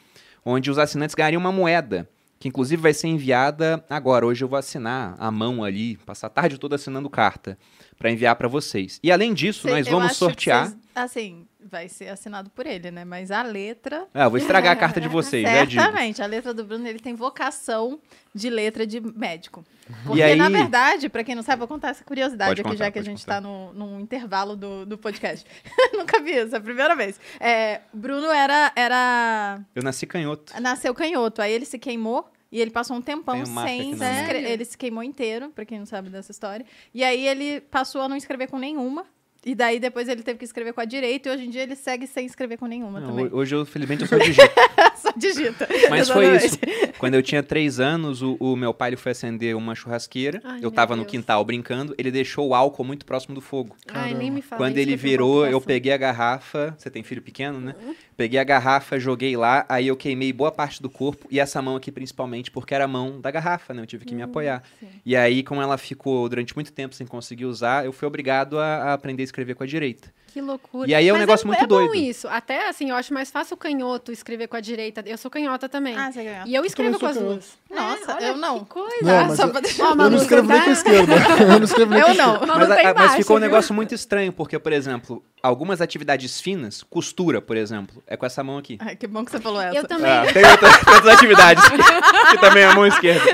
onde 0.44 0.70
os 0.70 0.78
assinantes 0.78 1.14
ganhariam 1.14 1.40
uma 1.40 1.52
moeda 1.52 2.08
que 2.44 2.48
inclusive 2.48 2.82
vai 2.82 2.92
ser 2.92 3.08
enviada 3.08 3.82
agora. 3.88 4.26
Hoje 4.26 4.44
eu 4.44 4.48
vou 4.48 4.58
assinar 4.58 5.14
a 5.18 5.30
mão 5.30 5.64
ali, 5.64 5.96
passar 5.98 6.26
a 6.26 6.30
tarde 6.30 6.58
toda 6.58 6.74
assinando 6.74 7.08
carta 7.08 7.56
para 7.98 8.10
enviar 8.10 8.36
para 8.36 8.48
vocês. 8.48 9.00
E 9.02 9.10
além 9.10 9.32
disso, 9.32 9.62
Cê, 9.62 9.70
nós 9.70 9.88
vamos 9.88 10.16
sortear. 10.16 10.68
Vocês, 10.68 10.78
assim, 10.94 11.46
vai 11.60 11.88
ser 11.88 12.08
assinado 12.08 12.50
por 12.50 12.66
ele, 12.66 12.90
né? 12.90 13.04
Mas 13.04 13.30
a 13.30 13.42
letra. 13.42 14.06
Ah, 14.12 14.24
eu 14.24 14.30
vou 14.30 14.38
estragar 14.38 14.72
a 14.72 14.76
carta 14.76 15.00
de 15.00 15.08
vocês, 15.08 15.42
né, 15.42 15.66
Certamente. 15.66 16.22
A 16.22 16.26
letra 16.26 16.52
do 16.52 16.64
Bruno 16.64 16.86
ele 16.86 16.98
tem 16.98 17.14
vocação 17.14 17.98
de 18.34 18.50
letra 18.50 18.86
de 18.86 19.00
médico. 19.00 19.64
Porque, 20.04 20.22
aí... 20.22 20.36
na 20.36 20.48
verdade, 20.48 21.08
para 21.08 21.24
quem 21.24 21.34
não 21.34 21.42
sabe, 21.42 21.58
vou 21.58 21.68
contar 21.68 21.90
essa 21.90 22.04
curiosidade 22.04 22.60
aqui, 22.60 22.76
já 22.76 22.90
que 22.90 22.98
a 22.98 23.02
gente 23.02 23.18
está 23.18 23.40
no, 23.40 23.72
num 23.72 24.00
intervalo 24.00 24.56
do, 24.56 24.86
do 24.86 24.96
podcast. 24.96 25.46
Nunca 25.92 26.20
vi 26.20 26.32
isso, 26.32 26.54
é 26.54 26.58
a 26.58 26.60
primeira 26.60 26.94
vez. 26.94 27.20
É, 27.40 27.80
Bruno 27.92 28.30
era, 28.30 28.72
era. 28.74 29.60
Eu 29.74 29.82
nasci 29.82 30.06
canhoto. 30.06 30.52
Nasceu 30.60 30.94
canhoto. 30.94 31.42
Aí 31.42 31.52
ele 31.52 31.64
se 31.64 31.78
queimou 31.78 32.30
e 32.54 32.60
ele 32.60 32.70
passou 32.70 32.96
um 32.96 33.02
tempão 33.02 33.44
sem. 33.44 33.96
Né? 33.96 34.52
Ele 34.52 34.64
se 34.64 34.78
queimou 34.78 35.02
inteiro, 35.02 35.50
pra 35.50 35.64
quem 35.64 35.76
não 35.76 35.86
sabe 35.86 36.08
dessa 36.08 36.30
história. 36.30 36.64
E 36.94 37.02
aí 37.02 37.26
ele 37.26 37.60
passou 37.60 38.00
a 38.00 38.08
não 38.08 38.16
escrever 38.16 38.46
com 38.46 38.58
nenhuma. 38.58 39.04
E 39.44 39.54
daí 39.54 39.78
depois 39.78 40.08
ele 40.08 40.22
teve 40.22 40.38
que 40.38 40.44
escrever 40.44 40.72
com 40.72 40.80
a 40.80 40.84
direita 40.84 41.28
e 41.28 41.32
hoje 41.32 41.44
em 41.44 41.50
dia 41.50 41.62
ele 41.62 41.76
segue 41.76 42.06
sem 42.06 42.24
escrever 42.24 42.56
com 42.56 42.66
nenhuma 42.66 43.00
não, 43.00 43.08
também. 43.08 43.28
Hoje, 43.30 43.54
eu, 43.54 43.66
felizmente, 43.66 44.02
eu 44.02 44.08
só 44.08 44.16
digito. 44.16 44.48
só 44.96 45.12
digita. 45.14 45.68
Mas 45.90 46.08
foi 46.08 46.36
isso. 46.36 46.58
Quando 46.96 47.14
eu 47.14 47.22
tinha 47.22 47.42
três 47.42 47.78
anos, 47.78 48.22
o, 48.22 48.36
o 48.40 48.56
meu 48.56 48.72
pai 48.72 48.90
ele 48.90 48.96
foi 48.96 49.12
acender 49.12 49.54
uma 49.54 49.74
churrasqueira. 49.74 50.40
Ai, 50.42 50.60
eu 50.62 50.70
tava 50.70 50.96
no 50.96 51.04
quintal 51.04 51.44
brincando, 51.44 51.94
ele 51.98 52.10
deixou 52.10 52.48
o 52.48 52.54
álcool 52.54 52.84
muito 52.84 53.04
próximo 53.04 53.34
do 53.34 53.40
fogo. 53.42 53.76
Ai, 53.88 54.14
nem 54.14 54.30
me 54.30 54.40
fala 54.40 54.62
Quando 54.62 54.78
ele 54.78 54.96
virou, 54.96 55.46
eu 55.46 55.60
peguei 55.60 55.92
a 55.92 55.96
garrafa. 55.98 56.74
Você 56.78 56.88
tem 56.88 57.02
filho 57.02 57.20
pequeno, 57.20 57.60
né? 57.60 57.74
Peguei 58.16 58.38
a 58.38 58.44
garrafa, 58.44 58.98
joguei 58.98 59.36
lá, 59.36 59.64
aí 59.68 59.88
eu 59.88 59.96
queimei 59.96 60.32
boa 60.32 60.52
parte 60.52 60.80
do 60.80 60.88
corpo 60.88 61.26
e 61.30 61.40
essa 61.40 61.60
mão 61.60 61.76
aqui 61.76 61.90
principalmente, 61.90 62.50
porque 62.50 62.74
era 62.74 62.84
a 62.84 62.88
mão 62.88 63.20
da 63.20 63.30
garrafa, 63.30 63.74
né? 63.74 63.82
Eu 63.82 63.86
tive 63.86 64.04
que 64.04 64.14
me 64.14 64.22
hum, 64.22 64.26
apoiar. 64.26 64.62
Sim. 64.78 64.88
E 65.04 65.16
aí, 65.16 65.42
como 65.42 65.60
ela 65.60 65.76
ficou 65.76 66.28
durante 66.28 66.54
muito 66.54 66.72
tempo 66.72 66.94
sem 66.94 67.06
conseguir 67.06 67.46
usar, 67.46 67.84
eu 67.84 67.92
fui 67.92 68.06
obrigado 68.06 68.58
a, 68.58 68.76
a 68.76 68.92
aprender 68.92 69.22
a 69.22 69.24
escrever 69.24 69.54
com 69.54 69.64
a 69.64 69.66
direita. 69.66 70.12
Que 70.34 70.40
loucura. 70.40 70.90
E 70.90 70.92
aí 70.92 71.06
é 71.06 71.12
um 71.12 71.14
Mas 71.14 71.20
negócio 71.20 71.44
é, 71.44 71.46
muito 71.46 71.62
é 71.62 71.66
doido. 71.68 71.88
Bom 71.90 71.94
isso. 71.94 72.26
Até 72.26 72.68
assim, 72.68 72.90
eu 72.90 72.96
acho 72.96 73.14
mais 73.14 73.30
fácil 73.30 73.54
o 73.54 73.56
canhoto 73.56 74.10
escrever 74.10 74.48
com 74.48 74.56
a 74.56 74.60
direita. 74.60 75.00
Eu 75.06 75.16
sou 75.16 75.30
canhota 75.30 75.68
também. 75.68 75.96
Ah, 75.96 76.10
você 76.10 76.22
é 76.22 76.24
canhota. 76.24 76.50
E 76.50 76.54
eu 76.56 76.64
escrevo 76.64 76.98
com 76.98 77.06
as 77.06 77.16
duas. 77.16 77.52
Nossa, 77.70 78.18
é, 78.20 78.30
eu 78.30 78.36
não. 78.36 78.64
Que 78.64 78.70
coisa. 78.70 78.96
Não, 79.02 79.28
mas 79.28 79.36
Só 79.36 79.46
pra 79.46 79.60
deixar 79.60 79.84
eu, 79.84 79.90
eu 79.90 80.10
não 80.10 80.16
escrevo 80.16 80.48
nem 80.48 80.60
com 80.60 80.70
a 80.70 80.72
esquerda. 80.72 81.12
Eu 81.40 81.58
não 81.60 81.64
escrevo 81.64 81.90
nem 81.92 82.00
Eu 82.00 82.14
não. 82.14 82.40
Mas, 82.40 82.68
não 82.68 82.76
a, 82.76 82.94
mas 82.94 83.14
ficou 83.14 83.36
um 83.36 83.38
negócio 83.38 83.72
muito 83.72 83.94
estranho, 83.94 84.32
porque, 84.32 84.58
por 84.58 84.72
exemplo, 84.72 85.24
algumas 85.40 85.80
atividades 85.80 86.40
finas, 86.40 86.82
costura, 86.82 87.40
por 87.40 87.56
exemplo, 87.56 88.02
é 88.06 88.16
com 88.16 88.26
essa 88.26 88.44
mão 88.44 88.58
aqui. 88.58 88.76
Ai, 88.80 88.96
que 88.96 89.06
bom 89.06 89.24
que 89.24 89.30
você 89.30 89.40
falou 89.40 89.60
essa. 89.60 89.76
Eu 89.76 89.86
também. 89.86 90.10
Ah, 90.10 90.26
tem 90.32 90.44
outras, 90.44 90.74
outras 90.86 91.06
atividades 91.14 91.64
que 92.30 92.38
também 92.38 92.62
é 92.62 92.66
a 92.66 92.74
mão 92.74 92.86
esquerda. 92.86 93.24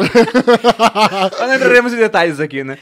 Mas 1.38 1.48
não 1.48 1.54
entraremos 1.54 1.92
em 1.92 1.96
detalhes 1.96 2.38
aqui, 2.38 2.62
né? 2.62 2.78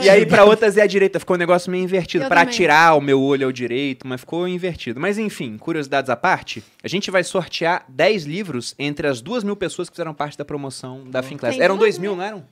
E 0.00 0.10
aí, 0.10 0.26
para 0.26 0.44
outras 0.44 0.76
é 0.76 0.82
a 0.82 0.86
direita. 0.86 1.20
Ficou 1.20 1.36
um 1.36 1.38
negócio 1.38 1.70
meio 1.70 1.84
invertido. 1.84 2.26
Para 2.26 2.44
tirar 2.46 2.96
o 2.96 3.00
meu 3.00 3.20
olho 3.20 3.46
ao 3.46 3.52
direito, 3.52 4.06
mas 4.06 4.20
ficou 4.20 4.48
invertido. 4.48 4.98
Mas 4.98 5.18
enfim, 5.18 5.56
curiosidades 5.56 6.10
à 6.10 6.16
parte, 6.16 6.64
a 6.82 6.88
gente 6.88 7.10
vai 7.10 7.22
sortear 7.22 7.84
10 7.88 8.24
livros 8.24 8.74
entre 8.78 9.06
as 9.06 9.20
duas 9.20 9.44
mil 9.44 9.56
pessoas 9.56 9.88
que 9.88 9.94
fizeram 9.94 10.12
parte 10.12 10.36
da 10.36 10.44
promoção 10.44 11.04
da 11.08 11.22
FinClass. 11.22 11.58
Eram 11.58 11.76
2 11.76 11.98
mil, 11.98 12.16
não 12.16 12.24
eram? 12.24 12.44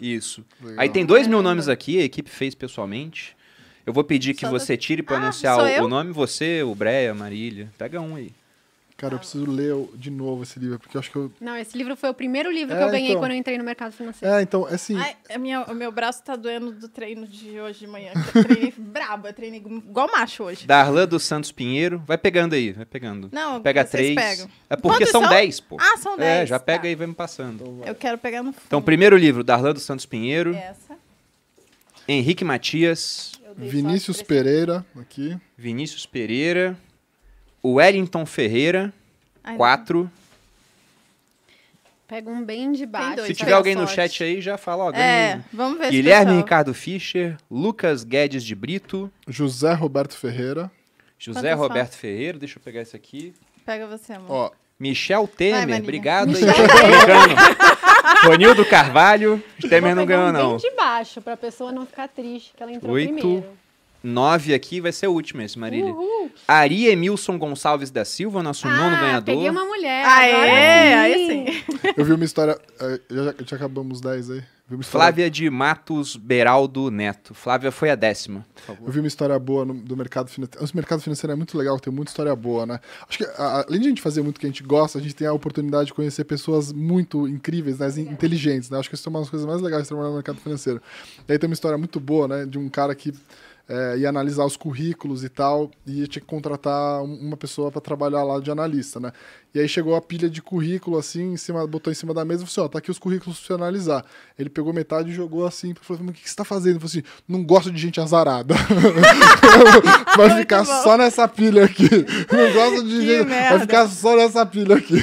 Isso. 0.00 0.44
Legal. 0.60 0.80
Aí 0.80 0.88
tem 0.88 1.04
dois 1.04 1.26
mil 1.26 1.42
nomes 1.42 1.68
aqui, 1.68 1.98
a 1.98 2.04
equipe 2.04 2.30
fez 2.30 2.54
pessoalmente. 2.54 3.36
Eu 3.88 3.92
vou 3.94 4.04
pedir 4.04 4.34
que 4.34 4.42
Só 4.42 4.50
você 4.50 4.76
tire 4.76 5.02
para 5.02 5.16
ah, 5.16 5.20
anunciar 5.20 5.58
o, 5.58 5.84
o, 5.86 5.88
nome, 5.88 6.12
você, 6.12 6.62
o 6.62 6.74
Breia, 6.74 7.14
Marília. 7.14 7.70
Pega 7.78 7.98
um 7.98 8.16
aí. 8.16 8.32
Cara, 8.98 9.14
eu 9.14 9.18
preciso 9.18 9.50
ler 9.50 9.74
de 9.94 10.10
novo 10.10 10.42
esse 10.42 10.58
livro, 10.58 10.78
porque 10.78 10.94
eu 10.94 10.98
acho 10.98 11.10
que 11.10 11.16
eu. 11.16 11.32
Não, 11.40 11.56
esse 11.56 11.78
livro 11.78 11.96
foi 11.96 12.10
o 12.10 12.14
primeiro 12.14 12.50
livro 12.50 12.74
é, 12.74 12.78
que 12.78 12.84
eu 12.84 12.90
ganhei 12.90 13.08
então... 13.10 13.22
quando 13.22 13.30
eu 13.30 13.38
entrei 13.38 13.56
no 13.56 13.64
mercado 13.64 13.92
financeiro. 13.92 14.34
É, 14.34 14.42
então, 14.42 14.68
é 14.68 14.74
assim. 14.74 14.94
Ai, 14.98 15.16
a 15.32 15.38
minha, 15.38 15.62
o 15.62 15.74
meu 15.74 15.90
braço 15.90 16.22
tá 16.22 16.36
doendo 16.36 16.72
do 16.72 16.86
treino 16.86 17.26
de 17.26 17.58
hoje 17.58 17.78
de 17.78 17.86
manhã. 17.86 18.12
eu 18.34 18.44
treinei 18.44 18.74
brabo, 18.76 19.26
eu 19.26 19.32
treinei 19.32 19.58
igual 19.60 20.10
macho 20.12 20.44
hoje. 20.44 20.66
Darlan 20.66 21.08
dos 21.08 21.22
Santos 21.22 21.50
Pinheiro. 21.50 22.02
Vai 22.06 22.18
pegando 22.18 22.52
aí, 22.52 22.72
vai 22.72 22.84
pegando. 22.84 23.30
Não, 23.32 23.62
pega 23.62 23.86
três. 23.86 24.14
Pegam. 24.14 24.50
É 24.68 24.76
porque 24.76 24.98
Quantos 24.98 25.10
são 25.10 25.26
dez, 25.26 25.60
pô. 25.60 25.78
Ah, 25.80 25.96
são 25.96 26.14
dez. 26.14 26.42
É, 26.42 26.46
já 26.46 26.60
pega 26.60 26.80
tá. 26.80 26.86
aí 26.88 26.92
e 26.92 26.96
vai 26.96 27.06
me 27.06 27.14
passando. 27.14 27.82
Eu 27.86 27.94
quero 27.94 28.18
pegar 28.18 28.42
no 28.42 28.52
fundo. 28.52 28.64
Então, 28.66 28.82
primeiro 28.82 29.16
livro, 29.16 29.42
Darlan 29.42 29.72
dos 29.72 29.84
Santos 29.84 30.04
Pinheiro. 30.04 30.54
Essa. 30.54 30.98
Henrique 32.08 32.42
Matias. 32.42 33.37
Vinícius 33.58 34.22
Pereira, 34.22 34.86
aqui. 34.96 35.36
Vinícius 35.56 36.06
Pereira. 36.06 36.76
Wellington 37.64 38.24
Ferreira. 38.24 38.92
Quatro. 39.56 40.10
Pega 42.06 42.30
um 42.30 42.42
bem 42.42 42.72
de 42.72 42.86
baixo. 42.86 43.16
Dois, 43.16 43.26
se 43.26 43.34
tiver 43.34 43.52
alguém 43.52 43.74
no 43.74 43.86
chat 43.86 44.22
aí, 44.22 44.40
já 44.40 44.56
fala. 44.56 44.84
Ó, 44.84 44.90
é, 44.92 45.42
vamos 45.52 45.78
ver 45.78 45.90
Guilherme 45.90 46.36
Ricardo 46.36 46.72
Fischer, 46.72 47.36
Lucas 47.50 48.02
Guedes 48.04 48.42
de 48.42 48.54
Brito. 48.54 49.12
José 49.26 49.74
Roberto 49.74 50.16
Ferreira. 50.16 50.70
José 51.18 51.50
Quantos 51.50 51.58
Roberto? 51.58 51.94
Ferreira, 51.96 52.38
deixa 52.38 52.58
eu 52.58 52.62
pegar 52.62 52.80
esse 52.80 52.94
aqui. 52.96 53.34
Pega 53.66 53.86
você, 53.86 54.14
amor. 54.14 54.30
Ó, 54.30 54.50
Michel 54.78 55.26
Temer, 55.26 55.66
Vai, 55.68 55.78
obrigado 55.80 56.28
Michel. 56.28 56.48
aí. 56.50 58.28
Ronildo 58.28 58.64
Carvalho, 58.64 59.42
Temer 59.68 59.94
não 59.94 60.06
ganhou, 60.06 60.28
um 60.28 60.32
não. 60.32 60.48
bem 60.50 60.58
de 60.58 60.76
baixo, 60.76 61.20
pra 61.20 61.36
pessoa 61.36 61.72
não 61.72 61.84
ficar 61.84 62.08
triste, 62.08 62.52
que 62.56 62.62
ela 62.62 62.72
entrou 62.72 62.92
Oito. 62.94 63.12
primeiro. 63.12 63.44
9 64.02 64.54
aqui 64.54 64.80
vai 64.80 64.92
ser 64.92 65.08
o 65.08 65.12
último 65.12 65.42
esse, 65.42 65.58
Marília. 65.58 65.90
Uhul. 65.92 66.30
Ari 66.46 66.86
Emilson 66.86 67.36
Gonçalves 67.36 67.90
da 67.90 68.04
Silva, 68.04 68.42
nosso 68.42 68.68
ah, 68.68 68.70
nono 68.76 68.96
ganhador. 68.96 69.34
peguei 69.34 69.50
uma 69.50 69.64
mulher. 69.64 70.04
Aê. 70.06 70.87
Eu 71.96 72.04
vi 72.04 72.12
uma 72.12 72.24
história. 72.24 72.58
É, 72.80 73.00
já, 73.10 73.34
já 73.44 73.56
acabamos 73.56 74.00
10 74.00 74.30
aí. 74.30 74.42
Flávia 74.82 75.30
de 75.30 75.48
Matos 75.48 76.14
Beraldo 76.14 76.90
Neto. 76.90 77.32
Flávia 77.32 77.72
foi 77.72 77.88
a 77.88 77.94
décima. 77.94 78.44
Eu 78.68 78.92
vi 78.92 78.98
uma 78.98 79.08
história 79.08 79.38
boa 79.38 79.64
no, 79.64 79.72
do 79.72 79.96
mercado 79.96 80.28
financeiro. 80.28 80.62
O 80.62 80.76
mercado 80.76 81.00
financeiro 81.00 81.32
é 81.32 81.36
muito 81.36 81.56
legal, 81.56 81.80
tem 81.80 81.90
muita 81.90 82.10
história 82.10 82.36
boa, 82.36 82.66
né? 82.66 82.78
Acho 83.08 83.18
que 83.18 83.24
a, 83.24 83.64
além 83.66 83.80
de 83.80 83.86
a 83.86 83.88
gente 83.88 84.02
fazer 84.02 84.20
muito 84.20 84.36
o 84.36 84.40
que 84.40 84.46
a 84.46 84.50
gente 84.50 84.62
gosta, 84.62 84.98
a 84.98 85.00
gente 85.00 85.14
tem 85.14 85.26
a 85.26 85.32
oportunidade 85.32 85.86
de 85.86 85.94
conhecer 85.94 86.24
pessoas 86.24 86.70
muito 86.70 87.26
incríveis, 87.26 87.78
né? 87.78 87.88
inteligentes, 87.96 88.68
né? 88.68 88.78
Acho 88.78 88.90
que 88.90 88.94
isso 88.94 89.08
é 89.08 89.10
uma 89.10 89.20
das 89.20 89.30
coisas 89.30 89.48
mais 89.48 89.62
legais 89.62 89.84
de 89.84 89.88
trabalhar 89.88 90.10
no 90.10 90.16
mercado 90.16 90.38
financeiro. 90.38 90.82
E 91.26 91.32
aí 91.32 91.38
tem 91.38 91.48
uma 91.48 91.54
história 91.54 91.78
muito 91.78 91.98
boa, 91.98 92.28
né? 92.28 92.44
De 92.44 92.58
um 92.58 92.68
cara 92.68 92.94
que 92.94 93.14
é, 93.68 93.98
ia 93.98 94.08
analisar 94.08 94.44
os 94.44 94.56
currículos 94.56 95.22
e 95.22 95.28
tal, 95.28 95.70
e 95.86 96.06
tinha 96.06 96.20
que 96.20 96.26
contratar 96.26 97.02
uma 97.02 97.36
pessoa 97.36 97.70
para 97.70 97.80
trabalhar 97.80 98.24
lá 98.24 98.40
de 98.40 98.50
analista, 98.50 98.98
né? 98.98 99.12
E 99.54 99.60
aí 99.60 99.68
chegou 99.68 99.96
a 99.96 100.00
pilha 100.00 100.28
de 100.28 100.42
currículo 100.42 100.98
assim, 100.98 101.32
em 101.32 101.36
cima, 101.36 101.66
botou 101.66 101.90
em 101.90 101.96
cima 101.96 102.12
da 102.12 102.24
mesa 102.24 102.44
e 102.44 102.46
falou 102.46 102.50
assim: 102.50 102.60
ó, 102.60 102.68
tá 102.68 102.78
aqui 102.78 102.90
os 102.90 102.98
currículos 102.98 103.38
pra 103.38 103.46
você 103.46 103.52
analisar. 103.54 104.04
Ele 104.38 104.48
pegou 104.48 104.72
metade 104.72 105.10
e 105.10 105.14
jogou 105.14 105.46
assim, 105.46 105.74
falou: 105.80 106.02
mas 106.04 106.10
o 106.10 106.14
que, 106.14 106.22
que 106.22 106.30
você 106.30 106.36
tá 106.36 106.44
fazendo? 106.44 106.72
Ele 106.72 106.80
falou 106.80 106.90
assim: 106.90 107.02
não 107.26 107.42
gosto 107.42 107.70
de 107.70 107.78
gente 107.78 108.00
azarada. 108.00 108.54
vai 110.16 110.30
ficar 110.38 110.64
só 110.64 110.96
nessa 110.96 111.26
pilha 111.26 111.64
aqui. 111.64 111.88
Não 112.30 112.52
gosto 112.52 112.84
de 112.84 112.98
que 112.98 113.06
gente. 113.06 113.26
Merda. 113.26 113.50
Vai 113.50 113.60
ficar 113.60 113.88
só 113.88 114.16
nessa 114.16 114.46
pilha 114.46 114.76
aqui. 114.76 114.96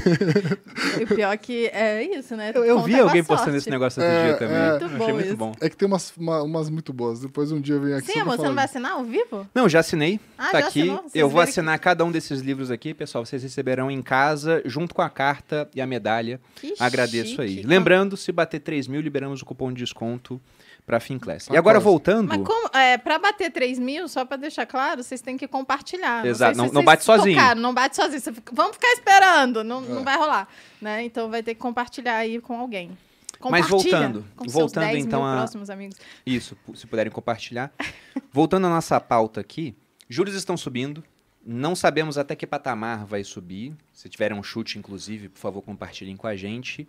E 1.00 1.06
pior 1.06 1.38
que 1.38 1.68
é 1.68 2.04
isso, 2.04 2.36
né? 2.36 2.52
Eu, 2.54 2.64
eu 2.64 2.84
vi 2.84 3.00
alguém 3.00 3.24
postando 3.24 3.58
esse 3.58 3.70
negócio 3.70 4.02
outro 4.02 4.16
é, 4.16 4.26
dia 4.26 4.38
também. 4.38 4.56
É, 4.56 4.70
muito 4.80 4.98
bom 4.98 5.26
muito 5.26 5.38
bom. 5.38 5.56
É 5.60 5.70
que 5.70 5.76
tem 5.76 5.88
umas, 5.88 6.14
uma, 6.16 6.42
umas 6.44 6.70
muito 6.70 6.94
boas. 6.94 7.20
Depois 7.20 7.52
um 7.52 7.60
dia 7.60 7.76
eu 7.76 7.82
venho 7.82 7.98
aqui. 7.98 8.12
Sim, 8.12 8.20
amor, 8.20 8.38
você 8.38 8.44
não 8.44 8.56
vai 8.56 8.66
assinar 8.66 8.94
ao 8.94 9.04
vivo? 9.04 9.48
Não, 9.54 9.68
já 9.68 9.80
assinei. 9.80 10.20
Ah, 10.38 10.52
tá 10.52 10.62
já 10.62 10.68
aqui. 10.68 11.00
Eu 11.14 11.30
vou 11.30 11.42
assinar 11.42 11.78
que... 11.78 11.84
cada 11.84 12.04
um 12.04 12.12
desses 12.12 12.42
livros 12.42 12.72
aqui, 12.72 12.94
pessoal. 12.94 13.26
Vocês 13.26 13.42
receberão 13.44 13.90
em 13.90 14.02
casa, 14.02 14.35
junto 14.66 14.94
com 14.94 15.02
a 15.02 15.10
carta 15.10 15.70
e 15.74 15.82
a 15.82 15.88
medalha. 15.88 16.40
Que 16.56 16.74
Agradeço 16.80 17.30
chique. 17.30 17.42
aí. 17.42 17.62
Lembrando, 17.64 18.18
se 18.18 18.32
bater 18.32 18.60
3 18.60 18.88
mil, 18.88 19.02
liberamos 19.02 19.42
o 19.42 19.46
cupom 19.46 19.72
de 19.72 19.80
desconto 19.80 20.42
para 20.86 21.00
Finclass. 21.00 21.48
E 21.52 21.58
agora 21.58 21.80
voltando. 21.80 22.30
Mas 22.30 22.42
como, 22.44 22.70
é, 22.76 22.98
para 22.98 23.18
bater 23.18 23.52
3 23.52 23.80
mil, 23.80 24.08
só 24.08 24.24
para 24.24 24.38
deixar 24.38 24.66
claro, 24.66 25.04
vocês 25.04 25.20
têm 25.22 25.36
que 25.36 25.48
compartilhar. 25.48 26.26
Exato, 26.26 26.58
não, 26.58 26.68
não, 26.68 26.74
não 26.74 26.84
bate 26.84 27.04
sozinho. 27.04 27.36
Tocaram, 27.36 27.62
não 27.62 27.74
bate 27.74 27.96
sozinho. 27.96 28.22
Fica, 28.22 28.54
vamos 28.54 28.74
ficar 28.74 28.92
esperando, 28.94 29.64
não, 29.64 29.84
é. 29.84 29.88
não 29.88 30.04
vai 30.04 30.18
rolar. 30.18 30.48
Né? 30.82 31.04
Então 31.04 31.30
vai 31.30 31.42
ter 31.42 31.56
que 31.56 31.60
compartilhar 31.62 32.18
aí 32.18 32.40
com 32.40 32.60
alguém. 32.60 32.92
Mas 33.50 33.68
voltando, 33.68 34.26
voltando 34.48 34.98
então 34.98 35.26
a 35.26 35.38
próximos 35.38 35.70
amigos. 35.70 35.98
Isso, 36.26 36.58
se 36.74 36.88
puderem 36.88 37.12
compartilhar. 37.12 37.72
voltando 38.32 38.68
à 38.68 38.70
nossa 38.70 39.00
pauta 39.00 39.42
aqui, 39.42 39.76
juros 40.10 40.34
estão 40.36 40.56
subindo, 40.56 41.04
não 41.46 41.76
sabemos 41.76 42.18
até 42.18 42.36
que 42.36 42.48
patamar 42.48 43.06
vai 43.06 43.24
subir. 43.24 43.74
Se 43.94 44.10
tiverem 44.10 44.38
um 44.38 44.42
chute, 44.42 44.80
inclusive, 44.80 45.30
por 45.30 45.40
favor, 45.40 45.62
compartilhem 45.62 46.18
com 46.18 46.26
a 46.26 46.36
gente. 46.36 46.88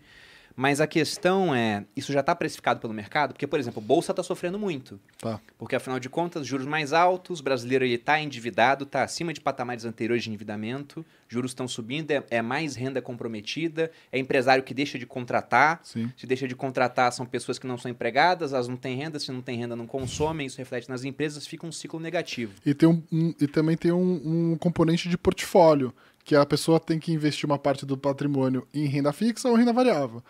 Mas 0.57 0.81
a 0.81 0.87
questão 0.87 1.55
é, 1.55 1.85
isso 1.95 2.11
já 2.13 2.21
está 2.21 2.35
precificado 2.35 2.81
pelo 2.81 2.95
mercado? 2.95 3.35
Porque, 3.35 3.47
por 3.47 3.61
exemplo, 3.61 3.83
a 3.83 3.87
Bolsa 3.87 4.13
está 4.13 4.23
sofrendo 4.23 4.59
muito. 4.59 4.99
Tá. 5.19 5.39
Porque, 5.59 5.77
afinal 5.77 6.01
de 6.01 6.09
contas, 6.09 6.47
juros 6.47 6.67
mais 6.67 6.95
altos, 6.95 7.41
o 7.41 7.43
brasileiro 7.43 7.85
está 7.85 8.19
endividado, 8.19 8.85
está 8.85 9.03
acima 9.03 9.35
de 9.35 9.41
patamares 9.41 9.85
anteriores 9.85 10.25
de 10.25 10.31
endividamento, 10.31 11.05
juros 11.29 11.51
estão 11.51 11.69
subindo, 11.69 12.11
é, 12.11 12.25
é, 12.31 12.41
mais 12.41 12.75
renda 12.75 13.03
comprometida, 13.03 13.91
é 14.11 14.19
empresário 14.19 14.65
que 14.65 14.73
deixa 14.73 14.99
de 14.99 15.05
contratar. 15.05 15.81
Sim. 15.83 16.11
Se 16.17 16.27
deixa 16.27 16.49
de 16.49 16.57
contratar, 16.57 17.13
são 17.13 17.27
pessoas 17.27 17.59
que 17.59 17.67
não 17.67 17.77
são 17.77 17.91
empregadas, 17.91 18.55
elas 18.55 18.67
não 18.67 18.77
têm 18.77 18.97
renda, 18.97 19.19
se 19.19 19.31
não 19.31 19.43
têm 19.43 19.59
renda, 19.59 19.77
não 19.77 19.87
consomem, 19.87 20.47
isso 20.47 20.57
reflete 20.57 20.89
nas 20.89 21.05
empresas, 21.05 21.47
fica 21.47 21.67
um 21.67 21.73
ciclo 21.73 22.01
negativo. 22.01 22.55
E, 22.65 22.73
tem 22.73 22.89
um, 22.89 23.03
um 23.13 23.35
e 23.39 23.47
também 23.47 23.77
tem 23.77 23.93
um, 23.93 24.53
um 24.53 24.57
componente 24.57 25.07
de 25.07 25.19
portfólio, 25.19 25.93
que 26.27 26.37
a 26.37 26.45
pessoa 26.45 26.79
tem 26.79 26.99
que 26.99 27.11
investir 27.11 27.47
uma 27.47 27.59
parte 27.59 27.87
do 27.87 27.97
patrimônio 27.97 28.69
em 28.75 28.85
renda 28.85 29.13
fixa 29.15 29.49
ou 29.49 29.55
renda 29.55 29.73
variável 29.73 30.23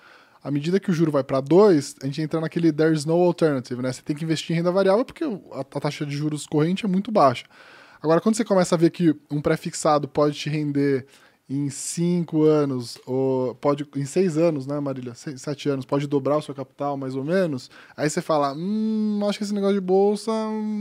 à 0.47 0.51
medida 0.53 0.79
que 0.79 0.89
o 0.89 0.95
juro 0.95 1.11
vai 1.11 1.25
para 1.25 1.41
2, 1.41 1.97
a 2.03 2.07
gente 2.07 2.23
entra 2.23 2.41
naquele 2.41 2.73
there's 2.73 3.05
no 3.05 3.15
alternative, 3.15 3.83
né? 3.83 3.93
Você 3.93 4.01
tem 4.01 4.15
que 4.15 4.23
investir 4.23 4.55
em 4.55 4.59
renda 4.59 4.71
variável 4.71 5.05
porque 5.05 5.25
a, 5.25 5.61
a 5.61 5.81
taxa 5.81 6.07
de 6.07 6.17
juros 6.17 6.47
corrente 6.47 6.85
é 6.85 6.89
muito 6.89 7.11
baixa. 7.11 7.45
Agora, 8.01 8.21
quando 8.21 8.37
você 8.37 8.45
começa 8.45 8.77
a 8.77 8.79
ver 8.79 8.91
que 8.91 9.13
um 9.29 9.41
pré-fixado 9.41 10.07
pode 10.07 10.39
te 10.39 10.49
render 10.49 11.05
em 11.49 11.71
cinco 11.71 12.43
anos, 12.43 12.99
ou 13.07 13.55
pode 13.55 13.87
em 13.95 14.05
seis 14.05 14.37
anos, 14.37 14.67
né, 14.67 14.81
Marília? 14.81 15.15
Seis, 15.15 15.41
sete 15.41 15.69
anos, 15.69 15.85
pode 15.85 16.09
dobrar 16.09 16.37
o 16.37 16.43
seu 16.43 16.53
capital, 16.53 16.97
mais 16.97 17.15
ou 17.15 17.23
menos. 17.23 17.71
Aí 17.97 18.11
você 18.11 18.21
fala, 18.21 18.53
hum, 18.53 19.21
acho 19.29 19.39
que 19.39 19.45
esse 19.45 19.55
negócio 19.55 19.77
de 19.77 19.81
bolsa 19.81 20.33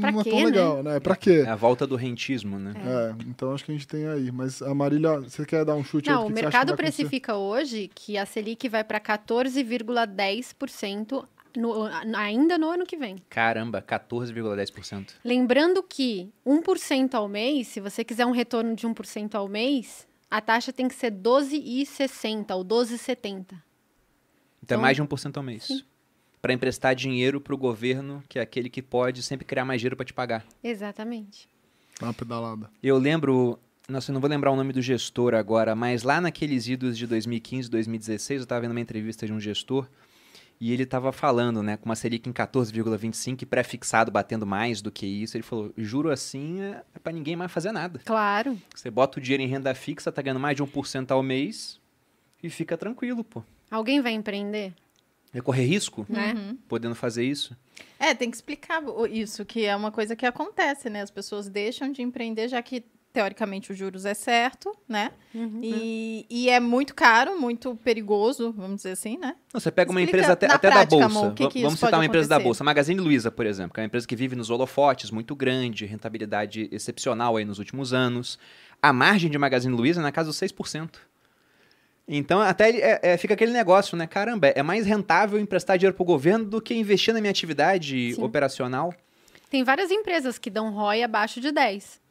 pra 0.01 0.11
não 0.11 0.23
quê, 0.23 0.29
é 0.29 0.31
tão 0.31 0.39
né? 0.39 0.45
legal, 0.45 0.81
né? 0.81 0.99
Pra 0.99 1.15
quê? 1.15 1.43
É 1.45 1.49
a 1.49 1.55
volta 1.55 1.85
do 1.85 1.95
rentismo, 1.95 2.57
né? 2.57 2.73
É. 2.75 3.11
é. 3.11 3.15
então 3.27 3.53
acho 3.53 3.63
que 3.63 3.71
a 3.71 3.75
gente 3.75 3.87
tem 3.87 4.07
aí. 4.07 4.31
Mas 4.31 4.63
a 4.63 4.73
Marília, 4.73 5.19
você 5.19 5.45
quer 5.45 5.63
dar 5.63 5.75
um 5.75 5.83
chute 5.83 6.09
não, 6.09 6.23
aí? 6.23 6.31
O 6.31 6.33
mercado 6.33 6.75
precifica 6.75 7.35
hoje 7.35 7.91
que 7.93 8.17
a 8.17 8.25
Selic 8.25 8.67
vai 8.67 8.83
para 8.83 8.99
14,10% 8.99 11.25
no, 11.55 11.85
ainda 12.15 12.57
no 12.57 12.69
ano 12.69 12.85
que 12.85 12.97
vem. 12.97 13.17
Caramba, 13.29 13.83
14,10%. 13.83 15.11
Lembrando 15.23 15.83
que 15.83 16.31
1% 16.45 17.13
ao 17.13 17.27
mês, 17.27 17.67
se 17.67 17.79
você 17.79 18.03
quiser 18.03 18.25
um 18.25 18.31
retorno 18.31 18.75
de 18.75 18.87
1% 18.87 19.35
ao 19.35 19.47
mês, 19.47 20.07
a 20.35 20.41
taxa 20.41 20.73
tem 20.73 20.89
que 20.89 20.95
ser 20.95 21.13
12,60 21.13 22.53
ou 22.53 22.65
12,70. 22.65 23.15
Então, 23.23 23.61
então 24.61 24.77
é 24.77 24.81
mais 24.81 24.97
de 24.97 25.01
1% 25.01 25.37
ao 25.37 25.41
mês. 25.43 25.85
Para 26.41 26.51
emprestar 26.51 26.93
dinheiro 26.93 27.39
para 27.39 27.55
o 27.55 27.57
governo, 27.57 28.21
que 28.27 28.37
é 28.37 28.41
aquele 28.41 28.69
que 28.69 28.81
pode 28.81 29.23
sempre 29.23 29.45
criar 29.45 29.63
mais 29.63 29.79
dinheiro 29.79 29.95
para 29.95 30.05
te 30.05 30.13
pagar. 30.13 30.45
Exatamente. 30.61 31.47
Uma 32.01 32.13
pedalada. 32.13 32.69
Eu 32.83 32.97
lembro, 32.97 33.57
nossa, 33.87 34.11
eu 34.11 34.13
não 34.13 34.19
vou 34.19 34.29
lembrar 34.29 34.51
o 34.51 34.57
nome 34.57 34.73
do 34.73 34.81
gestor 34.81 35.33
agora, 35.33 35.73
mas 35.73 36.03
lá 36.03 36.19
naqueles 36.19 36.67
idos 36.67 36.97
de 36.97 37.07
2015, 37.07 37.69
2016, 37.69 38.39
eu 38.39 38.43
estava 38.43 38.59
vendo 38.59 38.71
uma 38.71 38.81
entrevista 38.81 39.25
de 39.25 39.31
um 39.31 39.39
gestor 39.39 39.87
e 40.59 40.71
ele 40.71 40.83
estava 40.83 41.11
falando, 41.11 41.61
né, 41.61 41.77
com 41.77 41.85
uma 41.85 41.95
Selic 41.95 42.29
em 42.29 42.33
14,25 42.33 43.41
e 43.41 43.45
pré-fixado 43.45 44.11
batendo 44.11 44.45
mais 44.45 44.81
do 44.81 44.91
que 44.91 45.05
isso. 45.05 45.35
Ele 45.35 45.43
falou: 45.43 45.73
juro 45.77 46.09
assim 46.09 46.61
é, 46.61 46.83
é 46.93 46.99
para 46.99 47.11
ninguém 47.11 47.35
mais 47.35 47.51
fazer 47.51 47.71
nada. 47.71 47.99
Claro. 48.05 48.57
Você 48.73 48.89
bota 48.89 49.19
o 49.19 49.21
dinheiro 49.21 49.43
em 49.43 49.47
renda 49.47 49.73
fixa, 49.75 50.11
tá 50.11 50.21
ganhando 50.21 50.39
mais 50.39 50.55
de 50.55 50.63
1% 50.63 51.11
ao 51.11 51.21
mês 51.21 51.79
e 52.41 52.49
fica 52.49 52.77
tranquilo, 52.77 53.23
pô. 53.23 53.43
Alguém 53.69 54.01
vai 54.01 54.13
empreender? 54.13 54.73
Vai 55.33 55.41
correr 55.41 55.65
risco? 55.65 56.05
Né? 56.07 56.33
Uhum. 56.33 56.57
Podendo 56.67 56.95
fazer 56.95 57.25
isso? 57.25 57.57
É, 57.99 58.13
tem 58.13 58.29
que 58.29 58.37
explicar 58.37 58.81
isso, 59.11 59.43
que 59.43 59.65
é 59.65 59.75
uma 59.75 59.91
coisa 59.91 60.15
que 60.15 60.25
acontece, 60.25 60.89
né? 60.89 61.01
As 61.01 61.11
pessoas 61.11 61.49
deixam 61.49 61.91
de 61.91 62.01
empreender 62.01 62.47
já 62.47 62.61
que 62.61 62.85
teoricamente 63.15 63.71
os 63.71 63.77
juros 63.77 64.03
é 64.03 64.13
certo, 64.13 64.75
né? 64.89 65.09
Uhum. 65.33 65.61
E, 65.63 66.25
e, 66.29 66.49
é 66.49 66.59
muito 66.59 66.93
caro, 66.93 67.39
muito 67.39 67.73
perigoso, 67.77 68.51
vamos 68.51 68.75
dizer 68.75 68.91
assim, 68.91 69.17
né? 69.17 69.37
Não, 69.53 69.61
você 69.61 69.71
pega 69.71 69.89
uma 69.89 70.01
empresa 70.01 70.33
até, 70.33 70.47
até 70.47 70.69
prática, 70.69 70.97
da 70.97 71.07
Bolsa. 71.07 71.19
Amor, 71.19 71.33
que 71.33 71.61
vamos 71.61 71.79
citar 71.79 71.93
uma 71.93 72.05
empresa 72.05 72.27
da 72.27 72.37
Bolsa. 72.37 72.61
Magazine 72.61 72.99
Luiza, 72.99 73.31
por 73.31 73.45
exemplo, 73.45 73.73
que 73.73 73.79
é 73.79 73.83
uma 73.83 73.85
empresa 73.85 74.05
que 74.05 74.17
vive 74.17 74.35
nos 74.35 74.49
holofotes, 74.49 75.11
muito 75.11 75.33
grande, 75.33 75.85
rentabilidade 75.85 76.67
excepcional 76.73 77.37
aí 77.37 77.45
nos 77.45 77.57
últimos 77.57 77.93
anos. 77.93 78.37
A 78.81 78.91
margem 78.91 79.31
de 79.31 79.37
Magazine 79.37 79.73
Luiza 79.73 80.01
é 80.01 80.03
na 80.03 80.11
casa 80.11 80.27
dos 80.27 80.37
6%. 80.37 80.95
Então, 82.05 82.41
até 82.41 82.69
é, 82.71 82.99
é, 83.01 83.17
fica 83.17 83.33
aquele 83.33 83.53
negócio, 83.53 83.97
né? 83.97 84.05
Caramba, 84.05 84.47
é 84.49 84.61
mais 84.61 84.85
rentável 84.85 85.39
emprestar 85.39 85.77
dinheiro 85.77 85.95
para 85.95 86.03
o 86.03 86.05
governo 86.05 86.43
do 86.43 86.61
que 86.61 86.75
investir 86.75 87.13
na 87.13 87.21
minha 87.21 87.31
atividade 87.31 88.13
Sim. 88.13 88.21
operacional. 88.21 88.93
Tem 89.49 89.63
várias 89.63 89.89
empresas 89.89 90.37
que 90.37 90.49
dão 90.49 90.69
ROI 90.73 91.01
abaixo 91.01 91.39
de 91.39 91.53
10 91.53 92.03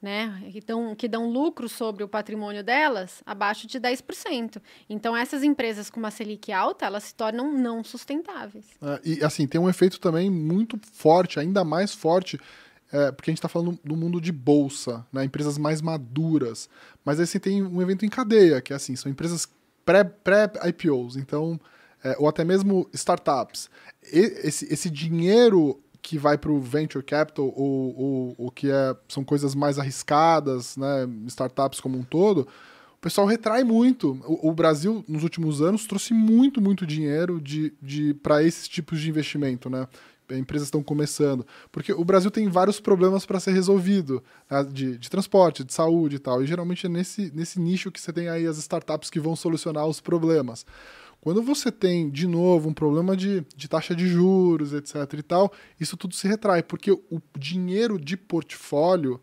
né, 0.00 0.48
que 0.50 0.60
dão, 0.60 0.94
que 0.94 1.06
dão 1.06 1.28
lucro 1.28 1.68
sobre 1.68 2.02
o 2.02 2.08
patrimônio 2.08 2.64
delas 2.64 3.22
abaixo 3.26 3.66
de 3.66 3.78
10%. 3.78 4.60
Então, 4.88 5.14
essas 5.14 5.42
empresas 5.42 5.90
com 5.90 6.00
uma 6.00 6.10
Selic 6.10 6.50
alta, 6.52 6.86
elas 6.86 7.04
se 7.04 7.14
tornam 7.14 7.52
não 7.52 7.84
sustentáveis. 7.84 8.64
É, 8.80 9.00
e, 9.04 9.24
assim, 9.24 9.46
tem 9.46 9.60
um 9.60 9.68
efeito 9.68 10.00
também 10.00 10.30
muito 10.30 10.78
forte, 10.92 11.38
ainda 11.38 11.62
mais 11.64 11.92
forte, 11.92 12.40
é, 12.90 13.12
porque 13.12 13.30
a 13.30 13.32
gente 13.32 13.38
está 13.38 13.48
falando 13.48 13.78
do 13.84 13.94
mundo 13.94 14.20
de 14.20 14.32
bolsa, 14.32 15.06
né, 15.12 15.24
empresas 15.24 15.58
mais 15.58 15.82
maduras. 15.82 16.68
Mas 17.04 17.20
aí 17.20 17.26
você 17.26 17.38
tem 17.38 17.62
um 17.62 17.82
evento 17.82 18.06
em 18.06 18.08
cadeia, 18.08 18.62
que 18.62 18.72
é 18.72 18.76
assim, 18.76 18.96
são 18.96 19.12
empresas 19.12 19.46
pré-IPOs, 19.84 21.14
pré 21.14 21.22
então, 21.22 21.60
é, 22.02 22.16
ou 22.18 22.26
até 22.26 22.42
mesmo 22.42 22.88
startups. 22.94 23.68
E, 24.10 24.18
esse, 24.44 24.72
esse 24.72 24.88
dinheiro 24.88 25.78
que 26.02 26.18
vai 26.18 26.38
para 26.38 26.50
o 26.50 26.60
venture 26.60 27.04
capital 27.04 27.52
ou, 27.56 28.34
ou, 28.36 28.50
que 28.50 28.70
é, 28.70 28.96
são 29.08 29.24
coisas 29.24 29.54
mais 29.54 29.78
arriscadas, 29.78 30.76
né, 30.76 31.08
startups 31.26 31.80
como 31.80 31.98
um 31.98 32.02
todo, 32.02 32.48
o 32.94 33.00
pessoal 33.00 33.26
retrai 33.26 33.64
muito. 33.64 34.20
O, 34.26 34.50
o 34.50 34.52
Brasil, 34.52 35.02
nos 35.08 35.22
últimos 35.22 35.62
anos, 35.62 35.86
trouxe 35.86 36.12
muito, 36.12 36.60
muito 36.60 36.86
dinheiro 36.86 37.40
de, 37.40 37.72
de, 37.80 38.12
para 38.12 38.42
esses 38.42 38.68
tipos 38.68 39.00
de 39.00 39.08
investimento, 39.08 39.70
né? 39.70 39.88
Empresas 40.30 40.68
estão 40.68 40.82
começando. 40.82 41.44
Porque 41.72 41.92
o 41.92 42.04
Brasil 42.04 42.30
tem 42.30 42.46
vários 42.48 42.78
problemas 42.78 43.24
para 43.24 43.40
ser 43.40 43.52
resolvido, 43.52 44.22
né? 44.50 44.62
de, 44.64 44.98
de 44.98 45.10
transporte, 45.10 45.64
de 45.64 45.72
saúde 45.72 46.16
e 46.16 46.18
tal. 46.18 46.42
E 46.42 46.46
geralmente 46.46 46.86
é 46.86 46.88
nesse, 46.88 47.32
nesse 47.34 47.58
nicho 47.58 47.90
que 47.90 48.00
você 48.00 48.12
tem 48.12 48.28
aí 48.28 48.46
as 48.46 48.58
startups 48.58 49.10
que 49.10 49.18
vão 49.18 49.34
solucionar 49.34 49.86
os 49.86 49.98
problemas. 49.98 50.64
Quando 51.20 51.42
você 51.42 51.70
tem, 51.70 52.08
de 52.08 52.26
novo, 52.26 52.68
um 52.68 52.74
problema 52.74 53.14
de, 53.16 53.44
de 53.54 53.68
taxa 53.68 53.94
de 53.94 54.06
juros, 54.06 54.72
etc. 54.72 54.94
e 55.18 55.22
tal, 55.22 55.52
isso 55.78 55.96
tudo 55.96 56.14
se 56.14 56.26
retrai, 56.26 56.62
porque 56.62 56.90
o 56.90 57.20
dinheiro 57.38 57.98
de 57.98 58.16
portfólio, 58.16 59.20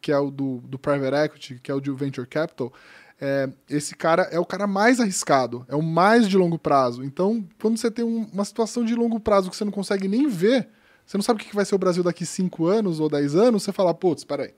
que 0.00 0.10
é 0.10 0.18
o 0.18 0.30
do, 0.30 0.58
do 0.64 0.78
private 0.78 1.14
equity, 1.14 1.60
que 1.62 1.70
é 1.70 1.74
o 1.74 1.80
de 1.80 1.90
venture 1.92 2.26
capital, 2.26 2.72
é, 3.20 3.48
esse 3.70 3.94
cara 3.94 4.24
é 4.24 4.38
o 4.38 4.44
cara 4.44 4.66
mais 4.66 5.00
arriscado, 5.00 5.64
é 5.68 5.76
o 5.76 5.82
mais 5.82 6.28
de 6.28 6.36
longo 6.36 6.58
prazo. 6.58 7.04
Então, 7.04 7.46
quando 7.60 7.78
você 7.78 7.90
tem 7.90 8.04
um, 8.04 8.28
uma 8.32 8.44
situação 8.44 8.84
de 8.84 8.94
longo 8.94 9.20
prazo 9.20 9.48
que 9.48 9.56
você 9.56 9.64
não 9.64 9.72
consegue 9.72 10.08
nem 10.08 10.28
ver, 10.28 10.68
você 11.06 11.16
não 11.16 11.22
sabe 11.22 11.40
o 11.40 11.44
que 11.44 11.54
vai 11.54 11.64
ser 11.64 11.76
o 11.76 11.78
Brasil 11.78 12.02
daqui 12.02 12.26
5 12.26 12.66
anos 12.66 12.98
ou 12.98 13.08
10 13.08 13.36
anos, 13.36 13.62
você 13.62 13.72
fala, 13.72 13.94
putz, 13.94 14.24
peraí, 14.24 14.52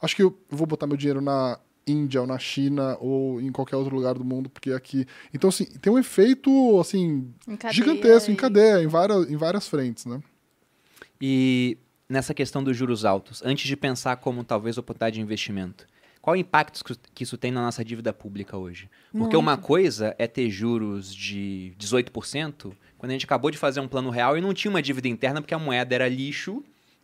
acho 0.00 0.16
que 0.16 0.22
eu 0.22 0.36
vou 0.50 0.66
botar 0.66 0.88
meu 0.88 0.96
dinheiro 0.96 1.20
na 1.20 1.58
Índia 1.86 2.20
ou 2.20 2.26
na 2.26 2.38
China 2.38 2.96
ou 3.00 3.40
em 3.40 3.50
qualquer 3.50 3.76
outro 3.76 3.94
lugar 3.94 4.14
do 4.14 4.24
mundo, 4.24 4.48
porque 4.48 4.72
aqui... 4.72 5.06
Então, 5.32 5.48
assim, 5.48 5.64
tem 5.64 5.92
um 5.92 5.98
efeito, 5.98 6.78
assim, 6.80 7.32
em 7.48 7.58
gigantesco, 7.72 8.30
e... 8.30 8.34
em 8.34 8.36
cadeia, 8.36 8.82
em 8.82 8.86
várias, 8.86 9.30
em 9.30 9.36
várias 9.36 9.68
frentes, 9.68 10.06
né? 10.06 10.20
E 11.20 11.78
nessa 12.08 12.34
questão 12.34 12.62
dos 12.62 12.76
juros 12.76 13.04
altos, 13.04 13.42
antes 13.44 13.66
de 13.66 13.76
pensar 13.76 14.16
como 14.16 14.44
talvez 14.44 14.76
oportunidade 14.78 15.16
de 15.16 15.20
investimento, 15.22 15.86
qual 16.20 16.34
o 16.34 16.38
impacto 16.38 16.84
que 17.12 17.24
isso 17.24 17.36
tem 17.36 17.50
na 17.50 17.62
nossa 17.62 17.84
dívida 17.84 18.12
pública 18.12 18.56
hoje? 18.56 18.88
Porque 19.10 19.18
Muito. 19.18 19.38
uma 19.38 19.56
coisa 19.56 20.14
é 20.18 20.28
ter 20.28 20.48
juros 20.48 21.12
de 21.12 21.74
18%, 21.78 22.72
quando 22.96 23.10
a 23.10 23.12
gente 23.12 23.24
acabou 23.24 23.50
de 23.50 23.58
fazer 23.58 23.80
um 23.80 23.88
plano 23.88 24.08
real 24.08 24.38
e 24.38 24.40
não 24.40 24.54
tinha 24.54 24.70
uma 24.70 24.80
dívida 24.80 25.08
interna 25.08 25.42
porque 25.42 25.52
a 25.52 25.58
moeda 25.58 25.94
era 25.96 26.08
lixo 26.08 26.62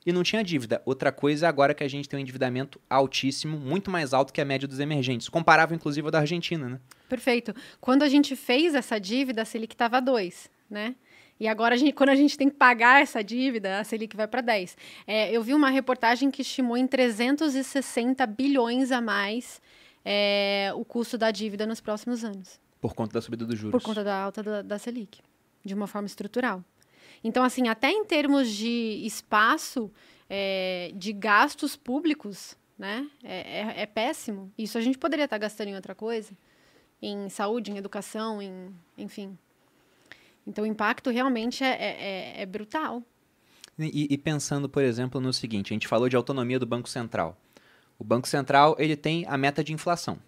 e 0.09 0.13
não 0.13 0.23
tinha 0.23 0.43
dívida. 0.43 0.81
Outra 0.87 1.13
coisa 1.13 1.45
é 1.45 1.49
agora 1.51 1.75
que 1.75 1.85
a 1.85 1.89
gente 1.89 2.09
tem 2.09 2.19
um 2.19 2.23
endividamento 2.23 2.81
altíssimo, 2.89 3.59
muito 3.59 3.91
mais 3.91 4.15
alto 4.15 4.33
que 4.33 4.41
a 4.41 4.45
média 4.45 4.67
dos 4.67 4.81
emergentes, 4.81 5.29
comparável 5.29 5.77
inclusive 5.77 6.07
ao 6.07 6.11
da 6.11 6.21
Argentina, 6.21 6.67
né? 6.67 6.81
Perfeito. 7.11 7.55
Quando 7.79 8.03
a 8.05 8.09
gente 8.09 8.35
fez 8.35 8.75
essa 8.75 8.99
dívida, 8.99 9.43
a 9.43 9.45
Selic 9.45 9.75
estava 9.75 10.01
2, 10.01 10.49
né? 10.71 10.95
E 11.39 11.47
agora, 11.47 11.75
a 11.75 11.79
gente, 11.79 11.93
quando 11.93 12.09
a 12.09 12.15
gente 12.15 12.39
tem 12.39 12.49
que 12.49 12.57
pagar 12.57 13.03
essa 13.03 13.23
dívida, 13.23 13.81
a 13.81 13.85
Selic 13.85 14.17
vai 14.17 14.27
para 14.27 14.41
10. 14.41 14.79
É, 15.07 15.31
eu 15.31 15.43
vi 15.43 15.53
uma 15.53 15.69
reportagem 15.69 16.31
que 16.31 16.41
estimou 16.41 16.79
em 16.79 16.87
360 16.87 18.27
bilhões 18.29 18.91
a 18.91 19.03
mais 19.03 19.61
é, 20.03 20.73
o 20.75 20.87
custo 20.87 21.19
da 21.19 21.31
dívida 21.31 21.67
nos 21.67 21.83
próximos 21.83 22.25
anos. 22.25 22.59
Por 22.81 22.95
conta 22.95 23.13
da 23.13 23.21
subida 23.21 23.45
dos 23.45 23.59
juros. 23.59 23.79
Por 23.79 23.87
conta 23.87 24.03
da 24.03 24.19
alta 24.19 24.43
da, 24.43 24.63
da 24.63 24.79
Selic, 24.79 25.21
de 25.63 25.75
uma 25.75 25.87
forma 25.87 26.07
estrutural. 26.07 26.65
Então, 27.23 27.43
assim, 27.43 27.69
até 27.69 27.91
em 27.91 28.05
termos 28.05 28.49
de 28.51 29.03
espaço 29.05 29.91
é, 30.29 30.93
de 30.95 31.13
gastos 31.13 31.77
públicos, 31.77 32.57
né, 32.79 33.09
é, 33.25 33.61
é, 33.61 33.83
é, 33.83 33.87
péssimo. 33.87 34.53
Isso 34.57 34.79
a 34.79 34.81
gente 34.81 34.99
poderia 34.99 35.25
estar 35.25 35.39
gastando 35.39 35.69
em 35.69 35.75
outra 35.75 35.95
coisa, 35.95 36.33
em 37.03 37.29
saúde, 37.29 37.73
em 37.73 37.77
educação, 37.77 38.41
em, 38.41 38.73
enfim. 38.97 39.37
Então, 40.47 40.65
o 40.65 40.67
impacto 40.67 41.11
realmente 41.11 41.63
é, 41.63 41.69
é, 41.69 42.37
é, 42.39 42.43
é 42.43 42.47
brutal. 42.47 43.03
E, 43.79 44.09
e, 44.11 44.19
pensando, 44.19 44.69
por 44.69 44.83
exemplo, 44.83 45.21
no 45.21 45.33
seguinte, 45.33 45.73
a 45.73 45.75
gente 45.75 45.87
falou 45.87 46.09
de 46.09 46.17
autonomia 46.17 46.59
do 46.59 46.67
Banco 46.67 46.89
Central. 46.89 47.37
O 47.99 48.05
Banco 48.05 48.27
Central 48.27 48.75
ele 48.79 48.97
tem 48.97 49.25
a 49.29 49.37
meta 49.37 49.63
de 49.63 49.73
inflação, 49.73 50.19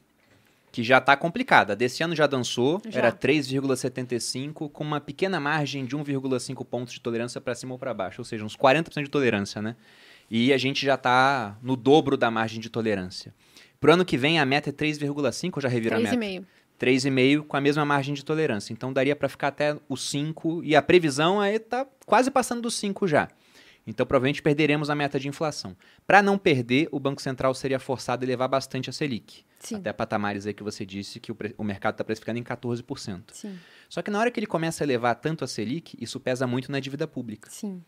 que 0.72 0.82
já 0.82 0.98
está 0.98 1.16
complicada. 1.16 1.74
Desse 1.74 2.02
ano 2.02 2.14
já 2.14 2.26
dançou, 2.26 2.80
já. 2.88 2.98
era 2.98 3.12
3,75, 3.12 4.70
com 4.70 4.84
uma 4.84 5.00
pequena 5.00 5.40
margem 5.40 5.84
de 5.84 5.96
1,5 5.96 6.64
pontos 6.64 6.94
de 6.94 7.00
tolerância 7.00 7.40
para 7.40 7.54
cima 7.54 7.72
ou 7.72 7.78
para 7.78 7.92
baixo, 7.92 8.20
ou 8.20 8.24
seja, 8.24 8.44
uns 8.44 8.56
40% 8.56 9.02
de 9.02 9.10
tolerância, 9.10 9.60
né? 9.60 9.76
E 10.30 10.52
a 10.52 10.58
gente 10.58 10.86
já 10.86 10.94
está 10.94 11.56
no 11.60 11.76
dobro 11.76 12.16
da 12.16 12.30
margem 12.30 12.60
de 12.60 12.70
tolerância. 12.70 13.34
Para 13.80 13.90
o 13.90 13.94
ano 13.94 14.04
que 14.04 14.16
vem, 14.16 14.38
a 14.38 14.46
meta 14.46 14.70
é 14.70 14.72
3,5, 14.72 15.52
ou 15.56 15.62
já 15.62 15.68
revira 15.68 15.96
a 15.96 16.00
meta? 16.00 16.16
3,5. 16.16 16.44
3,5 16.80 17.42
com 17.42 17.56
a 17.56 17.60
mesma 17.60 17.84
margem 17.84 18.14
de 18.14 18.24
tolerância. 18.24 18.72
Então 18.72 18.92
daria 18.92 19.14
para 19.14 19.28
ficar 19.28 19.48
até 19.48 19.76
o 19.88 19.96
5 19.96 20.62
e 20.64 20.74
a 20.74 20.80
previsão 20.80 21.40
aí 21.40 21.56
está 21.56 21.86
quase 22.06 22.30
passando 22.30 22.62
do 22.62 22.70
5 22.70 23.06
já. 23.06 23.28
Então 23.86 24.06
provavelmente 24.06 24.42
perderemos 24.42 24.90
a 24.90 24.94
meta 24.94 25.18
de 25.18 25.28
inflação. 25.28 25.76
Para 26.06 26.22
não 26.22 26.38
perder, 26.38 26.88
o 26.92 27.00
Banco 27.00 27.20
Central 27.20 27.54
seria 27.54 27.78
forçado 27.78 28.24
a 28.24 28.26
elevar 28.26 28.48
bastante 28.48 28.90
a 28.90 28.92
Selic. 28.92 29.44
Sim. 29.58 29.76
Até 29.76 29.92
patamares 29.92 30.46
aí 30.46 30.54
que 30.54 30.62
você 30.62 30.86
disse 30.86 31.18
que 31.18 31.32
o, 31.32 31.36
o 31.58 31.64
mercado 31.64 31.94
está 31.94 32.04
precificando 32.04 32.38
em 32.38 32.42
14%. 32.42 33.22
Sim. 33.32 33.58
Só 33.88 34.02
que 34.02 34.10
na 34.10 34.18
hora 34.18 34.30
que 34.30 34.38
ele 34.38 34.46
começa 34.46 34.82
a 34.82 34.86
elevar 34.86 35.14
tanto 35.16 35.44
a 35.44 35.46
Selic, 35.46 35.96
isso 36.00 36.20
pesa 36.20 36.46
muito 36.46 36.70
na 36.70 36.80
dívida 36.80 37.06
pública. 37.06 37.50
Sim. 37.50 37.82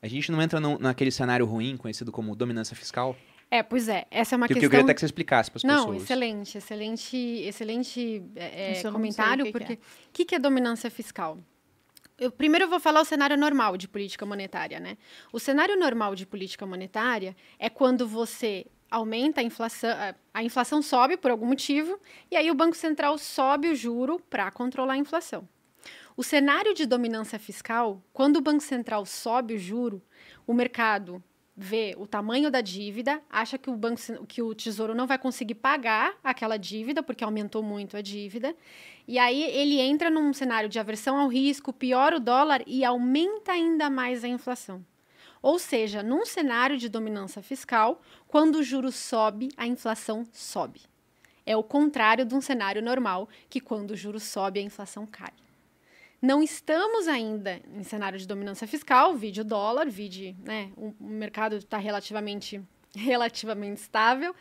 A 0.00 0.06
gente 0.06 0.30
não 0.30 0.40
entra 0.40 0.60
no, 0.60 0.78
naquele 0.78 1.10
cenário 1.10 1.44
ruim 1.44 1.76
conhecido 1.76 2.12
como 2.12 2.36
dominância 2.36 2.76
fiscal? 2.76 3.16
É, 3.50 3.62
pois 3.62 3.88
é. 3.88 4.06
Essa 4.10 4.34
é 4.34 4.36
uma 4.36 4.46
que, 4.46 4.54
questão... 4.54 4.60
Que 4.60 4.66
eu 4.66 4.70
queria 4.70 4.84
até 4.84 4.94
que 4.94 5.00
você 5.00 5.06
explicasse 5.06 5.50
para 5.50 5.58
as 5.58 5.62
pessoas. 5.62 5.86
Não, 5.86 5.94
excelente, 5.94 6.58
excelente, 6.58 7.16
excelente 7.16 8.22
é, 8.36 8.82
comentário, 8.90 9.46
que 9.46 9.52
porque 9.52 9.72
o 9.74 9.78
que, 10.12 10.24
que 10.26 10.34
é 10.34 10.38
dominância 10.38 10.90
fiscal? 10.90 11.38
Eu, 12.18 12.32
primeiro 12.32 12.64
eu 12.64 12.68
vou 12.68 12.80
falar 12.80 13.00
o 13.00 13.04
cenário 13.04 13.36
normal 13.36 13.76
de 13.76 13.86
política 13.86 14.26
monetária, 14.26 14.80
né? 14.80 14.98
O 15.32 15.38
cenário 15.38 15.78
normal 15.78 16.16
de 16.16 16.26
política 16.26 16.66
monetária 16.66 17.36
é 17.58 17.70
quando 17.70 18.08
você 18.08 18.66
aumenta 18.90 19.40
a 19.40 19.44
inflação, 19.44 19.90
a 20.34 20.42
inflação 20.42 20.82
sobe 20.82 21.16
por 21.16 21.30
algum 21.30 21.46
motivo, 21.46 22.00
e 22.30 22.36
aí 22.36 22.50
o 22.50 22.54
Banco 22.54 22.76
Central 22.76 23.18
sobe 23.18 23.68
o 23.68 23.74
juro 23.74 24.18
para 24.28 24.50
controlar 24.50 24.94
a 24.94 24.98
inflação. 24.98 25.48
O 26.16 26.24
cenário 26.24 26.74
de 26.74 26.86
dominância 26.86 27.38
fiscal, 27.38 28.02
quando 28.12 28.38
o 28.38 28.40
Banco 28.40 28.62
Central 28.62 29.06
sobe 29.06 29.54
o 29.54 29.58
juro, 29.58 30.02
o 30.44 30.52
mercado 30.52 31.22
vê 31.60 31.96
o 31.98 32.06
tamanho 32.06 32.52
da 32.52 32.60
dívida, 32.60 33.20
acha 33.28 33.58
que 33.58 33.68
o 33.68 33.74
banco 33.76 34.00
que 34.28 34.40
o 34.40 34.54
tesouro 34.54 34.94
não 34.94 35.08
vai 35.08 35.18
conseguir 35.18 35.56
pagar 35.56 36.14
aquela 36.22 36.56
dívida 36.56 37.02
porque 37.02 37.24
aumentou 37.24 37.64
muito 37.64 37.96
a 37.96 38.00
dívida. 38.00 38.54
E 39.08 39.18
aí 39.18 39.42
ele 39.42 39.80
entra 39.80 40.08
num 40.08 40.32
cenário 40.32 40.68
de 40.68 40.78
aversão 40.78 41.18
ao 41.18 41.26
risco, 41.26 41.72
piora 41.72 42.16
o 42.16 42.20
dólar 42.20 42.62
e 42.64 42.84
aumenta 42.84 43.50
ainda 43.50 43.90
mais 43.90 44.22
a 44.22 44.28
inflação. 44.28 44.84
Ou 45.42 45.58
seja, 45.58 46.00
num 46.00 46.24
cenário 46.24 46.78
de 46.78 46.88
dominância 46.88 47.42
fiscal, 47.42 48.00
quando 48.28 48.56
o 48.56 48.62
juro 48.62 48.92
sobe, 48.92 49.48
a 49.56 49.66
inflação 49.66 50.24
sobe. 50.32 50.82
É 51.44 51.56
o 51.56 51.62
contrário 51.62 52.24
de 52.24 52.36
um 52.36 52.40
cenário 52.40 52.80
normal, 52.80 53.28
que 53.50 53.60
quando 53.60 53.92
o 53.92 53.96
juro 53.96 54.20
sobe, 54.20 54.60
a 54.60 54.62
inflação 54.62 55.06
cai. 55.06 55.32
Não 56.20 56.42
estamos 56.42 57.06
ainda 57.06 57.60
em 57.72 57.82
cenário 57.84 58.18
de 58.18 58.26
dominância 58.26 58.66
fiscal, 58.66 59.14
vide 59.14 59.40
o 59.40 59.44
dólar, 59.44 59.88
vide, 59.88 60.34
né, 60.44 60.72
o, 60.76 60.92
mercado 61.00 61.56
está 61.56 61.78
relativamente, 61.78 62.60
relativamente 62.94 63.78
estável, 63.78 64.34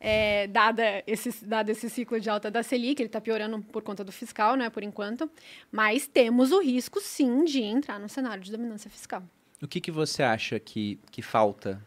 é, 0.00 0.48
dada 0.48 1.04
esse, 1.06 1.44
dado 1.44 1.68
esse 1.70 1.88
ciclo 1.88 2.18
de 2.18 2.28
alta 2.28 2.50
da 2.50 2.62
Selic, 2.62 3.00
ele 3.00 3.08
está 3.08 3.20
piorando 3.20 3.62
por 3.62 3.82
conta 3.82 4.02
do 4.02 4.10
fiscal, 4.10 4.56
né, 4.56 4.68
por 4.70 4.82
enquanto, 4.82 5.30
mas 5.70 6.08
temos 6.08 6.50
o 6.50 6.60
risco, 6.60 7.00
sim, 7.00 7.44
de 7.44 7.62
entrar 7.62 8.00
no 8.00 8.08
cenário 8.08 8.42
de 8.42 8.50
dominância 8.50 8.90
fiscal. 8.90 9.22
O 9.62 9.68
que, 9.68 9.80
que 9.80 9.90
você 9.90 10.22
acha 10.22 10.58
que, 10.58 10.98
que 11.10 11.22
falta 11.22 11.80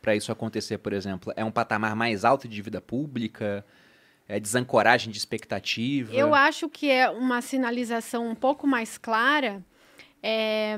para 0.00 0.16
isso 0.16 0.32
acontecer, 0.32 0.78
por 0.78 0.92
exemplo? 0.92 1.32
É 1.36 1.44
um 1.44 1.50
patamar 1.50 1.94
mais 1.94 2.24
alto 2.24 2.48
de 2.48 2.54
dívida 2.56 2.80
pública? 2.80 3.64
É, 4.28 4.38
desancoragem 4.38 5.10
de 5.10 5.18
expectativa? 5.18 6.14
Eu 6.14 6.34
acho 6.34 6.68
que 6.68 6.90
é 6.90 7.08
uma 7.08 7.40
sinalização 7.40 8.28
um 8.28 8.34
pouco 8.34 8.66
mais 8.66 8.98
clara 8.98 9.64
é, 10.22 10.76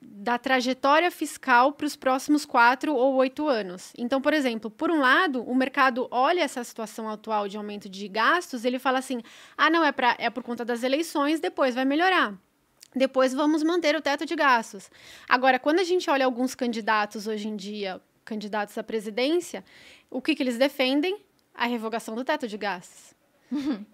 da 0.00 0.36
trajetória 0.36 1.10
fiscal 1.10 1.72
para 1.72 1.86
os 1.86 1.96
próximos 1.96 2.44
quatro 2.44 2.94
ou 2.94 3.14
oito 3.14 3.48
anos. 3.48 3.92
Então, 3.96 4.20
por 4.20 4.34
exemplo, 4.34 4.70
por 4.70 4.90
um 4.90 5.00
lado, 5.00 5.42
o 5.42 5.54
mercado 5.54 6.06
olha 6.10 6.42
essa 6.42 6.62
situação 6.62 7.08
atual 7.08 7.48
de 7.48 7.56
aumento 7.56 7.88
de 7.88 8.06
gastos, 8.08 8.64
ele 8.64 8.78
fala 8.78 8.98
assim: 8.98 9.22
ah, 9.56 9.70
não, 9.70 9.82
é, 9.82 9.90
pra, 9.90 10.14
é 10.18 10.28
por 10.28 10.42
conta 10.42 10.64
das 10.64 10.82
eleições, 10.82 11.40
depois 11.40 11.74
vai 11.74 11.86
melhorar. 11.86 12.34
Depois 12.94 13.32
vamos 13.32 13.62
manter 13.62 13.96
o 13.96 14.02
teto 14.02 14.26
de 14.26 14.36
gastos. 14.36 14.90
Agora, 15.26 15.58
quando 15.58 15.78
a 15.78 15.84
gente 15.84 16.10
olha 16.10 16.26
alguns 16.26 16.54
candidatos 16.54 17.26
hoje 17.26 17.48
em 17.48 17.56
dia, 17.56 18.02
candidatos 18.22 18.76
à 18.76 18.82
presidência, 18.82 19.64
o 20.10 20.20
que, 20.20 20.34
que 20.34 20.42
eles 20.42 20.58
defendem? 20.58 21.18
A 21.54 21.66
revogação 21.66 22.14
do 22.14 22.24
teto 22.24 22.46
de 22.48 22.56
gastos. 22.56 23.14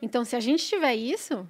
então, 0.01 0.25
se 0.25 0.37
a 0.37 0.41
gente 0.41 0.65
tiver 0.65 0.95
isso, 0.95 1.47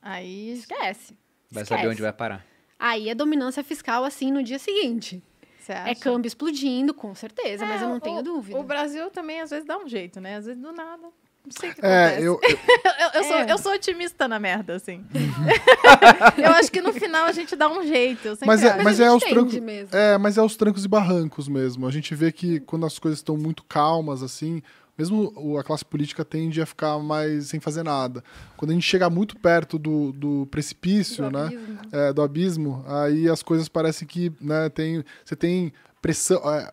aí 0.00 0.52
esquece. 0.52 1.16
Vai 1.50 1.62
esquece. 1.62 1.80
saber 1.80 1.92
onde 1.92 2.02
vai 2.02 2.12
parar. 2.12 2.44
Aí 2.78 3.08
é 3.08 3.14
dominância 3.14 3.62
fiscal, 3.64 4.04
assim, 4.04 4.30
no 4.30 4.42
dia 4.42 4.58
seguinte. 4.58 5.22
É 5.68 5.94
câmbio 5.94 6.28
explodindo, 6.28 6.94
com 6.94 7.14
certeza, 7.14 7.64
é, 7.64 7.68
mas 7.68 7.82
eu 7.82 7.88
não 7.88 7.98
tenho 7.98 8.18
o, 8.18 8.22
dúvida. 8.22 8.58
O 8.58 8.62
Brasil 8.62 9.10
também, 9.10 9.40
às 9.40 9.50
vezes, 9.50 9.66
dá 9.66 9.76
um 9.76 9.88
jeito, 9.88 10.20
né? 10.20 10.36
Às 10.36 10.46
vezes, 10.46 10.62
do 10.62 10.72
nada. 10.72 11.08
Não 11.46 11.52
sei 11.52 11.70
o 11.70 11.74
que 11.74 11.84
é, 11.84 12.06
acontece. 12.06 12.24
Eu, 12.24 12.40
eu, 12.42 13.10
eu, 13.14 13.24
sou, 13.24 13.36
é. 13.36 13.52
eu 13.52 13.58
sou 13.58 13.72
otimista 13.72 14.28
na 14.28 14.38
merda, 14.38 14.74
assim. 14.76 15.04
eu 16.38 16.50
acho 16.52 16.70
que 16.70 16.80
no 16.80 16.92
final 16.92 17.26
a 17.26 17.32
gente 17.32 17.54
dá 17.54 17.68
um 17.68 17.84
jeito. 17.84 18.36
Mas 18.44 18.62
é, 18.62 18.82
mas 18.82 19.00
é 19.00 19.06
aos 19.06 19.22
trancos. 19.22 19.54
Mesmo. 19.54 19.96
É, 19.96 20.18
mas 20.18 20.36
é 20.36 20.40
aos 20.40 20.56
trancos 20.56 20.84
e 20.84 20.88
barrancos 20.88 21.48
mesmo. 21.48 21.86
A 21.86 21.90
gente 21.90 22.14
vê 22.14 22.32
que 22.32 22.60
quando 22.60 22.84
as 22.84 22.98
coisas 22.98 23.20
estão 23.20 23.36
muito 23.36 23.62
calmas, 23.64 24.22
assim, 24.22 24.60
mesmo 24.96 25.58
a 25.58 25.62
classe 25.62 25.84
política 25.84 26.24
tende 26.24 26.60
a 26.60 26.66
ficar 26.66 26.98
mais 26.98 27.48
sem 27.48 27.60
fazer 27.60 27.82
nada. 27.82 28.22
Quando 28.56 28.70
a 28.70 28.74
gente 28.74 28.84
chega 28.84 29.10
muito 29.10 29.36
perto 29.36 29.78
do, 29.78 30.12
do 30.12 30.46
precipício, 30.50 31.24
do 31.24 31.30
né, 31.30 31.46
abismo. 31.46 31.78
É, 31.92 32.12
do 32.12 32.22
abismo, 32.22 32.84
aí 32.86 33.28
as 33.28 33.42
coisas 33.42 33.68
parecem 33.68 34.06
que, 34.06 34.32
né, 34.40 34.68
tem, 34.68 35.04
você 35.24 35.36
tem 35.36 35.72
pressão... 36.00 36.38
É, 36.50 36.72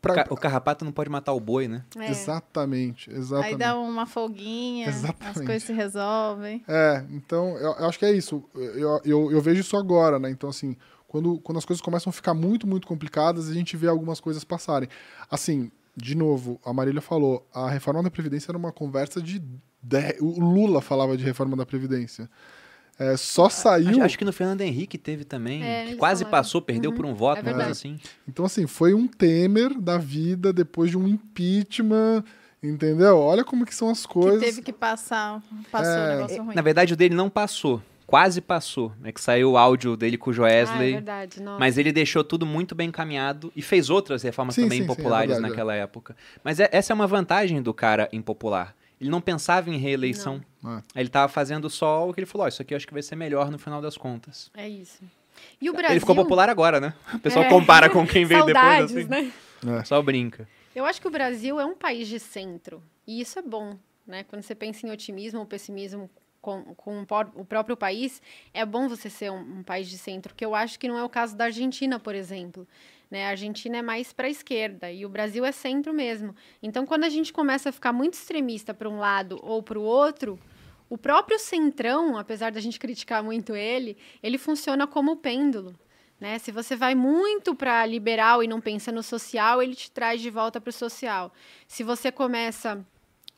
pra... 0.00 0.26
O 0.28 0.36
carrapato 0.36 0.84
não 0.84 0.92
pode 0.92 1.08
matar 1.08 1.32
o 1.32 1.40
boi, 1.40 1.66
né? 1.66 1.84
É. 1.98 2.10
Exatamente, 2.10 3.10
exatamente. 3.10 3.52
Aí 3.52 3.58
dá 3.58 3.78
uma 3.78 4.04
folguinha, 4.04 4.88
exatamente. 4.88 5.38
as 5.38 5.46
coisas 5.46 5.62
se 5.62 5.72
resolvem. 5.72 6.62
É, 6.68 7.04
então, 7.10 7.56
eu, 7.56 7.72
eu 7.72 7.88
acho 7.88 7.98
que 7.98 8.04
é 8.04 8.12
isso. 8.12 8.44
Eu, 8.54 9.00
eu, 9.04 9.32
eu 9.32 9.40
vejo 9.40 9.60
isso 9.60 9.76
agora, 9.76 10.18
né? 10.18 10.30
Então, 10.30 10.50
assim, 10.50 10.76
quando, 11.08 11.38
quando 11.38 11.58
as 11.58 11.64
coisas 11.64 11.80
começam 11.80 12.10
a 12.10 12.12
ficar 12.12 12.34
muito, 12.34 12.66
muito 12.66 12.86
complicadas, 12.86 13.48
a 13.48 13.54
gente 13.54 13.76
vê 13.76 13.86
algumas 13.86 14.20
coisas 14.20 14.44
passarem. 14.44 14.88
Assim, 15.30 15.70
de 15.96 16.14
novo, 16.14 16.60
a 16.64 16.72
Marília 16.72 17.00
falou, 17.00 17.48
a 17.52 17.70
reforma 17.70 18.02
da 18.02 18.10
Previdência 18.10 18.50
era 18.50 18.58
uma 18.58 18.72
conversa 18.72 19.20
de. 19.20 19.42
de... 19.82 20.16
O 20.20 20.40
Lula 20.40 20.80
falava 20.80 21.16
de 21.16 21.24
reforma 21.24 21.56
da 21.56 21.64
Previdência. 21.64 22.28
É, 22.98 23.16
só 23.16 23.48
saiu. 23.48 23.90
Acho, 23.90 24.02
acho, 24.02 24.18
que 24.18 24.24
no 24.24 24.32
Fernando 24.32 24.60
Henrique 24.60 24.96
teve 24.96 25.24
também. 25.24 25.64
É, 25.64 25.94
quase 25.96 26.24
falaram. 26.24 26.42
passou, 26.42 26.62
perdeu 26.62 26.90
uhum. 26.90 26.96
por 26.96 27.06
um 27.06 27.14
voto, 27.14 27.40
é 27.40 27.52
mas 27.52 27.68
assim. 27.68 27.98
Então, 28.26 28.44
assim, 28.44 28.66
foi 28.66 28.94
um 28.94 29.08
Temer 29.08 29.78
da 29.80 29.98
vida 29.98 30.52
depois 30.52 30.90
de 30.90 30.98
um 30.98 31.06
impeachment. 31.08 32.24
Entendeu? 32.62 33.18
Olha 33.18 33.44
como 33.44 33.66
que 33.66 33.74
são 33.74 33.90
as 33.90 34.06
coisas. 34.06 34.40
Que 34.40 34.46
teve 34.46 34.62
que 34.62 34.72
passar. 34.72 35.42
Passou 35.70 35.92
é... 35.92 36.04
um 36.04 36.16
negócio 36.16 36.42
ruim. 36.44 36.54
Na 36.54 36.62
verdade, 36.62 36.94
o 36.94 36.96
dele 36.96 37.14
não 37.14 37.28
passou. 37.28 37.82
Quase 38.14 38.40
passou. 38.40 38.92
É 39.02 39.10
que 39.10 39.20
saiu 39.20 39.50
o 39.50 39.56
áudio 39.56 39.96
dele 39.96 40.16
com 40.16 40.30
o 40.30 40.32
Joesley. 40.32 40.78
Ah, 40.78 40.88
é 40.88 40.92
verdade, 40.92 41.42
nossa. 41.42 41.58
Mas 41.58 41.76
ele 41.76 41.90
deixou 41.90 42.22
tudo 42.22 42.46
muito 42.46 42.72
bem 42.72 42.86
encaminhado 42.86 43.52
e 43.56 43.60
fez 43.60 43.90
outras 43.90 44.22
reformas 44.22 44.54
sim, 44.54 44.62
também 44.62 44.78
sim, 44.78 44.84
impopulares 44.84 45.34
sim, 45.34 45.38
é 45.38 45.48
naquela 45.48 45.74
época. 45.74 46.16
Mas 46.44 46.60
é, 46.60 46.68
essa 46.70 46.92
é 46.92 46.94
uma 46.94 47.08
vantagem 47.08 47.60
do 47.60 47.74
cara 47.74 48.08
impopular. 48.12 48.72
Ele 49.00 49.10
não 49.10 49.20
pensava 49.20 49.68
em 49.68 49.78
reeleição. 49.78 50.40
É. 50.64 51.00
Ele 51.00 51.08
estava 51.08 51.26
fazendo 51.26 51.68
só 51.68 52.08
o 52.08 52.14
que 52.14 52.20
ele 52.20 52.26
falou: 52.26 52.44
oh, 52.44 52.48
isso 52.48 52.62
aqui 52.62 52.72
eu 52.72 52.76
acho 52.76 52.86
que 52.86 52.92
vai 52.92 53.02
ser 53.02 53.16
melhor 53.16 53.50
no 53.50 53.58
final 53.58 53.82
das 53.82 53.96
contas. 53.96 54.48
É 54.56 54.68
isso. 54.68 55.02
E 55.60 55.68
o 55.68 55.72
Brasil... 55.72 55.90
Ele 55.90 55.98
ficou 55.98 56.14
popular 56.14 56.48
agora, 56.48 56.78
né? 56.78 56.94
O 57.12 57.18
pessoal 57.18 57.46
é. 57.46 57.48
compara 57.48 57.90
com 57.90 58.06
quem 58.06 58.24
veio 58.24 58.44
depois. 58.44 58.96
Assim. 58.96 59.08
Né? 59.08 59.32
É. 59.66 59.82
Só 59.82 60.00
brinca. 60.00 60.48
Eu 60.72 60.84
acho 60.84 61.00
que 61.00 61.08
o 61.08 61.10
Brasil 61.10 61.58
é 61.58 61.66
um 61.66 61.74
país 61.74 62.06
de 62.06 62.20
centro. 62.20 62.80
E 63.08 63.20
isso 63.20 63.40
é 63.40 63.42
bom. 63.42 63.76
Né? 64.06 64.22
Quando 64.22 64.42
você 64.42 64.54
pensa 64.54 64.86
em 64.86 64.90
otimismo 64.92 65.40
ou 65.40 65.46
pessimismo 65.46 66.08
com, 66.44 66.74
com 66.74 67.06
o 67.36 67.44
próprio 67.46 67.74
país, 67.74 68.20
é 68.52 68.66
bom 68.66 68.86
você 68.86 69.08
ser 69.08 69.32
um, 69.32 69.60
um, 69.60 69.62
país 69.62 69.88
de 69.88 69.96
centro, 69.96 70.34
que 70.34 70.44
eu 70.44 70.54
acho 70.54 70.78
que 70.78 70.86
não 70.86 70.98
é 70.98 71.02
o 71.02 71.08
caso 71.08 71.34
da 71.34 71.44
Argentina, 71.44 71.98
por 71.98 72.14
exemplo. 72.14 72.68
Né? 73.10 73.24
A 73.24 73.30
Argentina 73.30 73.78
é 73.78 73.82
mais 73.82 74.12
para 74.12 74.26
a 74.26 74.30
esquerda 74.30 74.92
e 74.92 75.06
o 75.06 75.08
Brasil 75.08 75.42
é 75.42 75.52
centro 75.52 75.94
mesmo. 75.94 76.36
Então, 76.62 76.84
quando 76.84 77.04
a 77.04 77.08
gente 77.08 77.32
começa 77.32 77.70
a 77.70 77.72
ficar 77.72 77.94
muito 77.94 78.12
extremista 78.12 78.74
para 78.74 78.90
um 78.90 78.98
lado 78.98 79.40
ou 79.42 79.62
para 79.62 79.78
o 79.78 79.82
outro, 79.82 80.38
o 80.90 80.98
próprio 80.98 81.38
centrão, 81.38 82.18
apesar 82.18 82.52
da 82.52 82.60
gente 82.60 82.78
criticar 82.78 83.22
muito 83.22 83.56
ele, 83.56 83.96
ele 84.22 84.36
funciona 84.36 84.86
como 84.86 85.16
pêndulo. 85.16 85.74
Né? 86.20 86.38
Se 86.38 86.52
você 86.52 86.76
vai 86.76 86.94
muito 86.94 87.54
para 87.54 87.86
liberal 87.86 88.42
e 88.42 88.46
não 88.46 88.60
pensa 88.60 88.92
no 88.92 89.02
social, 89.02 89.62
ele 89.62 89.74
te 89.74 89.90
traz 89.90 90.20
de 90.20 90.28
volta 90.28 90.60
para 90.60 90.68
o 90.68 90.72
social. 90.72 91.32
Se 91.66 91.82
você 91.82 92.12
começa 92.12 92.84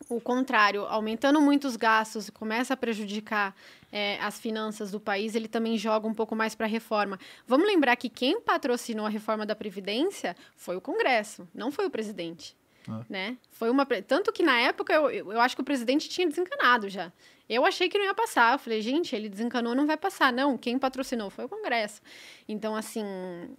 o 0.08 0.20
contrário, 0.20 0.86
aumentando 0.86 1.40
muito 1.40 1.66
os 1.66 1.76
gastos, 1.76 2.30
começa 2.30 2.74
a 2.74 2.76
prejudicar 2.76 3.54
é, 3.90 4.18
as 4.20 4.38
finanças 4.38 4.90
do 4.90 5.00
país, 5.00 5.34
ele 5.34 5.48
também 5.48 5.76
joga 5.76 6.06
um 6.06 6.14
pouco 6.14 6.36
mais 6.36 6.54
para 6.54 6.66
a 6.66 6.68
reforma. 6.68 7.18
Vamos 7.46 7.66
lembrar 7.66 7.96
que 7.96 8.08
quem 8.08 8.40
patrocinou 8.40 9.06
a 9.06 9.08
reforma 9.08 9.44
da 9.44 9.56
Previdência 9.56 10.36
foi 10.56 10.76
o 10.76 10.80
Congresso, 10.80 11.48
não 11.54 11.72
foi 11.72 11.86
o 11.86 11.90
presidente. 11.90 12.56
Ah. 12.88 13.04
Né? 13.08 13.36
Foi 13.50 13.68
uma 13.68 13.84
tanto 13.84 14.32
que 14.32 14.44
na 14.44 14.60
época 14.60 14.92
eu, 14.92 15.32
eu 15.32 15.40
acho 15.40 15.56
que 15.56 15.62
o 15.62 15.64
presidente 15.64 16.08
tinha 16.08 16.26
desencanado 16.28 16.88
já. 16.88 17.12
Eu 17.48 17.64
achei 17.64 17.88
que 17.88 17.98
não 17.98 18.04
ia 18.04 18.14
passar. 18.14 18.54
Eu 18.54 18.58
falei, 18.58 18.80
gente, 18.80 19.14
ele 19.14 19.28
desencanou, 19.28 19.74
não 19.74 19.86
vai 19.86 19.96
passar. 19.96 20.32
Não, 20.32 20.56
quem 20.56 20.78
patrocinou 20.78 21.30
foi 21.30 21.44
o 21.44 21.48
Congresso. 21.48 22.00
Então, 22.48 22.76
assim, 22.76 23.04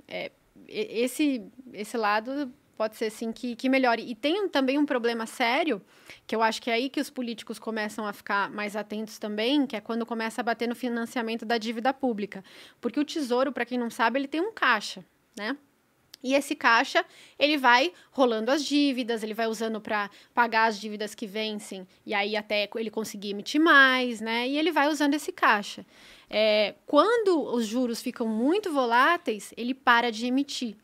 é, 0.08 0.32
esse 0.68 1.44
esse 1.74 1.98
lado 1.98 2.52
pode 2.78 2.96
ser 2.96 3.10
sim 3.10 3.32
que, 3.32 3.56
que 3.56 3.68
melhore. 3.68 4.04
E 4.08 4.14
tem 4.16 4.48
também 4.48 4.78
um 4.78 4.86
problema 4.86 5.26
sério, 5.26 5.82
que 6.26 6.36
eu 6.36 6.42
acho 6.42 6.62
que 6.62 6.70
é 6.70 6.74
aí 6.74 6.90
que 6.90 7.02
os 7.02 7.10
políticos 7.10 7.58
começam 7.58 8.06
a 8.06 8.14
ficar 8.14 8.50
mais 8.52 8.76
atentos 8.76 9.18
também, 9.18 9.66
que 9.66 9.76
é 9.76 9.82
quando 9.82 10.06
começa 10.06 10.42
a 10.42 10.44
bater 10.44 10.68
no 10.70 10.76
financiamento 10.76 11.46
da 11.46 11.58
dívida 11.58 11.94
pública. 11.94 12.44
Porque 12.80 13.00
o 13.00 13.06
Tesouro, 13.06 13.52
para 13.52 13.66
quem 13.66 13.78
não 13.78 13.90
sabe, 13.90 14.20
ele 14.20 14.28
tem 14.28 14.40
um 14.40 14.54
caixa, 14.54 15.04
né? 15.36 15.58
E 16.24 16.34
esse 16.34 16.56
caixa, 16.56 17.06
ele 17.38 17.58
vai 17.58 17.94
rolando 18.12 18.52
as 18.52 18.64
dívidas, 18.64 19.22
ele 19.22 19.34
vai 19.34 19.48
usando 19.48 19.80
para 19.80 20.10
pagar 20.34 20.66
as 20.66 20.80
dívidas 20.80 21.14
que 21.14 21.28
vencem, 21.28 21.88
e 22.06 22.14
aí 22.14 22.36
até 22.36 22.68
ele 22.76 22.90
conseguir 22.90 23.30
emitir 23.30 23.62
mais, 23.62 24.20
né? 24.20 24.48
E 24.48 24.58
ele 24.58 24.72
vai 24.72 24.88
usando 24.88 25.14
esse 25.14 25.32
caixa. 25.32 25.86
É, 26.30 26.74
quando 26.86 27.40
os 27.54 27.66
juros 27.66 28.02
ficam 28.02 28.28
muito 28.28 28.74
voláteis, 28.74 29.54
ele 29.56 29.74
para 29.74 30.12
de 30.12 30.26
emitir. 30.26 30.76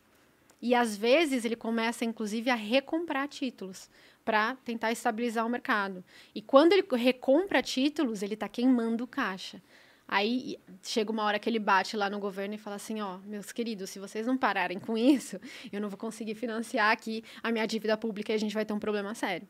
E 0.64 0.73
às 0.73 0.95
vezes 0.95 1.44
ele 1.44 1.57
começa, 1.57 2.06
inclusive, 2.06 2.49
a 2.49 2.56
recomprar 2.56 3.27
títulos 3.27 3.90
para 4.23 4.56
tentar 4.64 4.94
estabilizar 4.94 5.45
o 5.45 5.49
mercado. 5.49 6.02
E 6.34 6.41
quando 6.41 6.72
ele 6.72 6.88
recompra 6.95 7.61
títulos, 7.61 8.23
ele 8.23 8.35
está 8.35 8.48
queimando 8.48 9.06
caixa. 9.06 9.61
Aí 10.07 10.57
chega 10.81 11.11
uma 11.11 11.23
hora 11.23 11.38
que 11.38 11.49
ele 11.49 11.60
bate 11.60 11.98
lá 11.98 12.10
no 12.10 12.18
governo 12.18 12.56
e 12.56 12.57
fala 12.57 12.77
assim: 12.77 13.02
ó, 13.02 13.18
meus 13.26 13.52
queridos, 13.52 13.90
se 13.90 13.99
vocês 13.99 14.26
não 14.26 14.38
pararem 14.38 14.80
com 14.80 14.98
isso, 14.98 15.38
eu 15.69 15.81
não 15.81 15.90
vou 15.90 15.98
conseguir 15.98 16.34
financiar 16.34 16.94
aqui 16.94 17.26
a 17.44 17.52
minha 17.52 17.65
dívida 17.65 17.98
pública 17.98 18.31
e 18.31 18.35
a 18.35 18.40
gente 18.40 18.53
vai 18.53 18.64
ter 18.64 18.72
um 18.72 18.80
problema 18.80 19.14
sério. 19.14 19.45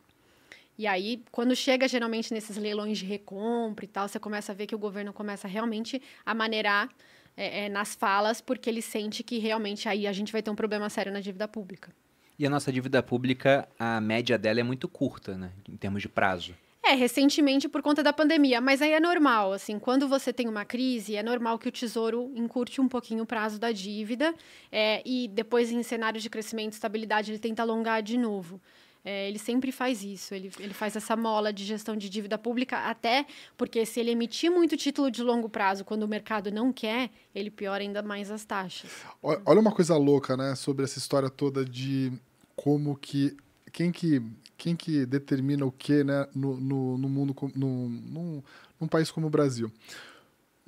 E 0.79 0.87
aí, 0.87 1.23
quando 1.31 1.55
chega 1.55 1.87
geralmente 1.87 2.33
nesses 2.33 2.57
leilões 2.57 2.97
de 2.97 3.05
recompra 3.05 3.85
e 3.85 3.87
tal, 3.87 4.07
você 4.07 4.19
começa 4.19 4.51
a 4.51 4.55
ver 4.55 4.65
que 4.65 4.73
o 4.73 4.79
governo 4.79 5.13
começa 5.13 5.47
realmente 5.47 6.01
a 6.25 6.33
maneirar 6.33 6.89
é, 7.35 7.65
é, 7.65 7.69
nas 7.69 7.95
falas, 7.95 8.41
porque 8.41 8.69
ele 8.69 8.81
sente 8.81 9.23
que 9.23 9.39
realmente 9.39 9.89
aí 9.89 10.07
a 10.07 10.11
gente 10.11 10.31
vai 10.31 10.41
ter 10.41 10.51
um 10.51 10.55
problema 10.55 10.89
sério 10.89 11.11
na 11.11 11.19
dívida 11.19 11.47
pública. 11.47 11.91
E 12.37 12.45
a 12.45 12.49
nossa 12.49 12.71
dívida 12.71 13.01
pública, 13.03 13.67
a 13.77 14.01
média 14.01 14.37
dela 14.37 14.59
é 14.59 14.63
muito 14.63 14.87
curta, 14.87 15.37
né, 15.37 15.51
em 15.69 15.77
termos 15.77 16.01
de 16.01 16.09
prazo. 16.09 16.55
É, 16.85 16.95
recentemente 16.95 17.69
por 17.69 17.81
conta 17.81 18.03
da 18.03 18.11
pandemia, 18.11 18.59
mas 18.59 18.81
aí 18.81 18.91
é 18.91 18.99
normal, 18.99 19.53
assim, 19.53 19.79
quando 19.79 20.05
você 20.05 20.33
tem 20.33 20.49
uma 20.49 20.65
crise, 20.65 21.15
é 21.15 21.23
normal 21.23 21.57
que 21.57 21.69
o 21.69 21.71
Tesouro 21.71 22.29
encurte 22.35 22.81
um 22.81 22.89
pouquinho 22.89 23.23
o 23.23 23.25
prazo 23.25 23.57
da 23.57 23.71
dívida 23.71 24.33
é, 24.69 25.01
e 25.05 25.29
depois 25.29 25.71
em 25.71 25.81
cenários 25.81 26.21
de 26.21 26.29
crescimento 26.29 26.73
e 26.73 26.75
estabilidade 26.75 27.31
ele 27.31 27.39
tenta 27.39 27.61
alongar 27.61 28.03
de 28.03 28.17
novo. 28.17 28.59
É, 29.05 29.27
ele 29.27 29.37
sempre 29.37 29.69
faz 29.71 30.01
isso, 30.01 30.33
ele, 30.33 30.49
ele 30.59 30.73
faz 30.73 30.95
essa 30.95 31.13
mola 31.15 31.51
de 31.51 31.65
gestão 31.65 31.97
de 31.97 32.09
dívida 32.09 32.37
pública, 32.37 32.77
até 32.89 33.25
porque 33.57 33.85
se 33.85 33.99
ele 33.99 34.11
emitir 34.11 34.49
muito 34.49 34.77
título 34.77 35.11
de 35.11 35.21
longo 35.21 35.49
prazo 35.49 35.83
quando 35.83 36.03
o 36.03 36.07
mercado 36.07 36.49
não 36.49 36.71
quer, 36.71 37.09
ele 37.35 37.51
piora 37.51 37.83
ainda 37.83 38.01
mais 38.01 38.31
as 38.31 38.45
taxas. 38.45 38.89
Olha 39.21 39.59
uma 39.59 39.73
coisa 39.73 39.97
louca, 39.97 40.37
né, 40.37 40.55
sobre 40.55 40.85
essa 40.85 40.99
história 40.99 41.29
toda 41.29 41.65
de 41.65 42.13
como 42.55 42.95
que. 42.95 43.35
Quem 43.73 43.91
que, 43.91 44.21
quem 44.55 44.75
que 44.75 45.03
determina 45.03 45.65
o 45.65 45.71
que 45.71 46.03
né, 46.03 46.27
no, 46.35 46.55
no, 46.57 46.97
no 46.97 47.09
mundo, 47.09 47.35
no, 47.55 47.89
num, 47.89 48.43
num 48.79 48.87
país 48.87 49.09
como 49.09 49.25
o 49.25 49.31
Brasil? 49.31 49.71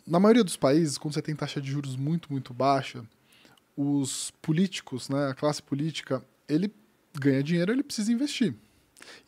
Na 0.07 0.19
maioria 0.19 0.43
dos 0.43 0.57
países, 0.57 0.97
quando 0.97 1.13
você 1.13 1.21
tem 1.21 1.35
taxa 1.35 1.61
de 1.61 1.69
juros 1.69 1.95
muito, 1.95 2.31
muito 2.31 2.51
baixa, 2.51 3.05
os 3.77 4.31
políticos, 4.41 5.07
né, 5.07 5.27
a 5.27 5.35
classe 5.35 5.61
política, 5.61 6.25
ele 6.49 6.73
ganha 7.19 7.43
dinheiro, 7.43 7.71
ele 7.71 7.83
precisa 7.83 8.11
investir. 8.11 8.55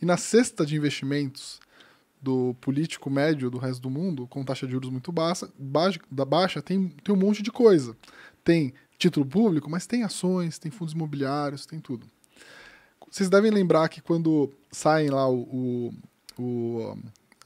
E 0.02 0.06
na 0.06 0.18
cesta 0.18 0.66
de 0.66 0.76
investimentos 0.76 1.60
do 2.22 2.56
político 2.60 3.10
médio 3.10 3.50
do 3.50 3.58
resto 3.58 3.82
do 3.82 3.90
mundo, 3.90 4.28
com 4.28 4.44
taxa 4.44 4.66
de 4.66 4.72
juros 4.72 4.90
muito 4.90 5.12
baixa, 5.12 5.50
da 6.10 6.26
baixa 6.26 6.62
tem, 6.62 6.90
tem 7.04 7.14
um 7.14 7.18
monte 7.18 7.44
de 7.44 7.52
coisa. 7.52 7.96
Tem 8.44 8.74
título 8.98 9.26
público, 9.26 9.70
mas 9.70 9.86
tem 9.86 10.04
ações, 10.04 10.58
tem 10.58 10.72
fundos 10.72 10.94
imobiliários, 10.94 11.66
tem 11.66 11.80
tudo. 11.80 12.10
Vocês 13.10 13.30
devem 13.30 13.52
lembrar 13.52 13.88
que 13.90 14.02
quando 14.02 14.52
saem 14.72 15.10
lá 15.10 15.30
o, 15.30 15.94
o, 16.38 16.42
o 16.42 16.98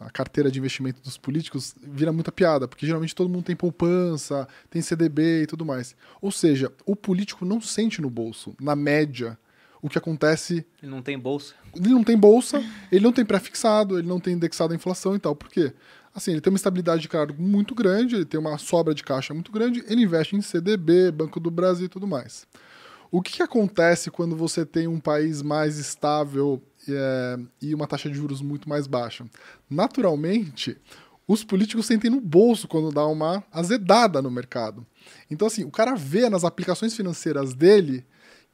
a 0.01 0.09
carteira 0.09 0.49
de 0.49 0.57
investimento 0.57 0.99
dos 1.01 1.17
políticos 1.17 1.75
vira 1.79 2.11
muita 2.11 2.31
piada, 2.31 2.67
porque 2.67 2.87
geralmente 2.87 3.13
todo 3.13 3.29
mundo 3.29 3.43
tem 3.43 3.55
poupança, 3.55 4.47
tem 4.69 4.81
CDB 4.81 5.43
e 5.43 5.47
tudo 5.47 5.63
mais. 5.63 5.95
Ou 6.19 6.31
seja, 6.31 6.71
o 6.87 6.95
político 6.95 7.45
não 7.45 7.61
sente 7.61 8.01
no 8.01 8.09
bolso, 8.09 8.55
na 8.59 8.75
média, 8.75 9.37
o 9.81 9.89
que 9.89 9.97
acontece. 9.97 10.65
Ele 10.81 10.91
não 10.91 11.01
tem 11.01 11.17
bolsa. 11.17 11.53
Ele 11.75 11.89
não 11.89 12.03
tem 12.03 12.17
bolsa, 12.17 12.63
ele 12.91 13.03
não 13.03 13.11
tem 13.11 13.25
pré-fixado, 13.25 13.97
ele 13.97 14.07
não 14.07 14.19
tem 14.19 14.33
indexado 14.33 14.73
a 14.73 14.75
inflação 14.75 15.15
e 15.15 15.19
tal. 15.19 15.35
Por 15.35 15.49
quê? 15.49 15.73
Assim, 16.13 16.31
ele 16.31 16.41
tem 16.41 16.51
uma 16.51 16.57
estabilidade 16.57 17.01
de 17.01 17.09
cargo 17.09 17.41
muito 17.41 17.73
grande, 17.73 18.15
ele 18.15 18.25
tem 18.25 18.39
uma 18.39 18.57
sobra 18.57 18.93
de 18.93 19.03
caixa 19.03 19.33
muito 19.33 19.51
grande, 19.51 19.83
ele 19.87 20.03
investe 20.03 20.35
em 20.35 20.41
CDB, 20.41 21.11
Banco 21.11 21.39
do 21.39 21.49
Brasil 21.49 21.85
e 21.85 21.89
tudo 21.89 22.05
mais. 22.05 22.45
O 23.09 23.21
que, 23.21 23.33
que 23.33 23.43
acontece 23.43 24.11
quando 24.11 24.35
você 24.35 24.65
tem 24.65 24.87
um 24.87 24.99
país 24.99 25.41
mais 25.41 25.77
estável 25.77 26.61
é, 26.87 27.39
e 27.61 27.73
uma 27.73 27.87
taxa 27.87 28.09
de 28.09 28.15
juros 28.15 28.41
muito 28.41 28.69
mais 28.69 28.87
baixa? 28.87 29.25
Naturalmente, 29.69 30.77
os 31.27 31.43
políticos 31.43 31.85
sentem 31.85 32.09
no 32.09 32.19
bolso 32.21 32.67
quando 32.67 32.91
dá 32.91 33.05
uma 33.05 33.43
azedada 33.51 34.21
no 34.21 34.31
mercado. 34.31 34.85
Então, 35.29 35.47
assim, 35.47 35.63
o 35.63 35.71
cara 35.71 35.95
vê 35.95 36.29
nas 36.29 36.43
aplicações 36.43 36.93
financeiras 36.95 37.53
dele 37.53 38.05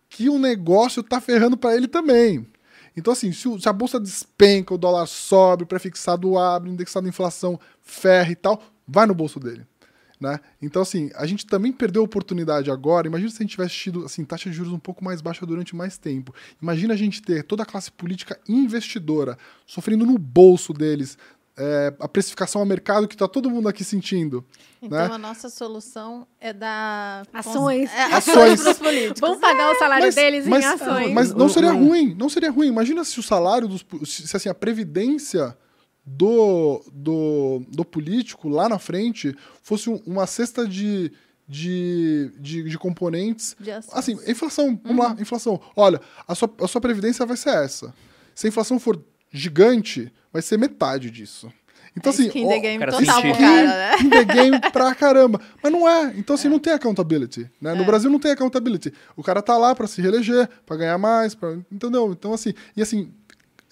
que 0.09 0.29
o 0.29 0.39
negócio 0.39 1.03
tá 1.03 1.19
ferrando 1.19 1.57
para 1.57 1.75
ele 1.75 1.87
também. 1.87 2.47
Então, 2.95 3.13
assim, 3.13 3.31
se, 3.31 3.47
a 3.67 3.73
bolsa 3.73 3.99
despenca, 3.99 4.73
o 4.73 4.77
dólar 4.77 5.05
sobe, 5.05 5.63
o 5.63 5.67
prefixado 5.67 6.37
abre, 6.37 6.69
o 6.69 6.73
indexado 6.73 7.03
de 7.03 7.09
inflação 7.09 7.59
ferra 7.81 8.31
e 8.31 8.35
tal, 8.35 8.61
vai 8.87 9.05
no 9.05 9.13
bolso 9.13 9.39
dele. 9.39 9.65
Né? 10.19 10.39
Então, 10.59 10.81
assim, 10.81 11.11
a 11.13 11.27
gente 11.27 11.45
também 11.45 11.71
perdeu 11.71 12.01
a 12.01 12.05
oportunidade 12.05 12.71
agora. 12.71 13.05
Imagina 13.05 13.29
se 13.29 13.37
a 13.37 13.43
gente 13.43 13.51
tivesse 13.51 13.75
tido 13.75 14.03
assim, 14.03 14.25
taxa 14.25 14.49
de 14.49 14.55
juros 14.55 14.73
um 14.73 14.79
pouco 14.79 15.03
mais 15.05 15.21
baixa 15.21 15.45
durante 15.45 15.75
mais 15.75 15.99
tempo. 15.99 16.33
Imagina 16.59 16.95
a 16.95 16.97
gente 16.97 17.21
ter 17.21 17.43
toda 17.43 17.61
a 17.61 17.65
classe 17.65 17.91
política 17.91 18.39
investidora 18.49 19.37
sofrendo 19.63 20.07
no 20.07 20.17
bolso 20.17 20.73
deles 20.73 21.19
é, 21.57 21.93
a 21.99 22.07
precificação 22.07 22.61
a 22.61 22.65
mercado 22.65 23.07
que 23.07 23.15
está 23.15 23.27
todo 23.27 23.49
mundo 23.49 23.67
aqui 23.67 23.83
sentindo. 23.83 24.45
Então 24.81 24.97
né? 24.97 25.13
a 25.13 25.17
nossa 25.17 25.49
solução 25.49 26.27
é 26.39 26.53
dar 26.53 27.25
ações, 27.33 27.91
é, 27.91 28.03
ações 28.13 28.61
para 28.61 28.71
os 28.71 28.77
políticos. 28.77 29.19
Vamos 29.19 29.39
pagar 29.39 29.71
o 29.71 29.79
salário 29.79 30.05
mas, 30.05 30.15
deles 30.15 30.45
mas, 30.45 30.63
em 30.63 30.67
ações. 30.67 31.13
Mas 31.13 31.33
não 31.33 31.49
seria 31.49 31.71
ruim, 31.71 32.15
não 32.17 32.29
seria 32.29 32.51
ruim. 32.51 32.67
Imagina 32.67 33.03
se 33.03 33.19
o 33.19 33.23
salário 33.23 33.67
dos 33.67 33.83
se 34.05 34.35
assim 34.35 34.49
a 34.49 34.53
previdência 34.53 35.57
do, 36.05 36.83
do, 36.93 37.63
do 37.67 37.83
político 37.83 38.47
lá 38.47 38.69
na 38.69 38.77
frente 38.77 39.35
fosse 39.61 39.89
uma 40.05 40.27
cesta 40.27 40.67
de 40.67 41.11
de, 41.49 42.29
de, 42.39 42.63
de 42.63 42.77
componentes. 42.77 43.55
De 43.57 43.71
assim, 43.71 44.19
inflação, 44.27 44.77
vamos 44.83 45.05
uhum. 45.05 45.13
lá, 45.13 45.21
inflação. 45.21 45.61
Olha, 45.75 46.01
a 46.27 46.35
sua, 46.35 46.53
a 46.61 46.67
sua 46.67 46.81
previdência 46.81 47.25
vai 47.25 47.37
ser 47.37 47.51
essa. 47.63 47.93
Se 48.35 48.47
a 48.47 48.49
inflação 48.49 48.79
for 48.79 49.01
gigante, 49.31 50.11
vai 50.31 50.41
ser 50.41 50.57
metade 50.57 51.09
disso. 51.11 51.51
Então, 51.95 52.11
é 52.11 52.13
assim, 52.13 52.27
skin 52.27 52.47
the 52.47 52.59
game 52.59 52.85
total 52.85 53.01
skin, 53.01 53.33
cara, 53.33 53.67
né? 53.67 53.95
Skin 53.95 54.09
the 54.09 54.25
game 54.25 54.59
pra 54.71 54.93
caramba. 54.95 55.41
Mas 55.63 55.71
não 55.71 55.89
é. 55.89 56.13
Então, 56.15 56.35
assim, 56.35 56.47
é. 56.47 56.51
não 56.51 56.59
tem 56.59 56.73
accountability. 56.73 57.49
Né? 57.59 57.73
No 57.73 57.81
é. 57.81 57.85
Brasil 57.85 58.09
não 58.09 58.19
tem 58.19 58.31
accountability. 58.31 58.93
O 59.15 59.23
cara 59.23 59.41
tá 59.41 59.57
lá 59.57 59.73
para 59.73 59.87
se 59.87 59.99
reeleger, 59.99 60.47
para 60.65 60.77
ganhar 60.77 60.97
mais, 60.99 61.33
pra... 61.33 61.57
entendeu? 61.71 62.11
Então, 62.11 62.33
assim, 62.33 62.53
e 62.75 62.83
assim, 62.83 63.11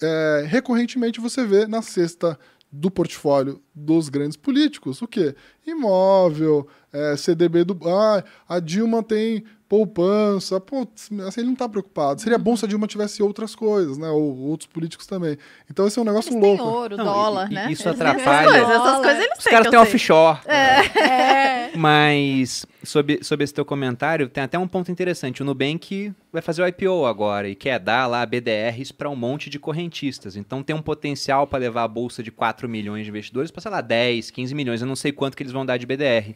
é, 0.02 0.44
recorrentemente 0.48 1.20
você 1.20 1.44
vê 1.44 1.68
na 1.68 1.82
cesta 1.82 2.36
do 2.70 2.90
portfólio 2.90 3.62
dos 3.72 4.08
grandes 4.08 4.36
políticos. 4.36 5.00
O 5.00 5.06
quê? 5.06 5.34
Imóvel, 5.64 6.66
é, 6.92 7.16
CDB 7.16 7.64
do. 7.64 7.78
Ah, 7.88 8.24
a 8.48 8.58
Dilma 8.58 9.02
tem 9.02 9.44
poupança. 9.68 10.60
Pô, 10.60 10.86
assim, 10.94 11.40
ele 11.40 11.46
não 11.46 11.52
está 11.54 11.68
preocupado. 11.68 12.20
Seria 12.20 12.38
bom 12.38 12.56
se 12.56 12.64
a 12.64 12.68
Dilma 12.68 12.86
tivesse 12.86 13.22
outras 13.22 13.54
coisas, 13.54 13.98
né? 13.98 14.08
Ou 14.08 14.36
outros 14.38 14.68
políticos 14.68 15.06
também. 15.06 15.36
Então 15.70 15.86
esse 15.86 15.98
é 15.98 16.02
um 16.02 16.04
negócio 16.04 16.32
eles 16.32 16.42
louco. 16.42 16.62
Têm 16.62 16.72
ouro, 16.72 16.96
não, 16.96 17.04
dólar, 17.04 17.50
e, 17.50 17.54
né? 17.54 17.72
Isso 17.72 17.88
eles 17.88 18.00
atrapalha. 18.00 18.48
Essas 18.48 18.66
coisas, 18.66 18.70
essas 18.70 19.00
coisas 19.00 19.24
eles 19.24 19.38
Os 19.38 19.44
caras 19.44 19.70
têm 19.70 19.78
offshore. 19.78 20.38
É. 20.46 21.00
é. 21.00 21.70
Mas 21.76 22.64
sobre, 22.82 23.22
sobre 23.22 23.44
esse 23.44 23.52
teu 23.52 23.64
comentário, 23.64 24.28
tem 24.28 24.44
até 24.44 24.58
um 24.58 24.68
ponto 24.68 24.90
interessante. 24.90 25.42
O 25.42 25.44
Nubank 25.44 26.12
vai 26.32 26.40
fazer 26.40 26.62
o 26.62 26.66
IPO 26.66 27.04
agora 27.04 27.48
e 27.48 27.54
quer 27.54 27.78
dar 27.78 28.06
lá 28.06 28.24
BDRs 28.24 28.92
para 28.92 29.10
um 29.10 29.16
monte 29.16 29.50
de 29.50 29.58
correntistas. 29.58 30.36
Então 30.36 30.62
tem 30.62 30.74
um 30.74 30.82
potencial 30.82 31.46
para 31.46 31.58
levar 31.58 31.84
a 31.84 31.88
bolsa 31.88 32.22
de 32.22 32.30
4 32.30 32.68
milhões 32.68 33.04
de 33.04 33.10
investidores 33.10 33.50
para, 33.50 33.60
sei 33.60 33.70
lá, 33.70 33.80
10, 33.80 34.30
15 34.30 34.54
milhões. 34.54 34.80
Eu 34.80 34.86
não 34.86 34.96
sei 34.96 35.12
quanto 35.12 35.36
que 35.36 35.42
eles 35.42 35.52
vão 35.52 35.66
dar 35.66 35.76
de 35.76 35.86
BDR. 35.86 36.34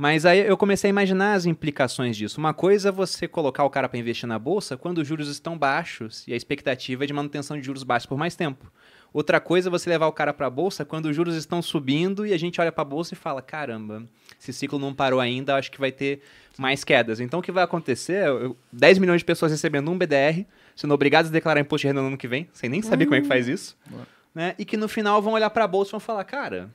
Mas 0.00 0.24
aí 0.24 0.38
eu 0.38 0.56
comecei 0.56 0.88
a 0.88 0.92
imaginar 0.92 1.34
as 1.34 1.44
implicações 1.44 2.16
disso. 2.16 2.40
Uma 2.40 2.54
coisa 2.54 2.88
é 2.88 2.92
você 2.92 3.28
colocar 3.28 3.64
o 3.64 3.68
cara 3.68 3.86
para 3.86 3.98
investir 3.98 4.26
na 4.26 4.38
bolsa 4.38 4.74
quando 4.74 4.96
os 4.96 5.06
juros 5.06 5.28
estão 5.28 5.58
baixos 5.58 6.26
e 6.26 6.32
a 6.32 6.36
expectativa 6.36 7.04
é 7.04 7.06
de 7.06 7.12
manutenção 7.12 7.54
de 7.54 7.62
juros 7.62 7.82
baixos 7.82 8.06
por 8.06 8.16
mais 8.16 8.34
tempo. 8.34 8.72
Outra 9.12 9.38
coisa 9.38 9.68
é 9.68 9.70
você 9.70 9.90
levar 9.90 10.06
o 10.06 10.12
cara 10.12 10.32
para 10.32 10.46
a 10.46 10.50
bolsa 10.50 10.86
quando 10.86 11.04
os 11.04 11.14
juros 11.14 11.36
estão 11.36 11.60
subindo 11.60 12.24
e 12.24 12.32
a 12.32 12.38
gente 12.38 12.58
olha 12.62 12.72
para 12.72 12.80
a 12.80 12.84
bolsa 12.86 13.12
e 13.12 13.16
fala: 13.16 13.42
caramba, 13.42 14.02
esse 14.40 14.54
ciclo 14.54 14.78
não 14.78 14.94
parou 14.94 15.20
ainda, 15.20 15.54
acho 15.54 15.70
que 15.70 15.78
vai 15.78 15.92
ter 15.92 16.22
mais 16.56 16.82
quedas. 16.82 17.20
Então 17.20 17.40
o 17.40 17.42
que 17.42 17.52
vai 17.52 17.62
acontecer? 17.62 18.26
Eu, 18.26 18.56
10 18.72 18.96
milhões 18.96 19.20
de 19.20 19.26
pessoas 19.26 19.52
recebendo 19.52 19.90
um 19.90 19.98
BDR, 19.98 20.46
sendo 20.74 20.94
obrigados 20.94 21.30
a 21.30 21.34
declarar 21.34 21.60
imposto 21.60 21.82
de 21.82 21.88
renda 21.88 22.00
no 22.00 22.06
ano 22.06 22.16
que 22.16 22.26
vem, 22.26 22.48
sem 22.54 22.70
nem 22.70 22.80
saber 22.80 23.04
uhum. 23.04 23.10
como 23.10 23.18
é 23.18 23.20
que 23.20 23.28
faz 23.28 23.46
isso. 23.46 23.76
Uhum. 23.92 23.98
Né? 24.34 24.54
E 24.58 24.64
que 24.64 24.78
no 24.78 24.88
final 24.88 25.20
vão 25.20 25.34
olhar 25.34 25.50
para 25.50 25.64
a 25.64 25.68
bolsa 25.68 25.90
e 25.90 25.92
vão 25.92 26.00
falar: 26.00 26.24
cara, 26.24 26.70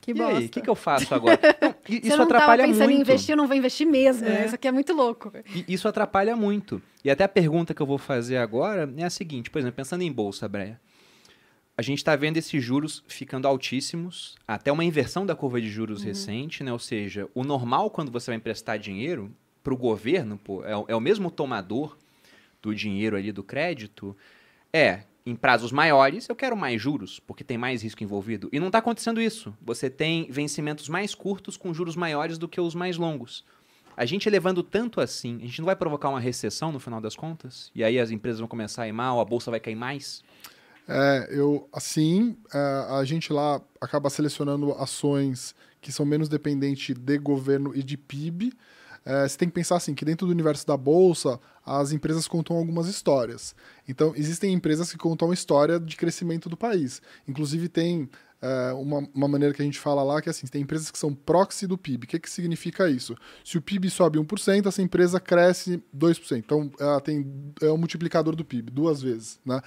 que 0.00 0.10
e 0.10 0.14
bosta. 0.14 0.38
aí, 0.38 0.46
o 0.46 0.48
que, 0.48 0.62
que 0.62 0.70
eu 0.70 0.74
faço 0.74 1.14
agora? 1.14 1.38
Não, 1.88 1.96
isso 1.96 2.06
Você 2.06 2.16
não 2.16 2.24
atrapalha 2.24 2.64
pensando 2.64 2.84
muito. 2.84 2.98
em 2.98 3.00
investir, 3.00 3.32
eu 3.32 3.36
não 3.36 3.46
vou 3.46 3.56
investir 3.56 3.86
mesmo. 3.86 4.26
É. 4.26 4.30
Né? 4.30 4.46
Isso 4.46 4.54
aqui 4.54 4.68
é 4.68 4.72
muito 4.72 4.92
louco. 4.92 5.32
E 5.54 5.64
isso 5.68 5.88
atrapalha 5.88 6.36
muito. 6.36 6.80
E 7.04 7.10
até 7.10 7.24
a 7.24 7.28
pergunta 7.28 7.74
que 7.74 7.82
eu 7.82 7.86
vou 7.86 7.98
fazer 7.98 8.36
agora 8.36 8.92
é 8.96 9.04
a 9.04 9.10
seguinte, 9.10 9.50
por 9.50 9.58
exemplo, 9.58 9.76
pensando 9.76 10.02
em 10.02 10.12
bolsa, 10.12 10.48
Breia. 10.48 10.80
A 11.76 11.82
gente 11.82 11.98
está 11.98 12.14
vendo 12.14 12.36
esses 12.36 12.62
juros 12.62 13.02
ficando 13.08 13.48
altíssimos, 13.48 14.36
até 14.46 14.70
uma 14.70 14.84
inversão 14.84 15.24
da 15.24 15.34
curva 15.34 15.60
de 15.60 15.68
juros 15.68 16.00
uhum. 16.00 16.08
recente, 16.08 16.62
né? 16.62 16.72
Ou 16.72 16.78
seja, 16.78 17.28
o 17.34 17.42
normal 17.42 17.90
quando 17.90 18.12
você 18.12 18.30
vai 18.30 18.36
emprestar 18.36 18.78
dinheiro 18.78 19.34
para 19.64 19.72
o 19.72 19.76
governo, 19.76 20.38
pô, 20.38 20.64
é, 20.64 20.72
é 20.88 20.94
o 20.94 21.00
mesmo 21.00 21.30
tomador 21.30 21.96
do 22.60 22.74
dinheiro 22.74 23.16
ali 23.16 23.32
do 23.32 23.42
crédito, 23.42 24.16
é 24.72 25.04
em 25.24 25.36
prazos 25.36 25.70
maiores, 25.70 26.28
eu 26.28 26.34
quero 26.34 26.56
mais 26.56 26.80
juros, 26.80 27.20
porque 27.20 27.44
tem 27.44 27.56
mais 27.56 27.82
risco 27.82 28.02
envolvido. 28.02 28.48
E 28.52 28.58
não 28.58 28.66
está 28.66 28.78
acontecendo 28.78 29.20
isso. 29.20 29.54
Você 29.62 29.88
tem 29.88 30.30
vencimentos 30.30 30.88
mais 30.88 31.14
curtos 31.14 31.56
com 31.56 31.72
juros 31.72 31.96
maiores 31.96 32.38
do 32.38 32.48
que 32.48 32.60
os 32.60 32.74
mais 32.74 32.96
longos. 32.96 33.44
A 33.96 34.04
gente 34.04 34.28
elevando 34.28 34.62
tanto 34.62 35.00
assim, 35.00 35.36
a 35.36 35.46
gente 35.46 35.60
não 35.60 35.66
vai 35.66 35.76
provocar 35.76 36.08
uma 36.08 36.20
recessão 36.20 36.72
no 36.72 36.80
final 36.80 37.00
das 37.00 37.14
contas? 37.14 37.70
E 37.74 37.84
aí 37.84 37.98
as 37.98 38.10
empresas 38.10 38.40
vão 38.40 38.48
começar 38.48 38.82
a 38.82 38.88
ir 38.88 38.92
mal, 38.92 39.20
a 39.20 39.24
bolsa 39.24 39.50
vai 39.50 39.60
cair 39.60 39.76
mais? 39.76 40.22
É, 40.88 41.28
eu, 41.30 41.68
assim, 41.72 42.36
é, 42.52 42.58
a 42.90 43.04
gente 43.04 43.32
lá 43.32 43.60
acaba 43.80 44.10
selecionando 44.10 44.72
ações 44.72 45.54
que 45.80 45.92
são 45.92 46.06
menos 46.06 46.28
dependentes 46.28 46.96
de 46.96 47.18
governo 47.18 47.72
e 47.74 47.82
de 47.82 47.96
PIB, 47.96 48.52
é, 49.04 49.28
você 49.28 49.36
tem 49.36 49.48
que 49.48 49.54
pensar 49.54 49.76
assim, 49.76 49.94
que 49.94 50.04
dentro 50.04 50.26
do 50.26 50.32
universo 50.32 50.66
da 50.66 50.76
bolsa, 50.76 51.40
as 51.64 51.92
empresas 51.92 52.28
contam 52.28 52.56
algumas 52.56 52.88
histórias. 52.88 53.54
Então, 53.88 54.12
existem 54.16 54.52
empresas 54.52 54.90
que 54.90 54.98
contam 54.98 55.30
a 55.30 55.34
história 55.34 55.78
de 55.78 55.96
crescimento 55.96 56.48
do 56.48 56.56
país. 56.56 57.02
Inclusive, 57.26 57.68
tem 57.68 58.08
é, 58.40 58.72
uma, 58.72 59.08
uma, 59.14 59.28
maneira 59.28 59.54
que 59.54 59.62
a 59.62 59.64
gente 59.64 59.78
fala 59.78 60.02
lá 60.02 60.20
que 60.20 60.28
é 60.28 60.30
assim, 60.30 60.46
tem 60.46 60.62
empresas 60.62 60.90
que 60.90 60.98
são 60.98 61.14
proxy 61.14 61.66
do 61.66 61.78
PIB. 61.78 62.04
O 62.04 62.08
que, 62.08 62.18
que 62.18 62.30
significa 62.30 62.88
isso? 62.90 63.16
Se 63.44 63.56
o 63.56 63.62
PIB 63.62 63.88
sobe 63.88 64.18
1%, 64.18 64.66
essa 64.66 64.82
empresa 64.82 65.20
cresce 65.20 65.82
2%. 65.96 66.38
Então, 66.38 66.70
ela 66.78 67.00
tem 67.00 67.24
é 67.60 67.68
o 67.68 67.78
multiplicador 67.78 68.34
do 68.34 68.44
PIB, 68.44 68.70
duas 68.70 69.00
vezes. 69.00 69.40
Né? 69.44 69.60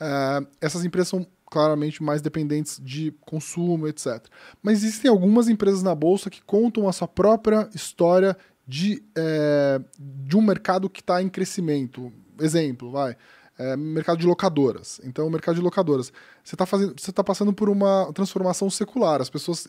É, 0.00 0.46
essas 0.60 0.84
empresas 0.84 1.08
são 1.08 1.26
claramente 1.48 2.02
mais 2.02 2.20
dependentes 2.20 2.80
de 2.82 3.12
consumo, 3.20 3.86
etc. 3.86 4.26
Mas 4.60 4.82
existem 4.82 5.08
algumas 5.08 5.48
empresas 5.48 5.82
na 5.82 5.94
bolsa 5.94 6.28
que 6.28 6.42
contam 6.42 6.88
a 6.88 6.92
sua 6.92 7.06
própria 7.06 7.70
história 7.72 8.36
de, 8.66 9.02
é, 9.16 9.80
de 9.98 10.36
um 10.36 10.42
mercado 10.42 10.90
que 10.90 11.00
está 11.00 11.22
em 11.22 11.28
crescimento. 11.28 12.12
Exemplo, 12.40 12.90
vai. 12.90 13.16
É, 13.58 13.74
mercado 13.74 14.18
de 14.18 14.26
locadoras. 14.26 15.00
Então, 15.02 15.26
o 15.26 15.30
mercado 15.30 15.54
de 15.54 15.62
locadoras. 15.62 16.12
Você 16.44 16.54
está 16.54 17.12
tá 17.12 17.24
passando 17.24 17.54
por 17.54 17.70
uma 17.70 18.12
transformação 18.12 18.68
secular. 18.68 19.22
As 19.22 19.30
pessoas 19.30 19.66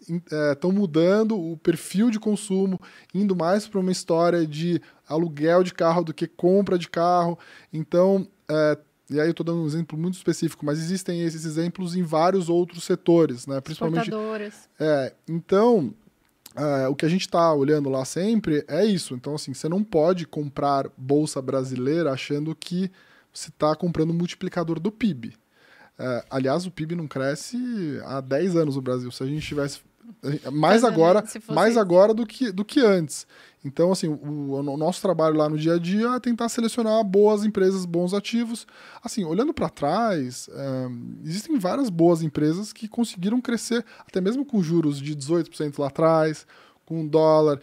estão 0.52 0.72
é, 0.72 0.74
mudando 0.74 1.40
o 1.40 1.56
perfil 1.58 2.10
de 2.10 2.20
consumo, 2.20 2.82
indo 3.14 3.34
mais 3.34 3.66
para 3.66 3.80
uma 3.80 3.92
história 3.92 4.46
de 4.46 4.82
aluguel 5.08 5.64
de 5.64 5.74
carro 5.74 6.04
do 6.04 6.14
que 6.14 6.28
compra 6.28 6.78
de 6.78 6.90
carro. 6.90 7.40
Então, 7.72 8.28
é, 8.50 8.78
e 9.10 9.22
aí 9.22 9.28
eu 9.28 9.32
estou 9.32 9.46
dando 9.46 9.62
um 9.62 9.68
exemplo 9.68 9.98
muito 9.98 10.16
específico, 10.16 10.66
mas 10.66 10.80
existem 10.80 11.22
esses 11.22 11.46
exemplos 11.46 11.96
em 11.96 12.04
vários 12.04 12.50
outros 12.50 12.84
setores, 12.84 13.48
né? 13.48 13.62
Principalmente. 13.62 14.12
É, 14.78 15.14
então, 15.26 15.94
Uh, 16.58 16.90
o 16.90 16.96
que 16.96 17.06
a 17.06 17.10
gente 17.10 17.22
está 17.22 17.54
olhando 17.54 17.88
lá 17.88 18.04
sempre 18.04 18.66
é 18.68 18.84
isso. 18.84 19.14
Então, 19.14 19.36
assim, 19.36 19.54
você 19.54 19.70
não 19.70 19.84
pode 19.84 20.26
comprar 20.26 20.90
bolsa 20.98 21.40
brasileira 21.40 22.12
achando 22.12 22.56
que 22.56 22.92
você 23.32 23.50
está 23.50 23.76
comprando 23.76 24.10
o 24.10 24.14
multiplicador 24.14 24.80
do 24.80 24.92
PIB. 24.92 25.36
Uh, 26.00 26.26
aliás, 26.32 26.66
o 26.66 26.72
PIB 26.72 26.96
não 26.96 27.08
cresce 27.08 27.58
há 28.06 28.20
10 28.22 28.56
anos 28.56 28.76
no 28.76 28.82
Brasil. 28.82 29.12
Se 29.12 29.22
a 29.22 29.28
gente 29.28 29.46
tivesse 29.46 29.82
mais 30.52 30.84
agora, 30.84 31.24
mais 31.50 31.72
isso. 31.72 31.80
agora 31.80 32.14
do 32.14 32.26
que, 32.26 32.52
do 32.52 32.64
que 32.64 32.80
antes. 32.80 33.28
Então, 33.64 33.92
assim, 33.92 34.08
o, 34.08 34.54
o, 34.54 34.78
nosso 34.78 35.02
trabalho 35.02 35.36
lá 35.36 35.50
no 35.50 35.58
dia 35.58 35.74
a 35.74 35.80
dia 35.80 36.08
é 36.16 36.20
tentar 36.20 36.48
selecionar 36.48 37.04
boas 37.04 37.44
empresas, 37.44 37.86
bons 37.86 38.14
ativos. 38.14 38.66
Assim, 39.04 39.26
olhando 39.26 39.54
para 39.54 39.70
trás, 39.70 40.50
é, 40.54 40.88
existem 41.26 41.60
várias 41.60 41.90
boas 41.90 42.22
empresas 42.22 42.72
que 42.72 42.88
conseguiram 42.88 43.42
crescer, 43.42 43.84
até 44.08 44.22
mesmo 44.22 44.46
com 44.46 44.62
juros 44.62 45.00
de 45.02 45.16
18% 45.16 45.80
lá 45.80 45.88
atrás, 45.88 46.48
com 46.86 47.06
dólar. 47.06 47.60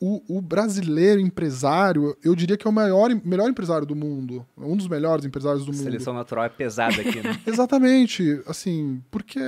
O, 0.00 0.38
o, 0.38 0.40
brasileiro 0.40 1.20
empresário, 1.20 2.16
eu 2.22 2.34
diria 2.34 2.56
que 2.56 2.66
é 2.66 2.70
o 2.70 2.72
maior, 2.72 3.10
melhor 3.24 3.50
empresário 3.50 3.86
do 3.86 3.96
mundo. 3.96 4.46
Um 4.56 4.76
dos 4.76 4.86
melhores 4.86 5.24
empresários 5.24 5.64
do 5.64 5.72
a 5.72 5.74
mundo. 5.74 5.82
Seleção 5.82 6.14
natural 6.14 6.44
é 6.44 6.48
pesada 6.48 7.00
aqui, 7.00 7.20
né? 7.20 7.40
Exatamente. 7.46 8.40
Assim, 8.46 9.02
porque 9.10 9.40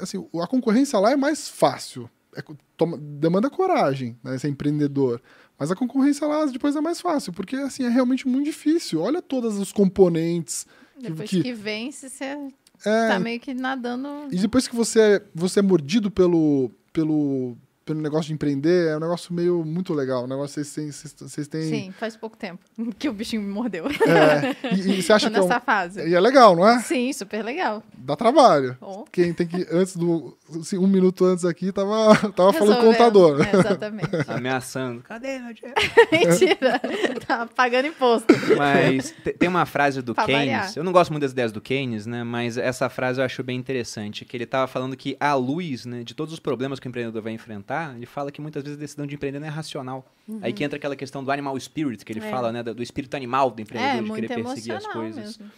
assim, 0.00 0.26
a 0.42 0.46
concorrência 0.46 0.98
lá 0.98 1.12
é 1.12 1.16
mais 1.16 1.48
fácil. 1.48 2.08
É, 2.34 2.42
toma, 2.76 2.96
demanda 2.96 3.50
coragem, 3.50 4.16
né? 4.24 4.38
Ser 4.38 4.48
empreendedor. 4.48 5.20
Mas 5.58 5.70
a 5.70 5.76
concorrência 5.76 6.26
lá 6.26 6.46
depois 6.46 6.74
é 6.74 6.80
mais 6.80 7.00
fácil, 7.00 7.32
porque 7.34 7.56
assim, 7.56 7.84
é 7.84 7.88
realmente 7.90 8.26
muito 8.26 8.46
difícil. 8.46 9.02
Olha 9.02 9.20
todos 9.20 9.58
os 9.58 9.70
componentes. 9.70 10.66
Depois 10.98 11.28
que, 11.28 11.42
que 11.42 11.52
vence, 11.52 12.08
você 12.08 12.36
é, 12.84 13.08
tá 13.08 13.18
meio 13.18 13.38
que 13.38 13.52
nadando. 13.52 14.08
E 14.30 14.36
depois 14.36 14.66
que 14.66 14.74
você, 14.74 15.22
você 15.34 15.60
é 15.60 15.62
mordido 15.62 16.10
pelo, 16.10 16.70
pelo 16.92 17.56
pelo 17.84 18.00
negócio 18.00 18.26
de 18.28 18.34
empreender, 18.34 18.88
é 18.88 18.96
um 18.96 19.00
negócio 19.00 19.32
meio 19.34 19.64
muito 19.64 19.92
legal. 19.94 20.24
Um 20.24 20.26
negócio 20.26 20.54
vocês 20.62 20.72
têm, 20.74 20.90
vocês 21.26 21.48
têm... 21.48 21.62
Sim, 21.62 21.92
faz 21.98 22.16
pouco 22.16 22.36
tempo 22.36 22.60
que 22.98 23.08
o 23.08 23.12
bichinho 23.12 23.42
me 23.42 23.48
mordeu. 23.48 23.86
É, 23.86 24.74
e, 24.74 24.98
e 24.98 25.02
você 25.02 25.12
acha 25.14 25.28
Tô 25.28 25.34
que 25.34 25.38
é, 25.38 25.42
um, 25.42 25.48
nessa 25.48 25.60
fase. 25.60 26.08
e 26.08 26.14
é 26.14 26.20
legal, 26.20 26.54
não 26.54 26.66
é? 26.68 26.80
Sim, 26.80 27.12
super 27.12 27.44
legal. 27.44 27.82
Dá 27.96 28.14
trabalho. 28.16 28.76
Oh. 28.80 29.04
Quem 29.10 29.32
tem 29.32 29.46
que, 29.46 29.66
antes 29.70 29.96
do, 29.96 30.36
assim, 30.60 30.78
um 30.78 30.86
minuto 30.86 31.24
antes 31.24 31.44
aqui, 31.44 31.72
tava, 31.72 32.14
tava 32.32 32.52
falando 32.52 32.80
com 32.80 32.88
o 32.88 32.92
contador. 32.92 33.40
É, 33.44 33.56
exatamente. 33.58 34.08
Ameaçando. 34.28 35.02
Cadê 35.02 35.38
meu 35.38 35.54
dinheiro? 35.54 35.80
Mentira. 36.12 36.80
Tá 37.26 37.46
pagando 37.46 37.86
imposto. 37.88 38.26
Mas 38.56 39.10
te- 39.24 39.32
tem 39.32 39.48
uma 39.48 39.66
frase 39.66 40.02
do 40.02 40.14
Pra 40.14 40.24
Keynes, 40.26 40.40
variar. 40.44 40.72
eu 40.76 40.84
não 40.84 40.92
gosto 40.92 41.10
muito 41.10 41.22
das 41.22 41.32
ideias 41.32 41.52
do 41.52 41.60
Keynes, 41.60 42.06
né? 42.06 42.22
Mas 42.24 42.56
essa 42.56 42.88
frase 42.88 43.20
eu 43.20 43.24
acho 43.24 43.42
bem 43.42 43.58
interessante, 43.58 44.24
que 44.24 44.36
ele 44.36 44.44
estava 44.44 44.66
falando 44.66 44.96
que 44.96 45.16
à 45.18 45.34
luz, 45.34 45.84
né, 45.86 46.02
de 46.04 46.14
todos 46.14 46.32
os 46.34 46.40
problemas 46.40 46.78
que 46.78 46.86
o 46.86 46.88
empreendedor 46.88 47.22
vai 47.22 47.32
enfrentar, 47.32 47.69
ele 47.96 48.06
fala 48.06 48.30
que 48.32 48.40
muitas 48.40 48.62
vezes 48.62 48.78
a 48.78 48.80
decisão 48.80 49.06
de 49.06 49.14
empreender 49.14 49.38
não 49.40 49.46
é 49.46 49.50
racional. 49.50 50.04
Aí 50.42 50.52
que 50.52 50.62
entra 50.64 50.76
aquela 50.76 50.96
questão 50.96 51.22
do 51.24 51.30
animal 51.30 51.58
spirit, 51.60 52.04
que 52.04 52.12
ele 52.12 52.20
Uhum. 52.20 52.26
É. 52.26 52.30
fala, 52.30 52.52
né, 52.52 52.62
do 52.62 52.74
do 52.74 52.82
espírito 52.82 53.14
animal 53.16 53.50
do 53.50 53.60
empreendedor, 53.62 53.98
É, 53.98 54.02
de 54.02 54.12
querer 54.28 54.42
perseguir 54.44 54.72
as 54.74 54.86
coisas. 54.86 55.38
mesmo. 55.38 55.50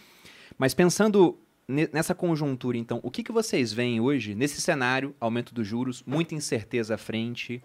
Mas 0.57 0.73
pensando 0.73 1.37
ne- 1.67 1.89
nessa 1.93 2.13
conjuntura, 2.13 2.77
então, 2.77 2.99
o 3.03 3.09
que, 3.11 3.23
que 3.23 3.31
vocês 3.31 3.71
veem 3.73 3.99
hoje 3.99 4.35
nesse 4.35 4.59
cenário, 4.61 5.15
aumento 5.19 5.53
dos 5.53 5.65
juros, 5.67 6.03
muita 6.05 6.35
incerteza 6.35 6.95
à 6.95 6.97
frente, 6.97 7.61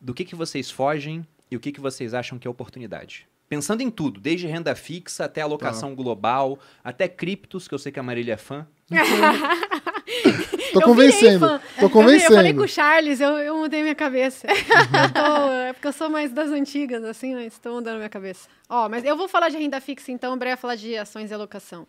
do 0.00 0.12
que, 0.14 0.24
que 0.24 0.34
vocês 0.34 0.70
fogem 0.70 1.26
e 1.50 1.56
o 1.56 1.60
que, 1.60 1.70
que 1.72 1.80
vocês 1.80 2.14
acham 2.14 2.38
que 2.38 2.46
é 2.46 2.50
oportunidade? 2.50 3.26
Pensando 3.48 3.82
em 3.82 3.90
tudo, 3.90 4.18
desde 4.18 4.46
renda 4.46 4.74
fixa 4.74 5.26
até 5.26 5.42
alocação 5.42 5.94
global, 5.94 6.58
até 6.82 7.06
criptos, 7.06 7.68
que 7.68 7.74
eu 7.74 7.78
sei 7.78 7.92
que 7.92 8.00
a 8.00 8.02
Marília 8.02 8.32
é 8.32 8.36
fã. 8.38 8.66
Tô 10.72 10.80
Eu 10.80 10.82
convencendo. 10.86 11.46
Tô 11.48 11.54
Eu, 11.54 11.60
falei 11.78 11.88
com 11.88 11.90
convencendo. 11.90 12.62
o 12.62 12.68
Charles, 12.68 13.20
eu, 13.20 13.30
eu 13.38 13.56
mudei 13.56 13.82
minha 13.82 13.94
cabeça. 13.94 14.46
Eu 14.46 14.54
tô- 15.12 15.52
é 15.52 15.72
porque 15.72 15.88
eu 15.88 15.92
sou 15.92 16.08
mais 16.10 16.30
das 16.32 16.50
antigas, 16.50 17.04
assim, 17.04 17.34
mas 17.34 17.52
estou 17.52 17.74
mudando 17.74 17.96
minha 17.96 18.08
cabeça. 18.08 18.48
Ó, 18.68 18.88
mas 18.88 19.04
eu 19.04 19.16
vou 19.16 19.28
falar 19.28 19.48
de 19.48 19.56
renda 19.58 19.80
fixa, 19.80 20.10
então, 20.12 20.38
vai 20.38 20.56
falar 20.56 20.76
de 20.76 20.96
ações 20.96 21.30
e 21.30 21.34
alocação. 21.34 21.86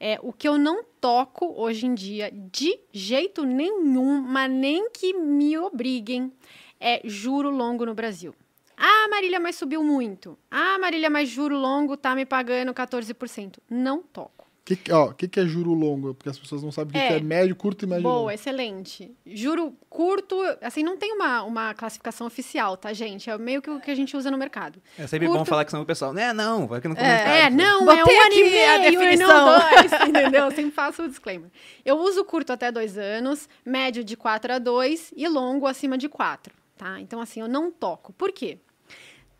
É, 0.00 0.18
o 0.22 0.32
que 0.32 0.48
eu 0.48 0.58
não 0.58 0.82
toco 1.00 1.54
hoje 1.56 1.86
em 1.86 1.94
dia, 1.94 2.30
de 2.32 2.78
jeito 2.92 3.44
nenhum, 3.44 4.20
mas 4.20 4.50
nem 4.50 4.90
que 4.90 5.12
me 5.14 5.56
obriguem, 5.58 6.32
é 6.80 7.00
juro 7.04 7.50
longo 7.50 7.86
no 7.86 7.94
Brasil. 7.94 8.34
Ah, 8.76 9.06
Marília, 9.08 9.38
mas 9.38 9.54
subiu 9.54 9.84
muito. 9.84 10.36
Ah, 10.50 10.76
Marília, 10.80 11.08
mas 11.08 11.28
juro 11.28 11.56
longo 11.56 11.96
tá 11.96 12.14
me 12.16 12.26
pagando 12.26 12.72
14%. 12.74 13.58
Não 13.70 14.02
toco. 14.02 14.41
O 14.62 14.64
que, 14.64 14.76
que- 14.76 14.92
que, 15.18 15.26
que 15.28 15.40
é 15.40 15.44
juro 15.44 15.72
longo? 15.74 16.14
Porque 16.14 16.28
as 16.28 16.38
pessoas 16.38 16.62
não 16.62 16.70
sabem 16.70 16.90
o 16.90 16.92
que, 16.92 16.98
É. 16.98 17.08
que 17.08 17.14
é 17.14 17.20
médio, 17.20 17.56
curto 17.56 17.84
e 17.84 17.88
médio 17.88 18.04
longo. 18.04 18.18
Boa, 18.20 18.32
excelente. 18.34 19.10
Juro 19.26 19.76
curto, 19.90 20.36
assim, 20.60 20.84
não 20.84 20.96
tem 20.96 21.12
uma, 21.12 21.42
uma 21.42 21.74
classificação 21.74 22.28
oficial, 22.28 22.76
tá, 22.76 22.92
gente? 22.92 23.28
É 23.28 23.36
meio 23.36 23.60
que 23.60 23.68
o 23.68 23.80
que 23.80 23.90
a 23.90 23.94
gente 23.96 24.16
usa 24.16 24.30
no 24.30 24.38
mercado. 24.38 24.80
É 24.96 25.04
sempre 25.08 25.26
Curto- 25.26 25.40
bom 25.40 25.44
falar 25.44 25.64
que 25.64 25.72
senão 25.72 25.82
o 25.82 25.86
pessoal, 25.86 26.12
né, 26.12 26.32
não, 26.32 26.68
vai 26.68 26.78
aqui 26.78 26.86
no 26.86 26.94
É, 26.94 26.96
comentário. 26.96 27.32
É, 27.32 27.50
não, 27.50 27.84
Botei 27.84 28.00
é 28.00 28.04
um 28.04 28.24
ano 28.24 28.34
e 28.34 28.64
a 28.64 28.78
meio 28.78 28.88
e 28.92 28.96
definição. 28.96 29.28
não 29.28 29.58
dois, 29.58 29.92
entendeu? 30.08 30.50
Sempre 30.52 30.70
faço 30.70 31.02
o 31.02 31.08
disclaimer. 31.08 31.50
Eu 31.84 31.98
uso 31.98 32.24
curto 32.24 32.52
até 32.52 32.70
dois 32.70 32.96
anos, 32.96 33.48
médio 33.66 34.04
de 34.04 34.16
4 34.16 34.52
a 34.52 34.58
2 34.60 35.12
e 35.16 35.26
longo 35.26 35.66
acima 35.66 35.98
de 35.98 36.08
4, 36.08 36.54
tá? 36.78 37.00
Então, 37.00 37.20
assim, 37.20 37.40
eu 37.40 37.48
não 37.48 37.68
toco. 37.72 38.12
Por 38.12 38.30
quê? 38.30 38.58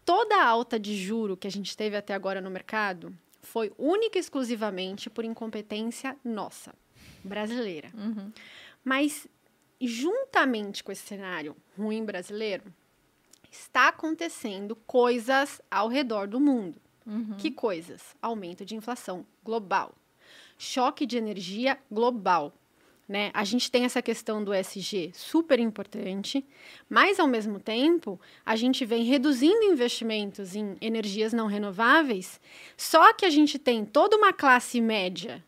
Toda 0.04 0.34
a 0.34 0.44
alta 0.48 0.80
de 0.80 0.96
juro 0.96 1.36
que 1.36 1.46
a 1.46 1.50
gente 1.50 1.76
teve 1.76 1.96
até 1.96 2.12
agora 2.12 2.40
no 2.40 2.50
mercado 2.50 3.14
foi 3.52 3.70
única 3.76 4.16
e 4.16 4.20
exclusivamente 4.20 5.10
por 5.10 5.26
incompetência 5.26 6.16
nossa, 6.24 6.74
brasileira. 7.22 7.92
Mas, 8.82 9.28
juntamente 9.78 10.82
com 10.82 10.90
esse 10.90 11.06
cenário 11.06 11.54
ruim 11.76 12.02
brasileiro, 12.02 12.64
está 13.50 13.88
acontecendo 13.88 14.74
coisas 14.86 15.60
ao 15.70 15.88
redor 15.88 16.26
do 16.26 16.40
mundo. 16.40 16.80
Que 17.36 17.50
coisas? 17.50 18.16
Aumento 18.22 18.64
de 18.64 18.74
inflação 18.74 19.26
global, 19.44 19.94
choque 20.56 21.04
de 21.04 21.18
energia 21.18 21.78
global. 21.90 22.54
Né? 23.12 23.30
A 23.34 23.44
gente 23.44 23.70
tem 23.70 23.84
essa 23.84 24.00
questão 24.00 24.42
do 24.42 24.54
SG 24.54 25.10
super 25.12 25.60
importante, 25.60 26.42
mas 26.88 27.20
ao 27.20 27.26
mesmo 27.26 27.60
tempo 27.60 28.18
a 28.42 28.56
gente 28.56 28.86
vem 28.86 29.04
reduzindo 29.04 29.64
investimentos 29.64 30.56
em 30.56 30.78
energias 30.80 31.30
não 31.30 31.46
renováveis, 31.46 32.40
só 32.74 33.12
que 33.12 33.26
a 33.26 33.28
gente 33.28 33.58
tem 33.58 33.84
toda 33.84 34.16
uma 34.16 34.32
classe 34.32 34.80
média, 34.80 35.44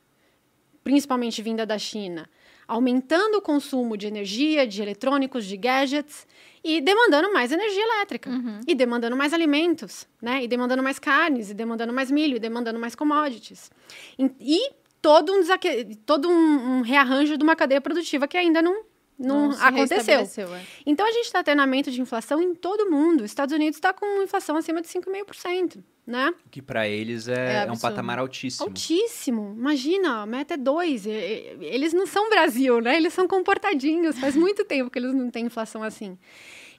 principalmente 0.83 1.41
vinda 1.41 1.65
da 1.65 1.79
China, 1.79 2.29
aumentando 2.69 3.39
o 3.39 3.41
consumo 3.41 3.97
de 3.97 4.09
energia, 4.09 4.67
de 4.67 4.83
eletrônicos, 4.83 5.47
de 5.47 5.57
gadgets 5.57 6.27
e 6.63 6.83
demandando 6.83 7.33
mais 7.33 7.51
energia 7.51 7.83
elétrica 7.83 8.29
e 8.67 8.75
demandando 8.75 9.17
mais 9.17 9.33
alimentos, 9.33 10.07
né? 10.21 10.45
E 10.45 10.49
demandando 10.49 10.83
mais 10.83 10.99
carnes, 10.99 11.49
e 11.49 11.55
demandando 11.55 11.95
mais 11.95 12.11
milho, 12.11 12.37
e 12.37 12.39
demandando 12.39 12.79
mais 12.79 12.95
commodities. 12.95 13.71
E, 14.19 14.31
e 14.39 14.84
todo 15.05 15.35
um, 15.35 15.41
desaque- 15.41 15.97
todo 16.07 16.29
um, 16.31 16.79
um 16.79 16.81
rearranjo 16.81 17.37
de 17.37 17.45
uma 17.45 17.55
cadeia 17.55 17.79
produtiva 17.79 18.27
que 18.27 18.39
ainda 18.39 18.63
não, 18.63 18.83
não, 19.19 19.53
se 19.53 19.63
aconteceu. 19.63 20.21
é. 20.55 20.63
Então 20.87 21.07
a 21.07 21.13
gente 21.13 21.27
está 21.27 21.43
tendo 21.45 21.61
aumento 21.61 21.91
de 21.91 22.01
inflação 22.01 22.41
em 22.41 22.55
todo 22.55 22.91
mundo. 22.91 23.21
Os 23.23 23.31
Estados 23.31 23.55
Unidos 23.55 23.77
está 23.77 23.93
com 23.93 24.23
inflação 24.23 24.57
acima 24.57 24.81
de 24.81 24.89
5,5%, 24.89 25.85
né? 26.07 26.33
Que 26.51 26.63
pra 26.63 26.89
eles 26.89 27.29
é, 27.29 27.65
É 27.65 27.67
é 27.69 27.71
um 27.73 27.77
patamar 27.79 28.19
altíssimo. 28.19 28.67
Altíssimo. 28.67 29.55
Imagina, 29.59 30.23
a 30.23 30.27
meta 30.27 30.55
é 30.55 30.57
2. 30.57 31.05
Eles 31.07 31.93
não 31.93 32.07
são 32.07 32.31
Brasil, 32.31 32.81
né? 32.81 32.97
Eles 32.97 33.13
são 33.13 33.29
comportadinhos. 33.29 34.19
Faz 34.19 34.35
muito 34.35 34.65
tempo 34.67 34.91
que 34.91 34.99
eles 34.99 35.13
não 35.15 35.31
têm 35.31 35.45
inflação 35.45 35.83
assim. 35.83 36.17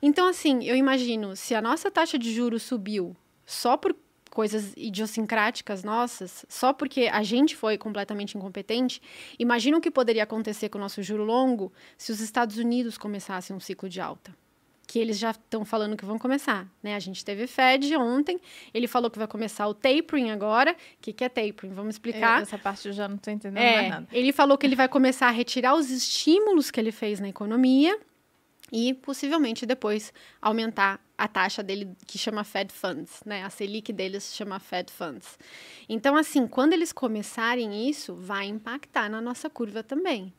Então, 0.02 0.28
assim, 0.28 0.64
eu 0.66 0.76
imagino, 0.76 1.36
se 1.36 1.54
a 1.54 1.62
nossa 1.62 1.92
taxa 1.92 2.18
de 2.18 2.34
juros 2.34 2.64
subiu 2.64 3.16
só 3.46 3.78
por 3.78 3.96
coisas 4.36 4.74
idiosincráticas 4.76 5.82
nossas, 5.82 6.46
só 6.50 6.74
porque 6.74 7.10
a 7.12 7.24
gente 7.24 7.56
foi 7.56 7.78
completamente 7.78 8.38
incompetente, 8.38 9.02
imagina 9.40 9.78
o 9.78 9.82
que 9.82 9.90
poderia 9.90 10.24
acontecer 10.24 10.68
com 10.68 10.78
o 10.78 10.82
nosso 10.82 11.02
juro 11.02 11.24
longo 11.24 11.72
se 11.98 12.12
os 12.12 12.20
Estados 12.20 12.58
Unidos 12.58 12.98
começassem 12.98 13.56
um 13.56 13.60
ciclo 13.62 13.88
de 13.88 14.02
alta. 14.02 14.36
Que 14.88 15.00
eles 15.00 15.18
já 15.18 15.32
estão 15.32 15.64
falando 15.66 15.98
que 15.98 16.06
vão 16.06 16.20
começar, 16.20 16.68
né? 16.84 16.96
A 16.96 17.00
gente 17.00 17.24
teve 17.26 17.48
Fed 17.48 17.96
ontem, 17.96 18.40
ele 18.74 18.88
falou 18.88 19.10
que 19.10 19.18
vai 19.18 19.28
começar 19.28 19.68
o 19.68 19.74
tapering 19.74 20.30
agora. 20.30 20.74
O 20.74 20.76
que, 21.02 21.12
que 21.12 21.24
é 21.24 21.30
tapering? 21.30 21.74
Vamos 21.74 21.96
explicar. 21.96 22.38
Eu- 22.40 22.44
Essa 22.44 22.58
parte 22.60 22.88
eu 22.90 22.94
já 22.94 23.08
não 23.08 23.18
tô 23.18 23.32
entendendo 23.32 23.64
mais 23.64 23.86
É, 23.86 23.90
nada. 23.90 24.08
ele 24.12 24.32
falou 24.32 24.58
que 24.60 24.66
ele 24.68 24.76
vai 24.76 24.88
começar 24.88 25.28
a 25.28 25.32
retirar 25.32 25.74
os 25.76 25.90
estímulos 25.90 26.70
que 26.70 26.80
ele 26.80 26.92
fez 26.92 27.20
na 27.20 27.28
economia 27.30 27.98
e 28.72 28.94
possivelmente 28.94 29.66
depois 29.66 30.12
aumentar 30.42 31.00
a 31.18 31.28
taxa 31.28 31.64
dele 31.64 31.96
que 32.06 32.18
chama 32.18 32.44
Fed 32.44 32.74
Funds, 32.74 33.22
né? 33.26 33.44
A 33.44 33.50
Selic 33.50 33.94
deles 33.94 34.34
chama 34.36 34.60
Fed 34.60 34.92
Funds. 34.92 35.38
Então, 35.88 36.16
assim, 36.16 36.48
quando 36.48 36.74
eles 36.74 36.92
começarem 36.92 37.88
isso, 37.88 38.16
vai 38.16 38.46
impactar 38.46 39.10
na 39.10 39.22
nossa 39.22 39.50
curva 39.50 39.84
também. 39.84 40.34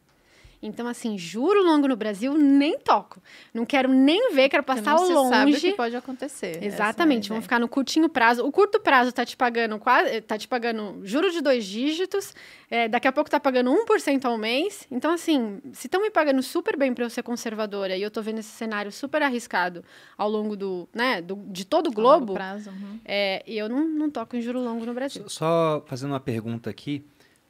Então, 0.63 0.87
assim, 0.89 1.17
juro 1.19 1.63
longo 1.63 1.87
no 1.87 1.97
Brasil, 1.97 2.35
nem 2.35 2.79
toco. 2.79 3.21
Não 3.53 3.65
quero 3.67 3.89
nem 3.93 4.33
ver, 4.33 4.49
quero 4.49 4.63
passar 4.63 4.93
não 4.95 5.07
se 5.07 5.13
longe. 5.13 5.29
sabe 5.31 5.53
o 5.53 5.61
que 5.61 5.73
pode 5.73 5.97
acontecer. 5.97 6.63
Exatamente, 6.63 7.31
é 7.31 7.33
a 7.33 7.35
vão 7.35 7.43
ficar 7.43 7.59
no 7.61 7.69
curtinho 7.69 8.09
prazo. 8.09 8.45
O 8.45 8.51
curto 8.51 8.81
prazo 8.81 9.13
tá 9.13 9.25
te 9.25 9.37
pagando 9.37 9.79
quase, 9.79 10.21
tá 10.23 10.37
te 10.39 10.49
pagando 10.49 11.01
juro 11.05 11.31
de 11.31 11.41
dois 11.41 11.65
dígitos, 11.65 12.35
é, 12.71 12.89
daqui 12.89 13.07
a 13.07 13.13
pouco 13.13 13.31
tá 13.31 13.39
pagando 13.39 13.71
1% 13.71 14.25
ao 14.25 14.37
mês. 14.39 14.87
Então, 14.91 15.13
assim, 15.13 15.61
se 15.73 15.87
estão 15.87 16.01
me 16.03 16.11
pagando 16.11 16.43
super 16.43 16.77
bem 16.77 16.93
para 16.95 17.05
eu 17.05 17.11
ser 17.11 17.23
conservadora 17.23 17.97
e 17.97 18.03
eu 18.03 18.11
tô 18.11 18.23
vendo 18.23 18.39
esse 18.39 18.51
cenário 18.51 18.91
super 18.91 19.23
arriscado 19.23 19.85
ao 20.17 20.29
longo 20.29 20.57
do, 20.57 20.89
né, 20.95 21.21
do, 21.23 21.37
de 21.49 21.65
todo 21.65 21.87
o. 21.87 21.91
A 21.91 21.93
longo 21.93 21.95
globo, 22.27 22.35
prazo, 22.35 22.71
uhum. 22.71 22.99
é, 23.05 23.43
eu 23.47 23.69
não, 23.69 23.87
não 23.87 24.11
toco 24.11 24.37
em 24.37 24.41
juro 24.41 24.61
longo 24.61 24.85
no 24.87 24.95
Brasil. 24.95 25.23
Só- 25.29 25.47
Só 25.47 25.85
fazendo 25.87 26.11
uma 26.13 26.21
pergunta 26.21 26.69
aqui, 26.71 27.05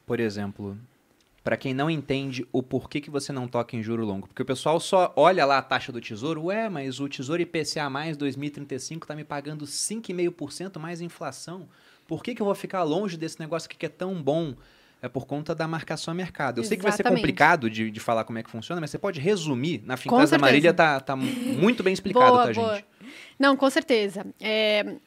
por 0.05 0.19
exemplo, 0.19 0.77
para 1.47 1.55
quem 1.55 1.73
não 1.73 1.89
entende 1.89 2.45
o 2.51 2.61
porquê 2.61 2.99
que 2.99 3.09
você 3.09 3.31
não 3.31 3.47
toca 3.47 3.73
em 3.73 3.81
juro 3.81 4.03
longo, 4.03 4.27
porque 4.27 4.41
o 4.41 4.45
pessoal 4.45 4.81
só 4.81 5.13
olha 5.15 5.45
lá 5.45 5.59
a 5.59 5.61
taxa 5.61 5.93
do 5.93 6.01
Tesouro, 6.01 6.43
ué, 6.47 6.67
mas 6.67 6.99
o 6.99 7.07
Tesouro 7.07 7.41
IPCA 7.41 7.89
mais 7.89 8.17
2035 8.17 9.07
tá 9.07 9.15
me 9.15 9.23
pagando 9.23 9.63
5,5% 9.63 10.77
mais 10.77 10.99
inflação. 10.99 11.69
Por 12.05 12.21
que, 12.21 12.35
que 12.35 12.41
eu 12.41 12.45
vou 12.45 12.53
ficar 12.53 12.83
longe 12.83 13.15
desse 13.15 13.39
negócio 13.39 13.69
que 13.69 13.85
é 13.85 13.87
tão 13.87 14.21
bom? 14.21 14.55
É 15.01 15.07
por 15.07 15.25
conta 15.25 15.55
da 15.55 15.65
marcação 15.69 16.11
a 16.11 16.15
mercado. 16.15 16.57
Eu 16.57 16.65
sei 16.65 16.75
que 16.75 16.83
vai 16.83 16.91
ser 16.91 17.03
Exatamente. 17.03 17.21
complicado 17.21 17.69
de, 17.69 17.89
de 17.91 17.99
falar 18.01 18.25
como 18.25 18.39
é 18.39 18.43
que 18.43 18.49
funciona, 18.49 18.81
mas 18.81 18.89
você 18.89 18.97
pode 18.97 19.21
resumir. 19.21 19.81
Na 19.85 19.95
da 19.95 20.01
certeza. 20.01 20.37
Marília 20.37 20.73
tá, 20.73 20.99
tá 20.99 21.15
muito 21.15 21.81
bem 21.81 21.93
explicado, 21.93 22.29
Boa, 22.29 22.47
tá, 22.47 22.53
boa. 22.53 22.75
gente? 22.75 22.85
Não, 23.39 23.55
com 23.55 23.69
certeza. 23.69 24.25
É, 24.41 24.97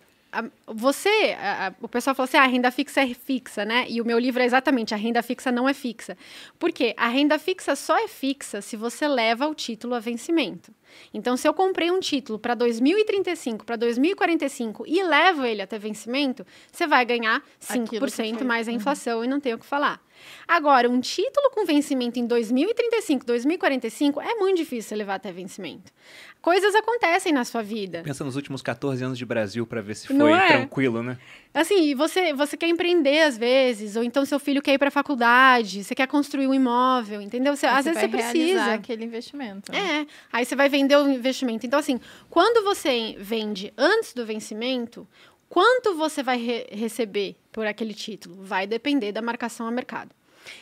você, 0.66 1.36
a- 1.38 1.72
o 1.80 1.88
pessoal 1.88 2.14
fala 2.14 2.24
assim, 2.28 2.36
ah, 2.36 2.44
a 2.44 2.46
renda 2.46 2.70
fixa 2.70 3.00
é 3.02 3.14
fixa, 3.14 3.64
né? 3.64 3.86
E 3.88 4.00
o 4.00 4.04
meu 4.04 4.18
livro 4.18 4.40
é 4.42 4.44
exatamente, 4.44 4.94
a 4.94 4.96
renda 4.96 5.22
fixa 5.22 5.50
não 5.50 5.68
é 5.68 5.74
fixa. 5.74 6.16
Por 6.58 6.72
quê? 6.72 6.94
A 6.96 7.08
renda 7.08 7.38
fixa 7.38 7.74
só 7.76 7.98
é 7.98 8.08
fixa 8.08 8.60
se 8.60 8.76
você 8.76 9.08
leva 9.08 9.46
o 9.48 9.54
título 9.54 9.94
a 9.94 10.00
vencimento. 10.00 10.72
Então, 11.12 11.36
se 11.36 11.46
eu 11.46 11.54
comprei 11.54 11.90
um 11.90 12.00
título 12.00 12.38
para 12.38 12.54
2035, 12.54 13.64
para 13.64 13.76
2045 13.76 14.84
e 14.86 15.02
levo 15.02 15.44
ele 15.44 15.62
até 15.62 15.78
vencimento, 15.78 16.46
você 16.70 16.86
vai 16.86 17.04
ganhar 17.04 17.42
5% 17.60 18.44
mais 18.44 18.68
a 18.68 18.70
uhum. 18.70 18.76
inflação 18.76 19.18
uhum. 19.18 19.24
e 19.24 19.28
não 19.28 19.40
tem 19.40 19.54
o 19.54 19.58
que 19.58 19.66
falar. 19.66 20.00
Agora, 20.46 20.88
um 20.88 21.00
título 21.00 21.50
com 21.50 21.64
vencimento 21.64 22.18
em 22.18 22.26
2035, 22.26 23.24
2045 23.24 24.20
é 24.20 24.34
muito 24.34 24.58
difícil 24.58 24.96
levar 24.96 25.14
até 25.14 25.32
vencimento. 25.32 25.92
Coisas 26.40 26.74
acontecem 26.74 27.32
na 27.32 27.44
sua 27.44 27.62
vida. 27.62 28.00
Pensa 28.02 28.24
nos 28.24 28.34
últimos 28.34 28.62
14 28.62 29.04
anos 29.04 29.18
de 29.18 29.26
Brasil 29.26 29.66
para 29.66 29.82
ver 29.82 29.94
se 29.94 30.06
foi 30.08 30.32
é? 30.32 30.46
tranquilo, 30.46 31.02
né? 31.02 31.18
Assim, 31.52 31.94
você, 31.94 32.32
você 32.32 32.56
quer 32.56 32.68
empreender 32.68 33.22
às 33.22 33.36
vezes, 33.36 33.94
ou 33.94 34.02
então 34.02 34.24
seu 34.24 34.38
filho 34.38 34.62
quer 34.62 34.72
ir 34.72 34.78
para 34.78 34.88
a 34.88 34.90
faculdade, 34.90 35.84
você 35.84 35.94
quer 35.94 36.06
construir 36.06 36.46
um 36.46 36.54
imóvel, 36.54 37.20
entendeu? 37.20 37.54
Você, 37.54 37.66
às 37.66 37.84
vezes 37.84 38.00
você 38.00 38.08
precisa 38.08 38.74
aquele 38.74 39.04
investimento. 39.04 39.70
Né? 39.70 39.78
É, 39.78 40.06
aí 40.32 40.44
você 40.44 40.56
vai 40.56 40.68
vender 40.80 40.96
o 40.96 41.08
investimento. 41.08 41.66
Então 41.66 41.78
assim, 41.78 42.00
quando 42.28 42.64
você 42.64 43.16
vende 43.18 43.72
antes 43.76 44.14
do 44.14 44.24
vencimento, 44.24 45.06
quanto 45.48 45.94
você 45.94 46.22
vai 46.22 46.38
re 46.38 46.66
receber 46.70 47.36
por 47.52 47.66
aquele 47.66 47.94
título? 47.94 48.42
Vai 48.42 48.66
depender 48.66 49.12
da 49.12 49.22
marcação 49.22 49.66
a 49.66 49.70
mercado. 49.70 50.10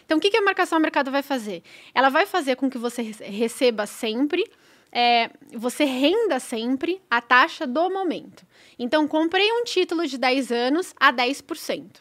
Então, 0.04 0.18
o 0.18 0.20
que, 0.20 0.30
que 0.30 0.36
a 0.36 0.42
marcação 0.42 0.76
a 0.76 0.80
mercado 0.80 1.10
vai 1.10 1.22
fazer? 1.22 1.62
Ela 1.94 2.08
vai 2.08 2.26
fazer 2.26 2.56
com 2.56 2.68
que 2.68 2.76
você 2.78 3.02
receba 3.02 3.86
sempre, 3.86 4.44
é, 4.90 5.30
você 5.52 5.84
renda 5.84 6.40
sempre 6.40 7.00
a 7.08 7.20
taxa 7.20 7.66
do 7.66 7.88
momento. 7.88 8.44
Então, 8.76 9.06
comprei 9.06 9.50
um 9.52 9.62
título 9.62 10.06
de 10.06 10.18
10 10.18 10.50
anos 10.50 10.94
a 10.98 11.12
10%. 11.12 12.00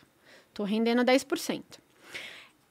Estou 0.49 0.65
rendendo 0.65 1.03
10%. 1.03 1.63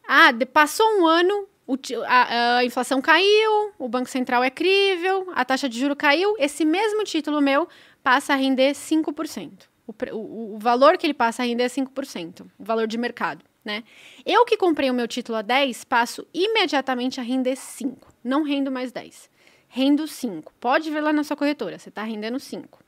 Ah, 0.09 0.31
passou 0.53 0.87
um 0.99 1.07
ano, 1.07 1.49
o, 1.67 1.77
a, 2.07 2.59
a, 2.59 2.65
inflação 2.65 3.01
caiu, 3.01 3.73
o 3.79 3.89
Banco 3.89 4.09
Central 4.09 4.45
é 4.45 4.51
crível, 4.51 5.33
a 5.35 5.45
taxa 5.45 5.69
de 5.69 5.79
juro 5.79 5.97
caiu, 5.97 6.37
esse 6.39 6.65
mesmo 6.65 7.03
título 7.03 7.41
meu 7.41 7.69
passa 8.03 8.35
a 8.35 8.37
render 8.37 8.73
5%. 8.73 9.65
O, 9.87 9.95
o, 10.13 10.55
o 10.55 10.59
valor 10.59 10.97
que 10.97 11.07
ele 11.07 11.15
passa 11.15 11.43
a 11.43 11.47
render 11.47 11.65
é 11.65 11.69
5%, 11.69 12.47
o 12.59 12.65
valor 12.65 12.87
de 12.87 12.97
mercado. 12.97 13.45
Né? 13.65 13.83
Eu 14.25 14.45
que 14.45 14.57
comprei 14.57 14.89
o 14.89 14.95
meu 14.95 15.09
título 15.09 15.39
a 15.39 15.43
10, 15.43 15.83
passo 15.85 16.25
imediatamente 16.33 17.19
a 17.19 17.23
render 17.23 17.57
5. 17.57 18.13
Não 18.23 18.45
rendo 18.45 18.71
mais 18.71 18.93
10. 18.93 19.29
Rendo 19.69 20.07
5. 20.07 20.55
Pode 20.61 20.89
ver 20.89 21.01
lá 21.01 21.13
na 21.13 21.25
sua 21.25 21.37
corretora, 21.37 21.77
você 21.77 21.89
está 21.89 22.05
rendendo 22.05 22.39
5. 22.39 22.81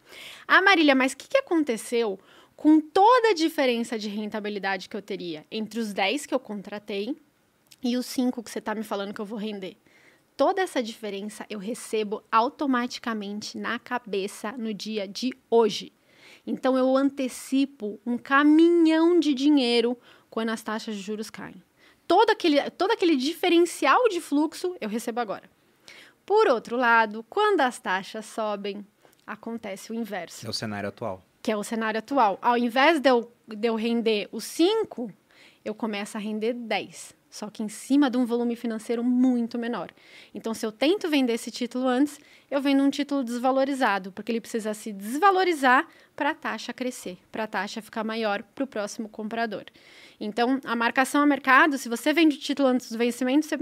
Ah, 0.46 0.62
Marília, 0.62 0.94
mas 0.94 1.12
o 1.12 1.16
que, 1.16 1.28
que 1.28 1.38
aconteceu 1.38 2.18
com 2.54 2.80
toda 2.80 3.30
a 3.30 3.34
diferença 3.34 3.98
de 3.98 4.08
rentabilidade 4.08 4.88
que 4.88 4.96
eu 4.96 5.02
teria 5.02 5.44
entre 5.50 5.80
os 5.80 5.92
10 5.92 6.26
que 6.26 6.34
eu 6.34 6.40
contratei 6.40 7.16
e 7.82 7.96
os 7.96 8.06
5 8.06 8.42
que 8.42 8.50
você 8.50 8.58
está 8.58 8.74
me 8.74 8.82
falando 8.82 9.14
que 9.14 9.20
eu 9.20 9.24
vou 9.24 9.38
render? 9.38 9.76
Toda 10.36 10.62
essa 10.62 10.82
diferença 10.82 11.44
eu 11.50 11.58
recebo 11.58 12.22
automaticamente 12.30 13.58
na 13.58 13.78
cabeça 13.78 14.52
no 14.52 14.72
dia 14.72 15.06
de 15.06 15.32
hoje. 15.50 15.92
Então 16.46 16.78
eu 16.78 16.96
antecipo 16.96 18.00
um 18.06 18.16
caminhão 18.16 19.18
de 19.18 19.34
dinheiro 19.34 19.98
quando 20.30 20.50
as 20.50 20.62
taxas 20.62 20.96
de 20.96 21.02
juros 21.02 21.28
caem. 21.28 21.60
Todo 22.06 22.30
aquele, 22.30 22.70
todo 22.70 22.92
aquele 22.92 23.16
diferencial 23.16 24.08
de 24.08 24.20
fluxo 24.20 24.76
eu 24.80 24.88
recebo 24.88 25.20
agora. 25.20 25.50
Por 26.24 26.46
outro 26.46 26.76
lado, 26.76 27.24
quando 27.28 27.60
as 27.60 27.78
taxas 27.78 28.24
sobem, 28.24 28.86
acontece 29.26 29.90
o 29.90 29.94
inverso. 29.94 30.46
É 30.46 30.50
o 30.50 30.52
cenário 30.52 30.88
atual. 30.88 31.24
Que 31.42 31.50
é 31.50 31.56
o 31.56 31.64
cenário 31.64 31.98
atual. 31.98 32.38
Ao 32.40 32.56
invés 32.56 33.00
de 33.00 33.10
eu, 33.10 33.32
de 33.46 33.68
eu 33.68 33.74
render 33.74 34.28
os 34.30 34.44
5, 34.44 35.12
eu 35.64 35.74
começo 35.74 36.16
a 36.16 36.20
render 36.20 36.52
10 36.52 37.17
só 37.30 37.50
que 37.50 37.62
em 37.62 37.68
cima 37.68 38.10
de 38.10 38.16
um 38.16 38.24
volume 38.24 38.56
financeiro 38.56 39.04
muito 39.04 39.58
menor. 39.58 39.90
Então, 40.34 40.54
se 40.54 40.64
eu 40.64 40.72
tento 40.72 41.08
vender 41.08 41.34
esse 41.34 41.50
título 41.50 41.86
antes, 41.86 42.18
eu 42.50 42.60
vendo 42.60 42.82
um 42.82 42.90
título 42.90 43.22
desvalorizado, 43.22 44.12
porque 44.12 44.32
ele 44.32 44.40
precisa 44.40 44.72
se 44.74 44.92
desvalorizar 44.92 45.86
para 46.16 46.30
a 46.30 46.34
taxa 46.34 46.72
crescer, 46.72 47.18
para 47.30 47.44
a 47.44 47.46
taxa 47.46 47.82
ficar 47.82 48.02
maior 48.02 48.42
para 48.42 48.64
o 48.64 48.66
próximo 48.66 49.08
comprador. 49.08 49.64
Então, 50.18 50.60
a 50.64 50.74
marcação 50.74 51.22
a 51.22 51.26
mercado, 51.26 51.78
se 51.78 51.88
você 51.88 52.12
vende 52.12 52.36
o 52.36 52.40
título 52.40 52.68
antes 52.68 52.90
do 52.90 52.98
vencimento, 52.98 53.46
você 53.46 53.58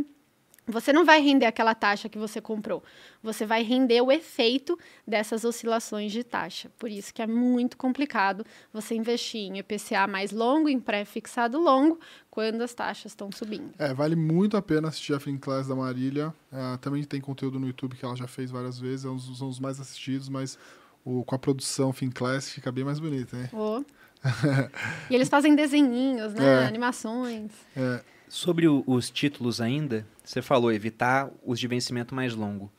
você 0.66 0.93
não 0.93 1.05
vai 1.05 1.20
render 1.20 1.47
aquela 1.47 1.74
taxa 1.74 2.09
que 2.09 2.18
você 2.18 2.40
comprou. 2.40 2.82
Você 3.22 3.47
vai 3.47 3.62
render 3.62 4.01
o 4.01 4.10
efeito 4.10 4.78
dessas 5.06 5.44
oscilações 5.44 6.10
de 6.10 6.24
taxa. 6.24 6.70
Por 6.76 6.90
isso 6.90 7.14
que 7.14 7.22
é 7.22 7.26
muito 7.26 7.76
complicado 7.76 8.44
você 8.72 8.94
investir 8.94 9.43
em 9.43 9.59
IPCA 9.59 10.06
mais 10.09 10.32
longo, 10.32 10.68
em 10.68 10.80
pré-fixado 10.80 11.60
longo, 11.60 12.01
quando 12.30 12.62
as 12.62 12.74
taxas 12.74 13.12
estão 13.12 13.30
subindo. 13.30 13.72
É, 13.78 13.94
vale 13.94 14.16
muito 14.16 14.56
a 14.56 14.62
pena 14.62 14.88
assistir 14.88 15.14
a 15.14 15.20
Finclass 15.20 15.68
da 15.68 15.76
Marília. 15.76 16.34
É, 16.52 16.76
também 16.78 17.05
tem 17.05 17.20
conteúdo 17.20 17.60
no 17.60 17.66
YouTube 17.66 17.97
que 17.97 18.05
ela 18.05 18.16
já 18.16 18.26
fez 18.26 18.51
várias 18.51 18.78
vezes, 18.78 19.05
é 19.05 19.09
um 19.09 19.16
dos, 19.16 19.40
um 19.40 19.48
dos 19.48 19.60
mais 19.60 19.80
assistidos, 19.80 20.28
mas 20.28 20.59
o, 21.05 21.24
com 21.24 21.34
a 21.36 21.38
produção 21.38 21.93
Finclass 21.93 22.51
fica 22.51 22.72
bem 22.72 22.84
mais 22.84 22.98
bonita, 22.98 23.36
hein? 23.36 23.48
Oh. 23.52 23.84
e 25.09 25.14
eles 25.14 25.28
fazem 25.28 25.55
desenhinhos, 25.55 26.34
né? 26.34 26.64
É. 26.64 26.66
Animações. 26.66 27.52
É. 27.76 28.15
Sobre 28.28 28.66
o, 28.66 28.82
os 28.86 29.09
títulos 29.09 29.61
ainda, 29.61 30.07
você 30.24 30.43
falou 30.43 30.73
evitar 30.73 31.31
os 31.44 31.61
de 31.61 31.69
vencimento 31.69 32.15
mais 32.15 32.35
longo. 32.35 32.70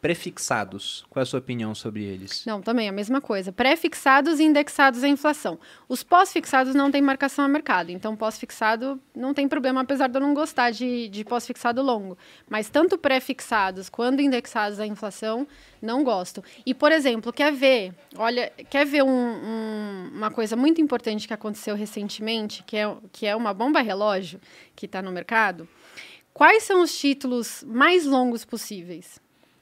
Prefixados, 0.00 1.04
qual 1.10 1.20
é 1.20 1.24
a 1.24 1.26
sua 1.26 1.40
opinião 1.40 1.74
sobre 1.74 2.02
eles? 2.02 2.44
Não, 2.46 2.62
também 2.62 2.88
a 2.88 2.92
mesma 2.92 3.20
coisa. 3.20 3.52
Pré-fixados 3.52 4.40
e 4.40 4.44
indexados 4.44 5.04
à 5.04 5.08
inflação. 5.08 5.58
Os 5.88 6.02
pós-fixados 6.02 6.74
não 6.74 6.90
têm 6.90 7.02
marcação 7.02 7.44
a 7.44 7.48
mercado, 7.48 7.90
então 7.90 8.16
pós-fixado 8.16 8.98
não 9.14 9.34
tem 9.34 9.46
problema, 9.46 9.82
apesar 9.82 10.08
de 10.08 10.16
eu 10.16 10.20
não 10.22 10.32
gostar 10.32 10.70
de, 10.70 11.08
de 11.08 11.22
pós-fixado 11.22 11.82
longo. 11.82 12.16
Mas 12.48 12.70
tanto 12.70 12.96
pré-fixados 12.96 13.90
quanto 13.90 14.22
indexados 14.22 14.80
à 14.80 14.86
inflação, 14.86 15.46
não 15.82 16.02
gosto. 16.02 16.42
E, 16.64 16.72
por 16.72 16.92
exemplo, 16.92 17.30
quer 17.30 17.52
ver, 17.52 17.94
olha, 18.16 18.50
quer 18.70 18.86
ver 18.86 19.02
um, 19.02 19.08
um, 19.08 20.10
uma 20.14 20.30
coisa 20.30 20.56
muito 20.56 20.80
importante 20.80 21.28
que 21.28 21.34
aconteceu 21.34 21.76
recentemente, 21.76 22.62
que 22.62 22.76
é, 22.76 22.96
que 23.12 23.26
é 23.26 23.36
uma 23.36 23.52
bomba 23.52 23.80
relógio 23.82 24.40
que 24.74 24.86
está 24.86 25.02
no 25.02 25.12
mercado? 25.12 25.68
Quais 26.32 26.62
são 26.62 26.82
os 26.82 26.98
títulos 26.98 27.62
mais 27.66 28.06
longos 28.06 28.46
possíveis? 28.46 29.20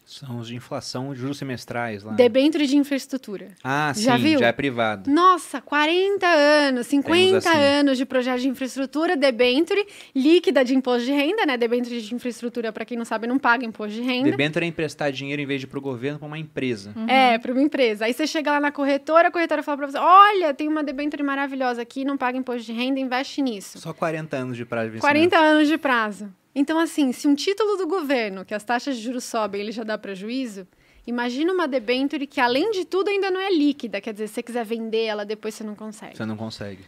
São 0.08 0.38
os 0.38 0.48
de 0.48 0.56
inflação, 0.56 1.14
juros 1.14 1.36
semestrais 1.36 2.02
lá. 2.02 2.14
Debênture 2.14 2.66
de 2.66 2.78
infraestrutura. 2.78 3.48
Ah, 3.62 3.92
já 3.94 4.16
sim, 4.16 4.22
viu? 4.22 4.38
já 4.38 4.46
é 4.46 4.52
privado. 4.52 5.10
Nossa, 5.10 5.60
40 5.60 6.26
anos, 6.26 6.86
50 6.86 7.36
assim. 7.36 7.58
anos 7.58 7.98
de 7.98 8.06
projeto 8.06 8.40
de 8.40 8.48
infraestrutura, 8.48 9.18
debênture 9.18 9.86
líquida 10.16 10.64
de 10.64 10.74
imposto 10.74 11.04
de 11.04 11.12
renda, 11.12 11.44
né? 11.44 11.58
Debênture 11.58 12.00
de 12.00 12.14
infraestrutura, 12.14 12.72
para 12.72 12.86
quem 12.86 12.96
não 12.96 13.04
sabe, 13.04 13.26
não 13.26 13.38
paga 13.38 13.66
imposto 13.66 13.96
de 13.96 14.00
renda. 14.00 14.30
Debênture 14.30 14.64
é 14.64 14.68
emprestar 14.68 15.12
dinheiro 15.12 15.42
em 15.42 15.46
vez 15.46 15.60
de 15.60 15.66
para 15.66 15.78
o 15.78 15.82
governo 15.82 16.18
para 16.18 16.26
uma 16.26 16.38
empresa. 16.38 16.90
Uhum. 16.96 17.06
É, 17.06 17.36
para 17.36 17.52
uma 17.52 17.60
empresa. 17.60 18.06
Aí 18.06 18.14
você 18.14 18.26
chega 18.26 18.52
lá 18.52 18.60
na 18.60 18.72
corretora, 18.72 19.28
a 19.28 19.30
corretora 19.30 19.62
fala 19.62 19.76
para 19.76 19.86
você: 19.88 19.98
olha, 19.98 20.54
tem 20.54 20.68
uma 20.68 20.82
debênture 20.82 21.22
maravilhosa 21.22 21.82
aqui, 21.82 22.02
não 22.02 22.16
paga 22.16 22.38
imposto 22.38 22.62
de 22.62 22.72
renda, 22.72 22.98
investe 22.98 23.42
nisso. 23.42 23.78
Só 23.78 23.92
40 23.92 24.34
anos 24.34 24.56
de 24.56 24.64
prazo 24.64 24.90
de 24.90 25.00
40 25.00 25.36
anos 25.36 25.68
de 25.68 25.76
prazo. 25.76 26.32
Então, 26.58 26.76
assim, 26.76 27.12
se 27.12 27.28
um 27.28 27.36
título 27.36 27.76
do 27.76 27.86
governo, 27.86 28.44
que 28.44 28.52
as 28.52 28.64
taxas 28.64 28.96
de 28.96 29.02
juros 29.02 29.22
sobem, 29.22 29.60
ele 29.60 29.70
já 29.70 29.84
dá 29.84 29.96
prejuízo, 29.96 30.66
imagina 31.06 31.52
uma 31.52 31.68
debenture 31.68 32.26
que, 32.26 32.40
além 32.40 32.72
de 32.72 32.84
tudo, 32.84 33.10
ainda 33.10 33.30
não 33.30 33.40
é 33.40 33.48
líquida. 33.48 34.00
Quer 34.00 34.12
dizer, 34.12 34.26
se 34.26 34.34
você 34.34 34.42
quiser 34.42 34.64
vender 34.64 35.04
ela, 35.04 35.24
depois 35.24 35.54
você 35.54 35.62
não 35.62 35.76
consegue. 35.76 36.16
Você 36.16 36.26
não 36.26 36.36
consegue. 36.36 36.84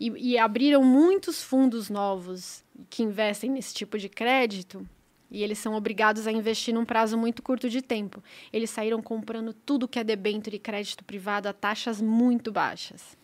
E, 0.00 0.32
e 0.32 0.38
abriram 0.38 0.82
muitos 0.82 1.42
fundos 1.42 1.90
novos 1.90 2.64
que 2.88 3.02
investem 3.02 3.50
nesse 3.50 3.74
tipo 3.74 3.98
de 3.98 4.08
crédito 4.08 4.88
e 5.30 5.42
eles 5.42 5.58
são 5.58 5.74
obrigados 5.74 6.26
a 6.26 6.32
investir 6.32 6.72
num 6.72 6.86
prazo 6.86 7.18
muito 7.18 7.42
curto 7.42 7.68
de 7.68 7.82
tempo. 7.82 8.24
Eles 8.50 8.70
saíram 8.70 9.02
comprando 9.02 9.52
tudo 9.52 9.86
que 9.86 9.98
é 9.98 10.04
debênture 10.04 10.56
e 10.56 10.58
crédito 10.58 11.04
privado 11.04 11.50
a 11.50 11.52
taxas 11.52 12.00
muito 12.00 12.50
baixas. 12.50 13.14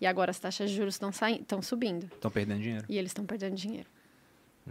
E 0.00 0.06
agora 0.06 0.30
as 0.30 0.38
taxas 0.38 0.70
de 0.70 0.76
juros 0.76 0.94
estão 0.94 1.60
subindo. 1.60 2.04
Estão 2.14 2.30
perdendo 2.30 2.62
dinheiro. 2.62 2.86
E 2.88 2.96
eles 2.96 3.10
estão 3.10 3.26
perdendo 3.26 3.54
dinheiro. 3.54 3.86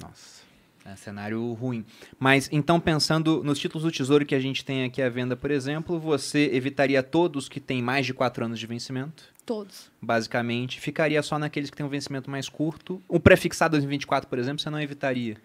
Nossa. 0.01 0.39
É 0.85 0.95
cenário 0.95 1.53
ruim. 1.53 1.85
Mas 2.17 2.49
então, 2.51 2.79
pensando 2.79 3.43
nos 3.43 3.59
títulos 3.59 3.83
do 3.83 3.91
Tesouro 3.91 4.25
que 4.25 4.33
a 4.33 4.39
gente 4.39 4.63
tem 4.63 4.85
aqui 4.85 5.01
à 5.01 5.09
venda, 5.09 5.35
por 5.35 5.51
exemplo, 5.51 5.99
você 5.99 6.49
evitaria 6.53 7.03
todos 7.03 7.49
que 7.49 7.59
têm 7.59 7.81
mais 7.81 8.05
de 8.05 8.13
4 8.13 8.45
anos 8.45 8.59
de 8.59 8.65
vencimento? 8.65 9.25
Todos. 9.45 9.91
Basicamente, 10.01 10.79
ficaria 10.79 11.21
só 11.21 11.37
naqueles 11.37 11.69
que 11.69 11.77
têm 11.77 11.85
um 11.85 11.89
vencimento 11.89 12.29
mais 12.29 12.47
curto. 12.47 13.01
O 13.07 13.19
prefixado 13.19 13.71
2024, 13.71 14.29
por 14.29 14.39
exemplo, 14.39 14.61
você 14.61 14.69
não 14.69 14.81
evitaria? 14.81 15.37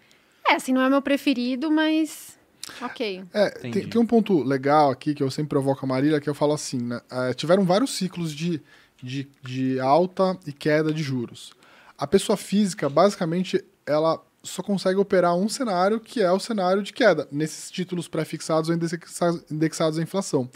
É, 0.46 0.54
assim, 0.54 0.72
não 0.72 0.82
é 0.82 0.88
meu 0.88 1.02
preferido, 1.02 1.70
mas. 1.70 2.38
Ok. 2.80 3.24
É, 3.32 3.50
tem, 3.50 3.72
tem, 3.72 4.00
um 4.00 4.06
ponto 4.06 4.42
legal 4.42 4.90
aqui 4.90 5.14
que 5.14 5.22
eu 5.22 5.30
sempre 5.30 5.50
provoco 5.50 5.84
a 5.84 5.88
Marília, 5.88 6.20
que 6.20 6.28
eu 6.28 6.34
falo 6.34 6.52
assim, 6.52 6.78
né? 6.78 7.00
É, 7.10 7.34
tiveram 7.34 7.64
vários 7.64 7.94
ciclos 7.94 8.34
de, 8.34 8.62
de, 9.02 9.28
de 9.42 9.80
alta 9.80 10.38
e 10.46 10.52
queda 10.52 10.92
de 10.92 11.02
juros. 11.02 11.52
A 11.96 12.06
pessoa 12.06 12.36
física, 12.36 12.88
basicamente, 12.88 13.62
ela 13.86 14.20
só 14.44 14.62
consegue 14.62 14.98
operar 14.98 15.34
um 15.34 15.48
cenário, 15.48 15.98
que 15.98 16.20
é 16.20 16.30
o 16.30 16.38
cenário 16.38 16.82
de 16.82 16.92
queda, 16.92 17.26
nesses 17.32 17.70
títulos 17.70 18.06
pré-fixados 18.06 18.70
ou 18.70 18.76
indexados 19.50 19.98
à 19.98 20.02
inflação. 20.02 20.48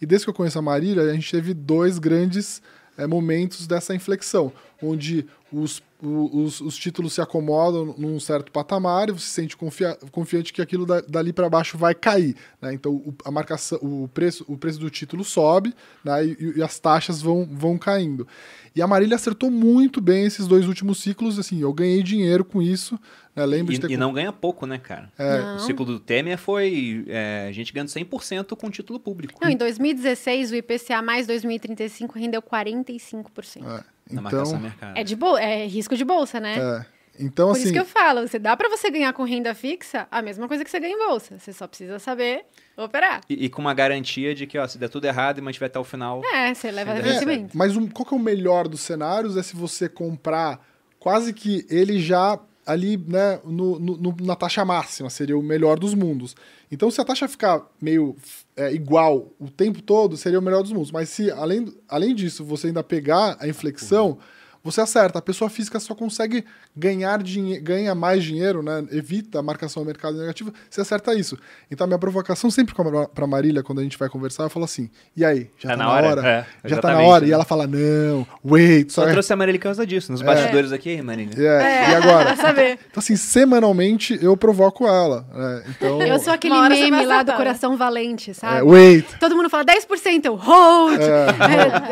E 0.00 0.04
desde 0.04 0.26
que 0.26 0.30
eu 0.30 0.34
conheço 0.34 0.58
a 0.58 0.62
Marília, 0.62 1.04
a 1.04 1.14
gente 1.14 1.30
teve 1.30 1.54
dois 1.54 1.98
grandes 1.98 2.60
é, 2.98 3.06
momentos 3.06 3.66
dessa 3.66 3.94
inflexão, 3.94 4.52
onde 4.82 5.26
os, 5.52 5.80
os, 6.02 6.60
os, 6.60 6.76
títulos 6.76 7.12
se 7.12 7.20
acomodam 7.20 7.94
num 7.96 8.18
certo 8.18 8.50
patamar 8.50 9.08
e 9.08 9.12
você 9.12 9.26
se 9.26 9.30
sente 9.30 9.56
confia 9.56 9.96
confiante 10.10 10.52
que 10.52 10.60
aquilo 10.60 10.84
da, 10.84 11.00
dali 11.00 11.32
para 11.32 11.48
baixo 11.48 11.78
vai 11.78 11.94
cair. 11.94 12.34
Né? 12.60 12.74
Então 12.74 12.92
o, 12.92 13.14
a 13.24 13.30
marcação, 13.30 13.78
o, 13.80 14.08
preço, 14.08 14.44
o 14.48 14.56
preço 14.58 14.80
do 14.80 14.90
título 14.90 15.22
sobe 15.22 15.72
né? 16.04 16.26
e, 16.26 16.54
e, 16.56 16.62
as 16.62 16.78
taxas 16.80 17.22
vão, 17.22 17.48
vão 17.48 17.78
caindo. 17.78 18.26
E 18.74 18.82
a 18.82 18.86
Marília 18.86 19.14
acertou 19.14 19.50
muito 19.50 20.00
bem 20.00 20.26
esses 20.26 20.46
dois 20.46 20.66
últimos 20.66 21.00
ciclos. 21.00 21.38
Assim, 21.38 21.60
eu 21.60 21.72
ganhei 21.72 22.02
dinheiro 22.02 22.44
com 22.44 22.60
isso. 22.60 22.98
Né? 23.34 23.46
Lembro 23.46 23.72
e, 23.72 23.78
de 23.78 23.86
ter... 23.86 23.90
e 23.92 23.96
não 23.96 24.12
ganha 24.12 24.32
pouco, 24.32 24.66
né, 24.66 24.78
cara? 24.78 25.10
É. 25.16 25.54
O 25.54 25.60
ciclo 25.60 25.86
do 25.86 26.00
Temer 26.00 26.36
foi 26.36 27.04
é, 27.06 27.46
a 27.48 27.52
gente 27.52 27.72
ganhando 27.72 27.88
100% 27.88 28.56
com 28.56 28.68
título 28.68 28.98
público. 28.98 29.38
Não, 29.40 29.48
em 29.48 29.56
2016, 29.56 30.50
o 30.50 30.56
IPCA 30.56 31.00
mais 31.00 31.26
2035 31.26 32.18
rendeu 32.18 32.42
45%. 32.42 33.64
É. 33.64 33.95
Então, 34.10 34.72
é 34.94 35.02
de 35.02 35.16
bol 35.16 35.36
é 35.36 35.66
risco 35.66 35.96
de 35.96 36.04
bolsa, 36.04 36.38
né? 36.38 36.56
É. 36.58 36.96
Então, 37.18 37.48
Por 37.48 37.52
assim, 37.52 37.64
isso 37.64 37.72
que 37.72 37.78
eu 37.78 37.84
falo, 37.84 38.26
você 38.26 38.38
dá 38.38 38.56
para 38.56 38.68
você 38.68 38.90
ganhar 38.90 39.12
com 39.12 39.24
renda 39.24 39.54
fixa 39.54 40.06
a 40.10 40.20
mesma 40.20 40.46
coisa 40.46 40.64
que 40.64 40.70
você 40.70 40.78
ganha 40.78 40.94
em 40.94 40.98
bolsa. 40.98 41.38
Você 41.38 41.52
só 41.52 41.66
precisa 41.66 41.98
saber 41.98 42.44
operar. 42.76 43.22
E, 43.28 43.46
e 43.46 43.48
com 43.48 43.62
uma 43.62 43.74
garantia 43.74 44.34
de 44.34 44.46
que, 44.46 44.58
ó, 44.58 44.66
se 44.66 44.78
der 44.78 44.88
tudo 44.88 45.06
errado 45.06 45.38
e 45.38 45.40
mantiver 45.40 45.68
até 45.68 45.78
o 45.78 45.84
final. 45.84 46.22
É, 46.24 46.52
você 46.52 46.70
leva 46.70 46.92
é, 46.92 47.00
vencimento. 47.00 47.56
Mas 47.56 47.76
um, 47.76 47.88
qual 47.88 48.04
que 48.06 48.14
é 48.14 48.16
o 48.16 48.20
melhor 48.20 48.68
dos 48.68 48.80
cenários? 48.80 49.36
É 49.36 49.42
se 49.42 49.56
você 49.56 49.88
comprar 49.88 50.60
quase 50.98 51.32
que 51.32 51.66
ele 51.70 52.00
já 52.00 52.38
ali, 52.66 52.96
né, 52.96 53.40
no, 53.44 53.78
no, 53.78 54.16
na 54.20 54.34
taxa 54.34 54.64
máxima, 54.64 55.08
seria 55.08 55.38
o 55.38 55.42
melhor 55.42 55.78
dos 55.78 55.94
mundos. 55.94 56.34
Então, 56.70 56.90
se 56.90 57.00
a 57.00 57.04
taxa 57.04 57.28
ficar 57.28 57.64
meio 57.80 58.16
é, 58.56 58.72
igual 58.72 59.32
o 59.38 59.48
tempo 59.48 59.80
todo, 59.80 60.16
seria 60.16 60.38
o 60.38 60.42
melhor 60.42 60.62
dos 60.62 60.72
mundos. 60.72 60.90
Mas 60.90 61.08
se, 61.08 61.30
além, 61.30 61.72
além 61.88 62.14
disso, 62.14 62.44
você 62.44 62.66
ainda 62.66 62.82
pegar 62.82 63.36
a 63.38 63.46
inflexão, 63.46 64.18
você 64.66 64.80
acerta. 64.80 65.18
A 65.18 65.22
pessoa 65.22 65.48
física 65.50 65.78
só 65.80 65.94
consegue 65.94 66.44
ganhar 66.76 67.22
dinheiro, 67.22 67.62
ganha 67.62 67.94
mais 67.94 68.22
dinheiro, 68.22 68.62
né? 68.62 68.84
Evita 68.90 69.38
a 69.38 69.42
marcação 69.42 69.82
ao 69.82 69.86
mercado 69.86 70.18
negativo, 70.18 70.52
você 70.68 70.80
acerta 70.80 71.14
isso. 71.14 71.38
Então 71.70 71.84
a 71.84 71.88
minha 71.88 71.98
provocação 71.98 72.50
sempre 72.50 72.74
para 73.14 73.26
Marília, 73.26 73.62
quando 73.62 73.80
a 73.80 73.82
gente 73.82 73.98
vai 73.98 74.08
conversar, 74.08 74.44
eu 74.44 74.50
falo 74.50 74.64
assim: 74.64 74.90
e 75.16 75.24
aí? 75.24 75.50
Já 75.58 75.70
tá, 75.70 75.76
tá 75.76 75.82
na 75.82 75.90
hora? 75.90 76.06
hora? 76.06 76.28
É, 76.28 76.68
já 76.68 76.78
tá 76.78 76.92
na 76.92 77.00
hora? 77.00 77.24
Né? 77.24 77.30
E 77.30 77.32
ela 77.32 77.44
fala: 77.44 77.66
não, 77.66 78.26
wait. 78.44 78.90
Só, 78.90 79.04
só 79.04 79.10
trouxe 79.10 79.32
a 79.32 79.36
Marília 79.36 79.58
por 79.58 79.64
causa 79.64 79.86
disso, 79.86 80.12
nos 80.12 80.20
é. 80.20 80.24
bastidores 80.24 80.72
aqui, 80.72 81.00
Marília. 81.02 81.34
É. 81.36 81.62
é. 81.62 81.90
E 81.90 81.94
agora? 81.94 82.36
saber. 82.46 82.78
Então, 82.90 83.00
assim, 83.00 83.16
semanalmente 83.16 84.18
eu 84.22 84.36
provoco 84.36 84.86
ela. 84.86 85.26
Né? 85.32 85.64
Então... 85.70 86.02
Eu 86.02 86.18
sou 86.18 86.32
aquele 86.32 86.58
meme 86.68 87.04
lá 87.04 87.22
do 87.22 87.32
coração 87.32 87.76
valente, 87.76 88.34
sabe? 88.34 88.58
É, 88.58 88.62
wait. 88.62 89.06
Todo 89.18 89.36
mundo 89.36 89.50
fala 89.50 89.64
10%, 89.64 90.24
eu 90.24 90.34
hold. 90.34 91.00
É. 91.00 91.26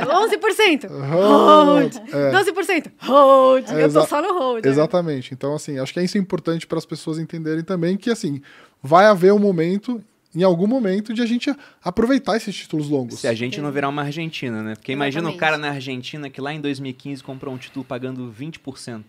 11%, 0.04 0.88
hold. 1.10 1.96
É. 2.12 2.30
12%. 2.32 2.63
Hold. 3.00 3.70
É, 3.70 3.84
eu 3.84 3.92
tô 3.92 4.06
só 4.06 4.20
no 4.20 4.38
hold. 4.38 4.64
Né? 4.64 4.70
Exatamente. 4.70 5.34
Então, 5.34 5.54
assim, 5.54 5.78
acho 5.78 5.92
que 5.92 6.00
é 6.00 6.04
isso 6.04 6.18
importante 6.18 6.66
para 6.66 6.78
as 6.78 6.86
pessoas 6.86 7.18
entenderem 7.18 7.62
também 7.62 7.96
que, 7.96 8.10
assim, 8.10 8.40
vai 8.82 9.06
haver 9.06 9.32
um 9.32 9.38
momento 9.38 10.02
em 10.34 10.42
algum 10.42 10.66
momento 10.66 11.14
de 11.14 11.22
a 11.22 11.26
gente 11.26 11.54
aproveitar 11.82 12.36
esses 12.36 12.54
títulos 12.54 12.88
longos. 12.88 13.20
Se 13.20 13.28
a 13.28 13.34
gente 13.34 13.60
não 13.60 13.70
virar 13.70 13.88
uma 13.88 14.02
Argentina, 14.02 14.62
né? 14.62 14.74
Porque 14.74 14.92
Exatamente. 14.92 15.14
imagina 15.14 15.30
o 15.30 15.38
cara 15.38 15.56
na 15.56 15.70
Argentina 15.70 16.28
que 16.28 16.40
lá 16.40 16.52
em 16.52 16.60
2015 16.60 17.22
comprou 17.22 17.54
um 17.54 17.58
título 17.58 17.84
pagando 17.84 18.34
20%. 18.36 19.04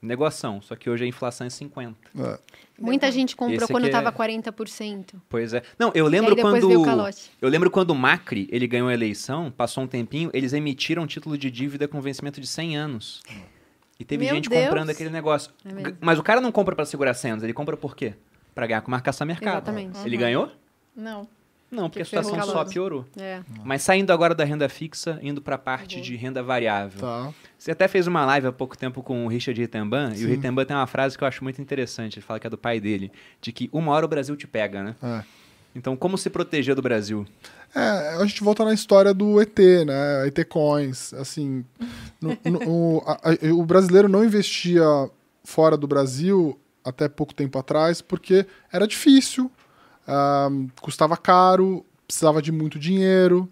Negoção, 0.00 0.60
só 0.60 0.76
que 0.76 0.88
hoje 0.88 1.04
a 1.04 1.06
inflação 1.06 1.46
é 1.46 1.50
50%. 1.50 1.94
É. 2.20 2.38
Muita 2.78 3.10
gente 3.10 3.36
comprou 3.36 3.56
Esse 3.56 3.72
quando 3.72 3.86
estava 3.86 4.08
é... 4.08 4.12
40%. 4.12 5.14
Pois 5.28 5.54
é. 5.54 5.62
Não, 5.78 5.92
eu 5.94 6.06
lembro 6.06 6.36
quando 6.36 6.70
eu 7.40 7.48
lembro 7.48 7.70
quando 7.70 7.90
o 7.90 7.94
Macri, 7.94 8.48
ele 8.50 8.66
ganhou 8.66 8.88
a 8.88 8.94
eleição, 8.94 9.50
passou 9.50 9.84
um 9.84 9.86
tempinho, 9.86 10.30
eles 10.34 10.52
emitiram 10.52 11.04
um 11.04 11.06
título 11.06 11.38
de 11.38 11.50
dívida 11.50 11.86
com 11.86 12.00
vencimento 12.00 12.40
de 12.40 12.46
100 12.46 12.76
anos. 12.76 13.22
E 13.98 14.04
teve 14.04 14.24
Meu 14.24 14.34
gente 14.34 14.48
Deus. 14.48 14.64
comprando 14.64 14.90
aquele 14.90 15.10
negócio. 15.10 15.52
É 15.64 15.94
Mas 16.00 16.18
o 16.18 16.22
cara 16.22 16.40
não 16.40 16.50
compra 16.50 16.74
para 16.74 16.84
segurar 16.84 17.14
100 17.14 17.30
anos, 17.30 17.44
ele 17.44 17.52
compra 17.52 17.76
por 17.76 17.94
quê? 17.94 18.14
Para 18.54 18.66
ganhar 18.66 18.80
com 18.80 18.90
marcação 18.90 19.26
mercado. 19.26 19.54
Exatamente. 19.54 19.98
Ele 20.04 20.16
uhum. 20.16 20.20
ganhou? 20.20 20.52
Não. 20.96 21.28
Não, 21.74 21.90
porque 21.90 22.02
a 22.02 22.04
situação 22.04 22.40
só 22.42 22.64
piorou. 22.64 23.04
É. 23.16 23.40
Mas 23.64 23.82
saindo 23.82 24.12
agora 24.12 24.34
da 24.34 24.44
renda 24.44 24.68
fixa, 24.68 25.18
indo 25.22 25.42
para 25.42 25.56
a 25.56 25.58
parte 25.58 25.96
uhum. 25.96 26.02
de 26.02 26.16
renda 26.16 26.42
variável. 26.42 27.00
Tá. 27.00 27.32
Você 27.58 27.70
até 27.70 27.88
fez 27.88 28.06
uma 28.06 28.24
live 28.24 28.46
há 28.46 28.52
pouco 28.52 28.76
tempo 28.76 29.02
com 29.02 29.24
o 29.26 29.28
Richard 29.28 29.60
Rittenban, 29.60 30.12
e 30.16 30.24
o 30.24 30.28
Rittenban 30.28 30.64
tem 30.64 30.76
uma 30.76 30.86
frase 30.86 31.18
que 31.18 31.24
eu 31.24 31.28
acho 31.28 31.42
muito 31.42 31.60
interessante, 31.60 32.18
ele 32.18 32.26
fala 32.26 32.38
que 32.38 32.46
é 32.46 32.50
do 32.50 32.58
pai 32.58 32.78
dele, 32.78 33.10
de 33.40 33.52
que 33.52 33.68
uma 33.72 33.92
hora 33.92 34.04
o 34.06 34.08
Brasil 34.08 34.36
te 34.36 34.46
pega, 34.46 34.82
né? 34.82 34.94
É. 35.02 35.22
Então, 35.74 35.96
como 35.96 36.16
se 36.16 36.30
proteger 36.30 36.74
do 36.74 36.82
Brasil? 36.82 37.26
É, 37.74 38.16
a 38.20 38.24
gente 38.24 38.44
volta 38.44 38.64
na 38.64 38.72
história 38.72 39.12
do 39.12 39.40
ET, 39.40 39.58
né? 39.84 40.28
ET 40.28 40.48
Coins. 40.48 41.12
Assim, 41.14 41.64
no, 42.20 42.38
no, 42.44 43.02
a, 43.04 43.20
o 43.52 43.64
brasileiro 43.64 44.08
não 44.08 44.24
investia 44.24 44.84
fora 45.42 45.76
do 45.76 45.88
Brasil 45.88 46.58
até 46.84 47.08
pouco 47.08 47.34
tempo 47.34 47.58
atrás 47.58 48.00
porque 48.00 48.46
era 48.70 48.86
difícil, 48.86 49.50
custava 50.80 51.16
caro, 51.16 51.84
precisava 52.06 52.42
de 52.42 52.52
muito 52.52 52.78
dinheiro. 52.78 53.48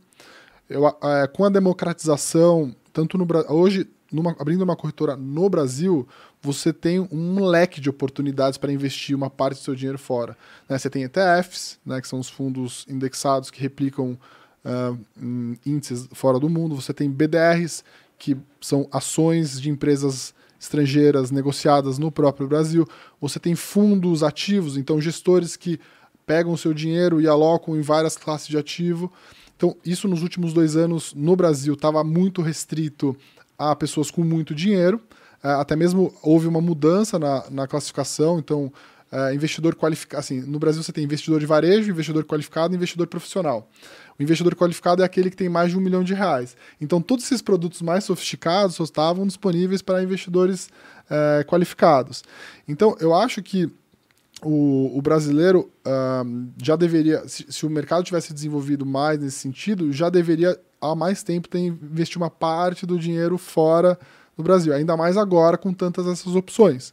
Eu, 0.69 0.87
é, 0.87 1.27
com 1.27 1.45
a 1.45 1.49
democratização, 1.49 2.74
tanto 2.93 3.19
no 3.19 3.27
hoje, 3.49 3.89
numa, 4.11 4.37
abrindo 4.39 4.62
uma 4.62 4.77
corretora 4.77 5.16
no 5.16 5.49
Brasil, 5.49 6.07
você 6.41 6.73
tem 6.73 7.01
um 7.11 7.45
leque 7.45 7.81
de 7.81 7.89
oportunidades 7.89 8.59
para 8.59 8.73
investir 8.73 9.16
uma 9.16 9.31
parte 9.31 9.59
do 9.59 9.65
seu 9.65 9.74
dinheiro 9.74 9.99
fora. 9.99 10.37
Né? 10.69 10.77
Você 10.77 10.91
tem 10.91 11.05
ETFs, 11.05 11.79
né, 11.85 12.01
que 12.01 12.09
são 12.09 12.19
os 12.19 12.29
fundos 12.29 12.85
indexados 12.89 13.51
que 13.51 13.61
replicam 13.61 14.19
uh, 14.65 14.99
índices 15.65 16.09
fora 16.12 16.39
do 16.39 16.49
mundo. 16.49 16.74
Você 16.74 16.93
tem 16.93 17.11
BDRs, 17.11 17.85
que 18.19 18.37
são 18.61 18.89
ações 18.91 19.61
de 19.61 19.70
empresas 19.70 20.35
estrangeiras 20.61 21.31
negociadas 21.31 21.99
no 21.99 22.11
próprio 22.11 22.47
Brasil. 22.47 22.89
Você 23.20 23.39
tem 23.41 23.55
fundos 23.55 24.23
ativos, 24.23 24.77
então 24.77 25.01
gestores 25.01 25.57
que 25.57 25.81
pegam 26.27 26.53
o 26.53 26.59
seu 26.59 26.73
dinheiro 26.73 27.20
e 27.20 27.28
alocam 27.28 27.77
em 27.77 27.81
várias 27.81 28.16
classes 28.16 28.49
de 28.49 28.57
ativo. 28.57 29.12
Então, 29.57 29.77
isso 29.85 30.09
nos 30.09 30.23
últimos 30.23 30.53
dois 30.53 30.77
anos 30.77 31.15
no 31.15 31.36
Brasil 31.36 31.74
estava 31.74 32.03
muito 32.03 32.43
restrito 32.43 33.16
a 33.59 33.77
pessoas 33.77 34.11
com 34.11 34.23
muito 34.23 34.55
dinheiro. 34.55 35.01
É, 35.43 35.49
até 35.49 35.77
mesmo 35.77 36.12
houve 36.23 36.47
uma 36.47 36.61
mudança 36.61 37.19
na, 37.19 37.44
na 37.51 37.66
classificação. 37.66 38.39
Então, 38.39 38.73
é, 39.12 39.35
investidor 39.35 39.77
qualificado. 39.77 40.20
Assim, 40.20 40.40
no 40.40 40.59
Brasil 40.59 40.82
você 40.82 40.90
tem 40.90 41.05
investidor 41.05 41.39
de 41.39 41.47
varejo, 41.47 41.90
investidor 41.90 42.24
qualificado 42.24 42.74
e 42.74 42.77
investidor 42.77 43.07
profissional. 43.07 43.69
O 44.19 44.23
investidor 44.23 44.55
qualificado 44.55 45.03
é 45.03 45.05
aquele 45.05 45.31
que 45.31 45.36
tem 45.36 45.49
mais 45.49 45.70
de 45.70 45.77
um 45.77 45.81
milhão 45.81 46.03
de 46.03 46.15
reais. 46.15 46.57
Então, 46.81 47.01
todos 47.01 47.24
esses 47.24 47.43
produtos 47.43 47.82
mais 47.82 48.05
sofisticados 48.05 48.77
só 48.77 48.85
estavam 48.85 49.27
disponíveis 49.27 49.82
para 49.82 50.03
investidores 50.03 50.69
é, 51.11 51.44
qualificados. 51.44 52.24
Então, 52.66 52.97
eu 53.01 53.15
acho 53.15 53.43
que 53.43 53.70
o, 54.44 54.98
o 54.98 55.02
brasileiro 55.02 55.70
uh, 55.86 56.48
já 56.62 56.77
deveria, 56.77 57.27
se, 57.28 57.47
se, 57.48 57.64
o 57.64 57.70
mercado 57.70 58.05
tivesse 58.05 58.32
desenvolvido 58.32 58.85
mais 58.85 59.19
nesse 59.19 59.39
sentido, 59.39 59.93
já 59.93 60.10
deveria 60.10 60.59
há 60.81 60.94
mais 60.94 61.23
tempo 61.23 61.48
ter 61.48 61.59
investido 61.59 62.24
uma 62.24 62.31
parte 62.31 62.85
do 62.85 62.98
dinheiro 62.98 63.39
fora 63.39 63.98
do 64.36 64.43
Brasil, 64.43 64.74
ainda 64.74 64.97
mais 64.97 65.16
agora 65.16 65.56
com 65.56 65.73
tantas 65.73 66.06
essas 66.06 66.35
opções. 66.35 66.93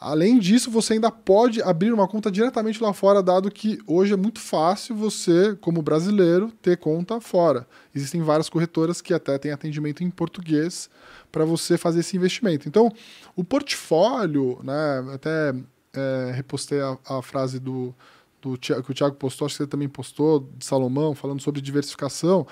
Além 0.00 0.38
disso, 0.38 0.70
você 0.70 0.94
ainda 0.94 1.10
pode 1.10 1.62
abrir 1.62 1.90
uma 1.90 2.06
conta 2.06 2.30
diretamente 2.30 2.82
lá 2.82 2.92
fora, 2.92 3.22
dado 3.22 3.50
que 3.50 3.78
hoje 3.86 4.12
é 4.12 4.16
muito 4.16 4.38
fácil 4.38 4.94
você, 4.94 5.56
como 5.60 5.80
brasileiro, 5.80 6.52
ter 6.60 6.76
conta 6.76 7.20
fora. 7.22 7.66
Existem 7.94 8.20
várias 8.20 8.50
corretoras 8.50 9.00
que 9.00 9.14
até 9.14 9.38
têm 9.38 9.52
atendimento 9.52 10.04
em 10.04 10.10
português 10.10 10.90
para 11.32 11.46
você 11.46 11.78
fazer 11.78 12.00
esse 12.00 12.16
investimento. 12.18 12.68
Então, 12.68 12.92
o 13.34 13.42
portfólio, 13.42 14.60
né, 14.62 15.04
até 15.14 15.54
é, 15.94 16.32
repostei 16.32 16.80
a, 16.80 16.98
a, 17.08 17.22
frase 17.22 17.58
do, 17.58 17.94
do 18.42 18.58
que 18.58 18.72
o 18.72 18.94
Thiago 18.94 19.16
postou, 19.16 19.46
acho 19.46 19.56
que 19.56 19.62
você 19.62 19.66
também 19.66 19.88
postou, 19.88 20.48
de 20.56 20.64
Salomão, 20.64 21.14
falando 21.14 21.40
sobre 21.40 21.60
diversificação. 21.60 22.46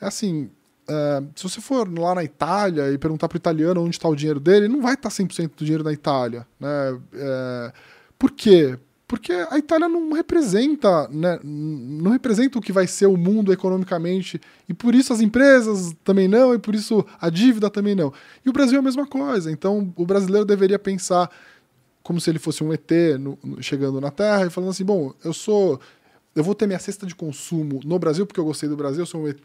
É 0.00 0.06
assim, 0.06 0.50
é, 0.88 1.22
se 1.34 1.42
você 1.42 1.60
for 1.60 1.88
lá 1.98 2.14
na 2.14 2.24
Itália 2.24 2.92
e 2.92 2.98
perguntar 2.98 3.28
para 3.28 3.36
o 3.36 3.38
italiano 3.38 3.82
onde 3.82 3.96
está 3.96 4.08
o 4.08 4.14
dinheiro 4.16 4.38
dele, 4.38 4.68
não 4.68 4.80
vai 4.80 4.94
estar 4.94 5.10
tá 5.10 5.14
100% 5.14 5.50
do 5.56 5.64
dinheiro 5.64 5.84
na 5.84 5.92
Itália. 5.92 6.46
Né? 6.60 7.00
É, 7.14 7.72
por 8.18 8.30
quê? 8.30 8.78
Porque 9.08 9.32
a 9.32 9.56
Itália 9.56 9.88
não 9.88 10.12
representa, 10.12 11.08
né, 11.08 11.38
não 11.44 12.10
representa 12.10 12.58
o 12.58 12.60
que 12.60 12.72
vai 12.72 12.88
ser 12.88 13.06
o 13.06 13.16
mundo 13.16 13.52
economicamente, 13.52 14.40
e 14.68 14.74
por 14.74 14.96
isso 14.96 15.12
as 15.12 15.20
empresas 15.20 15.94
também 16.02 16.26
não, 16.26 16.52
e 16.52 16.58
por 16.58 16.74
isso 16.74 17.06
a 17.20 17.30
dívida 17.30 17.70
também 17.70 17.94
não. 17.94 18.12
E 18.44 18.50
o 18.50 18.52
Brasil 18.52 18.76
é 18.76 18.80
a 18.80 18.82
mesma 18.82 19.06
coisa. 19.06 19.50
Então, 19.52 19.92
o 19.94 20.04
brasileiro 20.04 20.44
deveria 20.44 20.78
pensar 20.78 21.30
como 22.06 22.20
se 22.20 22.30
ele 22.30 22.38
fosse 22.38 22.62
um 22.62 22.72
ET 22.72 22.88
no, 23.18 23.36
no, 23.42 23.60
chegando 23.60 24.00
na 24.00 24.12
Terra 24.12 24.46
e 24.46 24.50
falando 24.50 24.70
assim: 24.70 24.84
bom, 24.84 25.12
eu 25.24 25.32
sou. 25.32 25.80
Eu 26.36 26.44
vou 26.44 26.54
ter 26.54 26.66
minha 26.66 26.78
cesta 26.78 27.06
de 27.06 27.14
consumo 27.14 27.80
no 27.82 27.98
Brasil, 27.98 28.26
porque 28.26 28.38
eu 28.38 28.44
gostei 28.44 28.68
do 28.68 28.76
Brasil, 28.76 29.00
eu 29.00 29.06
sou 29.06 29.22
um 29.22 29.26
ET 29.26 29.42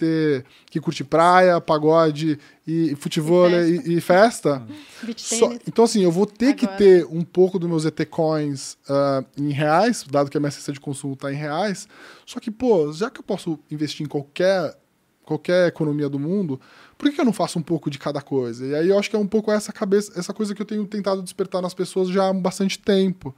que 0.69 0.79
curte 0.81 1.05
praia, 1.05 1.59
pagode 1.61 2.37
e 2.67 2.93
futebol 2.97 3.49
e, 3.49 3.95
e 3.95 4.01
festa. 4.01 4.61
E, 5.07 5.13
Só, 5.15 5.53
então, 5.65 5.85
assim, 5.85 6.03
eu 6.03 6.11
vou 6.11 6.25
ter 6.25 6.49
Agora. 6.49 6.57
que 6.57 6.77
ter 6.77 7.05
um 7.05 7.23
pouco 7.23 7.57
dos 7.57 7.69
meus 7.69 7.85
ET 7.85 8.05
coins 8.09 8.73
uh, 8.89 9.25
em 9.37 9.51
reais, 9.51 10.03
dado 10.03 10.29
que 10.29 10.35
a 10.35 10.39
minha 10.41 10.51
cesta 10.51 10.73
de 10.73 10.81
consumo 10.81 11.13
está 11.13 11.31
em 11.31 11.37
reais. 11.37 11.87
Só 12.25 12.41
que, 12.41 12.51
pô, 12.51 12.91
já 12.91 13.09
que 13.09 13.21
eu 13.21 13.23
posso 13.23 13.57
investir 13.71 14.05
em 14.05 14.09
qualquer 14.09 14.77
qualquer 15.23 15.67
economia 15.67 16.09
do 16.09 16.19
mundo, 16.19 16.59
por 17.01 17.11
que, 17.11 17.19
eu 17.19 17.25
não 17.25 17.33
faço 17.33 17.57
um 17.57 17.63
pouco 17.63 17.89
de 17.89 17.97
cada 17.97 18.21
coisa? 18.21 18.63
E 18.63 18.75
aí 18.75 18.89
eu 18.89 18.99
acho 18.99 19.09
que 19.09 19.15
é 19.15 19.19
um 19.19 19.25
pouco 19.25 19.51
essa 19.51 19.73
cabeça, 19.73 20.11
essa 20.15 20.31
coisa 20.31 20.53
que 20.53 20.61
eu 20.61 20.65
tenho 20.67 20.85
tentado 20.85 21.23
despertar 21.23 21.59
nas 21.59 21.73
pessoas 21.73 22.09
já 22.09 22.29
há 22.29 22.33
bastante 22.33 22.77
tempo. 22.77 23.35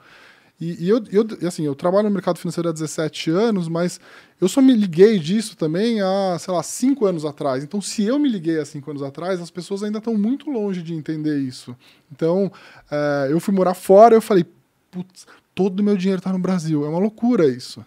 E, 0.60 0.84
e 0.84 0.90
eu, 0.90 1.02
eu, 1.10 1.48
assim, 1.48 1.66
eu 1.66 1.74
trabalho 1.74 2.10
no 2.10 2.14
mercado 2.14 2.38
financeiro 2.38 2.68
há 2.68 2.74
17 2.74 3.30
anos, 3.30 3.70
mas 3.70 4.02
eu 4.42 4.50
só 4.50 4.62
me 4.62 4.74
liguei 4.74 5.18
disso 5.18 5.56
também 5.56 6.02
há, 6.02 6.38
sei 6.40 6.54
lá, 6.54 6.62
5 6.62 7.06
anos 7.06 7.24
atrás. 7.24 7.64
Então, 7.64 7.80
se 7.80 8.04
eu 8.04 8.20
me 8.20 8.28
liguei 8.28 8.60
há 8.60 8.66
5 8.66 8.92
anos 8.92 9.02
atrás, 9.02 9.40
as 9.40 9.50
pessoas 9.50 9.82
ainda 9.82 10.00
estão 10.00 10.16
muito 10.18 10.52
longe 10.52 10.84
de 10.84 10.94
entender 10.94 11.40
isso. 11.40 11.74
Então, 12.12 12.52
é, 12.92 13.30
eu 13.32 13.40
fui 13.40 13.54
morar 13.54 13.76
fora, 13.76 14.14
eu 14.14 14.22
falei, 14.22 14.46
putz, 14.92 15.26
todo 15.56 15.80
o 15.80 15.84
meu 15.84 15.96
dinheiro 15.96 16.20
está 16.20 16.34
no 16.34 16.40
Brasil. 16.40 16.84
É 16.84 16.90
uma 16.90 17.00
loucura 17.00 17.48
isso. 17.48 17.82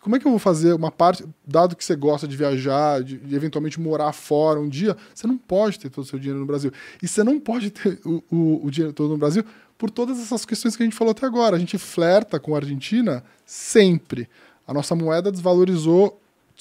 Como 0.00 0.16
é 0.16 0.18
que 0.18 0.26
eu 0.26 0.30
vou 0.30 0.38
fazer 0.38 0.72
uma 0.72 0.90
parte, 0.90 1.24
dado 1.46 1.74
que 1.76 1.84
você 1.84 1.96
gosta 1.96 2.26
de 2.26 2.36
viajar, 2.36 3.02
de, 3.02 3.18
de, 3.18 3.34
eventualmente 3.34 3.80
morar 3.80 4.12
fora 4.12 4.60
um 4.60 4.68
dia, 4.68 4.96
você 5.14 5.26
não 5.26 5.36
pode 5.36 5.78
ter 5.78 5.90
todo 5.90 6.04
o 6.04 6.06
seu 6.06 6.18
dinheiro 6.18 6.40
no 6.40 6.46
Brasil. 6.46 6.72
E 7.02 7.08
você 7.08 7.24
não 7.24 7.38
pode 7.40 7.70
ter 7.70 7.98
o, 8.04 8.22
o, 8.30 8.66
o 8.66 8.70
dinheiro 8.70 8.92
todo 8.92 9.10
no 9.10 9.18
Brasil 9.18 9.44
por 9.76 9.90
todas 9.90 10.18
essas 10.18 10.44
questões 10.44 10.76
que 10.76 10.82
a 10.82 10.86
gente 10.86 10.96
falou 10.96 11.12
até 11.12 11.26
agora. 11.26 11.56
A 11.56 11.58
gente 11.58 11.78
flerta 11.78 12.38
com 12.40 12.54
a 12.54 12.58
Argentina 12.58 13.24
sempre. 13.44 14.28
A 14.66 14.74
nossa 14.74 14.94
moeda 14.94 15.30
desvalorizou 15.30 16.20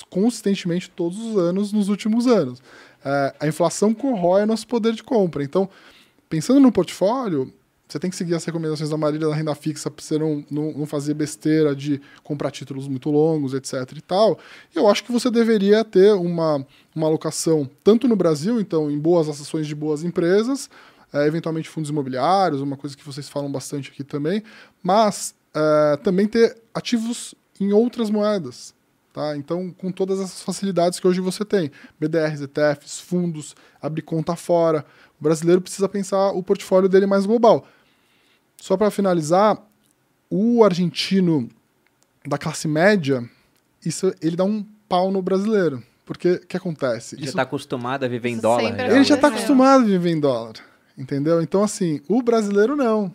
consistentemente 0.09 0.89
todos 0.89 1.17
os 1.17 1.37
anos 1.37 1.71
nos 1.71 1.89
últimos 1.89 2.27
anos. 2.27 2.61
É, 3.03 3.35
a 3.39 3.47
inflação 3.47 3.93
corrói 3.93 4.45
nosso 4.45 4.67
poder 4.67 4.93
de 4.93 5.03
compra. 5.03 5.43
Então, 5.43 5.69
pensando 6.29 6.59
no 6.59 6.71
portfólio, 6.71 7.51
você 7.87 7.99
tem 7.99 8.09
que 8.09 8.15
seguir 8.15 8.35
as 8.35 8.43
recomendações 8.43 8.89
da 8.89 8.97
Marília 8.97 9.29
da 9.29 9.35
renda 9.35 9.55
fixa 9.55 9.89
para 9.89 10.03
você 10.03 10.17
não, 10.17 10.43
não, 10.51 10.73
não, 10.73 10.85
fazer 10.85 11.13
besteira 11.13 11.75
de 11.75 12.01
comprar 12.21 12.51
títulos 12.51 12.87
muito 12.87 13.09
longos, 13.09 13.53
etc. 13.53 13.73
e 13.95 14.01
tal. 14.01 14.37
Eu 14.75 14.89
acho 14.89 15.03
que 15.03 15.11
você 15.11 15.31
deveria 15.31 15.85
ter 15.85 16.13
uma, 16.13 16.65
uma 16.93 17.07
alocação 17.07 17.69
tanto 17.83 18.07
no 18.07 18.15
Brasil, 18.15 18.59
então 18.59 18.91
em 18.91 18.99
boas 18.99 19.29
ações 19.29 19.67
de 19.67 19.73
boas 19.73 20.03
empresas, 20.03 20.69
é, 21.13 21.25
eventualmente 21.25 21.69
fundos 21.69 21.89
imobiliários, 21.89 22.59
uma 22.61 22.75
coisa 22.75 22.97
que 22.97 23.05
vocês 23.05 23.29
falam 23.29 23.49
bastante 23.49 23.89
aqui 23.89 24.03
também, 24.03 24.43
mas 24.83 25.33
é, 25.55 25.97
também 25.97 26.27
ter 26.27 26.57
ativos 26.73 27.33
em 27.59 27.71
outras 27.71 28.09
moedas. 28.09 28.75
Tá? 29.13 29.35
Então, 29.35 29.71
com 29.71 29.91
todas 29.91 30.19
essas 30.19 30.41
facilidades 30.43 30.99
que 30.99 31.07
hoje 31.07 31.19
você 31.19 31.43
tem, 31.43 31.71
BDRs, 31.99 32.41
ETFs, 32.41 32.99
fundos, 32.99 33.55
abrir 33.81 34.03
conta 34.03 34.35
fora, 34.35 34.85
o 35.19 35.23
brasileiro 35.23 35.59
precisa 35.59 35.89
pensar 35.89 36.31
o 36.31 36.43
portfólio 36.43 36.87
dele 36.87 37.07
mais 37.07 37.25
global. 37.25 37.65
Só 38.59 38.75
para 38.75 38.91
finalizar, 38.91 39.57
o 40.29 40.63
argentino 40.63 41.49
da 42.25 42.37
classe 42.37 42.67
média, 42.67 43.27
isso 43.85 44.13
ele 44.21 44.35
dá 44.35 44.43
um 44.43 44.65
pau 44.89 45.11
no 45.11 45.21
brasileiro. 45.21 45.81
Porque 46.05 46.33
o 46.33 46.47
que 46.47 46.57
acontece? 46.57 47.15
Ele 47.15 47.23
já 47.23 47.29
está 47.31 47.41
acostumado 47.41 48.05
a 48.05 48.07
viver 48.07 48.29
em 48.29 48.37
dólar. 48.39 48.75
Já. 48.75 48.87
Ele 48.87 49.03
já 49.03 49.15
está 49.15 49.27
acostumado 49.27 49.83
a 49.83 49.85
viver 49.85 50.11
em 50.11 50.19
dólar. 50.19 50.55
Entendeu? 50.97 51.41
Então, 51.41 51.63
assim, 51.63 52.01
o 52.07 52.21
brasileiro 52.21 52.75
não. 52.75 53.13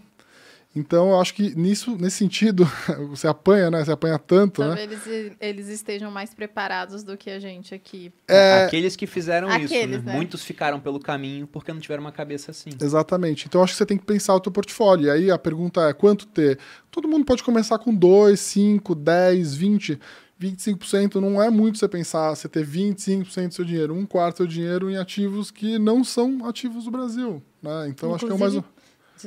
Então, 0.75 1.11
eu 1.11 1.21
acho 1.21 1.35
que 1.35 1.55
nisso, 1.55 1.97
nesse 1.99 2.17
sentido, 2.17 2.65
você 3.11 3.29
apanha, 3.29 3.71
né? 3.71 3.85
Você 3.85 3.93
apanha 3.93 4.19
tanto, 4.19 4.63
Talvez 4.63 4.89
né? 4.89 4.99
Eles, 5.07 5.37
eles 5.39 5.69
estejam 5.69 6.11
mais 6.11 6.33
preparados 6.33 7.05
do 7.05 7.17
que 7.17 7.29
a 7.29 7.39
gente 7.39 7.75
aqui. 7.75 8.11
É... 8.27 8.65
Aqueles 8.65 8.97
que 8.97 9.07
fizeram 9.07 9.49
Aqueles, 9.49 9.71
isso, 9.71 9.89
né? 9.89 9.99
né? 9.99 10.13
Muitos 10.15 10.43
ficaram 10.43 10.81
pelo 10.81 10.99
caminho 10.99 11.47
porque 11.47 11.73
não 11.73 11.81
tiveram 11.81 12.03
uma 12.03 12.13
cabeça 12.13 12.51
assim. 12.53 12.71
Exatamente. 12.81 13.47
Então, 13.47 13.63
acho 13.63 13.75
que 13.75 13.79
você 13.79 13.87
tem 13.87 13.99
que 13.99 14.07
pensar 14.07 14.35
o 14.35 14.41
teu 14.41 14.51
portfólio. 14.51 15.07
E 15.07 15.11
aí, 15.11 15.31
a 15.31 15.39
pergunta 15.39 15.83
é, 15.89 15.93
quanto 15.93 16.27
ter? 16.27 16.59
Todo 16.91 17.07
mundo 17.07 17.27
pode 17.27 17.43
começar 17.43 17.79
com 17.79 17.95
2, 17.95 18.39
5, 18.41 18.95
10, 18.95 19.55
20... 19.55 20.01
25% 20.41 21.21
não 21.21 21.41
é 21.41 21.49
muito 21.49 21.79
você 21.79 21.87
pensar, 21.87 22.35
você 22.35 22.49
ter 22.49 22.67
25% 22.67 23.49
do 23.49 23.55
seu 23.55 23.65
dinheiro, 23.65 23.95
um 23.95 24.05
quarto 24.05 24.35
do 24.35 24.37
seu 24.39 24.47
dinheiro 24.49 24.91
em 24.91 24.97
ativos 24.97 25.53
que 25.53 25.79
não 25.79 26.03
são 26.03 26.45
ativos 26.49 26.87
do 26.87 26.91
Brasil. 26.91 27.41
Né? 27.63 27.87
Então, 27.89 28.13
Inclusive, 28.13 28.15
acho 28.15 28.27
que 28.27 28.33
é 28.33 28.35
o 28.35 28.39
mais 28.39 28.55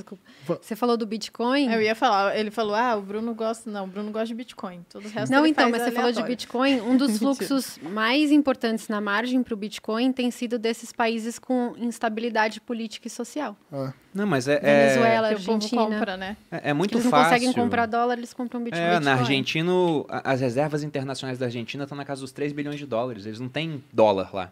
Desculpa. 0.02 0.24
Você 0.62 0.76
falou 0.76 0.98
do 0.98 1.06
Bitcoin? 1.06 1.72
Eu 1.72 1.82
ia 1.82 1.96
falar, 1.96 2.38
ele 2.38 2.52
falou, 2.52 2.76
ah, 2.76 2.96
o 2.96 3.02
Bruno 3.02 3.34
gosta. 3.34 3.70
Não, 3.70 3.86
o 3.86 3.88
Bruno 3.88 4.12
gosta 4.12 4.28
de 4.28 4.36
Bitcoin. 4.36 4.86
Todo 4.90 5.06
o 5.06 5.10
resto 5.10 5.32
Não, 5.32 5.46
então, 5.46 5.70
mas 5.70 5.84
você 5.84 5.92
falou 5.92 6.12
de 6.12 6.24
Bitcoin. 6.24 6.82
Um 6.82 6.98
dos 6.98 7.18
fluxos 7.20 7.80
mais 7.82 8.32
importantes 8.32 8.88
na 8.88 9.02
margem 9.02 9.42
para 9.44 9.54
o 9.54 9.58
Bitcoin 9.58 10.12
tem 10.12 10.32
sido 10.32 10.60
desses 10.60 10.92
países 10.92 11.40
com 11.40 11.74
instabilidade 11.78 12.62
política 12.62 13.08
e 13.08 13.10
social. 13.10 13.56
É. 13.72 13.94
Não, 14.14 14.26
mas 14.26 14.48
é. 14.48 14.60
é 14.64 14.88
Venezuela, 14.88 15.28
é... 15.28 15.32
Argentina. 15.32 15.82
Compra, 15.82 16.18
né? 16.18 16.38
É, 16.52 16.70
é 16.70 16.74
muito 16.74 16.98
eles 16.98 17.06
fácil. 17.10 17.18
Eles 17.18 17.44
não 17.44 17.48
conseguem 17.50 17.64
comprar 17.64 17.86
dólar, 17.86 18.18
eles 18.18 18.34
compram 18.34 18.64
Bitcoin. 18.64 18.82
É, 18.82 19.00
na 19.00 19.16
Argentina, 19.16 19.72
as 20.24 20.40
reservas 20.40 20.84
internacionais 20.84 21.38
da 21.38 21.48
Argentina 21.48 21.84
estão 21.84 21.98
na 21.98 22.06
casa 22.06 22.22
dos 22.22 22.32
3 22.32 22.54
bilhões 22.54 22.78
de 22.80 22.86
dólares. 22.86 23.26
Eles 23.26 23.40
não 23.40 23.50
têm 23.50 23.84
dólar 23.92 24.34
lá. 24.34 24.52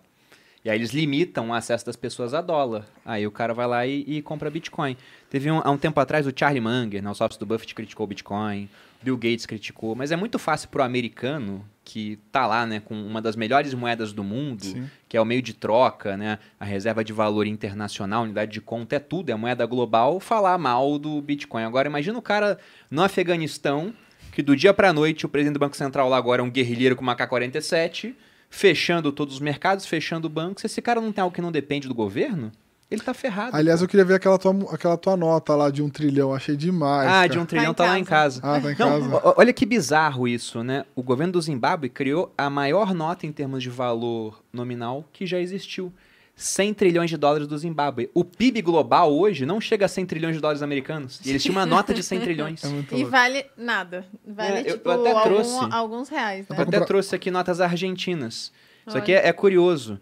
E 0.65 0.69
aí 0.69 0.77
eles 0.77 0.91
limitam 0.91 1.49
o 1.49 1.53
acesso 1.53 1.85
das 1.85 1.97
pessoas 1.97 2.33
a 2.33 2.39
dólar. 2.39 2.85
Aí 3.03 3.27
o 3.27 3.31
cara 3.31 3.53
vai 3.53 3.67
lá 3.67 3.85
e, 3.85 4.05
e 4.07 4.21
compra 4.21 4.49
Bitcoin. 4.49 4.95
Teve 5.29 5.51
um, 5.51 5.59
há 5.61 5.69
um 5.69 5.77
tempo 5.77 5.99
atrás 5.99 6.25
o 6.25 6.31
Charlie 6.33 6.61
Munger, 6.61 7.03
né, 7.03 7.09
o 7.09 7.13
sócio 7.13 7.37
do 7.37 7.45
Buffett, 7.45 7.75
criticou 7.75 8.05
o 8.05 8.07
Bitcoin. 8.07 8.69
Bill 9.01 9.17
Gates 9.17 9.45
criticou. 9.45 9.93
Mas 9.93 10.11
é 10.11 10.15
muito 10.15 10.39
fácil 10.39 10.69
para 10.69 10.81
o 10.81 10.85
americano, 10.85 11.65
que 11.83 12.17
tá 12.31 12.47
lá 12.47 12.65
né, 12.65 12.79
com 12.79 12.95
uma 12.95 13.21
das 13.21 13.35
melhores 13.35 13.73
moedas 13.73 14.13
do 14.13 14.23
mundo, 14.23 14.63
Sim. 14.63 14.89
que 15.09 15.17
é 15.17 15.21
o 15.21 15.25
meio 15.25 15.41
de 15.41 15.53
troca, 15.53 16.15
né, 16.15 16.39
a 16.57 16.63
reserva 16.63 17.03
de 17.03 17.11
valor 17.11 17.45
internacional, 17.45 18.23
unidade 18.23 18.51
de 18.53 18.61
conta, 18.61 18.95
é 18.95 18.99
tudo, 18.99 19.29
é 19.29 19.35
moeda 19.35 19.65
global, 19.65 20.21
falar 20.21 20.57
mal 20.57 20.97
do 20.97 21.21
Bitcoin. 21.21 21.63
Agora 21.63 21.89
imagina 21.89 22.17
o 22.17 22.21
cara 22.21 22.57
no 22.89 23.03
Afeganistão, 23.03 23.93
que 24.31 24.41
do 24.41 24.55
dia 24.55 24.73
para 24.73 24.93
noite 24.93 25.25
o 25.25 25.29
presidente 25.29 25.55
do 25.55 25.59
Banco 25.59 25.75
Central 25.75 26.07
lá 26.07 26.15
agora 26.15 26.41
é 26.41 26.45
um 26.45 26.49
guerrilheiro 26.49 26.95
com 26.95 27.01
uma 27.01 27.15
K-47 27.15 28.15
fechando 28.53 29.11
todos 29.11 29.33
os 29.33 29.39
mercados, 29.39 29.87
fechando 29.87 30.29
bancos. 30.29 30.63
Esse 30.63 30.79
cara 30.79 31.01
não 31.01 31.11
tem 31.11 31.23
algo 31.23 31.33
que 31.33 31.41
não 31.41 31.51
depende 31.51 31.87
do 31.87 31.93
governo? 31.93 32.51
Ele 32.89 33.01
tá 33.01 33.11
ferrado. 33.11 33.57
Aliás, 33.57 33.79
pô. 33.79 33.85
eu 33.85 33.89
queria 33.89 34.05
ver 34.05 34.13
aquela 34.13 34.37
tua, 34.37 34.55
aquela 34.71 34.95
tua 34.95 35.17
nota 35.17 35.55
lá 35.55 35.71
de 35.71 35.81
um 35.81 35.89
trilhão. 35.89 36.31
Achei 36.31 36.55
demais. 36.55 37.07
Ah, 37.07 37.11
cara. 37.11 37.27
de 37.29 37.39
um 37.39 37.45
trilhão 37.45 37.73
tá, 37.73 37.85
tá 37.85 37.89
lá 37.89 37.97
em 37.97 38.03
casa. 38.03 38.39
Ah, 38.43 38.61
tá 38.61 38.71
em 38.71 38.75
não, 38.77 39.09
casa. 39.09 39.33
Olha 39.35 39.51
que 39.51 39.65
bizarro 39.65 40.27
isso, 40.27 40.63
né? 40.63 40.85
O 40.95 41.01
governo 41.01 41.33
do 41.33 41.41
Zimbábue 41.41 41.89
criou 41.89 42.31
a 42.37 42.47
maior 42.47 42.93
nota 42.93 43.25
em 43.25 43.31
termos 43.31 43.63
de 43.63 43.71
valor 43.71 44.39
nominal 44.53 45.03
que 45.11 45.25
já 45.25 45.39
existiu. 45.39 45.91
100 46.35 46.73
trilhões 46.73 47.09
de 47.09 47.17
dólares 47.17 47.47
do 47.47 47.57
Zimbábue. 47.57 48.09
O 48.13 48.23
PIB 48.23 48.61
global 48.61 49.13
hoje 49.13 49.45
não 49.45 49.61
chega 49.61 49.85
a 49.85 49.87
100 49.87 50.05
trilhões 50.05 50.35
de 50.35 50.41
dólares 50.41 50.61
americanos. 50.61 51.19
E 51.23 51.29
eles 51.29 51.43
tinham 51.43 51.55
uma 51.55 51.65
nota 51.65 51.93
de 51.93 52.01
100 52.01 52.19
trilhões. 52.21 52.63
É 52.63 52.95
e 52.95 53.03
vale 53.03 53.45
nada. 53.55 54.05
Vale, 54.25 54.59
é, 54.59 54.63
tipo, 54.63 54.89
eu, 54.89 54.93
eu 54.93 55.01
até 55.01 55.23
trouxe, 55.23 55.55
algum, 55.55 55.73
alguns 55.73 56.09
reais, 56.09 56.47
né? 56.49 56.57
Eu 56.57 56.63
até 56.63 56.79
trouxe 56.81 57.15
aqui 57.15 57.29
notas 57.29 57.61
argentinas. 57.61 58.51
Isso 58.85 58.97
aqui 58.97 59.13
é, 59.13 59.27
é 59.27 59.33
curioso. 59.33 59.99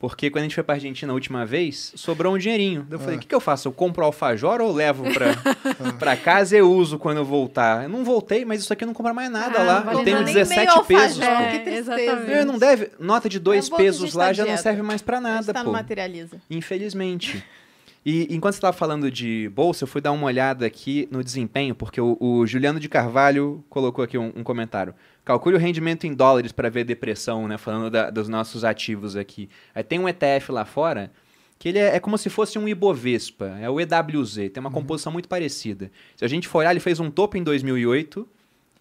Porque 0.00 0.30
quando 0.30 0.40
a 0.40 0.42
gente 0.44 0.54
foi 0.54 0.64
pra 0.64 0.76
Argentina 0.76 1.12
a 1.12 1.14
última 1.14 1.44
vez, 1.44 1.92
sobrou 1.94 2.34
um 2.34 2.38
dinheirinho. 2.38 2.86
Eu 2.90 2.98
falei, 2.98 3.16
o 3.16 3.18
é. 3.18 3.20
que, 3.20 3.26
que 3.26 3.34
eu 3.34 3.40
faço? 3.40 3.68
Eu 3.68 3.72
compro 3.72 4.02
alfajor 4.02 4.58
ou 4.62 4.72
levo 4.72 5.04
pra, 5.12 5.36
pra 6.00 6.16
casa 6.16 6.56
e 6.56 6.62
uso 6.62 6.98
quando 6.98 7.18
eu 7.18 7.24
voltar? 7.24 7.82
Eu 7.82 7.90
não 7.90 8.02
voltei, 8.02 8.46
mas 8.46 8.62
isso 8.62 8.72
aqui 8.72 8.86
não 8.86 8.94
compra 8.94 9.12
mais 9.12 9.30
nada 9.30 9.60
ah, 9.60 9.62
lá. 9.62 9.80
Vale 9.80 9.98
eu 9.98 10.04
tenho 10.04 10.24
17 10.24 10.84
pesos. 10.84 11.20
É, 11.20 11.50
que 11.50 11.58
tristeza. 11.58 11.94
Eu 12.00 12.46
não 12.46 12.58
deve. 12.58 12.92
Nota 12.98 13.28
de 13.28 13.38
dois 13.38 13.70
é 13.70 13.76
pesos 13.76 14.14
lá 14.14 14.32
já 14.32 14.46
não 14.46 14.56
serve 14.56 14.80
mais 14.80 15.02
pra 15.02 15.20
nada, 15.20 15.52
tá 15.52 15.62
pô. 15.62 15.70
materializa. 15.70 16.40
Infelizmente. 16.48 17.44
E 18.04 18.26
enquanto 18.34 18.54
você 18.54 18.58
estava 18.58 18.76
falando 18.76 19.10
de 19.10 19.50
bolsa, 19.50 19.84
eu 19.84 19.88
fui 19.88 20.00
dar 20.00 20.12
uma 20.12 20.26
olhada 20.26 20.64
aqui 20.64 21.06
no 21.10 21.22
desempenho, 21.22 21.74
porque 21.74 22.00
o, 22.00 22.16
o 22.18 22.46
Juliano 22.46 22.80
de 22.80 22.88
Carvalho 22.88 23.62
colocou 23.68 24.02
aqui 24.02 24.16
um, 24.16 24.32
um 24.34 24.42
comentário. 24.42 24.94
Calcule 25.24 25.56
o 25.56 25.58
rendimento 25.58 26.06
em 26.06 26.14
dólares 26.14 26.50
para 26.50 26.70
ver 26.70 26.84
depressão, 26.84 27.46
né? 27.46 27.58
Falando 27.58 27.90
da, 27.90 28.08
dos 28.08 28.26
nossos 28.28 28.64
ativos 28.64 29.16
aqui. 29.16 29.50
Aí 29.74 29.82
tem 29.82 29.98
um 29.98 30.08
ETF 30.08 30.50
lá 30.50 30.64
fora 30.64 31.12
que 31.58 31.68
ele 31.68 31.78
é, 31.78 31.96
é, 31.96 32.00
como 32.00 32.16
se 32.16 32.30
fosse 32.30 32.58
um 32.58 32.66
Ibovespa, 32.66 33.58
é 33.60 33.68
o 33.68 33.78
EWZ, 33.78 34.34
tem 34.34 34.52
uma 34.56 34.70
uhum. 34.70 34.74
composição 34.76 35.12
muito 35.12 35.28
parecida. 35.28 35.92
Se 36.16 36.24
a 36.24 36.28
gente 36.28 36.48
for 36.48 36.60
olhar, 36.60 36.70
ele 36.70 36.80
fez 36.80 36.98
um 36.98 37.10
topo 37.10 37.36
em 37.36 37.42
2008 37.42 38.26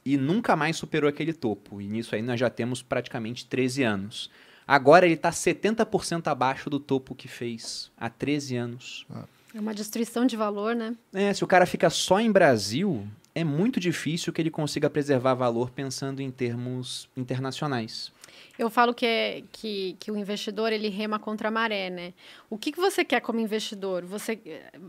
e 0.06 0.16
nunca 0.16 0.56
mais 0.56 0.78
superou 0.78 1.10
aquele 1.10 1.34
topo. 1.34 1.82
E 1.82 1.88
nisso 1.88 2.16
aí 2.16 2.22
nós 2.22 2.40
já 2.40 2.50
temos 2.50 2.82
praticamente 2.82 3.46
13 3.46 3.84
anos. 3.84 4.32
Agora 4.70 5.04
ele 5.04 5.16
está 5.16 5.32
70% 5.32 6.28
abaixo 6.28 6.70
do 6.70 6.80
topo 6.80 7.16
que 7.16 7.28
fez 7.28 7.92
há 7.98 8.08
13 8.08 8.56
anos. 8.56 9.08
É 9.52 9.60
uma 9.60 9.74
destruição 9.74 10.28
de 10.28 10.38
valor, 10.38 10.76
né? 10.76 10.96
É, 11.12 11.34
se 11.34 11.44
o 11.44 11.48
cara 11.48 11.66
fica 11.66 11.90
só 11.90 12.20
em 12.20 12.32
Brasil, 12.32 13.08
é 13.34 13.44
muito 13.44 13.80
difícil 13.80 14.32
que 14.32 14.40
ele 14.40 14.52
consiga 14.52 14.88
preservar 14.88 15.34
valor 15.34 15.72
pensando 15.72 16.22
em 16.22 16.30
termos 16.30 17.10
internacionais. 17.18 18.12
Eu 18.60 18.70
falo 18.70 18.94
que, 18.94 19.08
é, 19.08 19.44
que, 19.52 19.96
que 20.00 20.12
o 20.12 20.18
investidor 20.18 20.72
ele 20.72 20.90
rema 20.90 21.18
contra 21.18 21.48
a 21.48 21.52
maré, 21.52 21.90
né? 21.90 22.14
O 22.48 22.56
que, 22.56 22.72
que 22.72 22.80
você 22.80 23.04
quer 23.04 23.22
como 23.22 23.40
investidor? 23.40 24.06
Você, 24.06 24.40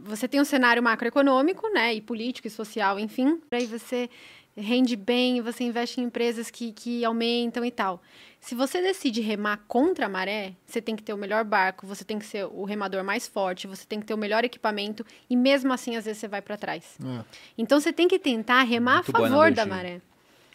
você 0.05 0.29
tem 0.29 0.43
um 0.43 0.45
cenário 0.45 0.83
macroeconômico, 0.83 1.67
né? 1.73 1.95
E 1.95 2.03
político 2.03 2.49
e 2.49 2.51
social, 2.51 2.99
enfim. 2.99 3.41
Aí 3.51 3.65
você 3.65 4.11
rende 4.57 4.97
bem, 4.97 5.41
você 5.41 5.65
investe 5.65 6.01
em 6.01 6.05
empresas 6.05 6.51
que, 6.51 6.73
que 6.73 7.05
aumentam 7.05 7.65
e 7.65 7.71
tal. 7.71 8.03
Se 8.41 8.55
você 8.55 8.81
decide 8.81 9.21
remar 9.21 9.59
contra 9.69 10.07
a 10.07 10.09
maré, 10.09 10.55
você 10.67 10.81
tem 10.81 10.97
que 10.97 11.03
ter 11.03 11.13
o 11.13 11.17
melhor 11.17 11.45
barco, 11.45 11.87
você 11.87 12.05
tem 12.05 12.19
que 12.19 12.25
ser 12.25 12.47
o 12.47 12.65
remador 12.65 13.05
mais 13.05 13.29
forte, 13.29 13.67
você 13.67 13.85
tem 13.87 14.01
que 14.01 14.07
ter 14.07 14.15
o 14.15 14.19
melhor 14.19 14.45
equipamento 14.45 15.05
e 15.29 15.37
mesmo 15.37 15.73
assim 15.73 15.95
às 15.97 16.07
vezes 16.07 16.21
você 16.21 16.29
vai 16.29 16.41
para 16.41 16.57
trás. 16.57 16.97
É. 17.05 17.25
Então 17.59 17.79
você 17.79 17.93
tem 17.93 18.09
que 18.09 18.19
tentar 18.19 18.63
remar 18.63 19.05
Muito 19.05 19.17
a 19.17 19.21
favor 19.21 19.53
da 19.53 19.67
maré. 19.67 20.01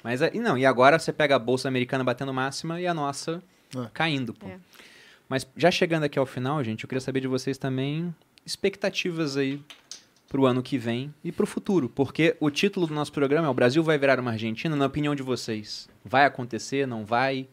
Mas 0.03 0.21
e 0.21 0.39
não, 0.39 0.57
e 0.57 0.65
agora 0.65 0.97
você 0.97 1.13
pega 1.13 1.35
a 1.35 1.39
bolsa 1.39 1.67
americana 1.67 2.03
batendo 2.03 2.33
máxima 2.33 2.81
e 2.81 2.87
a 2.87 2.93
nossa 2.93 3.41
é. 3.75 3.87
caindo, 3.93 4.33
pô. 4.33 4.47
É. 4.47 4.57
Mas 5.29 5.47
já 5.55 5.71
chegando 5.71 6.03
aqui 6.03 6.17
ao 6.17 6.25
final, 6.25 6.63
gente, 6.63 6.83
eu 6.83 6.87
queria 6.87 7.01
saber 7.01 7.19
de 7.21 7.27
vocês 7.27 7.57
também 7.57 8.13
expectativas 8.45 9.37
aí 9.37 9.59
para 10.35 10.41
o 10.41 10.45
ano 10.45 10.61
que 10.61 10.77
vem 10.77 11.13
e 11.23 11.31
para 11.31 11.45
o 11.45 11.47
futuro, 11.47 11.87
porque 11.87 12.35
o 12.41 12.49
título 12.49 12.85
do 12.85 12.93
nosso 12.93 13.09
programa 13.09 13.47
é 13.47 13.49
O 13.49 13.53
Brasil 13.53 13.81
vai 13.81 13.97
virar 13.97 14.19
uma 14.19 14.31
Argentina, 14.31 14.75
na 14.75 14.85
opinião 14.85 15.15
de 15.15 15.23
vocês. 15.23 15.87
Vai 16.03 16.25
acontecer, 16.25 16.85
não 16.85 17.05
vai? 17.05 17.47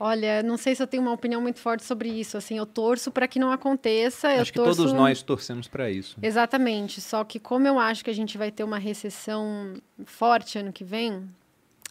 Olha, 0.00 0.42
não 0.42 0.56
sei 0.56 0.74
se 0.74 0.82
eu 0.82 0.86
tenho 0.86 1.02
uma 1.02 1.12
opinião 1.12 1.42
muito 1.42 1.60
forte 1.60 1.84
sobre 1.84 2.08
isso. 2.08 2.38
Assim, 2.38 2.56
eu 2.56 2.64
torço 2.64 3.10
para 3.10 3.28
que 3.28 3.38
não 3.38 3.50
aconteça. 3.50 4.28
Acho 4.28 4.50
que 4.50 4.58
torço... 4.58 4.78
todos 4.78 4.92
nós 4.94 5.20
torcemos 5.20 5.68
para 5.68 5.90
isso. 5.90 6.16
Exatamente. 6.22 6.98
Só 6.98 7.24
que 7.24 7.38
como 7.38 7.68
eu 7.68 7.78
acho 7.78 8.02
que 8.02 8.10
a 8.10 8.14
gente 8.14 8.38
vai 8.38 8.50
ter 8.50 8.64
uma 8.64 8.78
recessão 8.78 9.74
forte 10.06 10.58
ano 10.58 10.72
que 10.72 10.84
vem, 10.84 11.28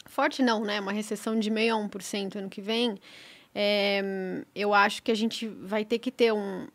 forte 0.06 0.42
não, 0.42 0.64
né? 0.64 0.80
Uma 0.80 0.92
recessão 0.92 1.38
de 1.38 1.48
meio 1.48 1.76
a 1.76 1.78
1% 1.78 2.34
ano 2.34 2.50
que 2.50 2.60
vem, 2.60 2.98
é, 3.54 4.42
eu 4.52 4.74
acho 4.74 5.00
que 5.00 5.12
a 5.12 5.16
gente 5.16 5.46
vai 5.46 5.84
ter 5.84 6.00
que 6.00 6.10
ter 6.10 6.32
um 6.32 6.66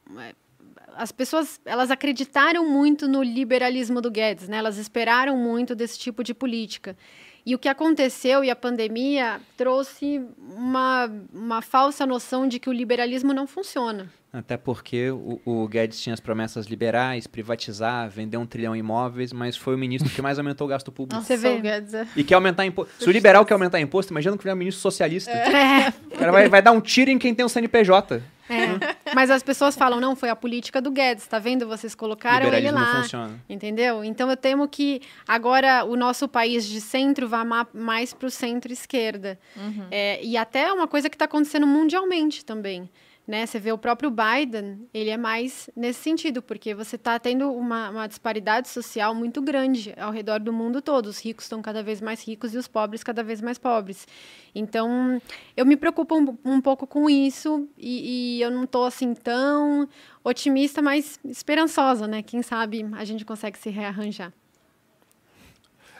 as 0.97 1.11
pessoas 1.11 1.61
elas 1.63 1.91
acreditaram 1.91 2.67
muito 2.67 3.07
no 3.07 3.21
liberalismo 3.21 4.01
do 4.01 4.09
Guedes, 4.11 4.47
né? 4.49 4.57
Elas 4.57 4.77
esperaram 4.77 5.37
muito 5.37 5.75
desse 5.75 5.97
tipo 5.99 6.23
de 6.23 6.33
política. 6.33 6.97
E 7.45 7.55
o 7.55 7.59
que 7.59 7.69
aconteceu 7.69 8.43
e 8.43 8.49
a 8.49 8.55
pandemia 8.55 9.39
trouxe 9.55 10.21
uma, 10.37 11.09
uma 11.33 11.61
falsa 11.61 12.05
noção 12.05 12.45
de 12.45 12.59
que 12.59 12.69
o 12.69 12.73
liberalismo 12.73 13.33
não 13.33 13.47
funciona. 13.47 14.11
Até 14.38 14.55
porque 14.55 15.09
o, 15.09 15.41
o, 15.43 15.68
Guedes 15.68 15.99
tinha 15.99 16.14
as 16.14 16.19
promessas 16.19 16.68
liberais, 16.68 17.26
privatizar, 17.26 18.07
vender 18.07 18.38
um 18.38 18.45
trilhão 18.45 18.76
em 18.76 18.80
imóveis, 18.80 19.34
mas 19.34 19.57
foi 19.57 19.73
o 19.73 19.77
ministro 19.80 20.14
que 20.14 20.22
mais 20.22 20.38
aumentou 20.38 20.68
o 20.68 20.69
gasto 20.69 20.91
público. 20.91 21.15
Nossa, 21.15 21.35
Você 21.35 21.38
vê. 21.38 21.55
O 21.55 21.59
Guedes 21.59 21.93
é... 21.95 22.07
E 22.15 22.23
quer 22.23 22.35
aumentar 22.35 22.64
imposto. 22.64 23.03
Se 23.03 23.09
o 23.09 23.11
liberal 23.11 23.43
quer 23.43 23.55
aumentar 23.55 23.80
imposto, 23.80 24.14
imagina 24.14 24.38
que 24.38 24.43
ele 24.43 24.51
é 24.51 24.53
um 24.53 24.57
ministro 24.57 24.80
socialista. 24.80 25.31
É. 25.31 25.89
O 26.14 26.19
cara 26.19 26.31
vai, 26.31 26.47
vai 26.49 26.61
dar 26.61 26.72
um 26.72 26.80
tiro 26.80 27.09
em 27.09 27.18
quem 27.18 27.34
tem 27.34 27.43
o 27.43 27.49
CNPJ. 27.49 28.22
É. 28.49 29.14
Mas 29.15 29.30
as 29.30 29.41
pessoas 29.41 29.76
falam, 29.76 29.99
não, 29.99 30.15
foi 30.15 30.30
a 30.30 30.35
política 30.35 30.80
do 30.80 30.91
Guedes, 30.91 31.26
tá 31.26 31.39
vendo? 31.39 31.68
Vocês 31.68 31.95
colocaram 31.95 32.53
ele 32.53 32.72
lá. 32.72 32.93
Não 32.93 33.01
funciona. 33.01 33.43
Entendeu? 33.49 34.03
Então 34.03 34.30
eu 34.30 34.38
temo 34.38 34.68
que 34.68 35.01
agora 35.27 35.84
o 35.84 35.95
nosso 35.95 36.27
país 36.27 36.68
de 36.68 36.80
centro 36.80 37.27
vá 37.27 37.43
mais 37.73 38.14
para 38.14 38.27
o 38.27 38.31
centro-esquerda. 38.31 39.39
Uhum. 39.55 39.88
É, 39.89 40.23
e 40.23 40.38
até 40.38 40.72
uma 40.72 40.88
coisa 40.88 41.09
que 41.09 41.15
está 41.15 41.26
acontecendo 41.26 41.65
mundialmente 41.65 42.45
também. 42.45 42.89
Né? 43.27 43.45
Você 43.45 43.59
vê 43.59 43.73
o 43.73 43.77
próprio 43.77 44.09
Biden, 44.09 44.87
ele 44.93 45.09
é 45.09 45.17
mais 45.17 45.69
nesse 45.75 45.99
sentido, 45.99 46.41
porque 46.41 46.73
você 46.73 46.95
está 46.95 47.19
tendo 47.19 47.51
uma, 47.51 47.89
uma, 47.89 48.07
disparidade 48.07 48.69
social 48.69 49.13
muito 49.13 49.41
grande 49.41 49.93
ao 49.97 50.13
redor 50.13 50.39
do 50.39 50.53
mundo 50.53 50.81
todo. 50.81 51.07
Os 51.07 51.19
ricos 51.19 51.43
estão 51.43 51.61
cada 51.61 51.83
vez 51.83 51.99
mais 51.99 52.25
ricos 52.25 52.53
e 52.53 52.57
os 52.57 52.69
pobres 52.69 53.03
cada 53.03 53.21
vez 53.21 53.41
mais 53.41 53.57
pobres. 53.57 54.07
Então, 54.55 55.21
eu 55.57 55.65
me 55.65 55.75
preocupo 55.75 56.17
um, 56.17 56.37
um 56.45 56.61
pouco 56.61 56.87
com 56.87 57.09
isso 57.09 57.67
e, 57.77 58.37
e 58.37 58.41
eu 58.41 58.49
não 58.49 58.63
estou 58.63 58.85
assim 58.85 59.13
tão 59.13 59.89
otimista, 60.23 60.81
mas 60.81 61.19
esperançosa, 61.25 62.07
né? 62.07 62.23
Quem 62.23 62.41
sabe 62.41 62.87
a 62.93 63.03
gente 63.03 63.25
consegue 63.25 63.57
se 63.59 63.69
rearranjar. 63.69 64.31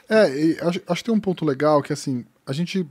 É, 0.08 0.66
acho, 0.66 0.80
acho 0.86 1.02
que 1.02 1.10
tem 1.10 1.14
um 1.14 1.20
ponto 1.20 1.44
legal 1.44 1.82
que 1.82 1.92
assim 1.92 2.24
a 2.46 2.54
gente 2.54 2.88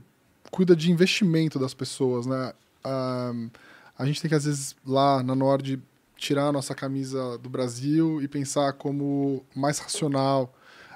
cuida 0.52 0.76
de 0.76 0.92
investimento 0.92 1.58
das 1.58 1.74
pessoas, 1.74 2.24
né? 2.24 2.52
Um, 2.86 3.50
a 3.98 4.06
gente 4.06 4.22
tem 4.22 4.28
que, 4.28 4.34
às 4.34 4.44
vezes, 4.44 4.76
lá 4.86 5.22
na 5.22 5.34
Nord, 5.34 5.82
tirar 6.16 6.46
a 6.46 6.52
nossa 6.52 6.74
camisa 6.74 7.36
do 7.38 7.48
Brasil 7.48 8.22
e 8.22 8.28
pensar 8.28 8.72
como 8.74 9.44
mais 9.54 9.78
racional. 9.78 10.54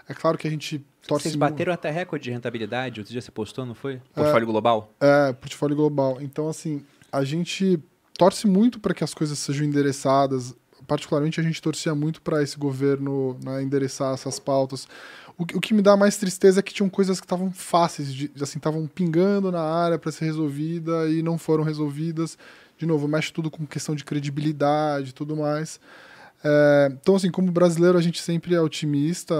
É 0.09 0.15
claro 0.15 0.39
que 0.39 0.47
a 0.47 0.51
gente 0.51 0.85
torce... 1.07 1.24
Vocês 1.24 1.37
bateram 1.37 1.73
até 1.73 1.91
recorde 1.91 2.24
de 2.24 2.31
rentabilidade, 2.31 3.01
outro 3.01 3.12
dia 3.12 3.20
você 3.20 3.31
postou, 3.31 3.66
não 3.66 3.74
foi? 3.74 4.01
Portfólio 4.15 4.45
é, 4.45 4.51
global? 4.51 4.93
É, 5.01 5.33
portfólio 5.33 5.77
global. 5.77 6.19
Então, 6.20 6.49
assim, 6.49 6.85
a 7.11 7.24
gente 7.24 7.79
torce 8.16 8.47
muito 8.47 8.79
para 8.79 8.95
que 8.95 9.03
as 9.03 9.15
coisas 9.15 9.39
sejam 9.39 9.66
endereçadas. 9.66 10.55
Particularmente, 10.87 11.41
a 11.41 11.43
gente 11.43 11.62
torcia 11.62 11.95
muito 11.95 12.20
para 12.23 12.43
esse 12.43 12.57
governo 12.57 13.37
né, 13.43 13.62
endereçar 13.62 14.15
essas 14.15 14.39
pautas. 14.39 14.87
O, 15.39 15.43
o, 15.43 15.61
que 15.61 15.73
me 15.73 15.83
dá 15.83 15.97
mais 15.97 16.16
tristeza 16.16 16.61
é 16.61 16.62
que 16.62 16.74
tinham 16.74 16.91
coisas 16.91 17.20
que 17.20 17.24
estavam 17.24 17.51
fáceis, 17.51 18.12
de, 18.12 18.31
assim, 18.41 18.59
estavam 18.59 18.87
pingando 18.87 19.51
na 19.51 19.62
área 19.62 19.99
para 19.99 20.12
ser 20.12 20.27
resolvida 20.27 21.09
e 21.09 21.23
não 21.23 21.39
foram 21.39 21.65
resolvidas 21.65 22.37
de 22.83 22.87
novo, 22.87 23.07
mexe 23.07 23.33
tudo 23.33 23.49
com 23.49 23.65
questão 23.65 23.95
de 23.95 24.05
credibilidade 24.05 25.11
e 25.11 25.13
tudo 25.13 25.37
mais. 25.37 25.79
É, 26.43 26.89
então, 27.01 27.15
assim, 27.15 27.31
como 27.31 27.53
brasileiro, 27.53 27.97
a 27.97 28.03
gente 28.03 28.21
sempre 28.21 28.57
é 28.57 28.61
otimista, 28.61 29.35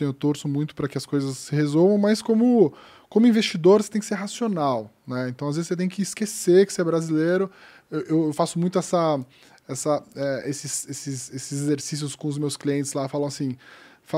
eu 0.00 0.14
torço 0.14 0.48
muito 0.48 0.74
para 0.74 0.88
que 0.88 0.96
as 0.96 1.04
coisas 1.04 1.36
se 1.36 1.54
resolvam, 1.54 1.98
mas 1.98 2.22
como, 2.22 2.72
como 3.10 3.26
investidor, 3.26 3.82
você 3.82 3.90
tem 3.90 4.00
que 4.00 4.06
ser 4.06 4.14
racional. 4.14 4.90
Né? 5.06 5.28
Então, 5.28 5.48
às 5.48 5.56
vezes, 5.56 5.68
você 5.68 5.76
tem 5.76 5.88
que 5.88 6.00
esquecer 6.00 6.66
que 6.66 6.72
você 6.72 6.80
é 6.80 6.84
brasileiro. 6.84 7.50
Eu, 7.90 8.00
eu 8.26 8.32
faço 8.32 8.58
muito 8.58 8.78
essa, 8.78 9.20
essa, 9.68 10.02
é, 10.16 10.48
esses, 10.48 10.88
esses, 10.88 11.34
esses 11.34 11.60
exercícios 11.60 12.16
com 12.16 12.26
os 12.26 12.38
meus 12.38 12.56
clientes 12.56 12.94
lá, 12.94 13.06
falam 13.06 13.28
assim 13.28 13.54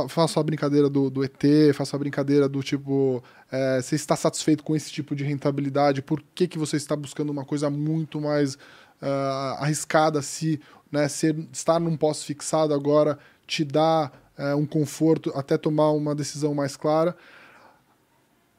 faço 0.09 0.39
a 0.39 0.43
brincadeira 0.43 0.89
do, 0.89 1.11
do 1.11 1.25
ET, 1.25 1.43
faço 1.75 1.97
a 1.97 1.99
brincadeira 1.99 2.49
do 2.49 2.63
tipo, 2.63 3.23
é, 3.51 3.83
você 3.83 3.97
está 3.97 4.15
satisfeito 4.15 4.63
com 4.63 4.77
esse 4.77 4.91
tipo 4.91 5.17
de 5.17 5.25
rentabilidade? 5.25 6.01
Por 6.01 6.23
que, 6.35 6.47
que 6.47 6.59
você 6.59 6.77
está 6.77 6.95
buscando 6.95 7.31
uma 7.31 7.45
coisa 7.45 7.69
muito 7.69 8.21
mais 8.21 8.55
uh, 8.55 9.57
arriscada 9.59 10.23
se 10.23 10.61
né, 10.93 11.09
ser, 11.09 11.37
estar 11.53 11.81
num 11.81 11.97
pós-fixado 11.97 12.73
agora 12.73 13.19
te 13.47 13.65
dá 13.65 14.13
uh, 14.39 14.57
um 14.57 14.65
conforto 14.65 15.33
até 15.35 15.59
tomar 15.59 15.91
uma 15.91 16.15
decisão 16.15 16.55
mais 16.55 16.77
clara? 16.77 17.17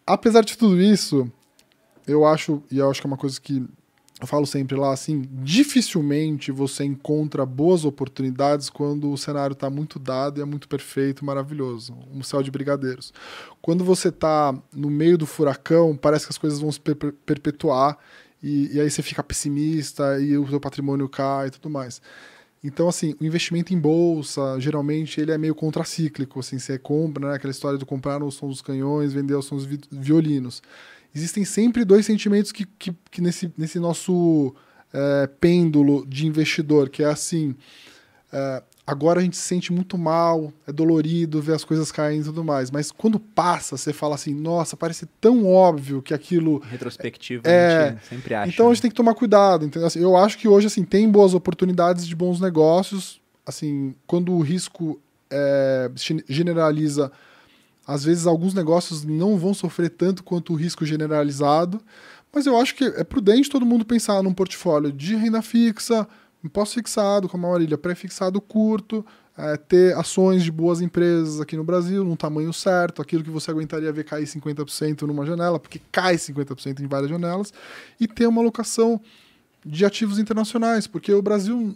Apesar 0.05 0.43
de 0.43 0.57
tudo 0.57 0.81
isso, 0.81 1.31
eu 2.05 2.25
acho, 2.25 2.61
e 2.69 2.79
eu 2.79 2.91
acho 2.91 2.99
que 2.99 3.07
é 3.07 3.09
uma 3.09 3.17
coisa 3.17 3.39
que 3.39 3.65
eu 4.21 4.27
falo 4.27 4.45
sempre 4.45 4.77
lá 4.77 4.93
assim, 4.93 5.27
dificilmente 5.31 6.51
você 6.51 6.83
encontra 6.83 7.43
boas 7.43 7.83
oportunidades 7.83 8.69
quando 8.69 9.11
o 9.11 9.17
cenário 9.17 9.53
está 9.53 9.67
muito 9.67 9.97
dado 9.97 10.39
e 10.39 10.43
é 10.43 10.45
muito 10.45 10.67
perfeito, 10.67 11.25
maravilhoso, 11.25 11.97
um 12.13 12.21
céu 12.21 12.43
de 12.43 12.51
brigadeiros. 12.51 13.11
Quando 13.63 13.83
você 13.83 14.09
está 14.09 14.55
no 14.71 14.91
meio 14.91 15.17
do 15.17 15.25
furacão, 15.25 15.97
parece 15.97 16.27
que 16.27 16.31
as 16.31 16.37
coisas 16.37 16.59
vão 16.59 16.71
se 16.71 16.79
per 16.79 16.95
perpetuar 17.25 17.97
e, 18.43 18.75
e, 18.75 18.79
aí 18.79 18.91
você 18.91 19.01
fica 19.01 19.23
pessimista 19.23 20.19
e 20.19 20.37
o 20.37 20.47
seu 20.47 20.59
patrimônio 20.59 21.09
cai 21.09 21.47
e 21.47 21.51
tudo 21.51 21.69
mais. 21.69 21.99
Então, 22.63 22.87
assim, 22.87 23.15
o 23.19 23.25
investimento 23.25 23.73
em 23.73 23.79
bolsa, 23.79 24.59
geralmente, 24.59 25.19
ele 25.19 25.31
é 25.31 25.37
meio 25.37 25.55
contracíclico, 25.55 26.39
assim, 26.39 26.59
você 26.59 26.77
compra, 26.77 27.29
né, 27.29 27.35
aquela 27.35 27.49
história 27.49 27.77
de 27.79 27.85
comprar 27.85 28.19
no 28.19 28.31
som 28.31 28.47
dos 28.47 28.61
canhões, 28.61 29.13
vender 29.13 29.33
os 29.33 29.45
sons 29.45 29.65
dos 29.65 29.79
violinos 29.91 30.61
existem 31.13 31.45
sempre 31.45 31.85
dois 31.85 32.05
sentimentos 32.05 32.51
que, 32.51 32.65
que, 32.65 32.93
que 33.09 33.21
nesse, 33.21 33.51
nesse 33.57 33.79
nosso 33.79 34.53
é, 34.93 35.27
pêndulo 35.39 36.05
de 36.07 36.27
investidor, 36.27 36.89
que 36.89 37.03
é 37.03 37.07
assim, 37.07 37.55
é, 38.31 38.63
agora 38.85 39.19
a 39.19 39.23
gente 39.23 39.37
se 39.37 39.43
sente 39.43 39.71
muito 39.71 39.97
mal, 39.97 40.51
é 40.67 40.71
dolorido 40.71 41.41
ver 41.41 41.53
as 41.53 41.63
coisas 41.63 41.91
caindo 41.91 42.23
e 42.23 42.25
tudo 42.25 42.43
mais, 42.43 42.71
mas 42.71 42.91
quando 42.91 43.19
passa, 43.19 43.77
você 43.77 43.93
fala 43.93 44.15
assim, 44.15 44.33
nossa, 44.33 44.75
parece 44.75 45.05
tão 45.19 45.45
óbvio 45.45 46.01
que 46.01 46.13
aquilo... 46.13 46.59
Retrospectivo, 46.59 47.43
é, 47.45 47.77
a 47.77 47.89
gente 47.91 48.05
sempre 48.05 48.33
acha. 48.35 48.51
Então 48.51 48.65
a 48.67 48.69
né? 48.69 48.75
gente 48.75 48.81
tem 48.81 48.91
que 48.91 48.97
tomar 48.97 49.13
cuidado, 49.13 49.65
entendeu? 49.65 49.87
Assim, 49.87 49.99
eu 49.99 50.15
acho 50.17 50.37
que 50.37 50.47
hoje, 50.47 50.67
assim, 50.67 50.83
tem 50.83 51.09
boas 51.09 51.33
oportunidades 51.33 52.07
de 52.07 52.15
bons 52.15 52.39
negócios, 52.39 53.21
assim, 53.45 53.93
quando 54.07 54.33
o 54.33 54.41
risco 54.41 54.99
é, 55.29 55.89
generaliza 56.27 57.11
às 57.85 58.03
vezes, 58.03 58.27
alguns 58.27 58.53
negócios 58.53 59.03
não 59.03 59.37
vão 59.37 59.53
sofrer 59.53 59.89
tanto 59.89 60.23
quanto 60.23 60.53
o 60.53 60.55
risco 60.55 60.85
generalizado, 60.85 61.81
mas 62.33 62.45
eu 62.45 62.57
acho 62.57 62.75
que 62.75 62.85
é 62.85 63.03
prudente 63.03 63.49
todo 63.49 63.65
mundo 63.65 63.85
pensar 63.85 64.23
num 64.23 64.33
portfólio 64.33 64.91
de 64.91 65.15
renda 65.15 65.41
fixa, 65.41 66.07
imposto 66.43 66.75
fixado, 66.75 67.27
como 67.27 67.47
a 67.47 67.51
Marília, 67.51 67.77
pré-fixado 67.77 68.39
curto, 68.39 69.05
é, 69.37 69.57
ter 69.57 69.95
ações 69.97 70.43
de 70.43 70.51
boas 70.51 70.81
empresas 70.81 71.39
aqui 71.39 71.55
no 71.55 71.63
Brasil, 71.63 72.03
num 72.03 72.15
tamanho 72.15 72.53
certo, 72.53 73.01
aquilo 73.01 73.23
que 73.23 73.29
você 73.29 73.51
aguentaria 73.51 73.91
ver 73.91 74.03
cair 74.03 74.25
50% 74.25 75.01
numa 75.03 75.25
janela, 75.25 75.59
porque 75.59 75.81
cai 75.91 76.15
50% 76.15 76.79
em 76.79 76.87
várias 76.87 77.09
janelas, 77.09 77.53
e 77.99 78.07
ter 78.07 78.27
uma 78.27 78.41
alocação 78.41 79.01
de 79.65 79.85
ativos 79.85 80.19
internacionais, 80.19 80.87
porque 80.87 81.13
o 81.13 81.21
Brasil 81.21 81.75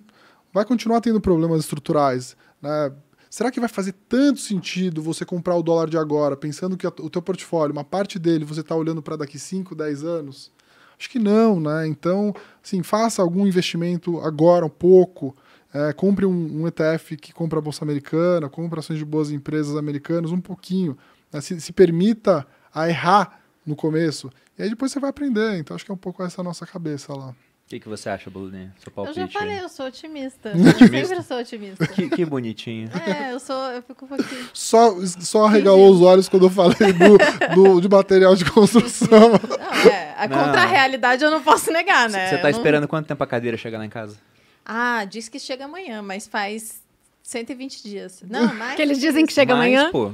vai 0.54 0.66
continuar 0.66 1.02
tendo 1.02 1.20
problemas 1.20 1.60
estruturais. 1.60 2.36
Né? 2.62 2.92
Será 3.36 3.52
que 3.52 3.60
vai 3.60 3.68
fazer 3.68 3.94
tanto 4.08 4.40
sentido 4.40 5.02
você 5.02 5.26
comprar 5.26 5.58
o 5.58 5.62
dólar 5.62 5.90
de 5.90 5.98
agora, 5.98 6.38
pensando 6.38 6.78
que 6.78 6.88
o 6.88 7.10
teu 7.10 7.22
portfólio, 7.22 7.74
uma 7.74 7.84
parte 7.84 8.18
dele, 8.18 8.46
você 8.46 8.62
está 8.62 8.74
olhando 8.74 9.02
para 9.02 9.18
daqui 9.18 9.38
5, 9.38 9.76
10 9.76 10.06
anos? 10.06 10.54
Acho 10.98 11.10
que 11.10 11.20
não, 11.20 11.60
né? 11.60 11.86
Então, 11.86 12.34
assim, 12.64 12.82
faça 12.82 13.22
algum 13.22 13.46
investimento 13.46 14.22
agora, 14.22 14.66
um 14.66 14.70
pouco. 14.70 15.36
É, 15.74 15.92
compre 15.92 16.26
um, 16.26 16.62
um, 16.62 16.66
ETF 16.66 17.18
que 17.18 17.34
compra 17.34 17.60
a 17.60 17.62
Bolsa 17.62 17.84
Americana, 17.84 18.48
compre 18.48 18.80
ações 18.80 19.00
de 19.00 19.04
boas 19.04 19.30
empresas 19.32 19.76
americanas, 19.76 20.32
um 20.32 20.40
pouquinho. 20.40 20.98
Né? 21.30 21.42
Se, 21.42 21.60
se 21.60 21.74
permita 21.74 22.48
a 22.74 22.88
errar 22.88 23.42
no 23.66 23.76
começo. 23.76 24.32
E 24.58 24.64
aí 24.64 24.70
depois 24.70 24.94
você 24.94 25.00
vai 25.02 25.10
aprender. 25.10 25.58
Então, 25.58 25.76
acho 25.76 25.84
que 25.84 25.92
é 25.92 25.94
um 25.94 25.98
pouco 25.98 26.24
essa 26.24 26.42
nossa 26.42 26.66
cabeça 26.66 27.14
lá. 27.14 27.36
O 27.66 27.68
que, 27.68 27.80
que 27.80 27.90
você 27.90 28.10
acha, 28.10 28.30
Blulinha? 28.30 28.72
Seu 28.78 28.92
palpite? 28.92 29.20
Eu 29.20 29.26
já 29.26 29.40
falei, 29.40 29.60
eu 29.60 29.68
sou 29.68 29.88
otimista. 29.88 30.50
otimista? 30.50 30.86
Eu 30.86 31.06
sempre 31.08 31.24
sou 31.24 31.40
otimista. 31.40 31.88
Que, 31.88 32.10
que, 32.10 32.24
bonitinho. 32.24 32.92
É, 32.94 33.34
eu 33.34 33.40
sou, 33.40 33.56
eu 33.72 33.82
fico 33.82 34.06
um 34.06 34.08
pouquinho... 34.08 34.48
Só, 34.54 34.94
só 35.04 35.48
arregalou 35.48 35.92
os 35.92 36.00
olhos 36.00 36.30
quando 36.30 36.46
eu 36.46 36.52
falei 36.52 36.94
do, 36.94 37.18
do, 37.56 37.82
de 37.82 37.90
material 37.90 38.36
de 38.36 38.46
construção. 38.46 39.32
Não, 39.32 39.92
é, 39.92 40.14
a 40.16 40.30
contra 40.30 40.62
a 40.62 40.66
realidade 40.68 41.24
eu 41.24 41.32
não 41.32 41.42
posso 41.42 41.72
negar, 41.72 42.08
né? 42.08 42.30
Você 42.30 42.38
tá 42.38 42.52
esperando 42.52 42.88
quanto 42.88 43.08
tempo 43.08 43.24
a 43.24 43.28
cadeira 43.28 43.58
chegar 43.58 43.80
lá 43.80 43.86
em 43.86 43.90
casa? 43.90 44.16
Ah, 44.64 45.04
diz 45.06 45.28
que 45.28 45.40
chega 45.40 45.66
amanhã, 45.66 46.04
mas 46.04 46.28
faz 46.28 46.84
120 47.24 47.82
dias. 47.82 48.24
Não, 48.30 48.54
mais. 48.54 48.76
que 48.76 48.82
eles 48.84 49.00
dizem 49.00 49.26
que 49.26 49.34
chega 49.34 49.56
mais, 49.56 49.74
amanhã. 49.74 49.92
Pô. 49.92 50.12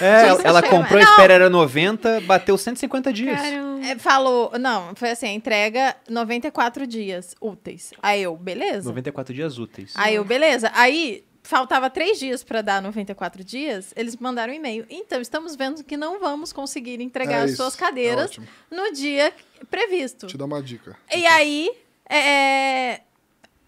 É, 0.00 0.46
ela 0.46 0.62
comprou, 0.62 0.98
a 0.98 1.02
espera 1.02 1.34
era 1.34 1.50
90, 1.50 2.20
bateu 2.22 2.56
150 2.56 3.12
dias. 3.12 3.40
É, 3.40 3.96
falou, 3.98 4.52
não, 4.58 4.94
foi 4.94 5.10
assim, 5.10 5.28
entrega 5.28 5.96
94 6.08 6.86
dias 6.86 7.34
úteis. 7.40 7.92
Aí 8.02 8.22
eu, 8.22 8.36
beleza. 8.36 8.88
94 8.88 9.34
dias 9.34 9.58
úteis. 9.58 9.92
Aí 9.96 10.14
eu, 10.14 10.24
beleza. 10.24 10.70
Aí 10.74 11.24
faltava 11.48 11.88
três 11.88 12.18
dias 12.18 12.44
para 12.44 12.60
dar 12.60 12.82
94 12.82 13.42
dias, 13.42 13.94
eles 13.96 14.16
mandaram 14.16 14.52
um 14.52 14.56
e-mail. 14.56 14.84
Então, 14.90 15.18
estamos 15.18 15.56
vendo 15.56 15.82
que 15.82 15.96
não 15.96 16.20
vamos 16.20 16.52
conseguir 16.52 17.00
entregar 17.00 17.40
é 17.40 17.42
as 17.44 17.56
suas 17.56 17.74
cadeiras 17.74 18.32
é 18.38 18.74
no 18.74 18.92
dia 18.92 19.32
previsto. 19.70 20.26
Te 20.26 20.36
dar 20.36 20.44
uma 20.44 20.62
dica. 20.62 20.94
E 21.10 21.26
aí, 21.26 21.70
é, 22.08 23.00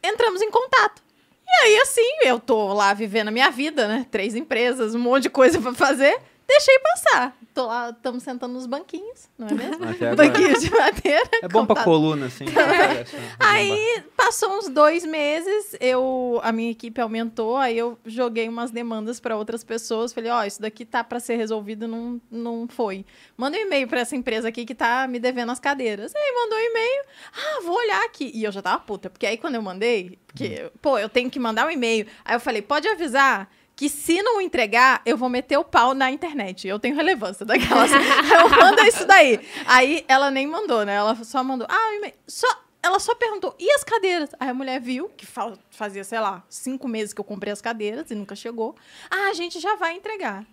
entramos 0.03 0.43
em 0.43 0.51
contato. 0.51 1.03
E 1.51 1.65
aí, 1.65 1.77
assim, 1.79 2.09
eu 2.25 2.39
tô 2.39 2.73
lá 2.73 2.95
vivendo 2.95 3.29
a 3.29 3.33
minha 3.33 3.51
vida, 3.51 3.89
né? 3.89 4.07
Três 4.11 4.37
empresas, 4.37 4.95
um 4.95 5.01
monte 5.01 5.25
de 5.25 5.31
coisa 5.31 5.61
para 5.61 5.75
fazer. 5.75 6.17
Deixei 6.51 6.81
passar. 6.81 7.37
Tô 7.55 7.67
lá, 7.67 7.91
estamos 7.91 8.25
sentando 8.25 8.55
nos 8.55 8.67
banquinhos, 8.67 9.29
não 9.39 9.47
é 9.47 9.55
mesmo? 9.55 9.79
Banquinhos 10.17 10.61
de 10.61 10.71
madeira. 10.71 11.31
É 11.43 11.47
bom 11.47 11.65
pra 11.65 11.85
coluna, 11.85 12.27
assim. 12.27 12.45
É. 12.45 13.05
aí 13.39 14.03
passou 14.17 14.59
uns 14.59 14.69
dois 14.69 15.05
meses, 15.05 15.77
eu, 15.81 16.41
a 16.43 16.51
minha 16.51 16.73
equipe 16.73 17.01
aumentou, 17.01 17.57
aí 17.57 17.79
eu 17.79 17.97
joguei 18.05 18.49
umas 18.49 18.73
demandas 18.73 19.21
para 19.21 19.37
outras 19.37 19.63
pessoas. 19.63 20.13
Falei, 20.13 20.29
ó, 20.29 20.41
oh, 20.41 20.45
isso 20.45 20.61
daqui 20.61 20.85
tá 20.85 21.05
para 21.05 21.21
ser 21.21 21.37
resolvido, 21.37 21.87
não, 21.87 22.21
não 22.29 22.67
foi. 22.69 23.07
Manda 23.37 23.57
um 23.57 23.61
e-mail 23.61 23.87
para 23.87 24.01
essa 24.01 24.17
empresa 24.17 24.49
aqui 24.49 24.65
que 24.65 24.75
tá 24.75 25.07
me 25.07 25.21
devendo 25.21 25.53
as 25.53 25.61
cadeiras. 25.61 26.13
Aí 26.17 26.35
mandou 26.35 26.59
um 26.59 26.63
e-mail, 26.63 27.05
ah, 27.33 27.61
vou 27.63 27.77
olhar 27.77 28.05
aqui. 28.07 28.33
E 28.35 28.43
eu 28.43 28.51
já 28.51 28.61
tava 28.61 28.81
puta, 28.81 29.09
porque 29.09 29.27
aí 29.27 29.37
quando 29.37 29.55
eu 29.55 29.63
mandei, 29.63 30.19
porque, 30.27 30.65
hum. 30.65 30.79
pô, 30.83 30.99
eu 30.99 31.09
tenho 31.09 31.31
que 31.31 31.39
mandar 31.39 31.65
um 31.67 31.71
e-mail. 31.71 32.09
Aí 32.25 32.35
eu 32.35 32.41
falei, 32.41 32.61
pode 32.61 32.89
avisar 32.89 33.49
que 33.81 33.89
se 33.89 34.23
não 34.23 34.43
entregar, 34.43 35.01
eu 35.07 35.17
vou 35.17 35.31
meter 35.31 35.57
o 35.57 35.65
pau 35.65 35.95
na 35.95 36.11
internet. 36.11 36.69
Eu 36.69 36.79
tenho 36.79 36.95
relevância 36.95 37.47
daquela. 37.47 37.85
Assim, 37.85 37.95
eu 38.39 38.49
mando 38.51 38.83
isso 38.83 39.07
daí. 39.07 39.41
Aí 39.65 40.05
ela 40.07 40.31
nem 40.31 40.47
mandou, 40.47 40.85
né? 40.85 40.97
Ela 40.97 41.15
só 41.25 41.43
mandou. 41.43 41.67
Ah, 41.71 42.13
só. 42.29 42.47
Ela 42.83 42.99
só 42.99 43.15
perguntou, 43.15 43.55
e 43.59 43.71
as 43.73 43.83
cadeiras? 43.83 44.31
Aí 44.39 44.51
a 44.51 44.55
mulher 44.55 44.81
viu, 44.81 45.09
que 45.17 45.27
fazia, 45.71 46.05
sei 46.05 46.21
lá, 46.21 46.45
cinco 46.49 46.87
meses 46.87 47.15
que 47.15 47.21
eu 47.21 47.25
comprei 47.25 47.51
as 47.51 47.63
cadeiras 47.63 48.11
e 48.11 48.15
nunca 48.15 48.37
chegou. 48.37 48.77
Ah, 49.11 49.31
a 49.31 49.33
gente 49.33 49.59
já 49.59 49.75
vai 49.77 49.95
entregar. 49.95 50.45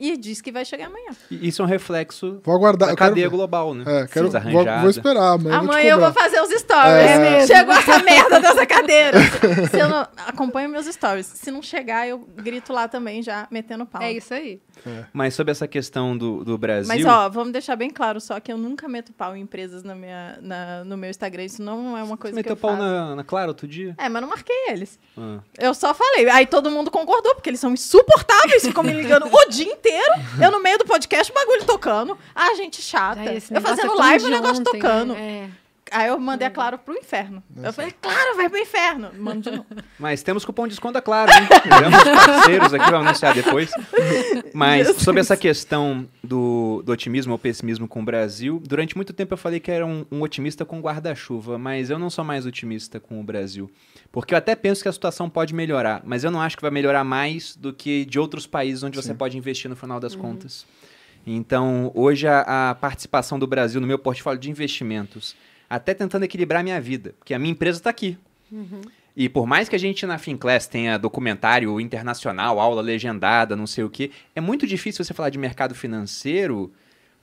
E 0.00 0.16
diz 0.16 0.40
que 0.40 0.50
vai 0.50 0.64
chegar 0.64 0.86
amanhã. 0.86 1.10
Isso 1.30 1.60
é 1.60 1.64
um 1.64 1.68
reflexo 1.68 2.40
vou 2.42 2.54
aguardar, 2.54 2.88
da 2.88 2.96
cadeia 2.96 3.26
quero, 3.26 3.36
global, 3.36 3.74
né? 3.74 3.84
É, 3.86 4.06
quero, 4.06 4.30
vou, 4.30 4.64
vou, 4.64 4.90
esperar. 4.90 5.34
Amanhã, 5.34 5.58
amanhã 5.58 5.90
eu 5.90 6.00
vou 6.00 6.10
fazer 6.10 6.40
os 6.40 6.48
stories. 6.48 7.10
É. 7.10 7.46
Chegou 7.46 7.74
essa 7.74 7.98
merda 7.98 8.40
dessa 8.40 8.64
cadeira. 8.64 9.18
Se 9.70 9.78
eu 9.78 9.88
não, 9.88 10.06
acompanho 10.26 10.70
meus 10.70 10.86
stories. 10.86 11.26
Se 11.26 11.50
não 11.50 11.60
chegar, 11.60 12.08
eu 12.08 12.18
grito 12.18 12.72
lá 12.72 12.88
também, 12.88 13.22
já 13.22 13.46
metendo 13.50 13.84
pau. 13.84 14.00
É 14.00 14.10
isso 14.10 14.32
aí. 14.32 14.58
É. 14.86 15.04
Mas 15.12 15.34
sobre 15.34 15.50
essa 15.50 15.68
questão 15.68 16.16
do, 16.16 16.42
do 16.42 16.56
Brasil... 16.56 16.88
Mas, 16.88 17.04
ó, 17.04 17.28
vamos 17.28 17.52
deixar 17.52 17.76
bem 17.76 17.90
claro 17.90 18.20
só 18.22 18.40
que 18.40 18.50
eu 18.50 18.56
nunca 18.56 18.88
meto 18.88 19.12
pau 19.12 19.36
em 19.36 19.42
empresas 19.42 19.82
na 19.82 19.94
minha, 19.94 20.38
na, 20.40 20.82
no 20.84 20.96
meu 20.96 21.10
Instagram. 21.10 21.44
Isso 21.44 21.62
não 21.62 21.96
é 21.96 22.02
uma 22.02 22.16
coisa 22.16 22.34
Você 22.34 22.42
que 22.42 22.50
eu 22.50 22.56
faço. 22.56 22.72
meteu 22.72 22.86
pau 22.88 23.06
na, 23.06 23.16
na 23.16 23.24
Clara 23.24 23.48
outro 23.48 23.68
dia? 23.68 23.94
É, 23.98 24.08
mas 24.08 24.22
não 24.22 24.30
marquei 24.30 24.56
eles. 24.68 24.98
Ah. 25.18 25.40
Eu 25.58 25.74
só 25.74 25.92
falei. 25.92 26.30
Aí 26.30 26.46
todo 26.46 26.70
mundo 26.70 26.90
concordou, 26.90 27.34
porque 27.34 27.50
eles 27.50 27.60
são 27.60 27.72
insuportáveis, 27.74 28.62
ficam 28.64 28.82
me 28.82 28.94
ligando 28.94 29.26
o 29.26 29.48
dia 29.50 29.70
inteiro. 29.70 29.89
Eu 30.40 30.50
no 30.50 30.62
meio 30.62 30.78
do 30.78 30.84
podcast, 30.84 31.30
o 31.30 31.34
bagulho 31.34 31.64
tocando. 31.64 32.18
Ah, 32.34 32.54
gente 32.54 32.80
chata. 32.82 33.20
eu 33.32 33.60
fazendo 33.60 33.96
live, 33.96 34.24
o 34.24 34.28
negócio 34.28 34.60
ontem, 34.60 34.72
tocando. 34.72 35.14
Né? 35.14 35.48
É. 35.56 35.59
Aí 35.90 36.08
eu 36.08 36.18
mandei 36.18 36.46
a 36.46 36.50
Claro 36.50 36.78
pro 36.78 36.94
inferno. 36.94 37.42
Nossa. 37.54 37.68
Eu 37.68 37.72
falei, 37.72 37.94
Claro, 38.00 38.36
vai 38.36 38.48
pro 38.48 38.58
inferno. 38.58 39.10
Mando 39.18 39.42
de 39.42 39.50
novo. 39.50 39.66
Mas 39.98 40.22
temos 40.22 40.44
cupom 40.44 40.64
de 40.64 40.70
desconto 40.70 40.94
da 40.94 41.02
Claro, 41.02 41.30
hein? 41.32 41.48
Temos 41.62 42.24
parceiros 42.26 42.74
aqui, 42.74 42.90
vamos 42.90 43.06
anunciar 43.06 43.34
depois. 43.34 43.70
Mas 44.54 44.96
sobre 44.96 45.20
essa 45.20 45.36
questão 45.36 46.08
do, 46.22 46.82
do, 46.84 46.92
otimismo 46.92 47.32
ou 47.32 47.38
pessimismo 47.38 47.88
com 47.88 48.00
o 48.00 48.04
Brasil, 48.04 48.62
durante 48.64 48.96
muito 48.96 49.12
tempo 49.12 49.34
eu 49.34 49.38
falei 49.38 49.60
que 49.60 49.70
era 49.70 49.86
um, 49.86 50.04
um 50.10 50.22
otimista 50.22 50.64
com 50.64 50.80
guarda-chuva, 50.80 51.58
mas 51.58 51.90
eu 51.90 51.98
não 51.98 52.10
sou 52.10 52.24
mais 52.24 52.46
otimista 52.46 53.00
com 53.00 53.20
o 53.20 53.24
Brasil. 53.24 53.70
Porque 54.12 54.34
eu 54.34 54.38
até 54.38 54.54
penso 54.54 54.82
que 54.82 54.88
a 54.88 54.92
situação 54.92 55.30
pode 55.30 55.54
melhorar, 55.54 56.02
mas 56.04 56.24
eu 56.24 56.30
não 56.30 56.40
acho 56.40 56.56
que 56.56 56.62
vai 56.62 56.70
melhorar 56.70 57.04
mais 57.04 57.56
do 57.56 57.72
que 57.72 58.04
de 58.04 58.18
outros 58.18 58.46
países 58.46 58.82
onde 58.82 58.96
Sim. 58.96 59.02
você 59.02 59.14
pode 59.14 59.36
investir 59.36 59.68
no 59.68 59.76
final 59.76 60.00
das 60.00 60.14
uhum. 60.14 60.20
contas. 60.20 60.66
Então, 61.26 61.92
hoje 61.94 62.26
a, 62.26 62.70
a 62.70 62.74
participação 62.74 63.38
do 63.38 63.46
Brasil 63.46 63.80
no 63.80 63.86
meu 63.86 63.98
portfólio 63.98 64.40
de 64.40 64.50
investimentos 64.50 65.36
até 65.70 65.94
tentando 65.94 66.24
equilibrar 66.24 66.60
a 66.60 66.64
minha 66.64 66.80
vida, 66.80 67.14
porque 67.16 67.32
a 67.32 67.38
minha 67.38 67.52
empresa 67.52 67.78
está 67.78 67.88
aqui. 67.88 68.18
Uhum. 68.50 68.80
E 69.16 69.28
por 69.28 69.46
mais 69.46 69.68
que 69.68 69.76
a 69.76 69.78
gente 69.78 70.04
na 70.04 70.18
Finclass 70.18 70.66
tenha 70.66 70.98
documentário 70.98 71.80
internacional, 71.80 72.58
aula 72.58 72.82
legendada, 72.82 73.54
não 73.54 73.66
sei 73.66 73.84
o 73.84 73.90
quê, 73.90 74.10
é 74.34 74.40
muito 74.40 74.66
difícil 74.66 75.04
você 75.04 75.14
falar 75.14 75.30
de 75.30 75.38
mercado 75.38 75.74
financeiro 75.74 76.72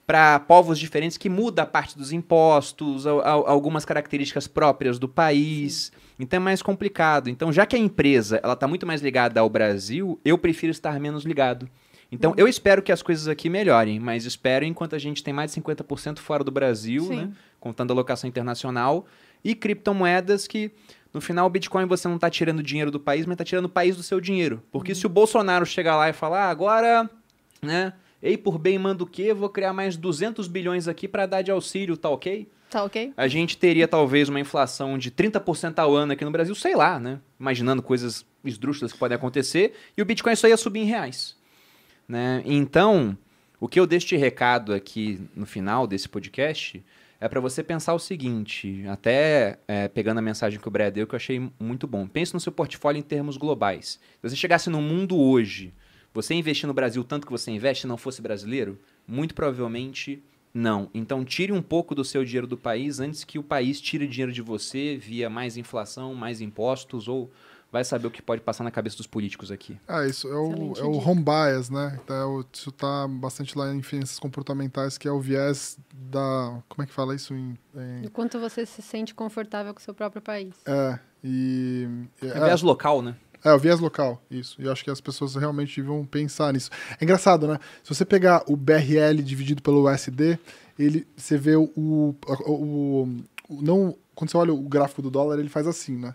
para 0.06 0.40
povos 0.40 0.78
diferentes 0.78 1.18
que 1.18 1.28
muda 1.28 1.62
a 1.62 1.66
parte 1.66 1.98
dos 1.98 2.12
impostos, 2.12 3.06
a, 3.06 3.10
a, 3.10 3.30
algumas 3.30 3.84
características 3.84 4.48
próprias 4.48 4.98
do 4.98 5.06
país. 5.06 5.92
Sim. 5.92 6.00
Então 6.18 6.38
é 6.38 6.40
mais 6.40 6.62
complicado. 6.62 7.28
Então, 7.28 7.52
já 7.52 7.66
que 7.66 7.76
a 7.76 7.78
empresa 7.78 8.40
ela 8.42 8.54
está 8.54 8.66
muito 8.66 8.86
mais 8.86 9.02
ligada 9.02 9.40
ao 9.40 9.50
Brasil, 9.50 10.18
eu 10.24 10.38
prefiro 10.38 10.70
estar 10.70 10.98
menos 10.98 11.24
ligado. 11.24 11.68
Então, 12.10 12.32
eu 12.36 12.48
espero 12.48 12.82
que 12.82 12.90
as 12.90 13.02
coisas 13.02 13.28
aqui 13.28 13.50
melhorem, 13.50 14.00
mas 14.00 14.24
espero 14.24 14.64
enquanto 14.64 14.94
a 14.94 14.98
gente 14.98 15.22
tem 15.22 15.34
mais 15.34 15.52
de 15.52 15.60
50% 15.60 16.18
fora 16.18 16.42
do 16.42 16.50
Brasil, 16.50 17.08
né? 17.08 17.30
Contando 17.60 17.92
a 17.92 17.94
locação 17.94 18.26
internacional, 18.26 19.06
e 19.44 19.54
criptomoedas 19.54 20.46
que, 20.46 20.70
no 21.12 21.20
final, 21.20 21.46
o 21.46 21.50
Bitcoin 21.50 21.86
você 21.86 22.08
não 22.08 22.16
está 22.16 22.30
tirando 22.30 22.62
dinheiro 22.62 22.90
do 22.90 22.98
país, 22.98 23.26
mas 23.26 23.34
está 23.34 23.44
tirando 23.44 23.66
o 23.66 23.68
país 23.68 23.96
do 23.96 24.02
seu 24.02 24.20
dinheiro. 24.20 24.62
Porque 24.70 24.92
uhum. 24.92 24.96
se 24.96 25.06
o 25.06 25.10
Bolsonaro 25.10 25.66
chegar 25.66 25.96
lá 25.96 26.08
e 26.08 26.12
falar, 26.12 26.46
ah, 26.46 26.50
agora, 26.50 27.10
né? 27.60 27.92
Ei, 28.22 28.36
por 28.36 28.58
bem 28.58 28.78
manda 28.78 29.04
o 29.04 29.06
quê? 29.06 29.32
Vou 29.32 29.48
criar 29.48 29.72
mais 29.72 29.96
200 29.96 30.48
bilhões 30.48 30.88
aqui 30.88 31.06
para 31.06 31.26
dar 31.26 31.42
de 31.42 31.50
auxílio, 31.50 31.96
tá 31.96 32.08
ok? 32.08 32.48
Tá 32.68 32.82
ok. 32.82 33.12
A 33.16 33.28
gente 33.28 33.56
teria 33.56 33.86
talvez 33.86 34.28
uma 34.28 34.40
inflação 34.40 34.98
de 34.98 35.10
30% 35.10 35.78
ao 35.78 35.94
ano 35.94 36.12
aqui 36.12 36.24
no 36.24 36.30
Brasil, 36.30 36.54
sei 36.54 36.74
lá, 36.74 36.98
né? 36.98 37.20
Imaginando 37.38 37.80
coisas 37.80 38.26
esdrúxulas 38.44 38.92
que 38.92 38.98
podem 38.98 39.16
acontecer, 39.16 39.74
e 39.96 40.02
o 40.02 40.04
Bitcoin 40.04 40.34
só 40.34 40.48
ia 40.48 40.56
subir 40.56 40.80
em 40.80 40.84
reais. 40.84 41.37
Né? 42.08 42.42
Então, 42.46 43.16
o 43.60 43.68
que 43.68 43.78
eu 43.78 43.86
deixo 43.86 44.06
de 44.06 44.16
recado 44.16 44.72
aqui 44.72 45.20
no 45.36 45.44
final 45.44 45.86
desse 45.86 46.08
podcast 46.08 46.82
é 47.20 47.28
para 47.28 47.40
você 47.40 47.62
pensar 47.62 47.94
o 47.94 47.98
seguinte, 47.98 48.84
até 48.88 49.58
é, 49.66 49.88
pegando 49.88 50.18
a 50.18 50.22
mensagem 50.22 50.60
que 50.60 50.68
o 50.68 50.70
Brad 50.70 50.94
deu, 50.94 51.06
que 51.06 51.14
eu 51.14 51.18
achei 51.18 51.50
muito 51.58 51.86
bom. 51.86 52.06
Pense 52.06 52.32
no 52.32 52.40
seu 52.40 52.52
portfólio 52.52 52.98
em 52.98 53.02
termos 53.02 53.36
globais. 53.36 54.00
Se 54.20 54.28
você 54.30 54.36
chegasse 54.36 54.70
no 54.70 54.80
mundo 54.80 55.18
hoje, 55.18 55.74
você 56.14 56.32
investir 56.34 56.66
no 56.66 56.74
Brasil 56.74 57.02
tanto 57.04 57.26
que 57.26 57.32
você 57.32 57.50
investe 57.50 57.86
não 57.86 57.96
fosse 57.96 58.22
brasileiro? 58.22 58.78
Muito 59.06 59.34
provavelmente 59.34 60.22
não. 60.54 60.88
Então 60.94 61.24
tire 61.24 61.52
um 61.52 61.60
pouco 61.60 61.94
do 61.94 62.04
seu 62.04 62.24
dinheiro 62.24 62.46
do 62.46 62.56
país 62.56 63.00
antes 63.00 63.24
que 63.24 63.38
o 63.38 63.42
país 63.42 63.80
tire 63.80 64.06
dinheiro 64.06 64.32
de 64.32 64.40
você 64.40 64.96
via 64.96 65.28
mais 65.28 65.56
inflação, 65.56 66.14
mais 66.14 66.40
impostos 66.40 67.08
ou 67.08 67.30
vai 67.70 67.84
saber 67.84 68.06
o 68.06 68.10
que 68.10 68.22
pode 68.22 68.40
passar 68.40 68.64
na 68.64 68.70
cabeça 68.70 68.96
dos 68.96 69.06
políticos 69.06 69.50
aqui. 69.50 69.78
Ah, 69.86 70.06
isso 70.06 70.26
é 70.28 70.34
o, 70.34 70.72
é 70.76 70.82
o 70.84 70.96
home 70.96 71.22
bias, 71.22 71.68
né? 71.68 71.98
Então, 72.02 72.44
isso 72.52 72.70
está 72.70 73.06
bastante 73.06 73.56
lá 73.56 73.72
em 73.72 73.82
ciências 73.82 74.18
comportamentais, 74.18 74.96
que 74.96 75.06
é 75.06 75.12
o 75.12 75.20
viés 75.20 75.78
da... 75.92 76.62
Como 76.68 76.82
é 76.82 76.86
que 76.86 76.92
fala 76.92 77.14
isso 77.14 77.34
em... 77.34 77.58
em... 77.76 78.06
O 78.06 78.10
quanto 78.10 78.38
você 78.38 78.64
se 78.64 78.80
sente 78.80 79.14
confortável 79.14 79.74
com 79.74 79.80
o 79.80 79.82
seu 79.82 79.94
próprio 79.94 80.22
país. 80.22 80.54
É, 80.66 80.98
e... 81.22 81.86
É, 82.22 82.28
é 82.28 82.44
viés 82.44 82.62
local, 82.62 83.02
né? 83.02 83.16
É, 83.44 83.52
o 83.52 83.58
viés 83.58 83.78
local, 83.78 84.20
isso. 84.30 84.60
E 84.60 84.64
eu 84.64 84.72
acho 84.72 84.82
que 84.82 84.90
as 84.90 85.00
pessoas 85.00 85.34
realmente 85.36 85.80
vão 85.80 86.04
pensar 86.04 86.52
nisso. 86.52 86.70
É 87.00 87.04
engraçado, 87.04 87.46
né? 87.46 87.58
Se 87.84 87.94
você 87.94 88.04
pegar 88.04 88.42
o 88.48 88.56
BRL 88.56 89.22
dividido 89.22 89.62
pelo 89.62 89.88
USD, 89.88 90.38
ele, 90.78 91.06
você 91.16 91.36
vê 91.36 91.54
o, 91.54 91.70
o, 91.76 92.14
o, 92.46 93.02
o 93.48 93.62
não, 93.62 93.96
quando 94.14 94.30
você 94.30 94.36
olha 94.36 94.52
o 94.52 94.62
gráfico 94.62 95.02
do 95.02 95.10
dólar, 95.10 95.38
ele 95.38 95.48
faz 95.48 95.66
assim, 95.66 95.96
né? 95.96 96.14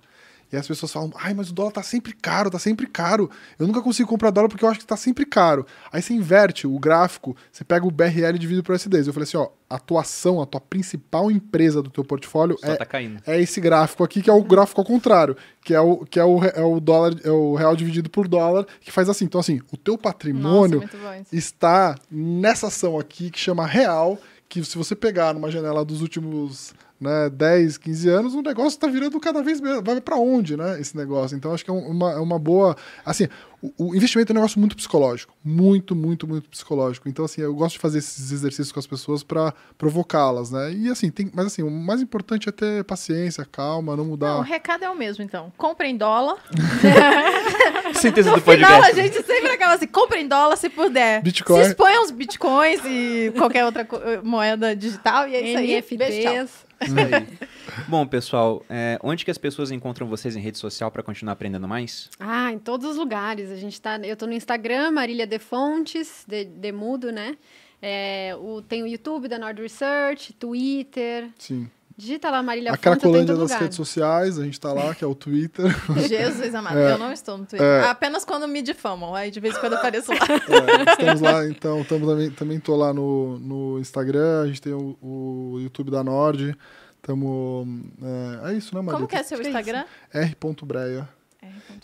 E 0.51 0.57
as 0.57 0.67
pessoas 0.67 0.91
falam, 0.91 1.11
ai, 1.15 1.33
mas 1.33 1.49
o 1.49 1.53
dólar 1.53 1.71
tá 1.71 1.81
sempre 1.81 2.13
caro, 2.13 2.49
tá 2.49 2.59
sempre 2.59 2.85
caro. 2.85 3.29
Eu 3.57 3.65
nunca 3.65 3.81
consigo 3.81 4.07
comprar 4.07 4.29
dólar 4.29 4.49
porque 4.49 4.63
eu 4.63 4.69
acho 4.69 4.79
que 4.79 4.85
tá 4.85 4.97
sempre 4.97 5.25
caro. 5.25 5.65
Aí 5.91 6.01
você 6.01 6.13
inverte 6.13 6.67
o 6.67 6.77
gráfico, 6.77 7.35
você 7.51 7.63
pega 7.63 7.85
o 7.85 7.91
BRL 7.91 8.37
dividido 8.37 8.63
por 8.63 8.75
SD. 8.75 8.99
Eu 8.99 9.13
falei 9.13 9.23
assim, 9.23 9.37
ó, 9.37 9.49
a 9.69 9.79
tua 9.79 10.01
ação, 10.01 10.39
a 10.39 10.45
tua 10.45 10.61
principal 10.61 11.31
empresa 11.31 11.81
do 11.81 11.89
teu 11.89 12.03
portfólio 12.03 12.55
é, 12.61 12.75
tá 12.75 12.85
é 13.25 13.41
esse 13.41 13.59
gráfico 13.59 14.03
aqui, 14.03 14.21
que 14.21 14.29
é 14.29 14.33
o 14.33 14.43
gráfico 14.43 14.79
ao 14.79 14.85
contrário, 14.85 15.35
que 15.65 15.73
é 15.73 15.79
o, 15.79 16.05
que 16.05 16.19
é 16.19 16.23
o, 16.23 16.43
é 16.43 16.61
o 16.61 16.79
dólar, 16.79 17.15
é 17.23 17.31
o 17.31 17.55
real 17.55 17.75
dividido 17.75 18.07
por 18.09 18.27
dólar, 18.27 18.67
que 18.79 18.91
faz 18.91 19.09
assim. 19.09 19.25
Então, 19.25 19.41
assim, 19.41 19.59
o 19.71 19.77
teu 19.77 19.97
patrimônio 19.97 20.81
Nossa, 20.81 21.25
está 21.31 21.95
nessa 22.11 22.67
ação 22.67 22.99
aqui 22.99 23.31
que 23.31 23.39
chama 23.39 23.65
real, 23.65 24.19
que 24.47 24.63
se 24.63 24.77
você 24.77 24.95
pegar 24.95 25.33
numa 25.33 25.49
janela 25.49 25.83
dos 25.83 26.01
últimos 26.01 26.75
né, 26.99 27.29
10, 27.29 27.77
15 27.77 28.09
anos, 28.09 28.33
o 28.33 28.41
negócio 28.41 28.69
está 28.69 28.87
virando 28.87 29.19
cada 29.19 29.41
vez 29.41 29.59
mais. 29.59 29.81
Vai 29.83 29.99
para 29.99 30.15
onde, 30.15 30.55
né? 30.55 30.79
Esse 30.79 30.95
negócio. 30.95 31.35
Então, 31.35 31.53
acho 31.53 31.63
que 31.63 31.69
é 31.69 31.73
uma, 31.73 32.13
é 32.13 32.19
uma 32.19 32.39
boa. 32.39 32.75
Assim, 33.05 33.27
o, 33.61 33.89
o, 33.89 33.95
investimento 33.95 34.31
é 34.31 34.33
um 34.33 34.35
negócio 34.35 34.59
muito 34.59 34.75
psicológico. 34.75 35.33
Muito, 35.43 35.95
muito, 35.95 36.27
muito 36.27 36.49
psicológico. 36.49 37.09
Então, 37.09 37.25
assim, 37.25 37.41
eu 37.41 37.53
gosto 37.53 37.73
de 37.73 37.79
fazer 37.79 37.99
esses 37.99 38.31
exercícios 38.31 38.71
com 38.71 38.79
as 38.79 38.87
pessoas 38.87 39.23
para 39.23 39.53
provocá-las, 39.77 40.51
né? 40.51 40.71
E 40.73 40.89
assim, 40.89 41.09
tem, 41.11 41.29
mas 41.33 41.47
assim, 41.47 41.61
o 41.61 41.69
mais 41.69 42.01
importante 42.01 42.47
é 42.47 42.51
ter 42.51 42.83
paciência, 42.83 43.45
calma, 43.45 43.95
não 43.95 44.05
mudar. 44.05 44.33
Não, 44.33 44.39
o 44.39 44.43
recado 44.43 44.83
é 44.83 44.89
o 44.89 44.95
mesmo, 44.95 45.23
então. 45.23 45.51
Comprem 45.57 45.97
dólar. 45.97 46.37
Síntese 47.95 48.29
no 48.29 48.35
do 48.35 48.41
podcast. 48.41 48.75
Final, 48.75 48.89
a 48.89 48.93
gente 48.93 49.25
sempre 49.25 49.51
acaba 49.51 49.73
assim, 49.73 49.87
comprem 49.87 50.27
dólar 50.27 50.55
se 50.55 50.69
puder. 50.69 51.21
Bitcoin. 51.21 51.63
Se 51.63 51.69
exponham 51.69 52.03
os 52.03 52.11
bitcoins 52.11 52.81
e 52.85 53.33
qualquer 53.37 53.65
outra 53.65 53.87
moeda 54.23 54.75
digital. 54.75 55.27
E 55.27 55.35
é 55.35 55.41
isso 55.41 55.57
aí. 55.57 55.75
NFTs. 55.75 56.72
Isso 56.85 56.95
aí. 56.97 57.27
Bom, 57.87 58.05
pessoal, 58.05 58.63
é, 58.69 58.99
onde 59.01 59.25
que 59.25 59.31
as 59.31 59.37
pessoas 59.37 59.71
encontram 59.71 60.07
vocês 60.07 60.35
em 60.35 60.39
rede 60.39 60.57
social 60.57 60.91
para 60.91 61.03
continuar 61.03 61.33
aprendendo 61.33 61.67
mais? 61.67 62.09
Ah, 62.19 62.51
em 62.51 62.59
todos 62.59 62.89
os 62.89 62.97
lugares. 62.97 63.51
A 63.51 63.55
gente 63.55 63.79
tá, 63.81 63.97
eu 63.99 64.13
estou 64.13 64.27
no 64.27 64.33
Instagram, 64.33 64.91
Marília 64.91 65.25
De 65.25 65.39
Fontes, 65.39 66.25
de, 66.27 66.45
de 66.45 66.71
Mudo, 66.71 67.11
né? 67.11 67.37
É, 67.81 68.33
o, 68.39 68.61
tem 68.61 68.81
o 68.81 68.87
YouTube 68.87 69.27
da 69.27 69.37
Nord 69.37 69.61
Research, 69.61 70.33
Twitter. 70.33 71.29
Sim. 71.37 71.69
Digita 71.95 72.31
lá 72.31 72.41
Marília 72.41 72.71
A 72.71 72.77
Cracolândia 72.77 73.35
das 73.35 73.43
lugar. 73.43 73.61
redes 73.61 73.77
sociais, 73.77 74.39
a 74.39 74.43
gente 74.43 74.59
tá 74.59 74.73
lá, 74.73 74.95
que 74.95 75.03
é 75.03 75.07
o 75.07 75.13
Twitter. 75.13 75.65
Jesus 76.07 76.55
amado, 76.55 76.77
é, 76.77 76.93
eu 76.93 76.97
não 76.97 77.11
estou 77.11 77.37
no 77.37 77.45
Twitter. 77.45 77.65
É, 77.65 77.89
Apenas 77.89 78.25
quando 78.25 78.47
me 78.47 78.61
difamam, 78.61 79.13
aí 79.13 79.29
de 79.29 79.39
vez 79.39 79.55
em 79.55 79.59
quando 79.59 79.73
eu 79.73 79.79
apareço 79.79 80.11
lá. 80.11 80.19
É, 80.53 80.91
estamos 80.91 81.21
lá, 81.21 81.47
então, 81.47 81.81
estamos 81.81 82.07
também, 82.07 82.31
também 82.31 82.59
tô 82.59 82.75
lá 82.75 82.93
no, 82.93 83.37
no 83.39 83.79
Instagram, 83.79 84.41
a 84.41 84.47
gente 84.47 84.61
tem 84.61 84.73
o, 84.73 84.97
o 85.01 85.59
YouTube 85.59 85.91
da 85.91 86.03
Nord. 86.03 86.57
Estamos. 86.95 87.67
É, 88.01 88.51
é, 88.51 88.53
isso, 88.53 88.73
né, 88.73 88.81
Maria? 88.81 88.95
Como 88.95 89.07
que 89.07 89.15
é 89.15 89.23
seu 89.23 89.39
Instagram? 89.41 89.83
R.breia. 90.11 91.07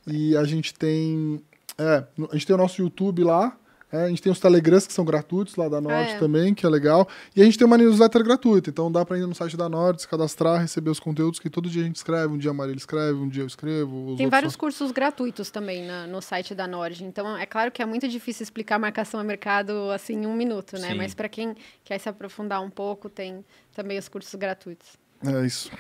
E 0.08 0.36
a 0.38 0.44
gente 0.46 0.74
tem. 0.74 1.44
É, 1.78 2.04
a 2.32 2.34
gente 2.34 2.48
tem 2.48 2.56
o 2.56 2.58
nosso 2.58 2.82
YouTube 2.82 3.24
lá. 3.24 3.56
É, 3.92 4.04
a 4.04 4.10
gente 4.10 4.22
tem 4.22 4.32
os 4.32 4.40
Telegrams 4.40 4.86
que 4.86 4.94
são 4.94 5.04
gratuitos 5.04 5.56
lá 5.56 5.68
da 5.68 5.82
Nord 5.82 6.12
ah, 6.12 6.16
é. 6.16 6.20
também, 6.20 6.54
que 6.54 6.66
é 6.66 6.70
legal. 6.70 7.08
E 7.36 7.42
a 7.42 7.46
gente 7.46 7.58
tem 7.58 7.66
uma 7.66 7.78
newsletter 7.78 8.24
gratuita, 8.24 8.70
então 8.70 8.92
dá 8.92 9.04
para 9.04 9.18
ir 9.18 9.26
no 9.26 9.34
site 9.34 9.58
da 9.58 9.68
Nord, 9.68 10.02
se 10.02 10.08
cadastrar, 10.08 10.62
receber 10.62 10.92
os 10.92 11.00
conteúdos 11.00 11.40
que 11.40 11.50
todo 11.50 11.68
dia 11.70 11.82
a 11.82 11.86
gente 11.86 11.96
escreve. 11.96 12.34
Um 12.34 12.38
dia 12.38 12.52
a 12.52 12.54
Marília 12.54 12.78
escreve, 12.78 13.18
um 13.18 13.28
dia 13.28 13.44
eu 13.44 13.48
escrevo. 13.48 14.16
tem 14.16 14.28
vários 14.28 14.54
são... 14.54 14.60
cursos 14.60 14.92
gratuitos 14.92 15.50
também 15.50 15.86
na, 15.86 16.06
no 16.06 16.22
site 16.22 16.54
da 16.54 16.68
Nord. 16.68 17.04
Então 17.04 17.36
é 17.36 17.46
claro 17.46 17.72
que 17.72 17.82
é 17.82 17.86
muito 17.86 18.08
difícil 18.08 18.44
explicar 18.44 18.78
marcação 18.78 19.20
a 19.20 19.24
mercado 19.24 19.90
assim 19.92 20.14
em 20.14 20.26
um 20.28 20.36
minuto, 20.36 20.78
né? 20.78 20.90
Sim. 20.90 20.96
Mas 20.96 21.14
para 21.16 21.28
quem 21.28 21.56
quer 21.84 21.98
se 21.98 22.08
aprofundar 22.08 22.62
um 22.62 22.70
pouco, 22.70 23.10
tem 23.10 23.44
também 23.74 23.98
os 23.98 24.08
cursos 24.08 24.36
gratuitos. 24.36 24.98
É 25.26 25.46
isso. 25.46 25.72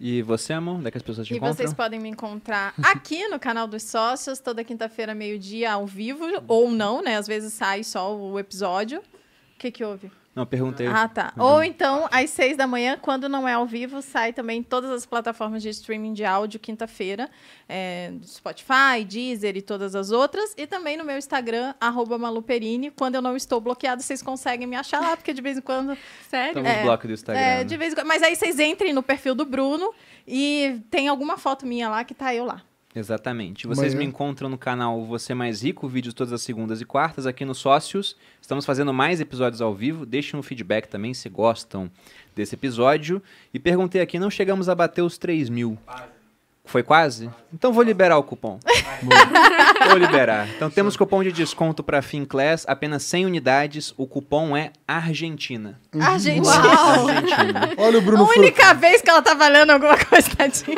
E 0.00 0.22
você, 0.22 0.52
amor? 0.52 0.76
Onde 0.76 0.88
é 0.88 0.90
que 0.90 0.98
as 0.98 1.02
pessoas 1.02 1.26
te 1.26 1.34
e 1.34 1.36
encontram? 1.36 1.54
E 1.54 1.56
vocês 1.56 1.74
podem 1.74 1.98
me 1.98 2.08
encontrar 2.08 2.72
aqui 2.82 3.26
no 3.28 3.38
canal 3.38 3.66
dos 3.66 3.82
sócios, 3.82 4.38
toda 4.38 4.62
quinta-feira, 4.62 5.14
meio-dia, 5.14 5.72
ao 5.72 5.86
vivo, 5.86 6.24
ou 6.46 6.70
não, 6.70 7.02
né? 7.02 7.16
Às 7.16 7.26
vezes 7.26 7.52
sai 7.52 7.82
só 7.82 8.16
o 8.16 8.38
episódio. 8.38 9.00
O 9.00 9.58
que, 9.58 9.72
que 9.72 9.84
houve? 9.84 10.10
Não, 10.38 10.46
perguntei. 10.46 10.86
Ah, 10.86 11.08
tá. 11.08 11.32
Uhum. 11.36 11.44
Ou 11.44 11.64
então, 11.64 12.06
às 12.12 12.30
seis 12.30 12.56
da 12.56 12.64
manhã, 12.64 12.96
quando 12.96 13.28
não 13.28 13.48
é 13.48 13.54
ao 13.54 13.66
vivo, 13.66 14.00
sai 14.00 14.32
também 14.32 14.60
em 14.60 14.62
todas 14.62 14.88
as 14.88 15.04
plataformas 15.04 15.60
de 15.64 15.68
streaming 15.70 16.12
de 16.12 16.24
áudio, 16.24 16.60
quinta-feira. 16.60 17.28
É, 17.68 18.12
Spotify, 18.24 19.04
Deezer 19.04 19.56
e 19.56 19.62
todas 19.62 19.96
as 19.96 20.12
outras. 20.12 20.54
E 20.56 20.64
também 20.64 20.96
no 20.96 21.04
meu 21.04 21.18
Instagram, 21.18 21.74
maluperini. 22.20 22.92
Quando 22.92 23.16
eu 23.16 23.22
não 23.22 23.34
estou 23.34 23.60
bloqueado, 23.60 24.00
vocês 24.00 24.22
conseguem 24.22 24.64
me 24.64 24.76
achar 24.76 25.00
lá, 25.00 25.16
porque 25.16 25.34
de 25.34 25.42
vez 25.42 25.58
em 25.58 25.60
quando... 25.60 25.98
Sério? 26.28 26.50
Estamos 26.50 26.70
é, 26.70 26.82
bloco 26.84 27.06
do 27.08 27.12
Instagram. 27.12 27.42
É, 27.42 27.64
de 27.64 27.76
vez 27.76 27.92
em 27.92 27.96
quando. 27.96 28.06
Mas 28.06 28.22
aí 28.22 28.36
vocês 28.36 28.60
entrem 28.60 28.92
no 28.92 29.02
perfil 29.02 29.34
do 29.34 29.44
Bruno 29.44 29.92
e 30.24 30.80
tem 30.88 31.08
alguma 31.08 31.36
foto 31.36 31.66
minha 31.66 31.88
lá 31.88 32.04
que 32.04 32.14
tá 32.14 32.32
eu 32.32 32.44
lá. 32.44 32.62
Exatamente. 32.94 33.66
Vocês 33.66 33.92
Amanhã. 33.92 33.98
me 33.98 34.04
encontram 34.06 34.48
no 34.48 34.58
canal 34.58 35.04
Você 35.04 35.34
Mais 35.34 35.62
Rico, 35.62 35.86
vídeos 35.86 36.14
todas 36.14 36.32
as 36.32 36.42
segundas 36.42 36.80
e 36.80 36.84
quartas, 36.84 37.26
aqui 37.26 37.44
no 37.44 37.54
Sócios. 37.54 38.16
Estamos 38.40 38.64
fazendo 38.64 38.92
mais 38.92 39.20
episódios 39.20 39.60
ao 39.60 39.74
vivo. 39.74 40.06
Deixem 40.06 40.38
um 40.38 40.42
feedback 40.42 40.88
também 40.88 41.12
se 41.12 41.28
gostam 41.28 41.90
desse 42.34 42.54
episódio. 42.54 43.22
E 43.52 43.58
perguntei 43.58 44.00
aqui, 44.00 44.18
não 44.18 44.30
chegamos 44.30 44.68
a 44.68 44.74
bater 44.74 45.02
os 45.02 45.18
3 45.18 45.48
mil. 45.48 45.78
Foi 46.68 46.82
quase? 46.82 47.30
Então 47.50 47.72
vou 47.72 47.82
liberar 47.82 48.18
o 48.18 48.22
cupom. 48.22 48.60
vou 49.88 49.96
liberar. 49.96 50.46
Então 50.54 50.68
temos 50.68 50.98
cupom 50.98 51.22
de 51.22 51.32
desconto 51.32 51.82
para 51.82 52.02
Finclass, 52.02 52.66
apenas 52.68 53.02
100 53.04 53.24
unidades. 53.24 53.94
O 53.96 54.06
cupom 54.06 54.54
é 54.54 54.70
Argentina. 54.86 55.80
Argentina. 55.98 56.52
Argentina. 56.52 57.70
Olha 57.78 57.98
o 57.98 58.02
Bruno. 58.02 58.22
A 58.22 58.28
única 58.38 58.74
vez 58.74 59.00
que 59.00 59.08
ela 59.08 59.22
tá 59.22 59.32
valendo 59.32 59.70
alguma 59.70 59.96
coisa, 59.96 60.28
tadinha. 60.36 60.76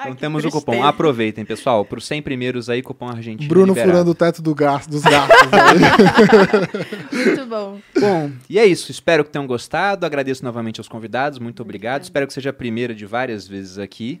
Então 0.00 0.14
temos 0.16 0.44
o 0.44 0.50
cupom. 0.50 0.82
Aproveitem, 0.82 1.44
pessoal. 1.44 1.84
Para 1.84 1.98
os 1.98 2.06
100 2.06 2.22
primeiros 2.22 2.68
aí, 2.68 2.82
cupom 2.82 3.08
Argentina. 3.08 3.48
Bruno 3.48 3.68
liberado. 3.68 3.92
furando 3.92 4.10
o 4.10 4.14
teto 4.14 4.42
do 4.42 4.52
gasto, 4.56 4.90
dos 4.90 5.02
gastos. 5.02 5.36
Muito 7.12 7.46
bom. 7.46 7.78
Bom, 7.96 8.32
e 8.48 8.58
é 8.58 8.66
isso. 8.66 8.90
Espero 8.90 9.24
que 9.24 9.30
tenham 9.30 9.46
gostado. 9.46 10.04
Agradeço 10.04 10.44
novamente 10.44 10.80
aos 10.80 10.88
convidados. 10.88 11.38
Muito 11.38 11.62
obrigado. 11.62 12.02
Espero 12.02 12.26
que 12.26 12.32
seja 12.32 12.50
a 12.50 12.52
primeira 12.52 12.92
de 12.92 13.06
várias 13.06 13.46
vezes 13.46 13.78
aqui. 13.78 14.20